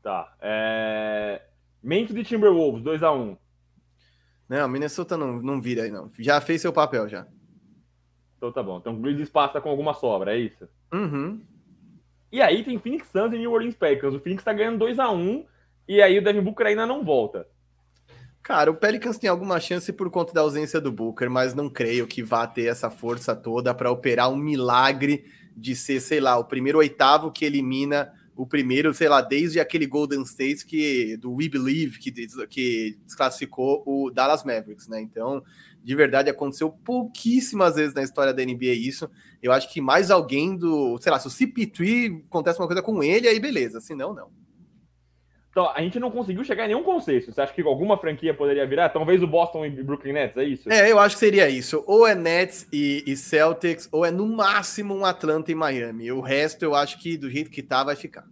Tá. 0.00 0.32
É... 0.40 1.42
De 1.82 2.22
Timberwolves, 2.22 2.84
2x1. 2.84 3.36
Não, 4.48 4.68
Minnesota 4.68 5.16
não, 5.16 5.40
não 5.40 5.60
vira 5.60 5.84
aí, 5.84 5.90
não. 5.90 6.10
Já 6.18 6.40
fez 6.40 6.60
seu 6.60 6.72
papel, 6.72 7.08
já. 7.08 7.26
Então 8.36 8.52
tá 8.52 8.62
bom. 8.62 8.78
Então 8.78 9.00
Grizzlies 9.00 9.30
passa 9.30 9.60
com 9.60 9.68
alguma 9.68 9.94
sobra, 9.94 10.34
é 10.34 10.38
isso? 10.38 10.68
Uhum. 10.92 11.40
E 12.30 12.42
aí 12.42 12.62
tem 12.62 12.78
Phoenix 12.78 13.08
Suns 13.08 13.32
e 13.32 13.38
New 13.38 13.52
Orleans 13.52 13.74
Pelicans. 13.74 14.14
O 14.14 14.20
Phoenix 14.20 14.44
tá 14.44 14.52
ganhando 14.52 14.84
2x1 14.84 15.46
e 15.88 16.02
aí 16.02 16.18
o 16.18 16.22
Devin 16.22 16.42
Booker 16.42 16.66
ainda 16.66 16.86
não 16.86 17.04
volta. 17.04 17.46
Cara, 18.42 18.70
o 18.70 18.74
Pelicans 18.74 19.16
tem 19.16 19.30
alguma 19.30 19.58
chance 19.58 19.90
por 19.90 20.10
conta 20.10 20.34
da 20.34 20.42
ausência 20.42 20.78
do 20.78 20.92
Booker, 20.92 21.30
mas 21.30 21.54
não 21.54 21.70
creio 21.70 22.06
que 22.06 22.22
vá 22.22 22.46
ter 22.46 22.66
essa 22.66 22.90
força 22.90 23.34
toda 23.34 23.74
para 23.74 23.90
operar 23.90 24.30
um 24.30 24.36
milagre 24.36 25.24
de 25.56 25.74
ser, 25.74 26.00
sei 26.00 26.20
lá, 26.20 26.36
o 26.36 26.44
primeiro 26.44 26.78
oitavo 26.78 27.32
que 27.32 27.44
elimina 27.44 28.12
o 28.36 28.46
primeiro, 28.46 28.92
sei 28.92 29.08
lá, 29.08 29.20
desde 29.20 29.60
aquele 29.60 29.86
Golden 29.86 30.22
State 30.22 30.66
que 30.66 31.16
do 31.18 31.34
We 31.34 31.48
Believe 31.48 31.98
que, 31.98 32.10
que 32.48 32.98
desclassificou 33.04 33.82
o 33.86 34.10
Dallas 34.10 34.42
Mavericks, 34.42 34.88
né? 34.88 35.00
Então, 35.00 35.42
de 35.82 35.94
verdade, 35.94 36.30
aconteceu 36.30 36.70
pouquíssimas 36.70 37.76
vezes 37.76 37.94
na 37.94 38.02
história 38.02 38.34
da 38.34 38.44
NBA 38.44 38.72
isso. 38.72 39.08
Eu 39.42 39.52
acho 39.52 39.72
que 39.72 39.80
mais 39.80 40.10
alguém 40.10 40.56
do, 40.56 40.98
sei 41.00 41.12
lá, 41.12 41.18
se 41.18 41.28
o 41.28 41.30
CP3 41.30 42.24
acontece 42.26 42.58
uma 42.58 42.66
coisa 42.66 42.82
com 42.82 43.02
ele, 43.02 43.28
aí 43.28 43.38
beleza, 43.38 43.80
se 43.80 43.94
não, 43.94 44.12
não. 44.12 44.43
Então, 45.54 45.70
a 45.70 45.80
gente 45.80 46.00
não 46.00 46.10
conseguiu 46.10 46.42
chegar 46.42 46.64
em 46.64 46.68
nenhum 46.68 46.82
consenso. 46.82 47.32
Você 47.32 47.40
acha 47.40 47.54
que 47.54 47.62
alguma 47.62 47.96
franquia 47.96 48.34
poderia 48.34 48.66
virar? 48.66 48.88
Talvez 48.88 49.22
o 49.22 49.26
Boston 49.28 49.64
e 49.64 49.70
Brooklyn 49.70 50.12
Nets, 50.12 50.36
é 50.36 50.42
isso? 50.42 50.68
É, 50.68 50.90
eu 50.90 50.98
acho 50.98 51.14
que 51.14 51.20
seria 51.20 51.48
isso. 51.48 51.84
Ou 51.86 52.04
é 52.04 52.12
Nets 52.12 52.66
e, 52.72 53.04
e, 53.06 53.16
Celtics, 53.16 53.88
ou 53.92 54.04
é 54.04 54.10
no 54.10 54.26
máximo 54.26 54.92
um 54.92 55.04
Atlanta 55.04 55.52
e 55.52 55.54
Miami. 55.54 56.10
O 56.10 56.20
resto 56.20 56.64
eu 56.64 56.74
acho 56.74 57.00
que 57.00 57.16
do 57.16 57.30
jeito 57.30 57.52
que 57.52 57.62
tá, 57.62 57.84
vai 57.84 57.94
ficar. 57.94 58.24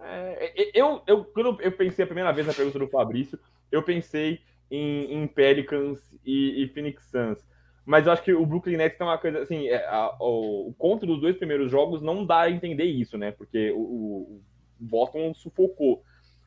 É, 0.00 0.70
eu, 0.72 1.02
eu, 1.06 1.26
quando 1.26 1.60
eu 1.60 1.70
pensei 1.70 2.04
a 2.04 2.08
primeira 2.08 2.32
vez 2.32 2.46
na 2.46 2.54
pergunta 2.54 2.78
do 2.78 2.88
Fabrício, 2.88 3.38
eu 3.70 3.82
pensei 3.82 4.40
em, 4.70 5.12
em 5.12 5.26
Pelicans 5.26 5.98
e, 6.24 6.62
e, 6.62 6.68
Phoenix 6.68 7.04
Suns. 7.10 7.38
Mas 7.84 8.06
eu 8.06 8.12
acho 8.12 8.22
que 8.22 8.32
o 8.32 8.46
Brooklyn 8.46 8.78
Nets 8.78 8.96
tem 8.96 9.06
uma 9.06 9.18
coisa 9.18 9.40
assim, 9.40 9.68
é, 9.68 9.84
a, 9.88 10.16
o, 10.18 10.70
o 10.70 10.74
conto 10.78 11.04
dos 11.04 11.20
dois 11.20 11.36
primeiros 11.36 11.70
jogos 11.70 12.00
não 12.00 12.24
dá 12.24 12.42
a 12.42 12.50
entender 12.50 12.84
isso, 12.84 13.18
né? 13.18 13.30
Porque 13.30 13.70
o, 13.72 13.78
o 13.78 14.42
Boston 14.82 15.32
sufocou. 15.34 16.02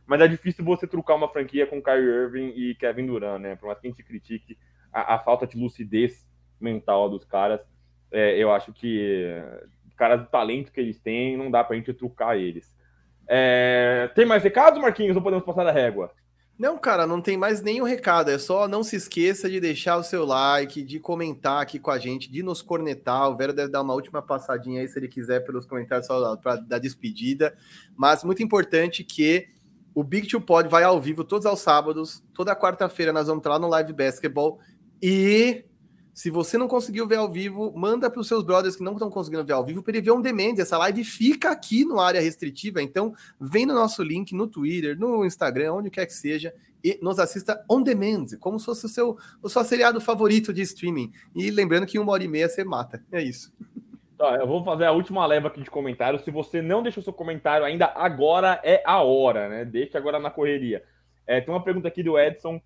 Mas 0.05 0.21
é 0.21 0.27
difícil 0.27 0.63
você 0.63 0.85
trucar 0.85 1.15
uma 1.15 1.29
franquia 1.29 1.65
com 1.65 1.81
Kyrie 1.81 2.07
Irving 2.07 2.53
e 2.55 2.75
Kevin 2.75 3.07
Durant, 3.07 3.41
né? 3.41 3.55
Por 3.55 3.67
mais 3.67 3.79
que 3.79 3.87
a 3.87 3.89
gente 3.89 4.03
critique 4.03 4.57
a, 4.93 5.15
a 5.15 5.19
falta 5.19 5.47
de 5.47 5.57
lucidez 5.57 6.27
mental 6.59 7.09
dos 7.09 7.25
caras, 7.25 7.59
é, 8.11 8.37
eu 8.37 8.51
acho 8.51 8.71
que 8.71 9.41
caras 9.95 10.21
do 10.21 10.27
talento 10.27 10.71
que 10.71 10.79
eles 10.79 10.99
têm, 10.99 11.37
não 11.37 11.49
dá 11.49 11.63
pra 11.63 11.75
gente 11.75 11.93
trucar 11.93 12.37
eles. 12.37 12.75
É, 13.27 14.09
tem 14.13 14.25
mais 14.25 14.43
recados, 14.43 14.79
Marquinhos, 14.79 15.15
ou 15.15 15.23
podemos 15.23 15.45
passar 15.45 15.63
da 15.63 15.71
régua? 15.71 16.11
Não, 16.57 16.77
cara, 16.77 17.05
não 17.05 17.21
tem 17.21 17.35
mais 17.35 17.61
nenhum 17.61 17.83
recado. 17.83 18.31
É 18.31 18.37
só 18.37 18.65
não 18.67 18.81
se 18.81 18.95
esqueça 18.95 19.49
de 19.49 19.59
deixar 19.59 19.97
o 19.97 20.03
seu 20.03 20.23
like, 20.25 20.81
de 20.83 20.99
comentar 20.99 21.61
aqui 21.61 21.77
com 21.77 21.91
a 21.91 21.99
gente, 21.99 22.31
de 22.31 22.41
nos 22.41 22.61
cornetar. 22.61 23.29
O 23.29 23.35
Vero 23.35 23.53
deve 23.53 23.69
dar 23.69 23.81
uma 23.81 23.93
última 23.93 24.21
passadinha 24.21 24.79
aí, 24.79 24.87
se 24.87 24.97
ele 24.97 25.09
quiser, 25.09 25.41
pelos 25.41 25.65
comentários 25.65 26.07
para 26.41 26.55
dar 26.55 26.79
despedida. 26.79 27.53
Mas 27.95 28.23
muito 28.23 28.41
importante 28.41 29.03
que 29.03 29.49
o 29.93 30.01
Big 30.01 30.27
Two 30.27 30.39
Pod 30.39 30.69
vai 30.69 30.83
ao 30.83 30.99
vivo 30.99 31.25
todos 31.25 31.45
aos 31.45 31.59
sábados. 31.59 32.23
Toda 32.33 32.55
quarta-feira 32.55 33.11
nós 33.11 33.27
vamos 33.27 33.41
estar 33.41 33.49
lá 33.49 33.59
no 33.59 33.67
Live 33.67 33.91
Basketball. 33.91 34.59
E 35.01 35.65
se 36.15 36.29
você 36.29 36.57
não 36.57 36.69
conseguiu 36.69 37.05
ver 37.05 37.17
ao 37.17 37.29
vivo, 37.29 37.73
manda 37.75 38.09
para 38.09 38.21
os 38.21 38.27
seus 38.29 38.41
brothers 38.41 38.77
que 38.77 38.83
não 38.83 38.93
estão 38.93 39.09
conseguindo 39.09 39.43
ver 39.43 39.51
ao 39.51 39.65
vivo 39.65 39.83
para 39.83 39.91
ele 39.91 40.01
ver 40.01 40.11
um 40.11 40.21
demand. 40.21 40.55
Essa 40.57 40.77
live 40.77 41.03
fica 41.03 41.51
aqui 41.51 41.83
no 41.83 41.99
área 41.99 42.21
restritiva, 42.21 42.81
então 42.81 43.13
vem 43.37 43.65
no 43.65 43.73
nosso 43.73 44.01
link 44.01 44.33
no 44.33 44.47
Twitter, 44.47 44.97
no 44.97 45.25
Instagram, 45.25 45.73
onde 45.73 45.89
quer 45.89 46.05
que 46.05 46.13
seja, 46.13 46.53
e 46.81 46.97
nos 47.01 47.19
assista 47.19 47.61
on 47.69 47.83
demand, 47.83 48.27
como 48.39 48.57
se 48.57 48.65
fosse 48.65 48.85
o 48.85 48.89
seu, 48.89 49.17
o 49.43 49.49
seu 49.49 49.61
seriado 49.65 49.99
favorito 49.99 50.53
de 50.53 50.61
streaming. 50.61 51.11
E 51.35 51.51
lembrando 51.51 51.85
que 51.85 51.99
uma 51.99 52.13
hora 52.13 52.23
e 52.23 52.29
meia 52.29 52.47
você 52.47 52.63
mata. 52.63 53.03
É 53.11 53.21
isso. 53.21 53.53
Tá, 54.17 54.37
eu 54.37 54.47
vou 54.47 54.63
fazer 54.63 54.85
a 54.85 54.93
última 54.93 55.25
leva 55.25 55.49
aqui 55.49 55.61
de 55.61 55.69
comentários. 55.69 56.23
Se 56.23 56.31
você 56.31 56.61
não 56.61 56.81
deixou 56.81 57.03
seu 57.03 57.11
comentário 57.11 57.65
ainda, 57.65 57.91
agora 57.93 58.61
é 58.63 58.81
a 58.85 59.01
hora, 59.03 59.49
né? 59.49 59.65
Deixa 59.65 59.97
agora 59.97 60.17
na 60.17 60.31
correria. 60.31 60.81
É, 61.27 61.41
tem 61.41 61.53
uma 61.53 61.61
pergunta 61.61 61.89
aqui 61.89 62.01
do 62.01 62.17
Edson. 62.17 62.61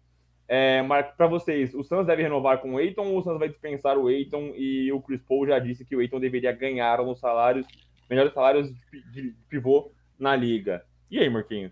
É, 0.52 0.82
para 1.16 1.28
vocês, 1.28 1.76
o 1.76 1.84
Suns 1.84 2.08
deve 2.08 2.24
renovar 2.24 2.58
com 2.58 2.74
o 2.74 2.80
Eiton 2.80 3.06
ou 3.10 3.20
o 3.20 3.22
Suns 3.22 3.38
vai 3.38 3.48
dispensar 3.48 4.00
o 4.00 4.10
Eiton 4.10 4.52
e 4.56 4.92
o 4.92 5.00
Chris 5.00 5.22
Paul 5.22 5.46
já 5.46 5.60
disse 5.60 5.86
que 5.86 5.96
o 5.96 6.02
Eiton 6.02 6.20
deveria 6.20 6.52
ganhar 6.52 6.98
nos 7.04 7.20
salários, 7.20 7.68
melhores 8.10 8.34
salários 8.34 8.68
de 9.14 9.36
pivô 9.48 9.92
na 10.18 10.36
liga. 10.36 10.84
E 11.12 11.20
aí, 11.20 11.30
Marquinhos? 11.30 11.72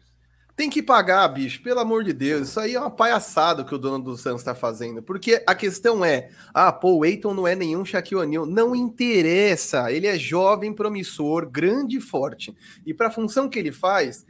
Tem 0.56 0.70
que 0.70 0.84
pagar, 0.84 1.28
bicho, 1.28 1.62
pelo 1.64 1.80
amor 1.80 2.04
de 2.04 2.14
Deus. 2.14 2.50
Isso 2.50 2.60
aí 2.60 2.76
é 2.76 2.80
uma 2.80 2.92
palhaçada 2.92 3.64
que 3.64 3.74
o 3.74 3.80
dono 3.80 4.04
do 4.04 4.16
Suns 4.16 4.42
está 4.42 4.54
fazendo. 4.54 5.02
Porque 5.02 5.44
a 5.48 5.56
questão 5.56 6.06
é: 6.06 6.30
ah, 6.54 6.72
pô, 6.72 6.98
o 6.98 7.06
Eiton 7.06 7.34
não 7.34 7.48
é 7.48 7.56
nenhum 7.56 7.84
Shaquille 7.84 8.22
O'Neal. 8.22 8.46
Não 8.46 8.76
interessa. 8.76 9.92
Ele 9.92 10.06
é 10.06 10.20
jovem, 10.20 10.72
promissor, 10.72 11.50
grande 11.50 11.98
e 11.98 12.02
forte. 12.02 12.56
E 12.86 12.94
para 12.94 13.08
a 13.08 13.12
função 13.12 13.50
que 13.50 13.58
ele 13.58 13.72
faz, 13.72 14.24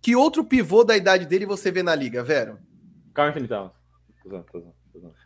que 0.00 0.14
outro 0.14 0.44
pivô 0.44 0.84
da 0.84 0.96
idade 0.96 1.26
dele 1.26 1.46
você 1.46 1.72
vê 1.72 1.82
na 1.82 1.94
liga, 1.94 2.22
Vero? 2.22 2.58
Carl 3.14 3.30
Anthony 3.30 3.48
Towns. 3.48 3.79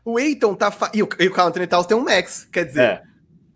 O 0.05 0.19
Eiton 0.19 0.55
tá. 0.55 0.71
Fa... 0.71 0.91
E 0.95 1.03
o, 1.03 1.09
e 1.19 1.29
o 1.29 1.33
Carl 1.33 1.49
Anthony 1.49 1.67
Towns 1.67 1.87
tem 1.87 1.97
um 1.97 2.05
max. 2.05 2.49
Quer 2.53 2.65
dizer, 2.65 2.83
é. 2.83 3.03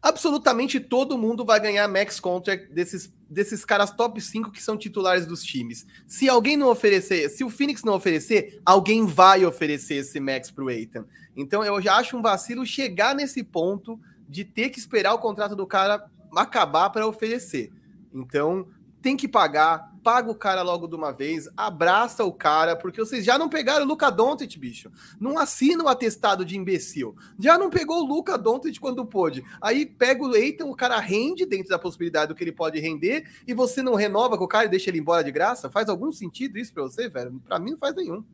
absolutamente 0.00 0.80
todo 0.80 1.18
mundo 1.18 1.44
vai 1.44 1.60
ganhar 1.60 1.86
max 1.88 2.18
contract 2.18 2.72
desses, 2.72 3.12
desses 3.28 3.64
caras 3.64 3.90
top 3.90 4.20
5 4.20 4.50
que 4.50 4.62
são 4.62 4.76
titulares 4.76 5.26
dos 5.26 5.42
times. 5.42 5.86
Se 6.06 6.28
alguém 6.28 6.56
não 6.56 6.68
oferecer, 6.68 7.28
se 7.28 7.44
o 7.44 7.50
Phoenix 7.50 7.82
não 7.84 7.94
oferecer, 7.94 8.60
alguém 8.64 9.06
vai 9.06 9.44
oferecer 9.44 9.96
esse 9.96 10.18
max 10.20 10.50
pro 10.50 10.70
Eiton. 10.70 11.04
Então 11.36 11.64
eu 11.64 11.80
já 11.80 11.96
acho 11.96 12.16
um 12.16 12.22
vacilo 12.22 12.64
chegar 12.66 13.14
nesse 13.14 13.42
ponto 13.44 14.00
de 14.28 14.44
ter 14.44 14.70
que 14.70 14.78
esperar 14.78 15.14
o 15.14 15.18
contrato 15.18 15.56
do 15.56 15.66
cara 15.66 16.04
acabar 16.36 16.90
para 16.90 17.06
oferecer. 17.06 17.72
Então, 18.12 18.66
tem 19.00 19.16
que 19.16 19.28
pagar, 19.28 19.92
paga 20.02 20.30
o 20.30 20.34
cara 20.34 20.62
logo 20.62 20.86
de 20.86 20.94
uma 20.94 21.12
vez, 21.12 21.48
abraça 21.56 22.24
o 22.24 22.32
cara, 22.32 22.74
porque 22.74 23.00
vocês 23.00 23.24
já 23.24 23.38
não 23.38 23.48
pegaram 23.48 23.84
o 23.84 23.88
Luca 23.88 24.10
Doncic, 24.10 24.58
bicho. 24.58 24.90
Não 25.20 25.38
assina 25.38 25.84
o 25.84 25.88
atestado 25.88 26.44
de 26.44 26.56
imbecil. 26.56 27.16
Já 27.38 27.58
não 27.58 27.70
pegou 27.70 28.02
o 28.02 28.06
Luca 28.06 28.36
Doncic 28.36 28.78
quando 28.80 29.06
pôde. 29.06 29.44
Aí 29.60 29.86
pega 29.86 30.22
o 30.24 30.34
Eitan, 30.34 30.66
o 30.66 30.74
cara 30.74 30.98
rende 30.98 31.46
dentro 31.46 31.68
da 31.68 31.78
possibilidade 31.78 32.28
do 32.28 32.34
que 32.34 32.42
ele 32.42 32.52
pode 32.52 32.80
render, 32.80 33.24
e 33.46 33.54
você 33.54 33.82
não 33.82 33.94
renova 33.94 34.36
com 34.36 34.44
o 34.44 34.48
cara 34.48 34.66
e 34.66 34.68
deixa 34.68 34.90
ele 34.90 34.98
embora 34.98 35.22
de 35.22 35.30
graça? 35.30 35.70
Faz 35.70 35.88
algum 35.88 36.10
sentido 36.10 36.58
isso 36.58 36.72
pra 36.72 36.82
você, 36.82 37.08
velho? 37.08 37.40
Pra 37.46 37.58
mim 37.58 37.72
não 37.72 37.78
faz 37.78 37.94
nenhum. 37.94 38.24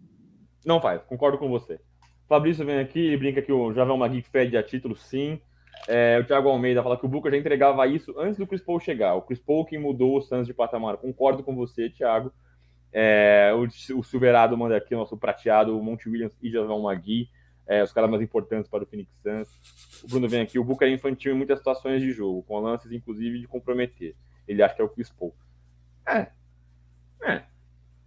Não 0.65 0.81
faz, 0.81 1.03
concordo 1.03 1.39
com 1.39 1.49
você. 1.49 1.79
Fabrício 2.27 2.65
vem 2.65 2.79
aqui 2.79 3.11
e 3.13 3.17
brinca 3.17 3.43
que 3.43 3.53
o 3.53 3.73
Javel 3.75 3.97
Magui 3.97 4.23
fede 4.23 4.57
a 4.57 4.63
título, 4.63 4.97
sim. 4.97 5.41
É, 5.87 6.19
o 6.19 6.25
Thiago 6.25 6.49
Almeida 6.49 6.83
fala 6.83 6.97
que 6.99 7.05
o 7.05 7.09
Booker 7.09 7.31
já 7.31 7.37
entregava 7.39 7.87
isso 7.87 8.15
antes 8.19 8.39
do 8.39 8.47
Chris 8.47 8.63
Paul 8.63 8.81
chegar. 8.81 9.15
O 9.15 9.23
Chris 9.23 9.39
Paul 9.39 9.65
que 9.67 9.77
mudou 9.79 10.17
o 10.17 10.23
Suns 10.23 10.47
de 10.47 10.55
patamar. 10.55 10.97
Concordo 10.97 11.43
com 11.43 11.55
você, 11.55 11.91
Thiago. 11.91 12.33
É, 12.93 13.53
o, 13.55 13.99
o 13.99 14.03
Silverado 14.05 14.57
manda 14.57 14.77
aqui, 14.77 14.95
nosso 14.95 15.17
prateado, 15.17 15.79
o 15.79 15.83
Monte 15.83 16.09
Williams 16.09 16.37
e 16.43 16.51
Jason 16.51 16.81
Magui. 16.81 17.29
é, 17.67 17.83
os 17.83 17.93
caras 17.93 18.11
mais 18.11 18.23
importantes 18.23 18.71
para 18.71 18.85
o 18.85 18.87
Phoenix 18.87 19.11
Suns. 19.23 20.03
O 20.03 20.09
Bruno 20.09 20.29
vem 20.29 20.41
aqui, 20.41 20.59
o 20.59 20.65
Booker 20.65 20.89
é 20.89 20.93
infantil 20.93 21.33
em 21.33 21.37
muitas 21.37 21.59
situações 21.59 22.01
de 22.03 22.13
jogo, 22.13 22.43
com 22.43 22.61
lances 22.61 22.93
inclusive 22.93 23.41
de 23.41 23.49
comprometer. 23.49 24.15
Ele 24.47 24.63
acha 24.63 24.75
que 24.75 24.83
é 24.83 24.85
o 24.85 24.89
Chris 24.89 25.11
Paul. 25.11 25.35
É. 26.07 26.29
É. 27.23 27.43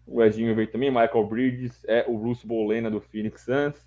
O 0.06 0.24
Edinho 0.24 0.56
veio 0.56 0.72
também, 0.72 0.90
Michael 0.90 1.28
Bridges, 1.28 1.84
é 1.88 2.06
o 2.08 2.18
Bruce 2.18 2.45
Bolena 2.45 2.90
do 2.90 3.02
Phoenix 3.02 3.41
Suns. 3.41 3.86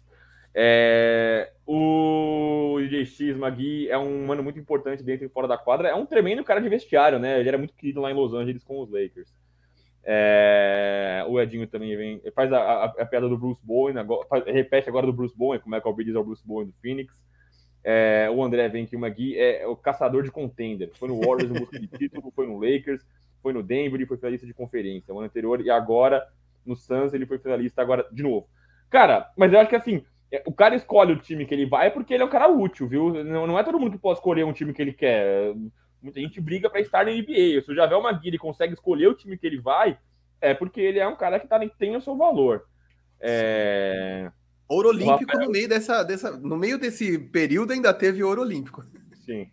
É, 0.54 1.52
o 1.66 2.78
DJX 2.80 3.36
Magui 3.36 3.88
é 3.88 3.96
um 3.96 4.26
mano 4.26 4.42
muito 4.42 4.58
importante 4.58 5.02
dentro 5.02 5.24
e 5.24 5.28
fora 5.28 5.46
da 5.46 5.56
quadra. 5.56 5.88
É 5.88 5.94
um 5.94 6.06
tremendo 6.06 6.42
cara 6.42 6.60
de 6.60 6.68
vestiário, 6.68 7.18
né? 7.18 7.38
Ele 7.38 7.48
era 7.48 7.58
muito 7.58 7.74
querido 7.74 8.00
lá 8.00 8.10
em 8.10 8.14
Los 8.14 8.34
Angeles 8.34 8.64
com 8.64 8.80
os 8.80 8.90
Lakers. 8.90 9.32
É, 10.02 11.24
o 11.28 11.40
Edinho 11.40 11.66
também 11.66 11.94
vem, 11.96 12.22
faz 12.34 12.52
a, 12.52 12.58
a, 12.58 12.84
a 12.84 13.06
piada 13.06 13.28
do 13.28 13.36
Bruce 13.36 13.60
Bowen, 13.62 13.98
agora, 13.98 14.26
faz, 14.26 14.44
repete 14.46 14.88
agora 14.88 15.06
do 15.06 15.12
Bruce 15.12 15.36
Bowen, 15.36 15.60
como 15.60 15.74
é 15.74 15.80
que 15.80 15.86
o 15.86 15.92
Bridges 15.92 16.14
é 16.14 16.18
o 16.18 16.24
Bruce 16.24 16.46
Bowen 16.46 16.68
do 16.68 16.74
Phoenix. 16.80 17.22
É, 17.84 18.28
o 18.34 18.42
André 18.42 18.68
vem 18.68 18.84
aqui, 18.84 18.96
o 18.96 18.98
Magui 18.98 19.38
é, 19.38 19.66
o 19.66 19.76
caçador 19.76 20.22
de 20.22 20.30
contender. 20.30 20.90
Foi 20.94 21.08
no 21.08 21.18
Warriors 21.20 21.50
no 21.50 21.60
busca 21.60 21.78
de 21.78 21.86
título, 21.86 22.32
foi 22.34 22.46
no 22.46 22.58
Lakers, 22.58 23.02
foi 23.42 23.52
no 23.52 23.62
Denver 23.62 24.00
e 24.00 24.06
foi 24.06 24.16
finalista 24.16 24.46
de 24.46 24.54
conferência 24.54 25.14
o 25.14 25.18
ano 25.18 25.26
anterior. 25.26 25.60
E 25.60 25.70
agora 25.70 26.26
no 26.64 26.76
Suns 26.76 27.14
ele 27.14 27.26
foi 27.26 27.38
finalista 27.38 27.80
agora 27.80 28.06
de 28.10 28.22
novo. 28.22 28.48
Cara, 28.90 29.30
mas 29.36 29.52
eu 29.52 29.60
acho 29.60 29.70
que 29.70 29.76
assim, 29.76 30.04
o 30.46 30.52
cara 30.52 30.76
escolhe 30.76 31.12
o 31.12 31.18
time 31.18 31.44
que 31.44 31.52
ele 31.52 31.66
vai 31.66 31.90
porque 31.90 32.14
ele 32.14 32.22
é 32.22 32.26
um 32.26 32.30
cara 32.30 32.48
útil, 32.48 32.86
viu? 32.86 33.24
Não, 33.24 33.46
não 33.46 33.58
é 33.58 33.64
todo 33.64 33.78
mundo 33.78 33.92
que 33.92 33.98
pode 33.98 34.18
escolher 34.18 34.44
um 34.44 34.52
time 34.52 34.72
que 34.72 34.80
ele 34.80 34.92
quer. 34.92 35.54
Muita 36.00 36.20
gente 36.20 36.40
briga 36.40 36.70
para 36.70 36.80
estar 36.80 37.04
na 37.04 37.10
NBA. 37.10 37.62
Se 37.62 37.70
o 37.70 37.74
Javel 37.74 38.02
Magui 38.02 38.38
consegue 38.38 38.72
escolher 38.72 39.08
o 39.08 39.14
time 39.14 39.36
que 39.36 39.46
ele 39.46 39.60
vai, 39.60 39.98
é 40.40 40.54
porque 40.54 40.80
ele 40.80 40.98
é 40.98 41.06
um 41.06 41.16
cara 41.16 41.38
que 41.38 41.46
tá, 41.46 41.58
tem 41.78 41.96
o 41.96 42.00
seu 42.00 42.16
valor. 42.16 42.64
É... 43.20 44.30
Ouro 44.68 44.90
Olímpico 44.90 45.32
Rafael... 45.32 45.46
no 45.46 45.52
meio 45.52 45.68
dessa, 45.68 46.02
dessa. 46.04 46.30
No 46.30 46.56
meio 46.56 46.78
desse 46.78 47.18
período 47.18 47.72
ainda 47.72 47.92
teve 47.92 48.22
ouro 48.22 48.42
olímpico. 48.42 48.82
Sim. 49.26 49.50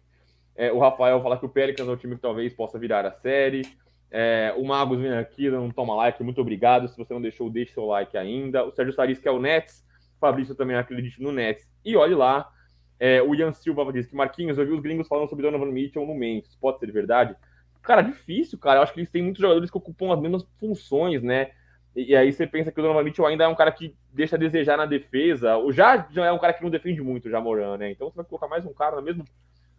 É, 0.56 0.72
o 0.72 0.80
Rafael 0.80 1.22
fala 1.22 1.38
que 1.38 1.46
o 1.46 1.50
Pelicans 1.50 1.88
é 1.88 1.92
um 1.92 1.98
time 1.98 2.16
que 2.16 2.22
talvez 2.22 2.54
possa 2.54 2.80
virar 2.80 3.06
a 3.06 3.12
série. 3.12 3.64
É, 4.10 4.54
o 4.58 4.64
Magos 4.64 5.00
vem 5.00 5.12
aqui, 5.14 5.50
não 5.50 5.70
toma 5.70 5.96
like, 5.96 6.24
muito 6.24 6.40
obrigado. 6.40 6.88
Se 6.88 6.98
você 6.98 7.14
não 7.14 7.22
deixou, 7.22 7.50
deixe 7.50 7.74
seu 7.74 7.86
like 7.86 8.18
ainda. 8.18 8.64
O 8.64 8.72
Sérgio 8.72 8.94
Saris, 8.94 9.20
que 9.20 9.28
é 9.28 9.32
o 9.32 9.40
Nets, 9.40 9.84
Fabrício 10.20 10.56
também 10.56 10.76
acredita 10.76 11.22
no 11.22 11.32
Nets. 11.32 11.68
E 11.84 11.96
olhe 11.96 12.16
lá, 12.16 12.52
é, 13.00 13.22
o 13.22 13.36
Ian 13.36 13.54
Silva 13.54 13.92
diz 13.94 14.08
que 14.08 14.16
Marquinhos, 14.16 14.58
eu 14.58 14.66
vi 14.66 14.72
os 14.72 14.82
gringos 14.82 15.08
falando 15.08 15.30
sobre 15.30 15.44
Donovan 15.44 15.72
Mitchell 15.72 16.06
no 16.06 16.16
Memphis. 16.16 16.56
Pode 16.56 16.80
ser 16.80 16.92
verdade? 16.92 17.36
Cara, 17.82 18.02
difícil, 18.02 18.58
cara. 18.58 18.80
Eu 18.80 18.84
acho 18.84 18.94
que 18.94 19.00
eles 19.00 19.10
têm 19.10 19.24
muitos 19.24 19.42
jogadores 19.42 19.70
que 19.70 19.78
ocupam 19.78 20.14
as 20.14 20.20
mesmas 20.20 20.46
funções, 20.60 21.22
né? 21.22 21.52
E, 21.96 22.12
e 22.12 22.16
aí 22.16 22.34
você 22.34 22.46
pensa 22.46 22.72
que 22.72 22.80
o 22.80 22.84
Donovan 22.84 23.04
Mitchell 23.04 23.26
ainda 23.26 23.44
é 23.44 23.48
um 23.48 23.56
cara 23.56 23.72
que 23.72 23.96
deixa 24.12 24.36
a 24.36 24.40
desejar 24.40 24.78
na 24.78 24.86
defesa. 24.86 25.58
O 25.58 25.72
já, 25.72 26.08
já 26.12 26.26
é 26.26 26.32
um 26.32 26.40
cara 26.40 26.54
que 26.54 26.64
não 26.64 26.70
defende 26.70 27.02
muito, 27.02 27.30
já 27.30 27.40
Moran, 27.40 27.78
né? 27.78 27.92
Então 27.92 28.10
você 28.10 28.16
vai 28.16 28.26
colocar 28.26 28.48
mais 28.48 28.66
um 28.66 28.74
cara 28.74 28.96
no 28.96 29.02
mesmo, 29.02 29.24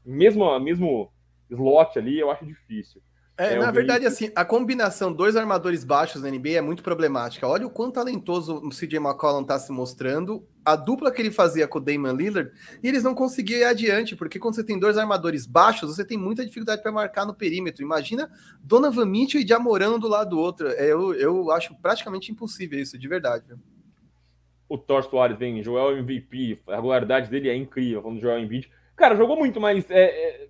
mesmo, 0.05 0.59
mesmo 0.60 1.12
slot 1.51 1.98
ali, 1.98 2.19
eu 2.19 2.31
acho 2.31 2.47
difícil. 2.47 3.02
É, 3.39 3.55
é 3.55 3.56
na 3.56 3.70
verdade, 3.70 4.05
assim, 4.05 4.32
a 4.35 4.44
combinação 4.44 5.12
dois 5.12 5.36
armadores 5.36 5.85
baixos 5.85 6.20
na 6.20 6.28
NBA 6.28 6.51
é 6.51 6.60
muito 6.60 6.82
problemática. 6.82 7.47
Olha 7.47 7.69
o 7.69 7.70
quão 7.70 7.89
talentoso 7.89 8.56
o 8.56 8.70
CJ 8.70 8.97
McCollum 8.97 9.43
está 9.43 9.56
se 9.60 9.70
mostrando. 9.70 10.44
A 10.65 10.74
dupla 10.74 11.12
que 11.12 11.23
ele 11.23 11.31
fazia 11.31 11.69
com 11.69 11.78
o 11.78 11.81
Damon 11.81 12.12
Lillard, 12.12 12.51
e 12.82 12.89
eles 12.89 13.05
não 13.05 13.15
conseguiam 13.15 13.60
ir 13.60 13.65
adiante, 13.65 14.16
porque 14.16 14.40
quando 14.40 14.56
você 14.56 14.65
tem 14.65 14.77
dois 14.77 14.98
armadores 14.98 15.47
baixos, 15.47 15.94
você 15.94 16.05
tem 16.05 16.19
muita 16.19 16.44
dificuldade 16.44 16.82
para 16.82 16.90
marcar 16.90 17.24
no 17.24 17.32
perímetro. 17.32 17.81
Imagina 17.81 18.28
Donovan 18.60 19.06
Mitchell 19.06 19.40
e 19.40 19.47
Jamoran 19.47 20.01
do 20.01 20.09
lado 20.09 20.31
do 20.31 20.39
outro. 20.40 20.69
É, 20.69 20.90
eu, 20.90 21.15
eu 21.15 21.52
acho 21.52 21.77
praticamente 21.77 22.32
impossível 22.32 22.81
isso, 22.81 22.98
de 22.98 23.06
verdade. 23.06 23.55
O 24.69 24.77
Thor 24.77 25.05
Soares 25.05 25.39
vem, 25.39 25.62
Joel 25.62 25.97
MVP, 25.98 26.59
a 26.66 26.74
regularidade 26.74 27.31
dele 27.31 27.48
é 27.48 27.56
incrível, 27.56 28.02
falando 28.02 28.19
do 28.19 28.23
Joel 28.23 28.40
Embiid. 28.40 28.69
Cara, 28.97 29.15
jogou 29.15 29.36
muito, 29.36 29.60
mas 29.60 29.89
é, 29.89 30.02
é 30.02 30.48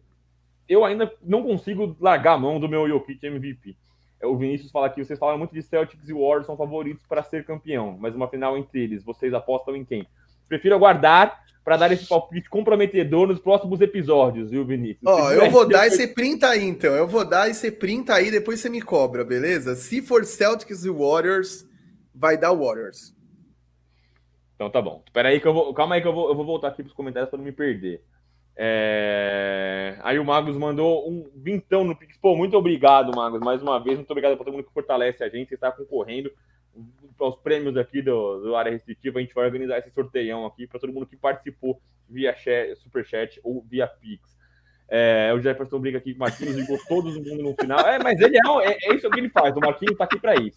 eu 0.69 0.85
ainda 0.85 1.11
não 1.23 1.43
consigo 1.43 1.97
largar 2.01 2.35
a 2.35 2.39
mão 2.39 2.61
do 2.61 2.69
meu 2.69 2.89
Jokic 2.89 3.25
MVP. 3.25 3.77
É, 4.21 4.27
o 4.27 4.37
Vinícius 4.37 4.71
fala 4.71 4.87
aqui, 4.87 5.05
vocês 5.05 5.19
falam 5.19 5.39
muito 5.39 5.55
de 5.55 5.63
Celtics 5.63 6.09
e 6.09 6.13
Warriors 6.13 6.47
são 6.47 6.57
favoritos 6.57 7.05
para 7.07 7.23
ser 7.23 7.45
campeão, 7.45 7.97
mas 7.99 8.15
uma 8.15 8.29
final 8.29 8.57
entre 8.59 8.83
eles, 8.83 9.05
vocês 9.05 9.33
apostam 9.33 9.77
em 9.77 9.85
quem? 9.85 10.07
Prefiro 10.49 10.75
aguardar 10.75 11.45
para 11.65 11.77
dar 11.77 11.93
esse 11.93 12.07
palpite 12.07 12.49
comprometedor 12.49 13.29
nos 13.29 13.39
próximos 13.39 13.81
episódios, 13.81 14.51
viu, 14.51 14.65
Vinícius? 14.65 15.03
Ó, 15.07 15.27
oh, 15.27 15.31
eu 15.31 15.51
vou 15.51 15.69
dar 15.69 15.87
e 15.87 15.91
você 15.91 16.09
printa 16.09 16.49
aí, 16.49 16.65
então. 16.65 16.95
Eu 16.95 17.07
vou 17.07 17.25
dar 17.29 17.49
e 17.49 17.55
você 17.55 17.71
printa 17.71 18.15
aí, 18.15 18.31
depois 18.31 18.59
você 18.59 18.71
me 18.71 18.81
cobra, 18.81 19.23
beleza? 19.23 19.75
Se 19.75 20.01
for 20.01 20.25
Celtics 20.25 20.85
e 20.85 20.91
Warriors, 20.91 21.69
vai 22.15 22.39
dar 22.39 22.55
Warriors. 22.55 23.15
Então 24.55 24.71
tá 24.71 24.81
bom. 24.81 25.03
Espera 25.07 25.29
aí 25.29 25.41
que 25.41 25.47
eu 25.47 25.53
vou. 25.53 25.73
Calma 25.75 25.95
aí 25.95 26.01
que 26.01 26.09
eu 26.09 26.13
vou, 26.13 26.29
eu 26.29 26.35
vou 26.35 26.45
voltar 26.45 26.69
aqui 26.69 26.83
para 26.83 26.89
os 26.89 26.97
comentários 26.97 27.31
para 27.31 27.37
não 27.37 27.45
me 27.45 27.53
perder. 27.53 28.03
É... 28.61 29.97
Aí 30.03 30.19
o 30.19 30.25
Magos 30.25 30.57
mandou 30.57 31.09
um 31.09 31.31
vintão 31.33 31.85
no 31.85 31.95
Pix. 31.95 32.17
Pô, 32.17 32.35
muito 32.35 32.57
obrigado, 32.57 33.15
Magos, 33.15 33.41
mais 33.41 33.63
uma 33.63 33.79
vez. 33.79 33.97
Muito 33.97 34.11
obrigado 34.11 34.35
para 34.35 34.45
todo 34.45 34.53
mundo 34.53 34.65
que 34.65 34.73
fortalece 34.73 35.23
a 35.23 35.29
gente. 35.29 35.51
Você 35.51 35.55
está 35.55 35.71
concorrendo 35.71 36.33
aos 37.21 37.37
prêmios 37.37 37.77
aqui 37.77 38.03
do, 38.03 38.41
do 38.41 38.57
Área 38.57 38.73
Restritiva. 38.73 39.21
A 39.21 39.23
gente 39.23 39.35
vai 39.35 39.45
organizar 39.45 39.79
esse 39.79 39.91
sorteião 39.91 40.45
aqui 40.45 40.67
para 40.67 40.81
todo 40.81 40.93
mundo 40.93 41.07
que 41.07 41.17
participou 41.17 41.81
via 42.09 42.35
chat, 42.35 42.75
Superchat 42.77 43.41
ou 43.45 43.63
via 43.63 43.87
Pix. 43.87 44.37
É, 44.91 45.33
o 45.35 45.41
Jefferson 45.41 45.79
brinca 45.79 45.99
aqui 45.99 46.13
com 46.13 46.17
o 46.17 46.21
Marquinhos, 46.21 46.57
ligou 46.57 46.79
todo 46.89 47.11
mundo 47.13 47.43
no 47.43 47.55
final. 47.55 47.79
É, 47.81 48.03
mas 48.03 48.19
ele 48.21 48.39
é, 48.39 48.71
é, 48.71 48.91
é 48.91 48.95
isso 48.95 49.09
que 49.09 49.21
ele 49.21 49.29
faz. 49.29 49.55
O 49.55 49.61
Marquinhos 49.61 49.93
está 49.93 50.05
aqui 50.05 50.19
para 50.19 50.35
isso. 50.35 50.57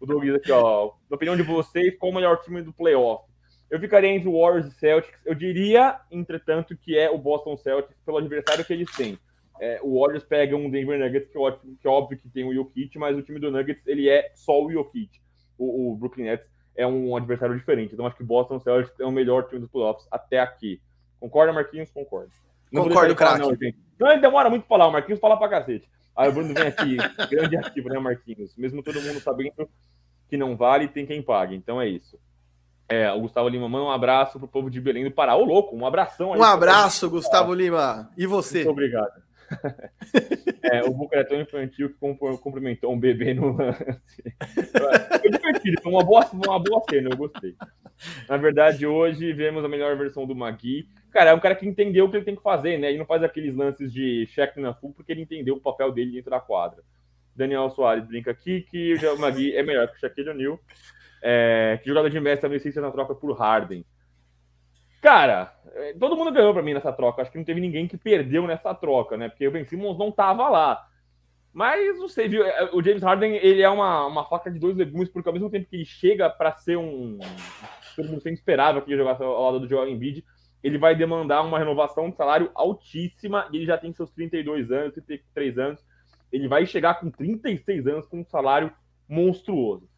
O 0.00 0.06
Douglas 0.06 0.36
aqui, 0.36 0.50
ó. 0.50 0.92
Na 1.10 1.16
opinião 1.16 1.36
de 1.36 1.42
vocês, 1.42 1.94
qual 1.98 2.10
o 2.10 2.14
melhor 2.14 2.40
time 2.40 2.62
do 2.62 2.72
playoff? 2.72 3.24
Eu 3.72 3.80
ficaria 3.80 4.10
entre 4.10 4.30
Warriors 4.30 4.66
e 4.66 4.70
Celtics. 4.72 5.18
Eu 5.24 5.34
diria, 5.34 5.98
entretanto, 6.10 6.76
que 6.76 6.94
é 6.94 7.10
o 7.10 7.16
Boston 7.16 7.56
Celtics 7.56 7.96
pelo 8.04 8.18
adversário 8.18 8.62
que 8.66 8.72
eles 8.74 8.94
têm. 8.94 9.18
É, 9.58 9.80
o 9.82 9.98
Warriors 9.98 10.24
pega 10.24 10.54
um 10.54 10.68
Denver 10.68 10.98
Nuggets, 10.98 11.30
que, 11.30 11.38
é 11.38 11.52
que 11.80 11.88
é 11.88 11.90
óbvio 11.90 12.18
que 12.18 12.28
tem 12.28 12.44
o 12.44 12.52
Jokic, 12.52 12.98
mas 12.98 13.16
o 13.16 13.22
time 13.22 13.40
do 13.40 13.50
Nuggets 13.50 13.86
ele 13.86 14.10
é 14.10 14.30
só 14.34 14.62
o 14.62 14.70
Jokic. 14.70 15.18
O, 15.56 15.92
o 15.92 15.96
Brooklyn 15.96 16.24
Nets 16.24 16.50
é 16.76 16.86
um 16.86 17.16
adversário 17.16 17.56
diferente. 17.56 17.94
Então 17.94 18.04
acho 18.04 18.14
que 18.14 18.22
o 18.22 18.26
Boston 18.26 18.60
Celtics 18.60 19.00
é 19.00 19.06
o 19.06 19.10
melhor 19.10 19.48
time 19.48 19.62
dos 19.62 19.70
playoffs 19.70 20.06
até 20.10 20.38
aqui. 20.38 20.78
Concorda, 21.18 21.54
Marquinhos? 21.54 21.90
Concordo. 21.90 22.30
Não 22.70 22.84
Concordo, 22.84 23.16
craque. 23.16 23.38
Não, 23.38 23.56
não, 23.98 24.12
ele 24.12 24.20
demora 24.20 24.50
muito 24.50 24.66
pra 24.66 24.76
falar. 24.76 24.88
O 24.88 24.92
Marquinhos 24.92 25.18
fala 25.18 25.38
pra 25.38 25.48
cacete. 25.48 25.88
Aí 26.14 26.28
o 26.28 26.32
Bruno 26.32 26.52
vem 26.52 26.66
aqui, 26.66 26.96
grande 27.30 27.56
ativo, 27.56 27.88
né, 27.88 27.98
Marquinhos? 27.98 28.54
Mesmo 28.54 28.82
todo 28.82 29.00
mundo 29.00 29.18
sabendo 29.20 29.66
que 30.28 30.36
não 30.36 30.58
vale, 30.58 30.88
tem 30.88 31.06
quem 31.06 31.22
pague. 31.22 31.54
Então 31.54 31.80
é 31.80 31.88
isso. 31.88 32.20
É, 32.88 33.10
o 33.12 33.20
Gustavo 33.20 33.48
Lima 33.48 33.68
manda 33.68 33.84
um 33.84 33.90
abraço 33.90 34.38
pro 34.38 34.48
povo 34.48 34.70
de 34.70 34.80
Belém 34.80 35.04
do 35.04 35.10
Pará. 35.10 35.34
Ô, 35.34 35.44
louco, 35.44 35.76
um 35.76 35.86
abração 35.86 36.32
aí. 36.32 36.40
Um 36.40 36.44
abraço, 36.44 37.08
Gustavo 37.08 37.54
Lima. 37.54 38.10
E 38.16 38.26
você? 38.26 38.58
Muito 38.58 38.70
obrigado. 38.70 39.22
é, 40.62 40.82
o 40.84 40.92
Buca 40.92 41.16
é 41.16 41.40
infantil 41.40 41.90
que 41.90 42.38
cumprimentou 42.38 42.92
um 42.92 42.98
bebê 42.98 43.34
no 43.34 43.52
lance. 43.52 44.22
Foi 45.20 45.30
divertido, 45.30 45.82
foi 45.82 45.92
uma 45.92 46.04
boa, 46.04 46.26
uma 46.32 46.58
boa 46.58 46.82
cena, 46.88 47.10
eu 47.10 47.16
gostei. 47.16 47.54
Na 48.28 48.36
verdade, 48.36 48.86
hoje 48.86 49.32
vemos 49.32 49.64
a 49.64 49.68
melhor 49.68 49.96
versão 49.96 50.26
do 50.26 50.34
Magui. 50.34 50.88
Cara, 51.10 51.30
é 51.30 51.34
um 51.34 51.40
cara 51.40 51.54
que 51.54 51.66
entendeu 51.66 52.06
o 52.06 52.10
que 52.10 52.16
ele 52.16 52.24
tem 52.24 52.36
que 52.36 52.42
fazer, 52.42 52.78
né? 52.78 52.88
Ele 52.88 52.98
não 52.98 53.06
faz 53.06 53.22
aqueles 53.22 53.54
lances 53.54 53.92
de 53.92 54.26
check 54.28 54.56
na 54.56 54.74
full 54.74 54.92
porque 54.92 55.12
ele 55.12 55.22
entendeu 55.22 55.56
o 55.56 55.60
papel 55.60 55.92
dele 55.92 56.12
dentro 56.12 56.30
da 56.30 56.40
quadra. 56.40 56.82
Daniel 57.34 57.70
Soares 57.70 58.06
brinca 58.06 58.30
aqui 58.30 58.62
que 58.62 58.94
o 59.06 59.18
Magui 59.18 59.54
é 59.54 59.62
melhor 59.62 59.88
que 59.88 59.96
o 59.96 60.00
Shaquille 60.00 60.30
O'Neal. 60.30 60.58
É, 61.22 61.78
que 61.80 61.88
jogador 61.88 62.10
de 62.10 62.20
mestre 62.20 62.42
também 62.42 62.58
se 62.58 62.80
na 62.80 62.90
troca 62.90 63.14
por 63.14 63.32
Harden. 63.32 63.84
Cara, 65.00 65.54
é, 65.74 65.94
todo 65.94 66.16
mundo 66.16 66.32
ganhou 66.32 66.52
para 66.52 66.62
mim 66.62 66.74
nessa 66.74 66.92
troca. 66.92 67.22
Acho 67.22 67.30
que 67.30 67.38
não 67.38 67.44
teve 67.44 67.60
ninguém 67.60 67.86
que 67.86 67.96
perdeu 67.96 68.46
nessa 68.46 68.74
troca, 68.74 69.16
né? 69.16 69.28
Porque 69.28 69.46
o 69.46 69.50
Ben 69.50 69.64
Simmons 69.64 69.98
não 69.98 70.10
tava 70.10 70.48
lá. 70.48 70.86
Mas 71.52 71.98
não 71.98 72.08
sei, 72.08 72.28
viu? 72.28 72.44
É, 72.44 72.70
o 72.72 72.82
James 72.82 73.02
Harden 73.02 73.36
ele 73.36 73.62
é 73.62 73.68
uma, 73.68 74.06
uma 74.06 74.24
faca 74.24 74.50
de 74.50 74.58
dois 74.58 74.76
legumes, 74.76 75.08
porque 75.08 75.28
ao 75.28 75.32
mesmo 75.32 75.50
tempo 75.50 75.68
que 75.68 75.76
ele 75.76 75.84
chega 75.84 76.28
para 76.30 76.56
ser 76.56 76.76
um. 76.76 77.18
Todo 77.94 78.08
mundo 78.08 78.22
sempre 78.22 78.38
esperava 78.38 78.80
que 78.80 78.90
ele 78.90 78.98
jogasse 78.98 79.22
ao 79.22 79.44
lado 79.44 79.60
do 79.60 79.68
Joel 79.68 79.88
Embiid, 79.88 80.24
ele 80.62 80.78
vai 80.78 80.94
demandar 80.94 81.42
uma 81.42 81.58
renovação 81.58 82.08
de 82.08 82.16
salário 82.16 82.50
altíssima 82.54 83.48
e 83.52 83.56
ele 83.56 83.66
já 83.66 83.76
tem 83.76 83.92
seus 83.92 84.10
32 84.12 84.70
anos, 84.70 84.94
33 84.94 85.58
anos. 85.58 85.84
Ele 86.32 86.48
vai 86.48 86.64
chegar 86.64 86.94
com 86.94 87.10
36 87.10 87.86
anos 87.86 88.06
com 88.06 88.20
um 88.20 88.24
salário 88.24 88.72
monstruoso. 89.06 89.91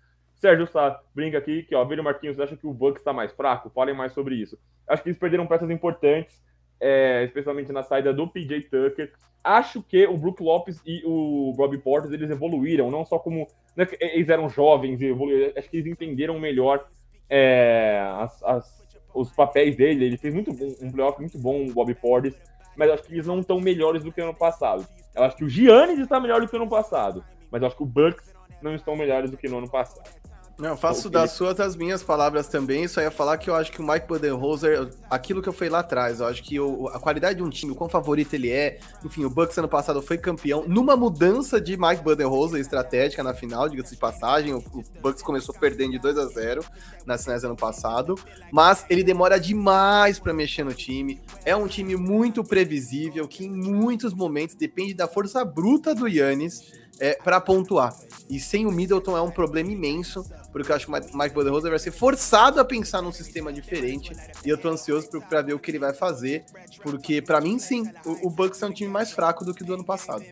Sérgio 0.44 0.66
Sá 0.66 1.00
brinca 1.14 1.38
aqui 1.38 1.62
que, 1.62 1.74
ó, 1.74 1.82
Vílio 1.86 2.04
Marquinhos 2.04 2.38
acha 2.38 2.54
que 2.54 2.66
o 2.66 2.74
Bucks 2.74 3.00
está 3.00 3.14
mais 3.14 3.32
fraco? 3.32 3.70
Falem 3.70 3.94
mais 3.94 4.12
sobre 4.12 4.34
isso. 4.34 4.58
Acho 4.86 5.02
que 5.02 5.08
eles 5.08 5.18
perderam 5.18 5.46
peças 5.46 5.70
importantes, 5.70 6.38
é, 6.78 7.24
especialmente 7.24 7.72
na 7.72 7.82
saída 7.82 8.12
do 8.12 8.28
PJ 8.28 8.60
Tucker. 8.64 9.10
Acho 9.42 9.82
que 9.82 10.06
o 10.06 10.18
Brook 10.18 10.42
Lopes 10.42 10.82
e 10.84 11.02
o 11.06 11.54
Robbie 11.56 11.78
Porter, 11.78 12.12
eles 12.12 12.30
evoluíram, 12.30 12.90
não 12.90 13.06
só 13.06 13.18
como... 13.18 13.46
Não 13.74 13.84
é 13.84 13.88
eles 14.00 14.28
eram 14.28 14.50
jovens 14.50 15.00
e 15.00 15.06
evoluíram, 15.06 15.50
acho 15.56 15.70
que 15.70 15.78
eles 15.78 15.90
entenderam 15.90 16.38
melhor 16.38 16.86
é, 17.30 18.06
as, 18.18 18.42
as, 18.42 18.86
os 19.14 19.32
papéis 19.32 19.76
dele. 19.76 20.04
Ele 20.04 20.18
fez 20.18 20.34
muito 20.34 20.52
bom, 20.52 20.74
um 20.82 20.92
playoff 20.92 21.18
muito 21.18 21.38
bom, 21.38 21.64
o 21.64 21.72
Bobby 21.72 21.94
Porter, 21.94 22.34
mas 22.76 22.90
acho 22.90 23.04
que 23.04 23.14
eles 23.14 23.26
não 23.26 23.40
estão 23.40 23.58
melhores 23.62 24.04
do 24.04 24.12
que 24.12 24.20
ano 24.20 24.34
passado. 24.34 24.86
Eu 25.14 25.24
acho 25.24 25.36
que 25.36 25.44
o 25.44 25.48
Giannis 25.48 25.98
está 25.98 26.20
melhor 26.20 26.42
do 26.42 26.48
que 26.48 26.54
ano 26.54 26.68
passado, 26.68 27.24
mas 27.50 27.62
acho 27.62 27.76
que 27.76 27.82
o 27.82 27.86
Bucks 27.86 28.34
não 28.60 28.74
estão 28.74 28.94
melhores 28.94 29.30
do 29.30 29.38
que 29.38 29.48
no 29.48 29.56
ano 29.56 29.70
passado. 29.70 30.23
Não, 30.56 30.76
faço 30.76 31.10
das 31.10 31.32
suas 31.32 31.58
as 31.58 31.74
minhas 31.74 32.02
palavras 32.02 32.46
também. 32.46 32.86
Só 32.86 33.00
ia 33.00 33.10
falar 33.10 33.38
que 33.38 33.50
eu 33.50 33.56
acho 33.56 33.72
que 33.72 33.82
o 33.82 33.86
Mike 33.86 34.06
Budenholzer, 34.06 34.88
aquilo 35.10 35.42
que 35.42 35.48
eu 35.48 35.52
falei 35.52 35.68
lá 35.68 35.80
atrás, 35.80 36.20
eu 36.20 36.26
acho 36.26 36.42
que 36.44 36.60
o, 36.60 36.86
a 36.88 37.00
qualidade 37.00 37.38
de 37.38 37.42
um 37.42 37.50
time, 37.50 37.72
o 37.72 37.74
quão 37.74 37.90
favorito 37.90 38.34
ele 38.34 38.50
é. 38.50 38.78
Enfim, 39.04 39.24
o 39.24 39.30
Bucks 39.30 39.58
ano 39.58 39.68
passado 39.68 40.00
foi 40.00 40.16
campeão 40.16 40.64
numa 40.68 40.96
mudança 40.96 41.60
de 41.60 41.76
Mike 41.76 42.02
Budenholzer 42.02 42.60
estratégica 42.60 43.22
na 43.22 43.34
final, 43.34 43.68
diga-se 43.68 43.94
de 43.94 44.00
passagem. 44.00 44.54
O, 44.54 44.58
o, 44.58 44.84
Bucks 45.02 45.22
começou 45.22 45.52
perdendo 45.54 45.92
de 45.92 45.98
2 45.98 46.18
a 46.18 46.26
0 46.26 46.64
nas 47.04 47.24
finais 47.24 47.42
ano 47.42 47.56
passado, 47.56 48.14
mas 48.52 48.86
ele 48.88 49.02
demora 49.02 49.40
demais 49.40 50.20
para 50.20 50.32
mexer 50.32 50.62
no 50.62 50.72
time. 50.72 51.20
É 51.44 51.56
um 51.56 51.66
time 51.66 51.96
muito 51.96 52.44
previsível 52.44 53.26
que 53.26 53.44
em 53.44 53.50
muitos 53.50 54.14
momentos 54.14 54.54
depende 54.54 54.94
da 54.94 55.08
força 55.08 55.44
bruta 55.44 55.94
do 55.94 56.06
Yannis 56.06 56.83
é, 57.00 57.14
para 57.14 57.40
pontuar. 57.40 57.94
E 58.28 58.40
sem 58.40 58.66
o 58.66 58.72
Middleton 58.72 59.16
é 59.16 59.22
um 59.22 59.30
problema 59.30 59.70
imenso, 59.70 60.24
porque 60.50 60.70
eu 60.70 60.76
acho 60.76 60.86
que 60.86 60.92
o 60.92 61.18
Mike 61.18 61.34
Budenholzer 61.34 61.70
vai 61.70 61.78
ser 61.78 61.90
forçado 61.90 62.60
a 62.60 62.64
pensar 62.64 63.02
num 63.02 63.12
sistema 63.12 63.52
diferente. 63.52 64.12
E 64.44 64.48
eu 64.48 64.56
tô 64.56 64.68
ansioso 64.68 65.08
para 65.28 65.42
ver 65.42 65.54
o 65.54 65.58
que 65.58 65.70
ele 65.70 65.78
vai 65.78 65.92
fazer, 65.92 66.44
porque 66.82 67.20
para 67.20 67.40
mim, 67.40 67.58
sim, 67.58 67.84
o, 68.04 68.28
o 68.28 68.30
Bucks 68.30 68.62
é 68.62 68.66
um 68.66 68.72
time 68.72 68.90
mais 68.90 69.12
fraco 69.12 69.44
do 69.44 69.54
que 69.54 69.64
do 69.64 69.74
ano 69.74 69.84
passado. 69.84 70.24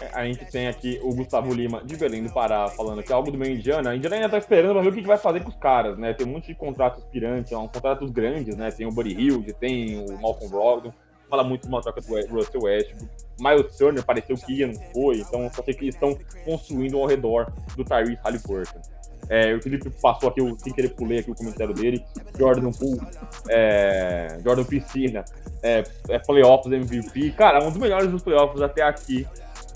É, 0.00 0.10
a 0.12 0.24
gente 0.24 0.44
tem 0.46 0.66
aqui 0.66 0.98
o 1.02 1.14
Gustavo 1.14 1.52
Lima 1.52 1.82
de 1.84 1.96
Belém 1.96 2.22
do 2.22 2.32
Pará 2.32 2.68
falando 2.68 3.02
que 3.02 3.12
é 3.12 3.14
algo 3.14 3.30
do 3.30 3.38
meio 3.38 3.56
Indiana. 3.56 3.90
A 3.90 3.96
Indiana 3.96 4.16
ainda 4.16 4.28
tá 4.28 4.38
esperando 4.38 4.72
pra 4.72 4.82
ver 4.82 4.88
o 4.88 4.92
que, 4.92 5.02
que 5.02 5.06
vai 5.06 5.18
fazer 5.18 5.40
com 5.42 5.50
os 5.50 5.56
caras, 5.56 5.96
né? 5.96 6.12
Tem 6.12 6.26
um 6.26 6.30
monte 6.30 6.48
de 6.48 6.54
contratos 6.54 7.04
aspirantes, 7.04 7.50
são 7.50 7.68
contratos 7.68 8.10
grandes, 8.10 8.56
né? 8.56 8.70
Tem 8.70 8.86
o 8.86 8.90
Buddy 8.90 9.14
Hilde, 9.14 9.52
tem 9.52 9.98
o 9.98 10.20
Malcolm 10.20 10.48
Brogdon 10.50 10.92
fala 11.28 11.44
muito 11.44 11.62
de 11.62 11.68
uma 11.68 11.80
troca 11.80 12.00
do 12.00 12.08
Russell 12.08 12.62
Westbrook. 12.62 13.08
Miles 13.38 13.76
Turner 13.76 14.04
pareceu 14.04 14.36
que 14.36 14.52
ia, 14.52 14.66
não 14.66 14.80
foi, 14.92 15.18
então 15.18 15.50
só 15.52 15.62
sei 15.62 15.74
que 15.74 15.84
eles 15.84 15.94
estão 15.94 16.16
construindo 16.44 16.98
ao 16.98 17.06
redor 17.06 17.52
do 17.76 17.84
Tyrese 17.84 18.18
Halliburton. 18.22 18.80
É, 19.28 19.54
o 19.54 19.62
Felipe 19.62 19.90
passou 20.02 20.28
aqui, 20.28 20.40
sem 20.58 20.72
querer 20.72 20.90
pulei 20.90 21.18
aqui 21.18 21.30
o 21.30 21.34
comentário 21.34 21.74
dele. 21.74 22.04
Jordan 22.38 22.70
Poole, 22.70 23.00
é, 23.48 24.38
Jordan 24.44 24.64
Piscina, 24.64 25.24
é, 25.62 25.82
é 26.08 26.18
playoffs 26.18 26.70
MVP. 26.70 27.30
Cara, 27.32 27.64
um 27.64 27.70
dos 27.70 27.78
melhores 27.78 28.10
dos 28.10 28.22
playoffs 28.22 28.60
até 28.60 28.82
aqui. 28.82 29.26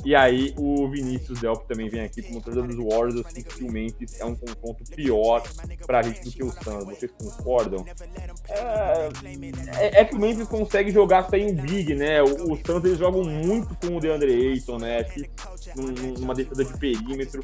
E 0.05 0.15
aí 0.15 0.55
o 0.57 0.89
Vinícius 0.89 1.41
Delp 1.41 1.67
também 1.67 1.89
vem 1.89 2.03
aqui 2.03 2.23
como 2.23 2.41
torcedor 2.41 2.69
dos 2.69 2.77
Warriors, 2.77 3.17
eu 3.17 3.25
sinto 3.31 3.55
que 3.55 3.65
o 3.65 3.71
Memphis 3.71 4.21
é 4.21 4.25
um 4.25 4.35
confronto 4.35 4.85
pior 4.95 5.43
pra 5.87 6.03
gente 6.03 6.25
do 6.25 6.31
que 6.31 6.45
o 6.45 6.51
Suns. 6.51 6.85
Vocês 6.85 7.11
concordam? 7.13 7.85
É, 8.49 9.09
é, 9.77 10.01
é 10.01 10.05
que 10.05 10.15
o 10.15 10.19
Memphis 10.19 10.49
consegue 10.49 10.91
jogar 10.91 11.29
sem 11.29 11.51
um 11.51 11.55
big, 11.55 11.95
né? 11.95 12.23
O, 12.23 12.53
o 12.53 12.57
Suns 12.65 12.85
eles 12.85 12.99
jogam 12.99 13.25
muito 13.25 13.77
com 13.77 13.97
o 13.97 14.01
DeAndre 14.01 14.33
Ayton, 14.53 14.79
né? 14.79 14.99
Aqui, 14.99 15.29
numa 16.19 16.35
defesa 16.35 16.65
de 16.65 16.79
perímetro. 16.79 17.43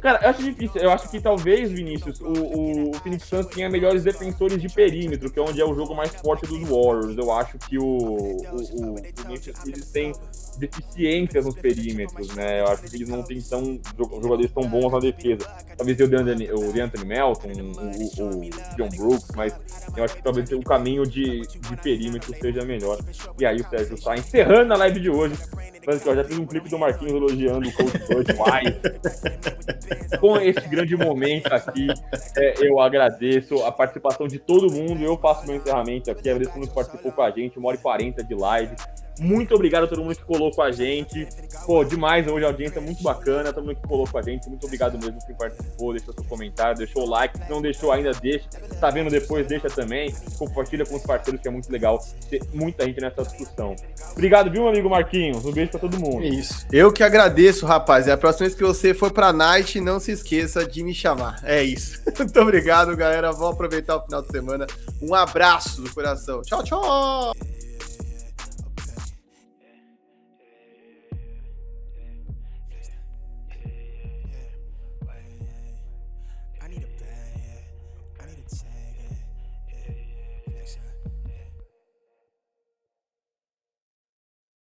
Cara, 0.00 0.18
eu 0.22 0.30
acho 0.30 0.42
difícil. 0.42 0.80
Eu 0.80 0.90
acho 0.90 1.08
que 1.08 1.20
talvez, 1.20 1.70
Vinícius, 1.70 2.20
o, 2.20 2.26
o, 2.26 2.90
o 2.90 2.94
Phoenix 2.94 3.24
Suns 3.24 3.46
tenha 3.46 3.68
melhores 3.68 4.02
defensores 4.02 4.60
de 4.60 4.68
perímetro, 4.68 5.30
que 5.30 5.38
é 5.38 5.42
onde 5.42 5.60
é 5.60 5.64
o 5.64 5.74
jogo 5.74 5.94
mais 5.94 6.14
forte 6.14 6.46
dos 6.46 6.60
Warriors. 6.68 7.16
Eu 7.16 7.30
acho 7.32 7.58
que 7.58 7.78
o, 7.78 7.84
o, 7.84 8.36
o, 8.46 8.94
o 8.94 9.28
Memphis 9.28 9.54
eles 9.66 9.90
têm 9.90 10.12
deficiências 10.60 11.44
nos 11.44 11.54
perímetros, 11.54 12.34
né? 12.34 12.60
Eu 12.60 12.68
acho 12.68 12.82
que 12.82 12.96
eles 12.96 13.08
não 13.08 13.22
têm 13.22 13.40
tão 13.40 13.80
jogadores 14.22 14.50
tão 14.52 14.62
bons 14.68 14.92
na 14.92 14.98
defesa. 14.98 15.48
Talvez 15.76 15.98
o 15.98 16.06
DeAnthony, 16.06 16.50
o 16.52 16.82
Anthony 16.82 17.04
Melton, 17.04 17.48
o, 17.48 18.22
o, 18.22 18.38
o, 18.38 18.50
John 18.76 18.88
Brooks, 18.96 19.28
mas 19.34 19.58
eu 19.96 20.04
acho 20.04 20.16
que 20.16 20.22
talvez 20.22 20.50
o 20.52 20.60
caminho 20.60 21.04
de, 21.06 21.40
de 21.46 21.76
perímetro 21.82 22.34
seja 22.38 22.64
melhor. 22.64 22.98
E 23.38 23.46
aí 23.46 23.60
o 23.60 23.68
Sérgio 23.68 23.94
está 23.94 24.14
encerrando 24.14 24.74
a 24.74 24.76
live 24.76 25.00
de 25.00 25.10
hoje. 25.10 25.34
Mas, 25.86 26.06
ó, 26.06 26.14
já 26.14 26.22
fiz 26.24 26.38
um 26.38 26.46
clipe 26.46 26.68
do 26.68 26.78
Marquinhos 26.78 27.14
elogiando 27.14 27.66
o 27.68 27.72
Coach 27.72 27.98
Bud 27.98 28.34
Com 30.20 30.36
esse 30.36 30.68
grande 30.68 30.96
momento 30.96 31.52
aqui, 31.52 31.88
é, 32.36 32.54
eu 32.66 32.78
agradeço 32.80 33.64
a 33.64 33.72
participação 33.72 34.28
de 34.28 34.38
todo 34.38 34.70
mundo. 34.70 35.02
Eu 35.02 35.16
faço 35.16 35.46
meu 35.46 35.56
encerramento 35.56 36.10
aqui. 36.10 36.28
Agradeço 36.28 36.56
muito 36.56 36.68
que 36.68 36.74
participou 36.74 37.12
com 37.12 37.22
a 37.22 37.30
gente. 37.30 37.58
Uma 37.58 37.68
hora 37.68 37.76
e 37.78 37.80
quarenta 37.80 38.22
de 38.22 38.34
live. 38.34 38.74
Muito 39.20 39.54
obrigado 39.54 39.84
a 39.84 39.86
todo 39.86 40.02
mundo 40.02 40.16
que 40.16 40.24
colou 40.24 40.50
com 40.50 40.62
a 40.62 40.72
gente. 40.72 41.28
Pô, 41.66 41.84
demais 41.84 42.26
hoje 42.26 42.44
a 42.44 42.48
audiência 42.48 42.78
é 42.78 42.82
muito 42.82 43.02
bacana. 43.02 43.52
Todo 43.52 43.64
mundo 43.64 43.76
que 43.76 43.86
colou 43.86 44.08
com 44.08 44.16
a 44.16 44.22
gente. 44.22 44.48
Muito 44.48 44.64
obrigado 44.64 44.98
mesmo 44.98 45.18
quem 45.26 45.36
participou, 45.36 45.92
deixou 45.92 46.14
seu 46.14 46.24
comentário, 46.24 46.78
deixou 46.78 47.06
o 47.06 47.08
like. 47.08 47.36
Se 47.36 47.50
não 47.50 47.60
deixou 47.60 47.92
ainda, 47.92 48.12
deixa. 48.12 48.48
Tá 48.80 48.90
vendo 48.90 49.10
depois, 49.10 49.46
deixa 49.46 49.68
também. 49.68 50.12
Compartilha 50.38 50.86
com 50.86 50.96
os 50.96 51.02
parceiros, 51.02 51.40
que 51.40 51.48
é 51.48 51.50
muito 51.50 51.70
legal 51.70 52.02
ter 52.30 52.40
muita 52.54 52.84
gente 52.86 53.00
nessa 53.00 53.22
discussão. 53.22 53.76
Obrigado, 54.12 54.50
viu, 54.50 54.62
meu 54.62 54.70
amigo 54.70 54.88
Marquinhos? 54.88 55.44
Um 55.44 55.52
beijo 55.52 55.70
pra 55.70 55.80
todo 55.80 56.00
mundo. 56.00 56.24
Isso. 56.24 56.66
Eu 56.72 56.90
que 56.90 57.02
agradeço, 57.02 57.66
rapaz. 57.66 58.06
E 58.06 58.10
a 58.10 58.16
próxima 58.16 58.46
vez 58.46 58.54
que 58.54 58.64
você 58.64 58.94
for 58.94 59.12
pra 59.12 59.32
Night, 59.32 59.80
não 59.80 60.00
se 60.00 60.12
esqueça 60.12 60.66
de 60.66 60.82
me 60.82 60.94
chamar. 60.94 61.40
É 61.44 61.62
isso. 61.62 62.00
muito 62.18 62.40
obrigado, 62.40 62.96
galera. 62.96 63.32
Vou 63.32 63.48
aproveitar 63.48 63.96
o 63.96 64.02
final 64.02 64.22
de 64.22 64.28
semana. 64.28 64.66
Um 65.02 65.14
abraço 65.14 65.82
do 65.82 65.92
coração. 65.92 66.40
Tchau, 66.42 66.64
tchau! 66.64 67.32